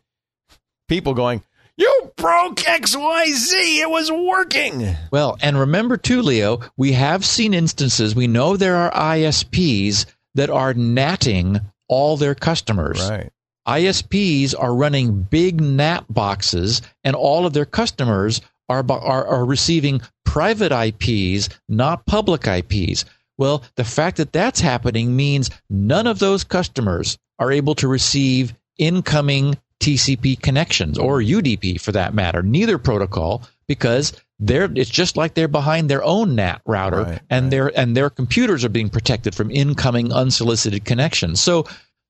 people 0.88 1.14
going, 1.14 1.42
"You 1.76 2.12
broke 2.16 2.60
XYZ. 2.60 3.80
It 3.80 3.90
was 3.90 4.10
working." 4.10 4.96
Well, 5.10 5.36
and 5.40 5.58
remember 5.58 5.96
too, 5.96 6.22
Leo, 6.22 6.60
we 6.76 6.92
have 6.92 7.24
seen 7.24 7.54
instances, 7.54 8.14
we 8.14 8.26
know 8.26 8.56
there 8.56 8.76
are 8.76 8.92
ISPs 8.92 10.06
that 10.34 10.50
are 10.50 10.74
natting 10.74 11.60
all 11.88 12.16
their 12.16 12.34
customers. 12.34 13.00
Right. 13.08 13.30
ISPs 13.66 14.54
are 14.56 14.74
running 14.74 15.22
big 15.22 15.60
NAT 15.60 16.04
boxes, 16.08 16.82
and 17.02 17.16
all 17.16 17.46
of 17.46 17.52
their 17.52 17.64
customers 17.64 18.40
are, 18.68 18.84
are, 18.88 19.26
are 19.26 19.44
receiving 19.44 20.00
private 20.24 20.72
IPs, 20.72 21.48
not 21.68 22.06
public 22.06 22.46
IPs. 22.46 23.04
Well, 23.38 23.64
the 23.74 23.84
fact 23.84 24.16
that 24.18 24.32
that's 24.32 24.60
happening 24.60 25.16
means 25.16 25.50
none 25.68 26.06
of 26.06 26.18
those 26.18 26.44
customers 26.44 27.18
are 27.38 27.52
able 27.52 27.74
to 27.76 27.88
receive 27.88 28.54
incoming 28.78 29.56
TCP 29.86 30.42
connections 30.42 30.98
or 30.98 31.20
UDP 31.20 31.80
for 31.80 31.92
that 31.92 32.12
matter. 32.12 32.42
Neither 32.42 32.76
protocol 32.76 33.42
because 33.68 34.12
they're 34.40 34.68
it's 34.74 34.90
just 34.90 35.16
like 35.16 35.34
they're 35.34 35.46
behind 35.46 35.88
their 35.88 36.02
own 36.02 36.34
NAT 36.34 36.60
router 36.66 37.02
Right, 37.04 37.20
and 37.30 37.44
right. 37.44 37.50
their 37.50 37.78
and 37.78 37.96
their 37.96 38.10
computers 38.10 38.64
are 38.64 38.68
being 38.68 38.90
protected 38.90 39.32
from 39.32 39.50
incoming 39.52 40.12
unsolicited 40.12 40.84
connections. 40.84 41.40
So 41.40 41.66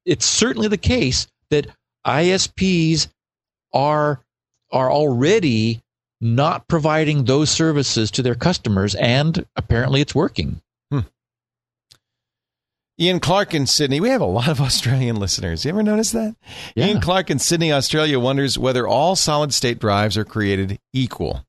it's 0.06 0.24
certainly 0.24 0.68
the 0.68 0.78
case 0.78 1.26
that 1.50 1.66
ISPs 2.06 3.08
are 3.74 4.20
are 4.72 4.90
already 4.90 5.82
not 6.18 6.66
providing 6.68 7.24
those 7.24 7.50
services 7.50 8.10
to 8.12 8.22
their 8.22 8.34
customers 8.34 8.94
and 8.94 9.44
apparently 9.54 10.00
it's 10.00 10.14
working. 10.14 10.62
Ian 12.98 13.20
Clark 13.20 13.52
in 13.54 13.66
Sydney. 13.66 14.00
We 14.00 14.08
have 14.08 14.22
a 14.22 14.26
lot 14.26 14.48
of 14.48 14.60
Australian 14.62 15.16
listeners. 15.16 15.64
You 15.64 15.70
ever 15.70 15.82
notice 15.82 16.12
that? 16.12 16.34
Yeah. 16.74 16.86
Ian 16.86 17.00
Clark 17.00 17.30
in 17.30 17.38
Sydney, 17.38 17.72
Australia 17.72 18.18
wonders 18.18 18.58
whether 18.58 18.86
all 18.86 19.16
solid 19.16 19.52
state 19.52 19.78
drives 19.78 20.16
are 20.16 20.24
created 20.24 20.78
equal. 20.92 21.44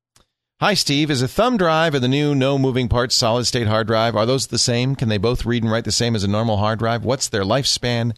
Hi, 0.59 0.73
Steve. 0.73 1.11
Is 1.11 1.21
a 1.21 1.27
thumb 1.27 1.55
drive 1.55 1.93
and 1.93 2.03
the 2.03 2.07
new 2.07 2.33
no 2.33 2.57
moving 2.57 2.89
parts 2.89 3.15
solid 3.15 3.45
state 3.45 3.67
hard 3.67 3.87
drive, 3.87 4.15
are 4.15 4.25
those 4.25 4.47
the 4.47 4.57
same? 4.57 4.95
Can 4.95 5.07
they 5.07 5.19
both 5.19 5.45
read 5.45 5.63
and 5.63 5.71
write 5.71 5.85
the 5.85 5.91
same 5.91 6.15
as 6.15 6.23
a 6.23 6.27
normal 6.27 6.57
hard 6.57 6.79
drive? 6.79 7.05
What's 7.05 7.29
their 7.29 7.43
lifespan? 7.43 8.15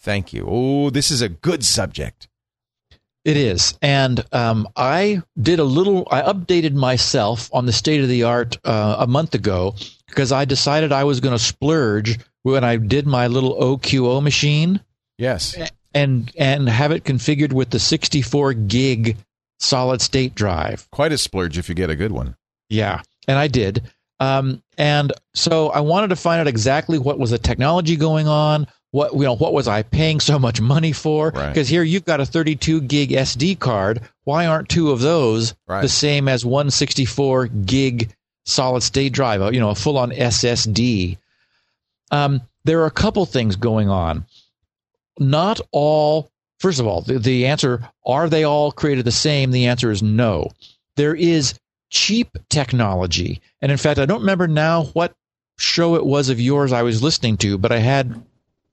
Thank 0.00 0.32
you. 0.32 0.46
Oh, 0.48 0.90
this 0.90 1.10
is 1.10 1.22
a 1.22 1.28
good 1.28 1.64
subject. 1.64 2.28
It 3.24 3.36
is. 3.36 3.78
And 3.80 4.24
um, 4.32 4.66
I 4.76 5.22
did 5.40 5.58
a 5.58 5.64
little, 5.64 6.08
I 6.10 6.22
updated 6.22 6.74
myself 6.74 7.48
on 7.52 7.66
the 7.66 7.72
state 7.72 8.02
of 8.02 8.08
the 8.08 8.24
art 8.24 8.58
uh, 8.64 8.96
a 8.98 9.06
month 9.06 9.34
ago 9.34 9.74
because 10.08 10.32
I 10.32 10.44
decided 10.44 10.90
I 10.92 11.04
was 11.04 11.20
going 11.20 11.36
to 11.36 11.42
splurge 11.42 12.18
when 12.44 12.62
I 12.62 12.76
did 12.76 13.06
my 13.06 13.26
little 13.26 13.54
OQO 13.56 14.22
machine 14.22 14.80
Yes. 15.18 15.56
and, 15.92 16.30
and 16.38 16.68
have 16.68 16.92
it 16.92 17.02
configured 17.04 17.52
with 17.52 17.70
the 17.70 17.78
64 17.80 18.54
gig 18.54 19.16
solid 19.58 20.00
state 20.00 20.34
drive. 20.34 20.88
Quite 20.92 21.12
a 21.12 21.18
splurge 21.18 21.58
if 21.58 21.68
you 21.68 21.74
get 21.74 21.90
a 21.90 21.96
good 21.96 22.12
one. 22.12 22.36
Yeah, 22.68 23.02
and 23.28 23.38
I 23.38 23.48
did. 23.48 23.82
Um, 24.20 24.62
and 24.78 25.12
so 25.34 25.70
I 25.70 25.80
wanted 25.80 26.08
to 26.08 26.16
find 26.16 26.40
out 26.40 26.46
exactly 26.46 26.98
what 26.98 27.18
was 27.18 27.30
the 27.30 27.38
technology 27.38 27.96
going 27.96 28.28
on. 28.28 28.66
What 28.92 29.12
you 29.14 29.22
know, 29.22 29.34
what 29.34 29.52
was 29.52 29.66
I 29.66 29.82
paying 29.82 30.20
so 30.20 30.38
much 30.38 30.60
money 30.60 30.92
for? 30.92 31.30
Right. 31.30 31.48
Because 31.48 31.68
here 31.68 31.82
you've 31.82 32.04
got 32.04 32.20
a 32.20 32.26
32 32.26 32.82
gig 32.82 33.10
SD 33.10 33.58
card. 33.58 34.00
Why 34.22 34.46
aren't 34.46 34.68
two 34.68 34.90
of 34.92 35.00
those 35.00 35.54
Right. 35.66 35.82
the 35.82 35.88
same 35.88 36.28
as 36.28 36.44
164 36.44 37.46
gig 37.48 38.14
solid 38.46 38.82
state 38.84 39.12
drive? 39.12 39.52
You 39.52 39.58
know, 39.60 39.70
a 39.70 39.74
full 39.74 39.98
on 39.98 40.12
SSD. 40.12 41.18
Um, 42.14 42.40
there 42.64 42.80
are 42.82 42.86
a 42.86 42.90
couple 42.90 43.26
things 43.26 43.56
going 43.56 43.88
on. 43.88 44.24
Not 45.18 45.60
all. 45.72 46.30
First 46.60 46.80
of 46.80 46.86
all, 46.86 47.02
the, 47.02 47.18
the 47.18 47.46
answer 47.46 47.86
are 48.06 48.28
they 48.28 48.44
all 48.44 48.72
created 48.72 49.04
the 49.04 49.12
same? 49.12 49.50
The 49.50 49.66
answer 49.66 49.90
is 49.90 50.02
no. 50.02 50.50
There 50.96 51.14
is 51.14 51.58
cheap 51.90 52.36
technology. 52.48 53.40
And 53.60 53.70
in 53.70 53.78
fact, 53.78 53.98
I 53.98 54.06
don't 54.06 54.20
remember 54.20 54.46
now 54.48 54.84
what 54.94 55.14
show 55.58 55.94
it 55.96 56.06
was 56.06 56.28
of 56.30 56.40
yours 56.40 56.72
I 56.72 56.82
was 56.82 57.02
listening 57.02 57.36
to, 57.38 57.58
but 57.58 57.70
I 57.72 57.78
had 57.78 58.22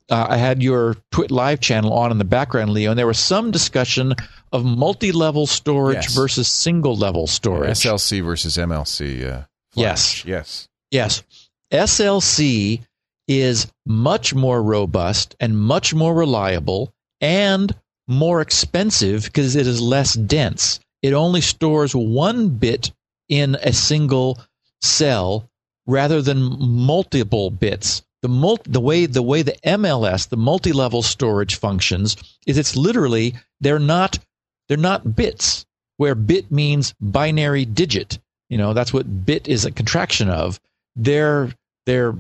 uh, 0.10 0.28
I 0.30 0.38
had 0.38 0.62
your 0.62 0.98
Twit 1.12 1.32
Live 1.32 1.60
channel 1.60 1.94
on 1.94 2.12
in 2.12 2.18
the 2.18 2.24
background, 2.26 2.72
Leo, 2.72 2.92
and 2.92 3.00
there 3.00 3.08
was 3.08 3.20
some 3.20 3.50
discussion 3.52 4.14
of 4.52 4.66
multi-level 4.66 5.48
storage 5.48 5.96
Yes. 6.04 6.16
versus 6.16 6.48
single-level 6.50 7.28
storage. 7.28 7.78
SLC 7.78 8.24
versus 8.24 8.58
MLC. 8.58 9.26
Uh, 9.26 9.44
Yes. 9.74 10.26
Yes. 10.26 10.68
Yes. 10.92 11.24
SLC 11.72 12.82
is 13.28 13.72
much 13.86 14.34
more 14.34 14.62
robust 14.62 15.36
and 15.40 15.60
much 15.60 15.94
more 15.94 16.14
reliable 16.14 16.94
and 17.20 17.74
more 18.08 18.42
expensive 18.42 19.24
because 19.26 19.56
it 19.56 19.68
is 19.68 19.82
less 19.82 20.14
dense. 20.14 20.80
It 21.02 21.14
only 21.14 21.42
stores 21.42 21.96
one 21.96 22.50
bit 22.50 22.92
in 23.30 23.56
a 23.56 23.74
single 23.74 24.40
cell 24.82 25.50
rather 25.88 26.22
than 26.22 26.58
multiple 26.60 27.50
bits. 27.50 28.04
The 28.22 28.30
mul- 28.30 28.60
the 28.66 28.82
way 28.82 29.08
the 29.08 29.24
way 29.24 29.42
the 29.42 29.56
MLS, 29.66 30.30
the 30.30 30.38
multi-level 30.38 31.02
storage 31.02 31.56
functions 31.56 32.18
is 32.46 32.58
it's 32.58 32.76
literally 32.76 33.36
they're 33.62 33.80
not 33.80 34.20
they're 34.68 34.78
not 34.78 35.16
bits 35.16 35.66
where 35.98 36.16
bit 36.16 36.52
means 36.52 36.94
binary 37.00 37.66
digit. 37.66 38.20
You 38.50 38.58
know, 38.58 38.74
that's 38.74 38.94
what 38.94 39.26
bit 39.26 39.48
is 39.48 39.66
a 39.66 39.72
contraction 39.72 40.30
of. 40.30 40.60
They're 40.96 41.54
they're 41.86 42.14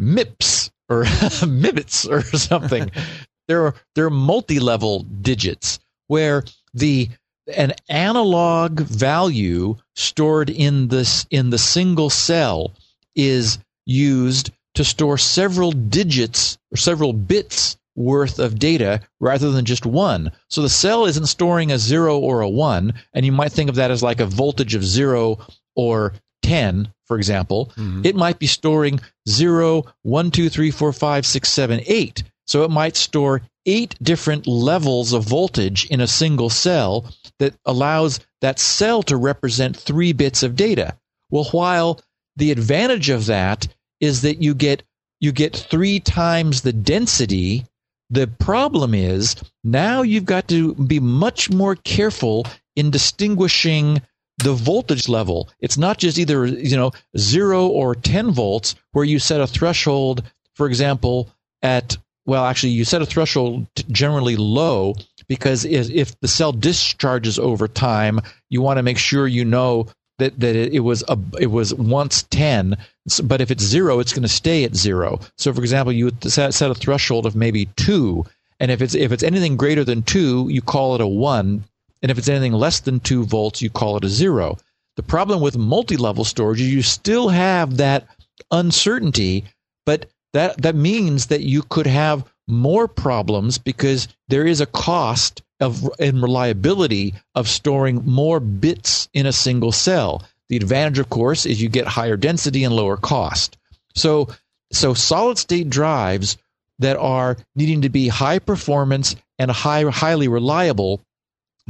MIPS 0.00 0.70
or 0.88 1.04
MIBITs 1.04 2.08
or 2.10 2.22
something. 2.36 2.90
they're 3.48 3.74
they're 3.94 4.10
multi-level 4.10 5.00
digits 5.02 5.80
where 6.06 6.44
the 6.72 7.08
an 7.56 7.72
analog 7.88 8.80
value 8.80 9.76
stored 9.96 10.48
in 10.48 10.88
this 10.88 11.26
in 11.30 11.50
the 11.50 11.58
single 11.58 12.10
cell 12.10 12.72
is 13.16 13.58
used 13.86 14.50
to 14.74 14.84
store 14.84 15.18
several 15.18 15.72
digits 15.72 16.58
or 16.72 16.76
several 16.76 17.12
bits 17.12 17.76
worth 17.96 18.38
of 18.38 18.58
data 18.58 19.00
rather 19.18 19.50
than 19.50 19.64
just 19.64 19.84
one. 19.84 20.30
So 20.48 20.62
the 20.62 20.68
cell 20.68 21.06
isn't 21.06 21.26
storing 21.26 21.72
a 21.72 21.78
zero 21.78 22.18
or 22.18 22.40
a 22.40 22.48
one, 22.48 22.94
and 23.12 23.26
you 23.26 23.32
might 23.32 23.52
think 23.52 23.68
of 23.68 23.76
that 23.76 23.90
as 23.90 24.02
like 24.02 24.20
a 24.20 24.26
voltage 24.26 24.76
of 24.76 24.84
zero 24.84 25.38
or 25.74 26.12
10, 26.42 26.92
for 27.06 27.16
example. 27.16 27.72
Mm-hmm. 27.76 28.02
It 28.04 28.16
might 28.16 28.38
be 28.38 28.46
storing 28.46 29.00
zero, 29.28 29.84
one, 30.02 30.30
two, 30.30 30.48
three, 30.48 30.70
four, 30.70 30.92
five, 30.92 31.26
six, 31.26 31.48
seven, 31.50 31.80
eight. 31.86 32.22
So 32.46 32.64
it 32.64 32.70
might 32.70 32.96
store 32.96 33.42
eight 33.66 33.94
different 34.02 34.46
levels 34.46 35.12
of 35.12 35.24
voltage 35.24 35.86
in 35.86 36.00
a 36.00 36.06
single 36.06 36.50
cell 36.50 37.04
that 37.38 37.54
allows 37.66 38.20
that 38.40 38.58
cell 38.58 39.02
to 39.04 39.16
represent 39.16 39.76
three 39.76 40.12
bits 40.12 40.42
of 40.42 40.56
data. 40.56 40.96
Well, 41.30 41.44
while 41.52 42.00
the 42.36 42.50
advantage 42.50 43.10
of 43.10 43.26
that 43.26 43.68
is 44.00 44.22
that 44.22 44.42
you 44.42 44.54
get 44.54 44.82
you 45.20 45.32
get 45.32 45.54
three 45.54 46.00
times 46.00 46.62
the 46.62 46.72
density 46.72 47.66
the 48.08 48.26
problem 48.26 48.92
is 48.94 49.36
now 49.62 50.02
you've 50.02 50.24
got 50.24 50.48
to 50.48 50.74
be 50.74 50.98
much 50.98 51.50
more 51.50 51.76
careful 51.76 52.46
in 52.74 52.90
distinguishing 52.90 54.02
the 54.42 54.52
voltage 54.52 55.08
level. 55.08 55.48
It's 55.60 55.78
not 55.78 55.98
just 55.98 56.18
either, 56.18 56.46
you 56.46 56.76
know, 56.76 56.92
0 57.18 57.66
or 57.66 57.94
10 57.94 58.30
volts 58.32 58.74
where 58.92 59.04
you 59.04 59.18
set 59.18 59.40
a 59.40 59.46
threshold, 59.46 60.22
for 60.54 60.66
example, 60.66 61.30
at 61.62 61.96
well, 62.26 62.44
actually 62.44 62.70
you 62.70 62.84
set 62.84 63.02
a 63.02 63.06
threshold 63.06 63.66
generally 63.90 64.36
low 64.36 64.94
because 65.26 65.64
if, 65.64 66.18
the 66.20 66.28
cell 66.28 66.52
discharges 66.52 67.38
over 67.38 67.66
time, 67.66 68.20
you 68.50 68.60
want 68.62 68.76
to 68.76 68.82
make 68.82 68.98
sure 68.98 69.26
you 69.26 69.44
know 69.44 69.86
that, 70.18 70.38
that 70.38 70.54
it, 70.54 70.74
it 70.74 70.80
was 70.80 71.02
a, 71.08 71.18
it 71.40 71.46
was 71.46 71.74
once 71.74 72.24
10 72.24 72.76
but 73.24 73.40
if 73.40 73.50
it's 73.50 73.64
zero 73.64 73.98
it's 73.98 74.12
going 74.12 74.22
to 74.22 74.28
stay 74.28 74.64
at 74.64 74.76
zero. 74.76 75.18
So 75.38 75.52
for 75.52 75.60
example 75.60 75.92
you 75.92 76.06
would 76.06 76.22
set, 76.30 76.54
set 76.54 76.70
a 76.70 76.74
threshold 76.74 77.26
of 77.26 77.34
maybe 77.34 77.66
two. 77.76 78.26
And 78.60 78.70
if 78.70 78.82
it's 78.82 78.94
if 78.94 79.10
it's 79.12 79.22
anything 79.22 79.56
greater 79.56 79.82
than 79.82 80.02
two 80.02 80.48
you 80.50 80.60
call 80.60 80.94
it 80.94 81.00
a 81.00 81.06
one 81.06 81.64
and 82.02 82.10
if 82.10 82.18
it's 82.18 82.28
anything 82.28 82.52
less 82.52 82.80
than 82.80 83.00
two 83.00 83.24
volts 83.24 83.62
you 83.62 83.70
call 83.70 83.96
it 83.96 84.04
a 84.04 84.08
zero 84.08 84.56
the 84.96 85.02
problem 85.02 85.40
with 85.40 85.56
multi-level 85.56 86.24
storage 86.24 86.60
is 86.60 86.72
you 86.72 86.82
still 86.82 87.28
have 87.28 87.76
that 87.76 88.06
uncertainty 88.50 89.44
but 89.86 90.06
that 90.32 90.60
that 90.62 90.74
means 90.74 91.26
that 91.26 91.42
you 91.42 91.62
could 91.62 91.86
have 91.86 92.24
more 92.46 92.88
problems 92.88 93.58
because 93.58 94.08
there 94.28 94.46
is 94.46 94.60
a 94.60 94.66
cost 94.66 95.42
of 95.60 95.88
and 95.98 96.22
reliability 96.22 97.14
of 97.34 97.48
storing 97.48 98.04
more 98.04 98.40
bits 98.40 99.08
in 99.12 99.26
a 99.26 99.32
single 99.32 99.72
cell. 99.72 100.22
The 100.48 100.56
advantage, 100.56 100.98
of 100.98 101.10
course, 101.10 101.46
is 101.46 101.62
you 101.62 101.68
get 101.68 101.86
higher 101.86 102.16
density 102.16 102.64
and 102.64 102.74
lower 102.74 102.96
cost. 102.96 103.56
So, 103.94 104.28
so 104.72 104.94
solid 104.94 105.38
state 105.38 105.70
drives 105.70 106.36
that 106.78 106.96
are 106.96 107.36
needing 107.54 107.82
to 107.82 107.88
be 107.88 108.08
high 108.08 108.38
performance 108.38 109.14
and 109.38 109.50
high, 109.50 109.84
highly 109.84 110.28
reliable, 110.28 111.02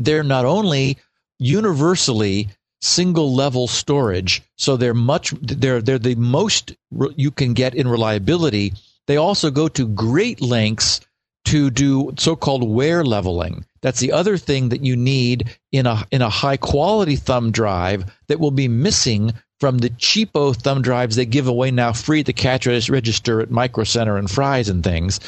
they're 0.01 0.25
not 0.25 0.45
only 0.45 0.99
universally 1.39 2.49
single 2.81 3.35
level 3.35 3.67
storage, 3.67 4.43
so 4.57 4.77
they're 4.77 4.95
much 4.95 5.31
they're 5.41 5.83
they're 5.83 5.99
the 5.99 6.15
most 6.15 6.75
re- 6.91 7.15
you 7.17 7.31
can 7.31 7.53
get 7.55 7.75
in 7.75 7.89
reliability. 7.89 8.73
They 9.07 9.17
also 9.17 9.51
go 9.51 9.69
to 9.69 9.87
great 9.89 10.41
lengths 10.41 11.01
to 11.47 11.71
do 11.71 12.13
so-called 12.19 12.69
wear 12.69 13.05
leveling. 13.05 13.65
That's 13.83 14.01
the 14.01 14.13
other 14.13 14.37
thing 14.37 14.69
that 14.69 14.85
you 14.85 14.97
need 14.97 15.57
in 15.73 15.87
a 15.87 16.07
in 16.11 16.23
a 16.23 16.31
high 16.31 16.57
quality 16.57 17.17
thumb 17.17 17.51
drive 17.51 18.05
that 18.29 18.41
will 18.41 18.51
be 18.51 18.69
missing 18.69 19.33
from 19.59 19.79
the 19.79 19.91
cheapo 19.91 20.57
thumb 20.57 20.81
drives 20.81 21.17
they 21.17 21.27
give 21.27 21.47
away 21.47 21.71
now 21.71 21.93
free 21.93 22.21
at 22.21 22.27
the 22.27 22.33
cash 22.33 22.67
register 22.89 23.41
at 23.41 23.51
Micro 23.51 23.85
Center 23.85 24.17
and 24.17 24.31
Fry's 24.31 24.69
and 24.69 24.83
things. 24.83 25.21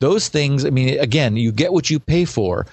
Those 0.00 0.28
things, 0.28 0.64
I 0.64 0.70
mean, 0.70 0.98
again, 0.98 1.36
you 1.36 1.52
get 1.52 1.72
what 1.72 1.90
you 1.90 1.98
pay 1.98 2.24
for. 2.24 2.66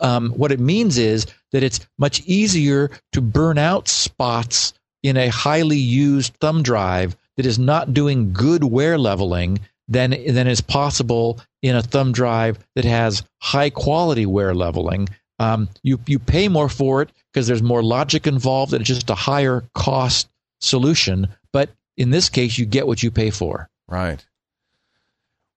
Um, 0.00 0.30
what 0.30 0.52
it 0.52 0.60
means 0.60 0.96
is 0.96 1.26
that 1.52 1.62
it's 1.62 1.80
much 1.98 2.20
easier 2.20 2.90
to 3.12 3.20
burn 3.20 3.58
out 3.58 3.88
spots 3.88 4.72
in 5.02 5.16
a 5.16 5.28
highly 5.28 5.76
used 5.76 6.34
thumb 6.40 6.62
drive 6.62 7.16
that 7.36 7.46
is 7.46 7.58
not 7.58 7.94
doing 7.94 8.32
good 8.32 8.64
wear 8.64 8.98
leveling 8.98 9.60
than 9.88 10.10
than 10.32 10.46
is 10.46 10.60
possible 10.60 11.40
in 11.62 11.76
a 11.76 11.82
thumb 11.82 12.12
drive 12.12 12.58
that 12.74 12.84
has 12.84 13.22
high 13.40 13.70
quality 13.70 14.26
wear 14.26 14.54
leveling. 14.54 15.08
Um, 15.38 15.68
you 15.82 15.98
you 16.06 16.18
pay 16.18 16.48
more 16.48 16.68
for 16.68 17.02
it 17.02 17.10
because 17.32 17.46
there's 17.46 17.62
more 17.62 17.82
logic 17.82 18.26
involved 18.26 18.72
and 18.72 18.80
it's 18.80 18.88
just 18.88 19.10
a 19.10 19.14
higher 19.14 19.64
cost 19.74 20.28
solution. 20.60 21.28
But 21.52 21.70
in 21.96 22.10
this 22.10 22.28
case, 22.28 22.56
you 22.56 22.66
get 22.66 22.86
what 22.86 23.02
you 23.02 23.10
pay 23.10 23.30
for. 23.30 23.68
Right. 23.88 24.24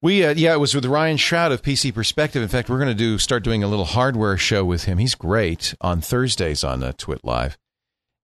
We 0.03 0.25
uh, 0.25 0.33
yeah, 0.35 0.51
it 0.51 0.59
was 0.59 0.75
with 0.75 0.83
Ryan 0.83 1.15
Shrout 1.15 1.53
of 1.53 1.61
PC 1.61 1.93
Perspective. 1.93 2.43
In 2.43 2.49
fact, 2.49 2.69
we're 2.69 2.77
going 2.77 2.89
to 2.89 2.93
do 2.93 3.17
start 3.17 3.41
doing 3.41 3.63
a 3.63 3.69
little 3.69 3.85
hardware 3.85 4.37
show 4.37 4.65
with 4.65 4.83
him. 4.83 4.97
He's 4.97 5.15
great 5.15 5.73
on 5.79 6.01
Thursdays 6.01 6.61
on 6.61 6.83
uh, 6.83 6.91
Twit 6.97 7.23
Live, 7.23 7.57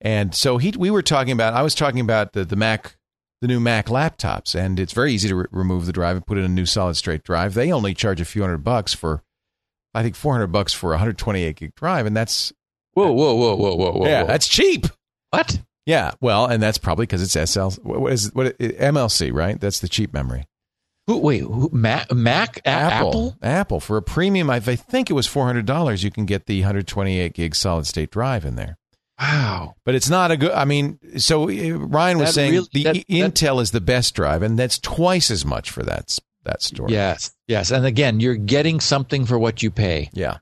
and 0.01 0.35
so 0.35 0.57
he 0.57 0.73
we 0.77 0.91
were 0.91 1.01
talking 1.01 1.31
about. 1.31 1.53
I 1.53 1.61
was 1.61 1.73
talking 1.73 2.01
about 2.01 2.33
the 2.33 2.43
the 2.43 2.57
Mac, 2.57 2.97
the 3.39 3.47
new 3.47 3.61
Mac 3.61 3.85
laptops, 3.85 4.55
and 4.55 4.77
it's 4.77 4.91
very 4.91 5.13
easy 5.13 5.29
to 5.29 5.35
re- 5.35 5.45
remove 5.51 5.85
the 5.85 5.93
drive 5.93 6.17
and 6.17 6.27
put 6.27 6.37
in 6.37 6.43
a 6.43 6.49
new 6.49 6.65
solid 6.65 6.95
state 6.95 7.23
drive. 7.23 7.53
They 7.53 7.71
only 7.71 7.93
charge 7.93 8.19
a 8.19 8.25
few 8.25 8.41
hundred 8.41 8.65
bucks 8.65 8.93
for, 8.93 9.23
I 9.93 10.03
think 10.03 10.17
four 10.17 10.33
hundred 10.33 10.47
bucks 10.47 10.73
for 10.73 10.89
a 10.89 10.95
128 10.95 11.55
gig 11.55 11.75
drive, 11.75 12.05
and 12.05 12.15
that's 12.15 12.51
Whoa, 12.91 13.13
whoa, 13.13 13.35
whoa, 13.35 13.55
whoa, 13.55 13.75
whoa, 13.75 13.91
whoa! 13.93 14.05
yeah, 14.05 14.23
whoa. 14.23 14.27
that's 14.27 14.49
cheap. 14.49 14.87
what? 15.29 15.61
Yeah, 15.85 16.11
well, 16.19 16.45
and 16.45 16.61
that's 16.61 16.77
probably 16.77 17.05
because 17.05 17.21
it's 17.21 17.51
SL. 17.51 17.69
What 17.83 18.11
is 18.11 18.35
what 18.35 18.57
MLC? 18.57 19.31
Right, 19.33 19.57
that's 19.57 19.79
the 19.79 19.87
cheap 19.87 20.13
memory. 20.13 20.43
Who, 21.09 21.17
wait, 21.17 21.39
who, 21.41 21.71
Mac? 21.73 22.13
Mac? 22.13 22.59
A- 22.65 22.69
Apple? 22.69 23.35
Apple 23.41 23.79
for 23.79 23.97
a 23.97 24.01
premium. 24.03 24.47
I, 24.47 24.59
think 24.59 25.09
it 25.09 25.13
was 25.13 25.25
four 25.25 25.47
hundred 25.47 25.65
dollars. 25.65 26.03
You 26.03 26.11
can 26.11 26.25
get 26.27 26.45
the 26.45 26.59
128 26.61 27.33
gig 27.33 27.55
solid 27.55 27.87
state 27.87 28.11
drive 28.11 28.45
in 28.45 28.55
there. 28.55 28.77
Wow. 29.19 29.73
But 29.85 29.95
it's 29.95 30.07
not 30.07 30.29
a 30.29 30.37
good. 30.37 30.51
I 30.51 30.65
mean, 30.65 30.99
so 31.17 31.49
uh, 31.49 31.77
Ryan 31.79 32.19
was 32.19 32.29
That 32.29 32.33
saying 32.33 32.51
really- 32.53 32.67
the 32.73 32.83
that- 32.83 33.07
Intel 33.07 33.59
is 33.59 33.71
the 33.71 33.81
best 33.81 34.13
drive, 34.13 34.43
and 34.43 34.59
that's 34.59 34.77
twice 34.77 35.31
as 35.31 35.43
much 35.43 35.71
for 35.71 35.81
that 35.81 36.15
that 36.43 36.61
storage. 36.61 36.91
Yes, 36.91 37.31
yes. 37.47 37.71
And 37.71 37.87
again, 37.87 38.19
you're 38.19 38.35
getting 38.35 38.79
something 38.79 39.25
for 39.25 39.39
what 39.39 39.63
you 39.63 39.71
pay. 39.71 40.11
yeah. 40.13 40.37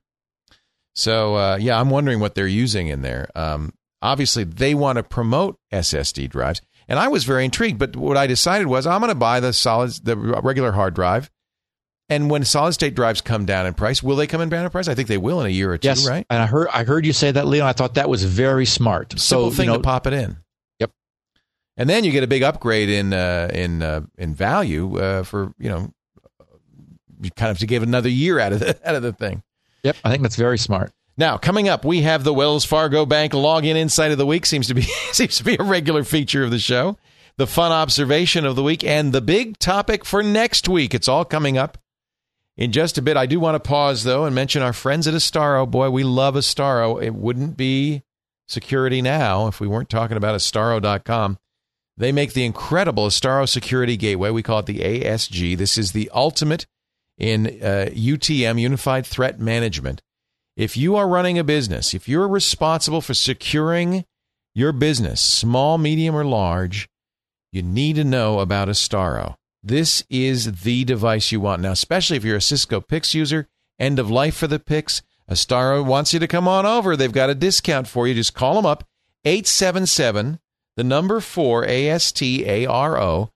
So 0.96 1.36
uh, 1.36 1.58
yeah, 1.62 1.80
I'm 1.80 1.90
wondering 1.90 2.20
what 2.20 2.36
they're 2.36 2.46
using 2.46 2.88
in 2.88 3.04
there. 3.04 3.30
Um, 3.36 3.74
obviously, 4.02 4.44
they 4.44 4.74
want 4.76 4.98
to 4.98 5.04
promote 5.04 5.58
SSD 5.72 6.30
drives, 6.30 6.62
and 6.88 7.00
I 7.00 7.08
was 7.08 7.24
very 7.24 7.46
intrigued. 7.46 7.80
But 7.80 7.96
what 7.96 8.18
I 8.18 8.28
decided 8.28 8.68
was 8.68 8.88
I'm 8.88 9.02
going 9.02 9.10
to 9.10 9.16
buy 9.16 9.40
the 9.40 9.54
solid, 9.54 9.92
the 10.04 10.18
regular 10.18 10.72
hard 10.72 10.94
drive. 10.94 11.30
And 12.10 12.30
when 12.30 12.46
solid 12.46 12.72
state 12.72 12.96
drives 12.96 13.20
come 13.20 13.46
down 13.46 13.66
in 13.66 13.74
price, 13.74 14.02
will 14.02 14.16
they 14.16 14.28
come 14.28 14.40
in 14.40 14.48
down 14.48 14.64
in 14.64 14.72
price? 14.72 14.88
I 14.88 14.96
think 14.96 15.10
they 15.10 15.18
will 15.18 15.42
in 15.42 15.46
a 15.46 15.50
year 15.50 15.74
or 15.74 15.78
two, 15.78 15.90
Yes, 15.90 16.08
right? 16.08 16.26
And 16.30 16.42
I 16.42 16.46
heard 16.46 16.70
I 16.70 16.86
heard 16.86 17.06
you 17.06 17.12
say 17.12 17.32
that, 17.32 17.46
Leon. 17.46 17.68
I 17.68 17.74
thought 17.74 17.96
that 17.96 18.08
was 18.08 18.24
very 18.24 18.66
smart. 18.66 19.20
Simple 19.20 19.52
so, 19.52 19.56
thing 19.56 19.66
you 19.66 19.72
know, 19.72 19.78
to 19.78 19.84
pop 19.84 20.08
it 20.08 20.14
in. 20.14 20.38
Yep. 20.80 20.92
And 21.76 21.90
then 21.90 22.06
you 22.06 22.12
get 22.12 22.24
a 22.24 22.28
big 22.28 22.44
upgrade 22.44 22.90
in 22.90 23.14
uh, 23.14 23.50
in 23.54 23.84
uh, 23.84 24.02
in 24.18 24.34
value 24.34 24.98
uh, 24.98 25.24
for 25.24 25.54
you 25.60 25.68
know, 25.68 25.92
you 27.22 27.30
kind 27.32 27.52
of 27.52 27.60
to 27.60 27.66
give 27.66 27.84
another 27.84 28.10
year 28.10 28.40
out 28.40 28.54
of 28.54 28.62
the 28.62 28.80
out 28.88 28.96
of 28.96 29.02
the 29.02 29.12
thing. 29.12 29.44
Yep, 29.84 29.98
I 30.06 30.10
think 30.10 30.24
that's 30.24 30.38
very 30.38 30.58
smart. 30.58 30.94
Now, 31.18 31.38
coming 31.38 31.68
up, 31.68 31.84
we 31.84 32.04
have 32.04 32.24
the 32.24 32.34
Wells 32.34 32.64
Fargo 32.64 33.06
Bank 33.06 33.34
login 33.34 33.76
insight 33.76 34.12
of 34.12 34.20
the 34.20 34.26
week. 34.26 34.46
Seems 34.46 34.68
to 34.68 34.76
be 34.76 34.82
seems 35.12 35.38
to 35.38 35.44
be 35.44 35.58
a 35.60 35.64
regular 35.64 36.04
feature 36.04 36.44
of 36.44 36.52
the 36.52 36.60
show. 36.60 36.98
The 37.38 37.48
fun 37.48 37.72
observation 37.72 38.46
of 38.46 38.56
the 38.56 38.64
week 38.64 38.84
and 38.84 39.14
the 39.14 39.22
big 39.22 39.60
topic 39.60 40.06
for 40.06 40.24
next 40.24 40.68
week. 40.68 40.94
It's 40.94 41.08
all 41.08 41.26
coming 41.26 41.58
up 41.58 41.78
in 42.56 42.72
just 42.72 42.98
a 42.98 43.02
bit. 43.02 43.18
I 43.18 43.26
do 43.26 43.40
want 43.40 43.56
to 43.56 43.68
pause 43.68 44.04
though 44.04 44.26
and 44.26 44.36
mention 44.36 44.62
our 44.62 44.74
friends 44.74 45.08
at 45.08 45.14
Astaro. 45.14 45.70
Boy, 45.70 45.90
we 45.90 46.04
love 46.04 46.36
Astaro. 46.36 47.02
It 47.02 47.14
wouldn't 47.16 47.58
be 47.58 48.04
security 48.48 49.02
now 49.02 49.48
if 49.48 49.60
we 49.60 49.68
weren't 49.68 49.90
talking 49.90 50.18
about 50.18 50.36
Astaro.com. 50.36 51.38
They 51.98 52.12
make 52.12 52.34
the 52.34 52.46
incredible 52.46 53.08
Astaro 53.08 53.50
Security 53.50 53.98
Gateway. 53.98 54.30
We 54.30 54.44
call 54.44 54.60
it 54.60 54.68
the 54.68 54.80
ASG. 54.80 55.58
This 55.58 55.80
is 55.80 55.94
the 55.94 56.12
ultimate 56.14 56.68
in 57.18 57.48
uh, 57.48 57.90
UTM, 57.92 58.62
Unified 58.62 59.06
Threat 59.06 59.40
Management. 59.40 60.04
If 60.58 60.76
you 60.76 60.96
are 60.96 61.08
running 61.08 61.38
a 61.38 61.44
business, 61.44 61.94
if 61.94 62.10
you're 62.10 62.28
responsible 62.28 63.00
for 63.00 63.14
securing 63.14 64.06
your 64.56 64.72
business, 64.72 65.22
small, 65.22 65.78
medium, 65.78 66.16
or 66.16 66.26
large, 66.26 66.90
you 67.52 67.62
need 67.62 67.96
to 67.98 68.04
know 68.04 68.40
about 68.40 68.68
Astaro. 68.68 69.36
This 69.62 70.04
is 70.10 70.64
the 70.64 70.84
device 70.84 71.32
you 71.32 71.40
want 71.40 71.62
now, 71.62 71.74
especially 71.74 72.18
if 72.18 72.24
you're 72.24 72.38
a 72.38 72.42
Cisco 72.42 72.82
Pix 72.82 73.14
user. 73.14 73.48
End 73.78 74.00
of 74.00 74.10
life 74.10 74.36
for 74.36 74.48
the 74.48 74.58
Pix. 74.58 75.04
Astaro 75.30 75.86
wants 75.86 76.12
you 76.12 76.20
to 76.20 76.28
come 76.28 76.48
on 76.48 76.66
over. 76.66 76.96
They've 76.96 77.12
got 77.12 77.30
a 77.30 77.36
discount 77.36 77.88
for 77.88 78.08
you. 78.08 78.16
Just 78.16 78.34
call 78.34 78.56
them 78.56 78.66
up 78.66 78.84
877 79.26 80.40
the 80.76 80.84
number 80.84 81.20
4 81.20 81.66
A 81.66 81.90
S 81.90 82.12
T 82.12 82.44
A 82.48 82.66
R 82.66 83.00
O 83.00 83.30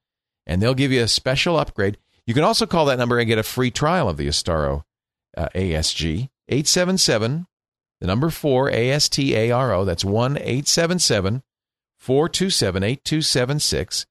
and 0.47 0.59
they'll 0.59 0.73
give 0.73 0.91
you 0.91 1.03
a 1.03 1.07
special 1.07 1.57
upgrade. 1.57 1.99
You 2.25 2.33
can 2.33 2.43
also 2.43 2.65
call 2.65 2.85
that 2.85 2.97
number 2.97 3.19
and 3.19 3.27
get 3.27 3.37
a 3.37 3.43
free 3.43 3.69
trial 3.69 4.09
of 4.09 4.17
the 4.17 4.27
Astaro 4.27 4.85
uh, 5.37 5.49
ASG 5.53 6.29
877 6.51 7.47
the 7.99 8.07
number 8.07 8.29
4 8.29 8.69
A 8.69 8.91
S 8.91 9.09
T 9.09 9.35
A 9.35 9.51
R 9.51 9.73
O 9.73 9.85
that's 9.85 10.05
1 10.05 10.37
877 10.37 11.43
427 11.97 12.83
8276 12.83 14.05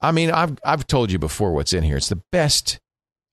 I 0.00 0.12
mean, 0.12 0.30
I've 0.30 0.58
I've 0.64 0.86
told 0.86 1.12
you 1.12 1.18
before 1.18 1.52
what's 1.52 1.72
in 1.72 1.84
here. 1.84 1.96
It's 1.96 2.08
the 2.08 2.22
best 2.32 2.80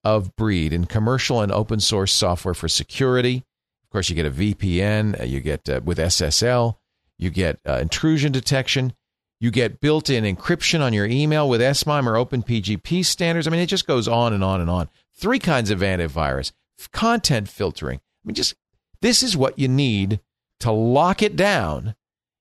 of 0.04 0.36
breed 0.36 0.72
in 0.72 0.84
commercial 0.84 1.40
and 1.40 1.50
open 1.50 1.80
source 1.80 2.12
software 2.12 2.54
for 2.54 2.68
security. 2.68 3.44
Of 3.84 3.90
course, 3.90 4.10
you 4.10 4.16
get 4.16 4.26
a 4.26 4.30
VPN, 4.30 5.20
uh, 5.20 5.24
you 5.24 5.40
get 5.40 5.68
uh, 5.68 5.80
with 5.82 5.98
SSL, 5.98 6.76
you 7.16 7.30
get 7.30 7.58
uh, 7.66 7.78
intrusion 7.80 8.32
detection, 8.32 8.92
you 9.40 9.50
get 9.50 9.80
built-in 9.80 10.24
encryption 10.24 10.80
on 10.80 10.92
your 10.92 11.06
email 11.06 11.48
with 11.48 11.62
SMIME 11.76 12.08
or 12.08 12.14
OpenPGP 12.14 13.04
standards. 13.04 13.46
I 13.46 13.50
mean, 13.50 13.60
it 13.60 13.66
just 13.66 13.86
goes 13.86 14.06
on 14.06 14.34
and 14.34 14.44
on 14.44 14.60
and 14.60 14.68
on. 14.68 14.88
Three 15.14 15.38
kinds 15.38 15.70
of 15.70 15.80
antivirus, 15.80 16.52
content 16.92 17.48
filtering. 17.48 18.00
Mean, 18.28 18.34
just 18.34 18.54
this 19.02 19.22
is 19.22 19.36
what 19.36 19.58
you 19.58 19.68
need 19.68 20.20
to 20.60 20.70
lock 20.70 21.22
it 21.22 21.36
down 21.36 21.94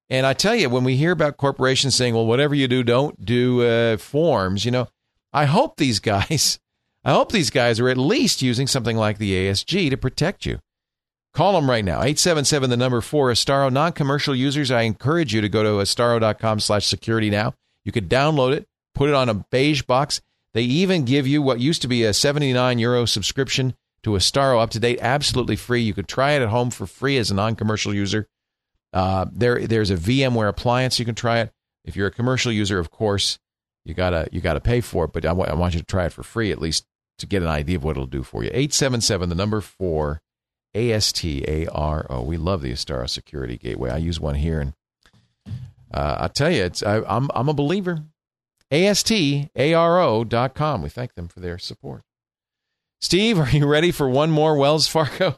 and 0.10 0.26
I 0.26 0.34
tell 0.34 0.56
you, 0.56 0.70
when 0.70 0.84
we 0.84 0.96
hear 0.96 1.12
about 1.12 1.38
corporations 1.38 1.96
saying, 1.96 2.14
well, 2.14 2.26
whatever 2.26 2.56
you 2.56 2.68
do, 2.68 2.84
don't 2.84 3.24
do 3.26 3.64
uh, 3.64 3.98
forms, 3.98 4.64
you 4.64 4.72
know, 4.72 4.88
I 5.34 5.46
hope 5.46 5.78
these 5.78 6.00
guys, 6.00 6.60
I 7.04 7.12
hope 7.12 7.32
these 7.32 7.50
guys 7.50 7.80
are 7.80 7.90
at 7.90 7.98
least 7.98 8.42
using 8.42 8.68
something 8.68 8.96
like 8.96 9.18
the 9.18 9.34
ASG 9.34 9.90
to 9.90 9.98
protect 9.98 10.46
you. 10.46 10.60
Call 11.34 11.54
them 11.54 11.70
right 11.70 11.86
now, 11.86 11.98
877, 11.98 12.70
the 12.70 12.78
number 12.78 13.02
four, 13.02 13.32
Astaro. 13.32 13.72
Non-commercial 13.72 14.34
users, 14.34 14.72
I 14.72 14.84
encourage 14.84 15.34
you 15.34 15.42
to 15.42 15.50
go 15.50 15.62
to 15.62 15.70
astaro.com 15.84 16.62
slash 16.62 16.88
security 16.88 17.30
now. 17.30 17.54
You 17.84 17.92
could 17.92 18.10
download 18.10 18.54
it, 18.54 18.68
put 18.96 19.10
it 19.10 19.16
on 19.16 19.30
a 19.30 19.46
beige 19.52 19.84
box. 19.84 20.22
They 20.54 20.64
even 20.64 21.06
give 21.06 21.28
you 21.28 21.42
what 21.42 21.60
used 21.60 21.84
to 21.84 21.88
be 21.88 22.04
a 22.04 22.14
79 22.14 22.80
euro 22.80 23.06
subscription 23.06 23.76
to 24.08 24.14
Astaro 24.14 24.66
Up2Date, 24.66 25.00
absolutely 25.02 25.58
free. 25.58 25.82
You 25.82 25.94
could 25.94 26.08
try 26.08 26.32
it 26.32 26.42
at 26.42 26.48
home 26.48 26.72
for 26.72 26.88
free 26.88 27.18
as 27.18 27.30
a 27.30 27.34
non-commercial 27.34 27.94
user. 27.94 28.26
Uh, 28.94 29.26
there, 29.34 29.68
there's 29.68 29.92
a 29.92 29.98
VMware 29.98 30.48
appliance 30.48 30.98
you 30.98 31.04
can 31.04 31.14
try 31.14 31.40
it. 31.40 31.52
If 31.84 31.98
you're 31.98 32.08
a 32.08 32.12
commercial 32.12 32.52
user, 32.52 32.80
of 32.80 32.90
course, 32.90 33.38
you 33.84 33.94
gotta 33.94 34.28
you 34.32 34.40
gotta 34.40 34.62
pay 34.62 34.80
for 34.80 35.06
it. 35.06 35.14
But 35.14 35.26
I 35.26 35.34
want 35.34 35.74
you 35.74 35.82
to 35.82 35.86
try 35.86 36.06
it 36.06 36.14
for 36.14 36.24
free 36.24 36.52
at 36.52 36.62
least 36.62 36.86
to 37.20 37.26
get 37.26 37.42
an 37.42 37.50
idea 37.50 37.78
of 37.78 37.84
what 37.84 37.92
it'll 37.92 38.06
do 38.06 38.24
for 38.24 38.44
you. 38.44 38.50
Eight 38.54 38.74
seven 38.74 39.02
seven, 39.02 39.30
the 39.30 39.36
number 39.36 39.62
four, 39.62 40.22
A 40.74 40.92
S 40.92 41.12
T 41.12 41.44
A 41.48 41.68
R 41.68 42.06
O. 42.10 42.22
We 42.22 42.38
love 42.38 42.62
the 42.62 42.72
Astaro 42.72 43.10
Security 43.10 43.58
Gateway. 43.58 43.90
I 43.90 43.98
use 43.98 44.20
one 44.20 44.36
here, 44.36 44.60
and 44.60 44.74
uh, 45.94 46.18
I 46.20 46.28
tell 46.28 46.52
you, 46.52 46.64
it's 46.64 46.84
I, 46.84 47.02
I'm 47.04 47.30
I'm 47.34 47.50
a 47.50 47.54
believer. 47.54 48.04
A 48.72 48.86
S 48.88 49.04
T 49.04 49.50
A 49.56 49.74
R 49.74 50.02
O 50.02 50.24
dot 50.24 50.54
com. 50.54 50.82
We 50.82 50.90
thank 50.90 51.16
them 51.16 51.28
for 51.28 51.40
their 51.40 51.58
support. 51.58 52.04
Steve, 53.00 53.40
are 53.40 53.50
you 53.50 53.68
ready 53.68 53.92
for 53.92 54.10
one 54.10 54.32
more 54.32 54.58
Wells 54.58 54.88
Fargo? 54.88 55.38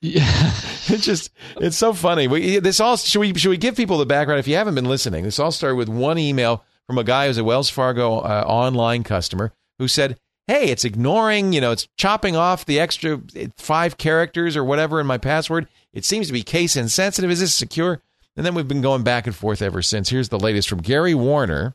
Yeah. 0.00 0.24
it's 0.88 1.04
just 1.04 1.30
it's 1.60 1.76
so 1.76 1.92
funny. 1.92 2.28
We 2.28 2.58
this 2.58 2.80
all 2.80 2.96
should 2.96 3.20
we 3.20 3.34
should 3.34 3.50
we 3.50 3.56
give 3.56 3.76
people 3.76 3.98
the 3.98 4.06
background 4.06 4.40
if 4.40 4.48
you 4.48 4.56
haven't 4.56 4.74
been 4.74 4.86
listening? 4.86 5.24
This 5.24 5.38
all 5.38 5.52
started 5.52 5.76
with 5.76 5.88
one 5.88 6.18
email 6.18 6.64
from 6.86 6.98
a 6.98 7.04
guy 7.04 7.26
who's 7.26 7.38
a 7.38 7.44
Wells 7.44 7.70
Fargo 7.70 8.18
uh, 8.18 8.44
online 8.46 9.04
customer 9.04 9.52
who 9.78 9.88
said, 9.88 10.18
"Hey, 10.46 10.70
it's 10.70 10.84
ignoring, 10.84 11.52
you 11.52 11.60
know, 11.60 11.70
it's 11.70 11.88
chopping 11.96 12.36
off 12.36 12.64
the 12.64 12.80
extra 12.80 13.20
five 13.56 13.98
characters 13.98 14.56
or 14.56 14.64
whatever 14.64 15.00
in 15.00 15.06
my 15.06 15.18
password. 15.18 15.68
It 15.92 16.04
seems 16.04 16.26
to 16.26 16.32
be 16.32 16.42
case 16.42 16.76
insensitive. 16.76 17.30
Is 17.30 17.40
this 17.40 17.54
secure?" 17.54 18.02
And 18.36 18.44
then 18.44 18.54
we've 18.54 18.68
been 18.68 18.82
going 18.82 19.02
back 19.02 19.26
and 19.26 19.34
forth 19.34 19.62
ever 19.62 19.80
since. 19.80 20.10
Here's 20.10 20.28
the 20.28 20.38
latest 20.38 20.68
from 20.68 20.82
Gary 20.82 21.14
Warner. 21.14 21.74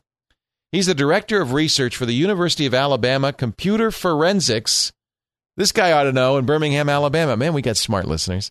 He's 0.70 0.86
the 0.86 0.94
director 0.94 1.40
of 1.42 1.52
research 1.52 1.96
for 1.96 2.06
the 2.06 2.14
University 2.14 2.66
of 2.66 2.72
Alabama 2.72 3.32
Computer 3.32 3.90
Forensics. 3.90 4.92
This 5.56 5.72
guy 5.72 5.92
ought 5.92 6.04
to 6.04 6.12
know 6.12 6.38
in 6.38 6.46
Birmingham, 6.46 6.88
Alabama. 6.88 7.36
Man, 7.36 7.52
we 7.52 7.62
got 7.62 7.76
smart 7.76 8.06
listeners. 8.06 8.50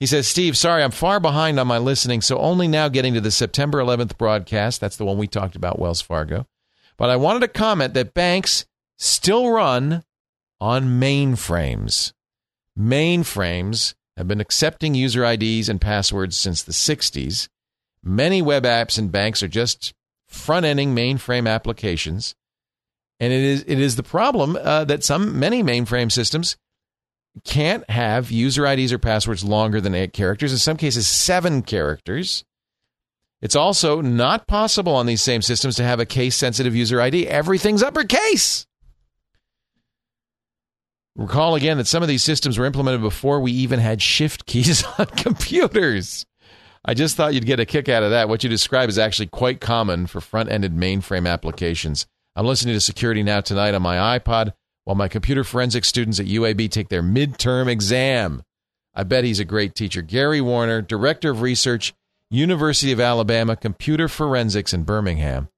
He 0.00 0.06
says, 0.06 0.28
Steve, 0.28 0.56
sorry, 0.56 0.82
I'm 0.82 0.92
far 0.92 1.18
behind 1.18 1.58
on 1.58 1.66
my 1.66 1.78
listening, 1.78 2.20
so 2.20 2.38
only 2.38 2.68
now 2.68 2.88
getting 2.88 3.14
to 3.14 3.20
the 3.20 3.32
September 3.32 3.78
11th 3.78 4.16
broadcast. 4.16 4.80
That's 4.80 4.96
the 4.96 5.04
one 5.04 5.18
we 5.18 5.26
talked 5.26 5.56
about, 5.56 5.78
Wells 5.78 6.00
Fargo. 6.00 6.46
But 6.96 7.10
I 7.10 7.16
wanted 7.16 7.40
to 7.40 7.48
comment 7.48 7.94
that 7.94 8.14
banks 8.14 8.64
still 8.96 9.50
run 9.50 10.04
on 10.60 11.00
mainframes. 11.00 12.12
Mainframes 12.78 13.94
have 14.16 14.28
been 14.28 14.40
accepting 14.40 14.94
user 14.94 15.24
IDs 15.24 15.68
and 15.68 15.80
passwords 15.80 16.36
since 16.36 16.62
the 16.62 16.72
60s. 16.72 17.48
Many 18.02 18.40
web 18.40 18.64
apps 18.64 18.98
and 18.98 19.10
banks 19.10 19.42
are 19.42 19.48
just 19.48 19.94
front 20.26 20.64
ending 20.64 20.94
mainframe 20.94 21.48
applications. 21.48 22.34
And 23.20 23.32
it 23.32 23.42
is 23.42 23.64
it 23.66 23.80
is 23.80 23.96
the 23.96 24.02
problem 24.02 24.56
uh, 24.56 24.84
that 24.84 25.04
some 25.04 25.38
many 25.38 25.62
mainframe 25.62 26.10
systems 26.10 26.56
can't 27.44 27.88
have 27.90 28.30
user 28.30 28.66
IDs 28.66 28.92
or 28.92 28.98
passwords 28.98 29.44
longer 29.44 29.80
than 29.80 29.94
eight 29.94 30.12
characters. 30.12 30.52
In 30.52 30.58
some 30.58 30.76
cases, 30.76 31.08
seven 31.08 31.62
characters. 31.62 32.44
It's 33.40 33.56
also 33.56 34.00
not 34.00 34.48
possible 34.48 34.94
on 34.94 35.06
these 35.06 35.22
same 35.22 35.42
systems 35.42 35.76
to 35.76 35.84
have 35.84 36.00
a 36.00 36.06
case 36.06 36.34
sensitive 36.36 36.74
user 36.74 37.00
ID. 37.00 37.28
Everything's 37.28 37.82
uppercase. 37.82 38.66
Recall 41.14 41.56
again 41.56 41.78
that 41.78 41.86
some 41.86 42.02
of 42.02 42.08
these 42.08 42.22
systems 42.22 42.58
were 42.58 42.64
implemented 42.64 43.00
before 43.00 43.40
we 43.40 43.52
even 43.52 43.80
had 43.80 44.00
shift 44.00 44.46
keys 44.46 44.84
on 44.98 45.06
computers. 45.06 46.24
I 46.84 46.94
just 46.94 47.16
thought 47.16 47.34
you'd 47.34 47.46
get 47.46 47.60
a 47.60 47.66
kick 47.66 47.88
out 47.88 48.02
of 48.02 48.10
that. 48.10 48.28
What 48.28 48.42
you 48.44 48.50
describe 48.50 48.88
is 48.88 48.98
actually 48.98 49.26
quite 49.26 49.60
common 49.60 50.06
for 50.06 50.20
front 50.20 50.50
ended 50.50 50.74
mainframe 50.74 51.28
applications. 51.28 52.06
I'm 52.38 52.46
listening 52.46 52.76
to 52.76 52.80
Security 52.80 53.24
Now 53.24 53.40
tonight 53.40 53.74
on 53.74 53.82
my 53.82 54.16
iPod 54.16 54.52
while 54.84 54.94
my 54.94 55.08
computer 55.08 55.42
forensics 55.42 55.88
students 55.88 56.20
at 56.20 56.26
UAB 56.26 56.70
take 56.70 56.88
their 56.88 57.02
midterm 57.02 57.66
exam. 57.66 58.44
I 58.94 59.02
bet 59.02 59.24
he's 59.24 59.40
a 59.40 59.44
great 59.44 59.74
teacher. 59.74 60.02
Gary 60.02 60.40
Warner, 60.40 60.80
Director 60.80 61.30
of 61.30 61.42
Research, 61.42 61.94
University 62.30 62.92
of 62.92 63.00
Alabama, 63.00 63.56
Computer 63.56 64.06
Forensics 64.06 64.72
in 64.72 64.84
Birmingham. 64.84 65.48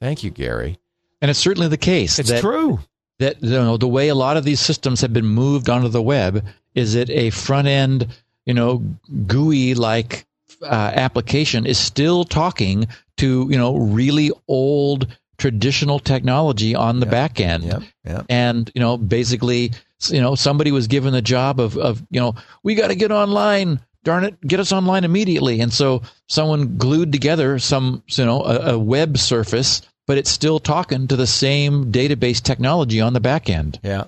Thank 0.00 0.24
you, 0.24 0.30
Gary. 0.30 0.78
And 1.20 1.30
it's 1.30 1.38
certainly 1.38 1.68
the 1.68 1.76
case. 1.76 2.18
It's 2.18 2.30
that, 2.30 2.40
true. 2.40 2.80
That 3.18 3.42
you 3.42 3.50
know 3.50 3.76
the 3.76 3.86
way 3.86 4.08
a 4.08 4.14
lot 4.14 4.38
of 4.38 4.44
these 4.44 4.60
systems 4.60 5.02
have 5.02 5.12
been 5.12 5.26
moved 5.26 5.68
onto 5.68 5.88
the 5.88 6.00
web 6.00 6.46
is 6.74 6.94
that 6.94 7.10
a 7.10 7.28
front 7.28 7.68
end, 7.68 8.08
you 8.46 8.54
know, 8.54 8.82
GUI 9.26 9.74
like 9.74 10.24
uh, 10.62 10.92
application 10.94 11.66
is 11.66 11.76
still 11.76 12.24
talking 12.24 12.88
to 13.18 13.48
you 13.50 13.58
know 13.58 13.76
really 13.76 14.30
old 14.48 15.08
traditional 15.38 15.98
technology 15.98 16.74
on 16.74 17.00
the 17.00 17.06
Yep. 17.06 17.10
back 17.10 17.40
end. 17.40 17.64
Yep. 17.64 17.82
Yep. 18.04 18.26
and 18.28 18.70
you 18.74 18.80
know 18.80 18.96
basically 18.96 19.72
you 20.08 20.20
know 20.20 20.34
somebody 20.34 20.72
was 20.72 20.86
given 20.86 21.12
the 21.12 21.22
job 21.22 21.58
of 21.60 21.76
of 21.76 22.02
you 22.10 22.20
know 22.20 22.34
we 22.62 22.74
got 22.74 22.88
to 22.88 22.94
get 22.94 23.10
online 23.10 23.80
darn 24.04 24.24
it 24.24 24.40
get 24.42 24.60
us 24.60 24.72
online 24.72 25.04
immediately 25.04 25.60
and 25.60 25.72
so 25.72 26.02
someone 26.28 26.76
glued 26.76 27.10
together 27.12 27.58
some 27.58 28.02
you 28.08 28.24
know 28.24 28.42
a, 28.44 28.74
a 28.74 28.78
web 28.78 29.18
surface 29.18 29.82
but 30.06 30.16
it's 30.18 30.30
still 30.30 30.60
talking 30.60 31.08
to 31.08 31.16
the 31.16 31.26
same 31.26 31.90
database 31.90 32.40
technology 32.42 33.00
on 33.00 33.12
the 33.12 33.20
back 33.20 33.48
end 33.50 33.80
Yeah. 33.82 34.04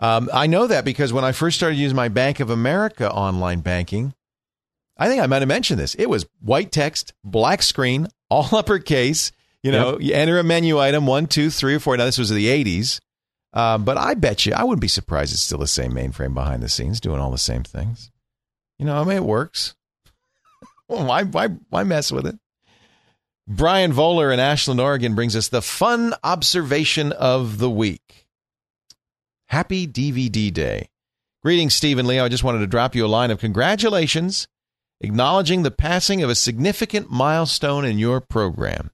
Um, 0.00 0.28
I 0.32 0.46
know 0.46 0.66
that 0.66 0.84
because 0.84 1.12
when 1.12 1.24
I 1.24 1.32
first 1.32 1.56
started 1.56 1.76
using 1.76 1.96
my 1.96 2.08
Bank 2.08 2.40
of 2.40 2.50
America 2.50 3.10
online 3.10 3.60
banking, 3.60 4.12
I 4.98 5.08
think 5.08 5.22
I 5.22 5.26
might 5.26 5.40
have 5.40 5.48
mentioned 5.48 5.78
this. 5.78 5.94
It 5.94 6.10
was 6.10 6.26
white 6.40 6.72
text, 6.72 7.12
black 7.22 7.62
screen, 7.62 8.08
all 8.28 8.48
uppercase. 8.56 9.32
You 9.64 9.72
know, 9.72 9.98
you 9.98 10.12
enter 10.12 10.38
a 10.38 10.44
menu 10.44 10.78
item 10.78 11.06
one, 11.06 11.26
two, 11.26 11.48
three, 11.48 11.74
or 11.74 11.80
four. 11.80 11.96
Now 11.96 12.04
this 12.04 12.18
was 12.18 12.28
the 12.28 12.46
'80s, 12.46 13.00
um, 13.54 13.84
but 13.84 13.96
I 13.96 14.14
bet 14.14 14.44
you 14.44 14.52
I 14.52 14.62
wouldn't 14.62 14.82
be 14.82 14.88
surprised 14.88 15.32
it's 15.32 15.40
still 15.40 15.58
the 15.58 15.66
same 15.66 15.92
mainframe 15.92 16.34
behind 16.34 16.62
the 16.62 16.68
scenes 16.68 17.00
doing 17.00 17.18
all 17.18 17.30
the 17.30 17.38
same 17.38 17.62
things. 17.62 18.10
You 18.78 18.84
know, 18.84 19.00
I 19.00 19.04
mean, 19.04 19.16
it 19.16 19.24
works. 19.24 19.74
well, 20.88 21.06
why, 21.06 21.22
why, 21.22 21.48
why 21.70 21.82
mess 21.84 22.12
with 22.12 22.26
it? 22.26 22.38
Brian 23.46 23.92
Voller 23.92 24.32
in 24.32 24.40
Ashland, 24.40 24.80
Oregon 24.80 25.14
brings 25.14 25.36
us 25.36 25.48
the 25.48 25.62
fun 25.62 26.14
observation 26.22 27.12
of 27.12 27.58
the 27.58 27.70
week. 27.70 28.26
Happy 29.48 29.86
DVD 29.86 30.52
Day. 30.52 30.88
Greetings, 31.42 31.74
Steve 31.74 31.98
and 31.98 32.08
Leo. 32.08 32.24
I 32.24 32.30
just 32.30 32.42
wanted 32.42 32.60
to 32.60 32.66
drop 32.66 32.94
you 32.94 33.04
a 33.04 33.06
line 33.06 33.30
of 33.30 33.38
congratulations, 33.38 34.48
acknowledging 35.02 35.62
the 35.62 35.70
passing 35.70 36.22
of 36.22 36.30
a 36.30 36.34
significant 36.34 37.10
milestone 37.10 37.84
in 37.84 37.98
your 37.98 38.20
program. 38.20 38.90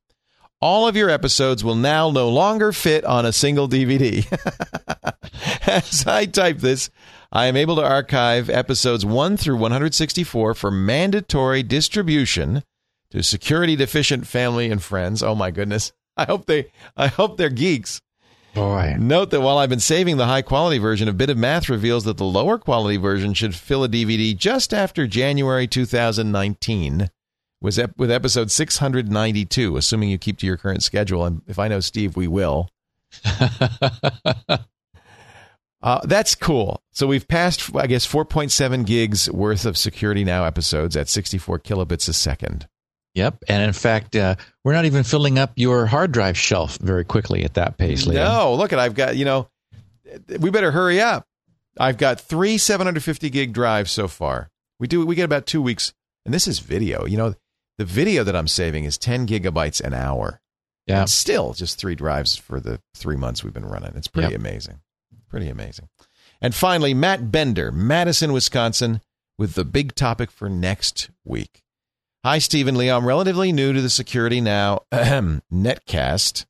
All 0.62 0.86
of 0.86 0.94
your 0.94 1.08
episodes 1.08 1.64
will 1.64 1.74
now 1.74 2.10
no 2.10 2.28
longer 2.28 2.70
fit 2.70 3.02
on 3.06 3.24
a 3.24 3.32
single 3.32 3.66
DVD. 3.66 4.26
As 5.66 6.06
I 6.06 6.26
type 6.26 6.58
this, 6.58 6.90
I 7.32 7.46
am 7.46 7.56
able 7.56 7.76
to 7.76 7.82
archive 7.82 8.50
episodes 8.50 9.06
1 9.06 9.38
through 9.38 9.56
164 9.56 10.52
for 10.52 10.70
mandatory 10.70 11.62
distribution 11.62 12.62
to 13.10 13.22
security 13.22 13.74
deficient 13.74 14.26
family 14.26 14.70
and 14.70 14.82
friends. 14.82 15.22
Oh 15.22 15.34
my 15.34 15.50
goodness. 15.50 15.92
I 16.14 16.24
hope 16.24 16.44
they 16.44 16.70
I 16.94 17.06
hope 17.06 17.38
they're 17.38 17.48
geeks. 17.48 18.02
boy 18.52 18.96
Note 18.98 19.30
that 19.30 19.40
while 19.40 19.56
I've 19.56 19.70
been 19.70 19.80
saving 19.80 20.18
the 20.18 20.26
high 20.26 20.42
quality 20.42 20.76
version, 20.76 21.08
a 21.08 21.14
bit 21.14 21.30
of 21.30 21.38
math 21.38 21.70
reveals 21.70 22.04
that 22.04 22.18
the 22.18 22.24
lower 22.24 22.58
quality 22.58 22.98
version 22.98 23.32
should 23.32 23.54
fill 23.54 23.82
a 23.82 23.88
DVD 23.88 24.36
just 24.36 24.74
after 24.74 25.06
January 25.06 25.66
2019 25.66 27.08
was 27.60 27.78
ep- 27.78 27.96
with 27.98 28.10
episode 28.10 28.50
692, 28.50 29.76
assuming 29.76 30.08
you 30.10 30.18
keep 30.18 30.38
to 30.38 30.46
your 30.46 30.56
current 30.56 30.82
schedule. 30.82 31.24
And 31.24 31.42
if 31.46 31.58
I 31.58 31.68
know 31.68 31.80
Steve, 31.80 32.16
we 32.16 32.28
will. 32.28 32.68
Uh, 35.82 35.98
that's 36.04 36.34
cool. 36.34 36.82
So 36.92 37.06
we've 37.06 37.26
passed, 37.26 37.74
I 37.74 37.86
guess, 37.86 38.06
4.7 38.06 38.84
gigs 38.84 39.30
worth 39.30 39.64
of 39.64 39.78
Security 39.78 40.24
Now 40.24 40.44
episodes 40.44 40.94
at 40.94 41.08
64 41.08 41.58
kilobits 41.60 42.06
a 42.08 42.12
second. 42.12 42.68
yep 43.14 43.38
and 43.48 43.62
in 43.62 43.72
fact 43.72 44.14
uh, 44.14 44.34
we're 44.62 44.74
not 44.74 44.84
even 44.84 45.02
filling 45.04 45.38
up 45.38 45.52
your 45.56 45.86
hard 45.86 46.12
drive 46.12 46.36
shelf 46.36 46.76
very 46.82 47.04
quickly 47.04 47.44
at 47.44 47.54
that 47.54 47.78
pace 47.78 48.06
Leo. 48.06 48.22
No, 48.24 48.54
look 48.54 48.72
at 48.74 48.78
I've 48.78 48.94
got 48.94 49.16
you 49.16 49.24
know, 49.24 49.48
we 50.38 50.50
better 50.50 50.70
hurry 50.70 51.00
up. 51.00 51.24
I've 51.78 51.96
got 51.96 52.20
three 52.20 52.58
750 52.58 53.30
gig 53.30 53.54
drives 53.54 53.90
so 53.90 54.06
far. 54.06 54.50
We 54.78 54.86
do 54.86 55.06
we 55.06 55.14
get 55.14 55.24
about 55.24 55.46
two 55.46 55.62
weeks, 55.62 55.94
and 56.26 56.34
this 56.34 56.46
is 56.46 56.58
video. 56.58 57.06
You 57.06 57.16
know, 57.16 57.34
the 57.80 57.86
video 57.86 58.22
that 58.24 58.36
I'm 58.36 58.46
saving 58.46 58.84
is 58.84 58.98
10 58.98 59.26
gigabytes 59.26 59.80
an 59.80 59.94
hour. 59.94 60.42
yeah 60.86 61.00
And 61.00 61.08
still 61.08 61.54
just 61.54 61.78
three 61.78 61.94
drives 61.94 62.36
for 62.36 62.60
the 62.60 62.78
three 62.94 63.16
months 63.16 63.42
we've 63.42 63.54
been 63.54 63.64
running. 63.64 63.92
It's 63.96 64.06
pretty 64.06 64.32
Yep. 64.32 64.38
amazing. 64.40 64.80
Pretty 65.30 65.48
amazing. 65.48 65.88
And 66.42 66.54
finally, 66.54 66.92
Matt 66.92 67.32
Bender, 67.32 67.72
Madison, 67.72 68.34
Wisconsin, 68.34 69.00
with 69.38 69.54
the 69.54 69.64
big 69.64 69.94
topic 69.94 70.30
for 70.30 70.50
next 70.50 71.08
week. 71.24 71.62
Hi, 72.22 72.38
Stephen 72.38 72.74
Lee. 72.74 72.90
I'm 72.90 73.06
relatively 73.06 73.50
new 73.50 73.72
to 73.72 73.80
the 73.80 73.88
Security 73.88 74.42
Now 74.42 74.80
netcast 74.92 76.44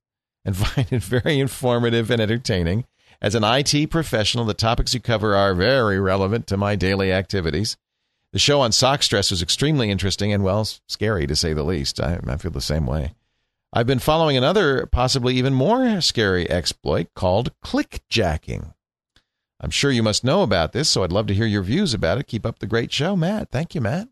and 0.45 0.57
find 0.67 0.93
it 0.93 1.03
very 1.05 1.39
informative 1.39 2.11
and 2.11 2.21
entertaining. 2.21 2.87
As 3.23 3.37
an 3.37 3.45
IT 3.45 3.89
professional, 3.89 4.47
the 4.47 4.55
topics 4.55 4.95
you 4.95 5.01
cover 5.01 5.37
are 5.37 5.55
very 5.55 6.01
relevant 6.01 6.49
to 6.49 6.57
my 6.57 6.75
daily 6.75 7.13
activities. 7.13 7.77
The 8.33 8.39
show 8.39 8.61
on 8.61 8.71
sockstress 8.71 9.31
was 9.31 9.43
extremely 9.43 9.91
interesting 9.91 10.33
and, 10.33 10.45
well, 10.45 10.65
scary 10.87 11.27
to 11.27 11.35
say 11.35 11.53
the 11.53 11.65
least. 11.65 12.01
I, 12.01 12.21
I 12.27 12.37
feel 12.37 12.51
the 12.53 12.61
same 12.61 12.87
way. 12.87 13.15
I've 13.73 13.87
been 13.87 13.99
following 13.99 14.37
another, 14.37 14.87
possibly 14.87 15.35
even 15.37 15.55
more 15.55 16.01
scary 16.01 16.49
exploit 16.51 17.09
called 17.15 17.53
clickjacking. 17.65 18.75
I'm 19.61 19.71
sure 19.71 19.91
you 19.91 20.03
must 20.03 20.25
know 20.25 20.43
about 20.43 20.73
this, 20.73 20.89
so 20.89 21.03
I'd 21.05 21.13
love 21.13 21.27
to 21.27 21.35
hear 21.35 21.47
your 21.47 21.63
views 21.63 21.93
about 21.93 22.19
it. 22.19 22.27
Keep 22.27 22.47
up 22.47 22.59
the 22.61 22.67
great 22.67 22.93
show, 22.93 23.15
Matt. 23.15 23.51
Thank 23.51 23.75
you, 23.75 23.81
Matt. 23.81 24.09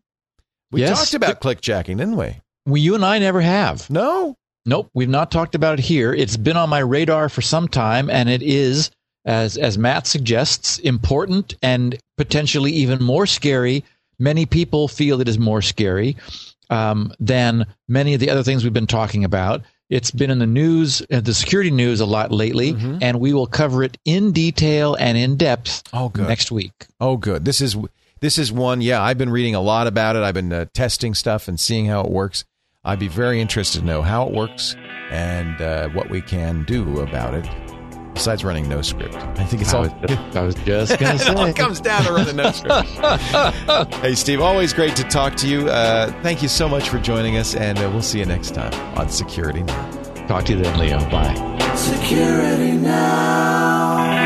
We 0.71 0.81
Yes. 0.81 0.99
talked 0.99 1.13
about 1.15 1.41
clickjacking, 1.41 1.97
didn't 1.97 2.15
we? 2.17 2.37
well, 2.65 2.77
you 2.77 2.93
and 2.93 3.03
i 3.03 3.17
never 3.17 3.41
have 3.41 3.89
No. 3.89 4.35
Nope, 4.65 4.91
we've 4.93 5.09
not 5.09 5.31
talked 5.31 5.55
about 5.55 5.79
it 5.79 5.85
here. 5.85 6.13
It's 6.13 6.37
been 6.37 6.57
on 6.57 6.69
my 6.69 6.79
radar 6.79 7.29
for 7.29 7.41
some 7.41 7.67
time, 7.67 8.09
and 8.09 8.29
it 8.29 8.43
is, 8.43 8.91
as 9.25 9.57
as 9.57 9.77
Matt 9.77 10.05
suggests, 10.05 10.77
important 10.79 11.55
and 11.63 11.97
potentially 12.17 12.71
even 12.73 13.01
more 13.01 13.25
scary. 13.25 13.83
Many 14.19 14.45
people 14.45 14.87
feel 14.87 15.21
it 15.21 15.27
is 15.29 15.39
more 15.39 15.61
scary 15.61 16.17
um, 16.69 17.11
than 17.19 17.65
many 17.87 18.13
of 18.13 18.19
the 18.19 18.29
other 18.29 18.43
things 18.43 18.63
we've 18.63 18.73
been 18.73 18.85
talking 18.87 19.23
about. 19.23 19.61
It's 19.89 20.11
been 20.11 20.29
in 20.29 20.37
the 20.37 20.45
news, 20.45 21.01
uh, 21.11 21.19
the 21.21 21.33
security 21.33 21.71
news, 21.71 21.99
a 21.99 22.05
lot 22.05 22.31
lately, 22.31 22.73
Mhm. 22.73 22.99
and 23.01 23.19
we 23.19 23.33
will 23.33 23.47
cover 23.47 23.81
it 23.83 23.97
in 24.05 24.31
detail 24.33 24.93
and 24.99 25.17
in 25.17 25.35
depth 25.35 25.81
Oh, 25.93 26.09
good. 26.09 26.27
next 26.27 26.51
week. 26.51 26.85
Oh, 26.99 27.17
good. 27.17 27.43
This 27.45 27.59
is 27.61 27.75
this 28.21 28.37
is 28.37 28.51
one. 28.51 28.81
Yeah, 28.81 29.01
I've 29.01 29.17
been 29.17 29.29
reading 29.31 29.55
a 29.55 29.61
lot 29.61 29.87
about 29.87 30.15
it. 30.17 30.21
I've 30.23 30.33
been 30.33 30.51
uh, 30.53 30.65
testing 30.73 31.15
stuff 31.15 31.47
and 31.47 31.57
seeing 31.59 31.85
how 31.87 32.01
it 32.01 32.11
works. 32.11 32.43
I'd 32.83 32.99
be 32.99 33.07
very 33.07 33.39
interested 33.41 33.79
to 33.79 33.85
know 33.85 34.01
how 34.01 34.27
it 34.27 34.33
works 34.33 34.75
and 35.09 35.59
uh, 35.61 35.87
what 35.89 36.09
we 36.09 36.21
can 36.21 36.65
do 36.65 36.99
about 36.99 37.33
it. 37.33 37.47
Besides 38.19 38.43
running 38.43 38.65
NoScript, 38.65 39.15
I 39.39 39.45
think 39.45 39.61
it's 39.61 39.73
I 39.73 39.77
all. 39.77 39.83
was, 39.83 40.35
I 40.35 40.41
was 40.41 40.53
just 40.55 40.99
going 40.99 41.17
to 41.17 41.19
say. 41.19 41.31
it 41.31 41.37
all 41.37 41.53
comes 41.53 41.79
down 41.79 42.03
to 42.03 42.11
running 42.11 42.35
NoScript. 42.35 43.93
hey, 44.01 44.13
Steve, 44.13 44.41
always 44.41 44.73
great 44.73 44.93
to 44.97 45.05
talk 45.05 45.35
to 45.37 45.47
you. 45.47 45.69
Uh, 45.69 46.11
thank 46.21 46.41
you 46.41 46.49
so 46.49 46.67
much 46.67 46.89
for 46.89 46.99
joining 46.99 47.37
us, 47.37 47.55
and 47.55 47.79
uh, 47.79 47.89
we'll 47.93 48.01
see 48.01 48.19
you 48.19 48.25
next 48.25 48.53
time 48.53 48.73
on 48.97 49.07
Security 49.07 49.63
Now. 49.63 49.91
Talk 50.27 50.43
to 50.47 50.53
you 50.53 50.61
then, 50.61 50.77
Leo. 50.77 50.99
Bye. 51.09 51.33
Security 51.77 52.73
now. 52.73 54.18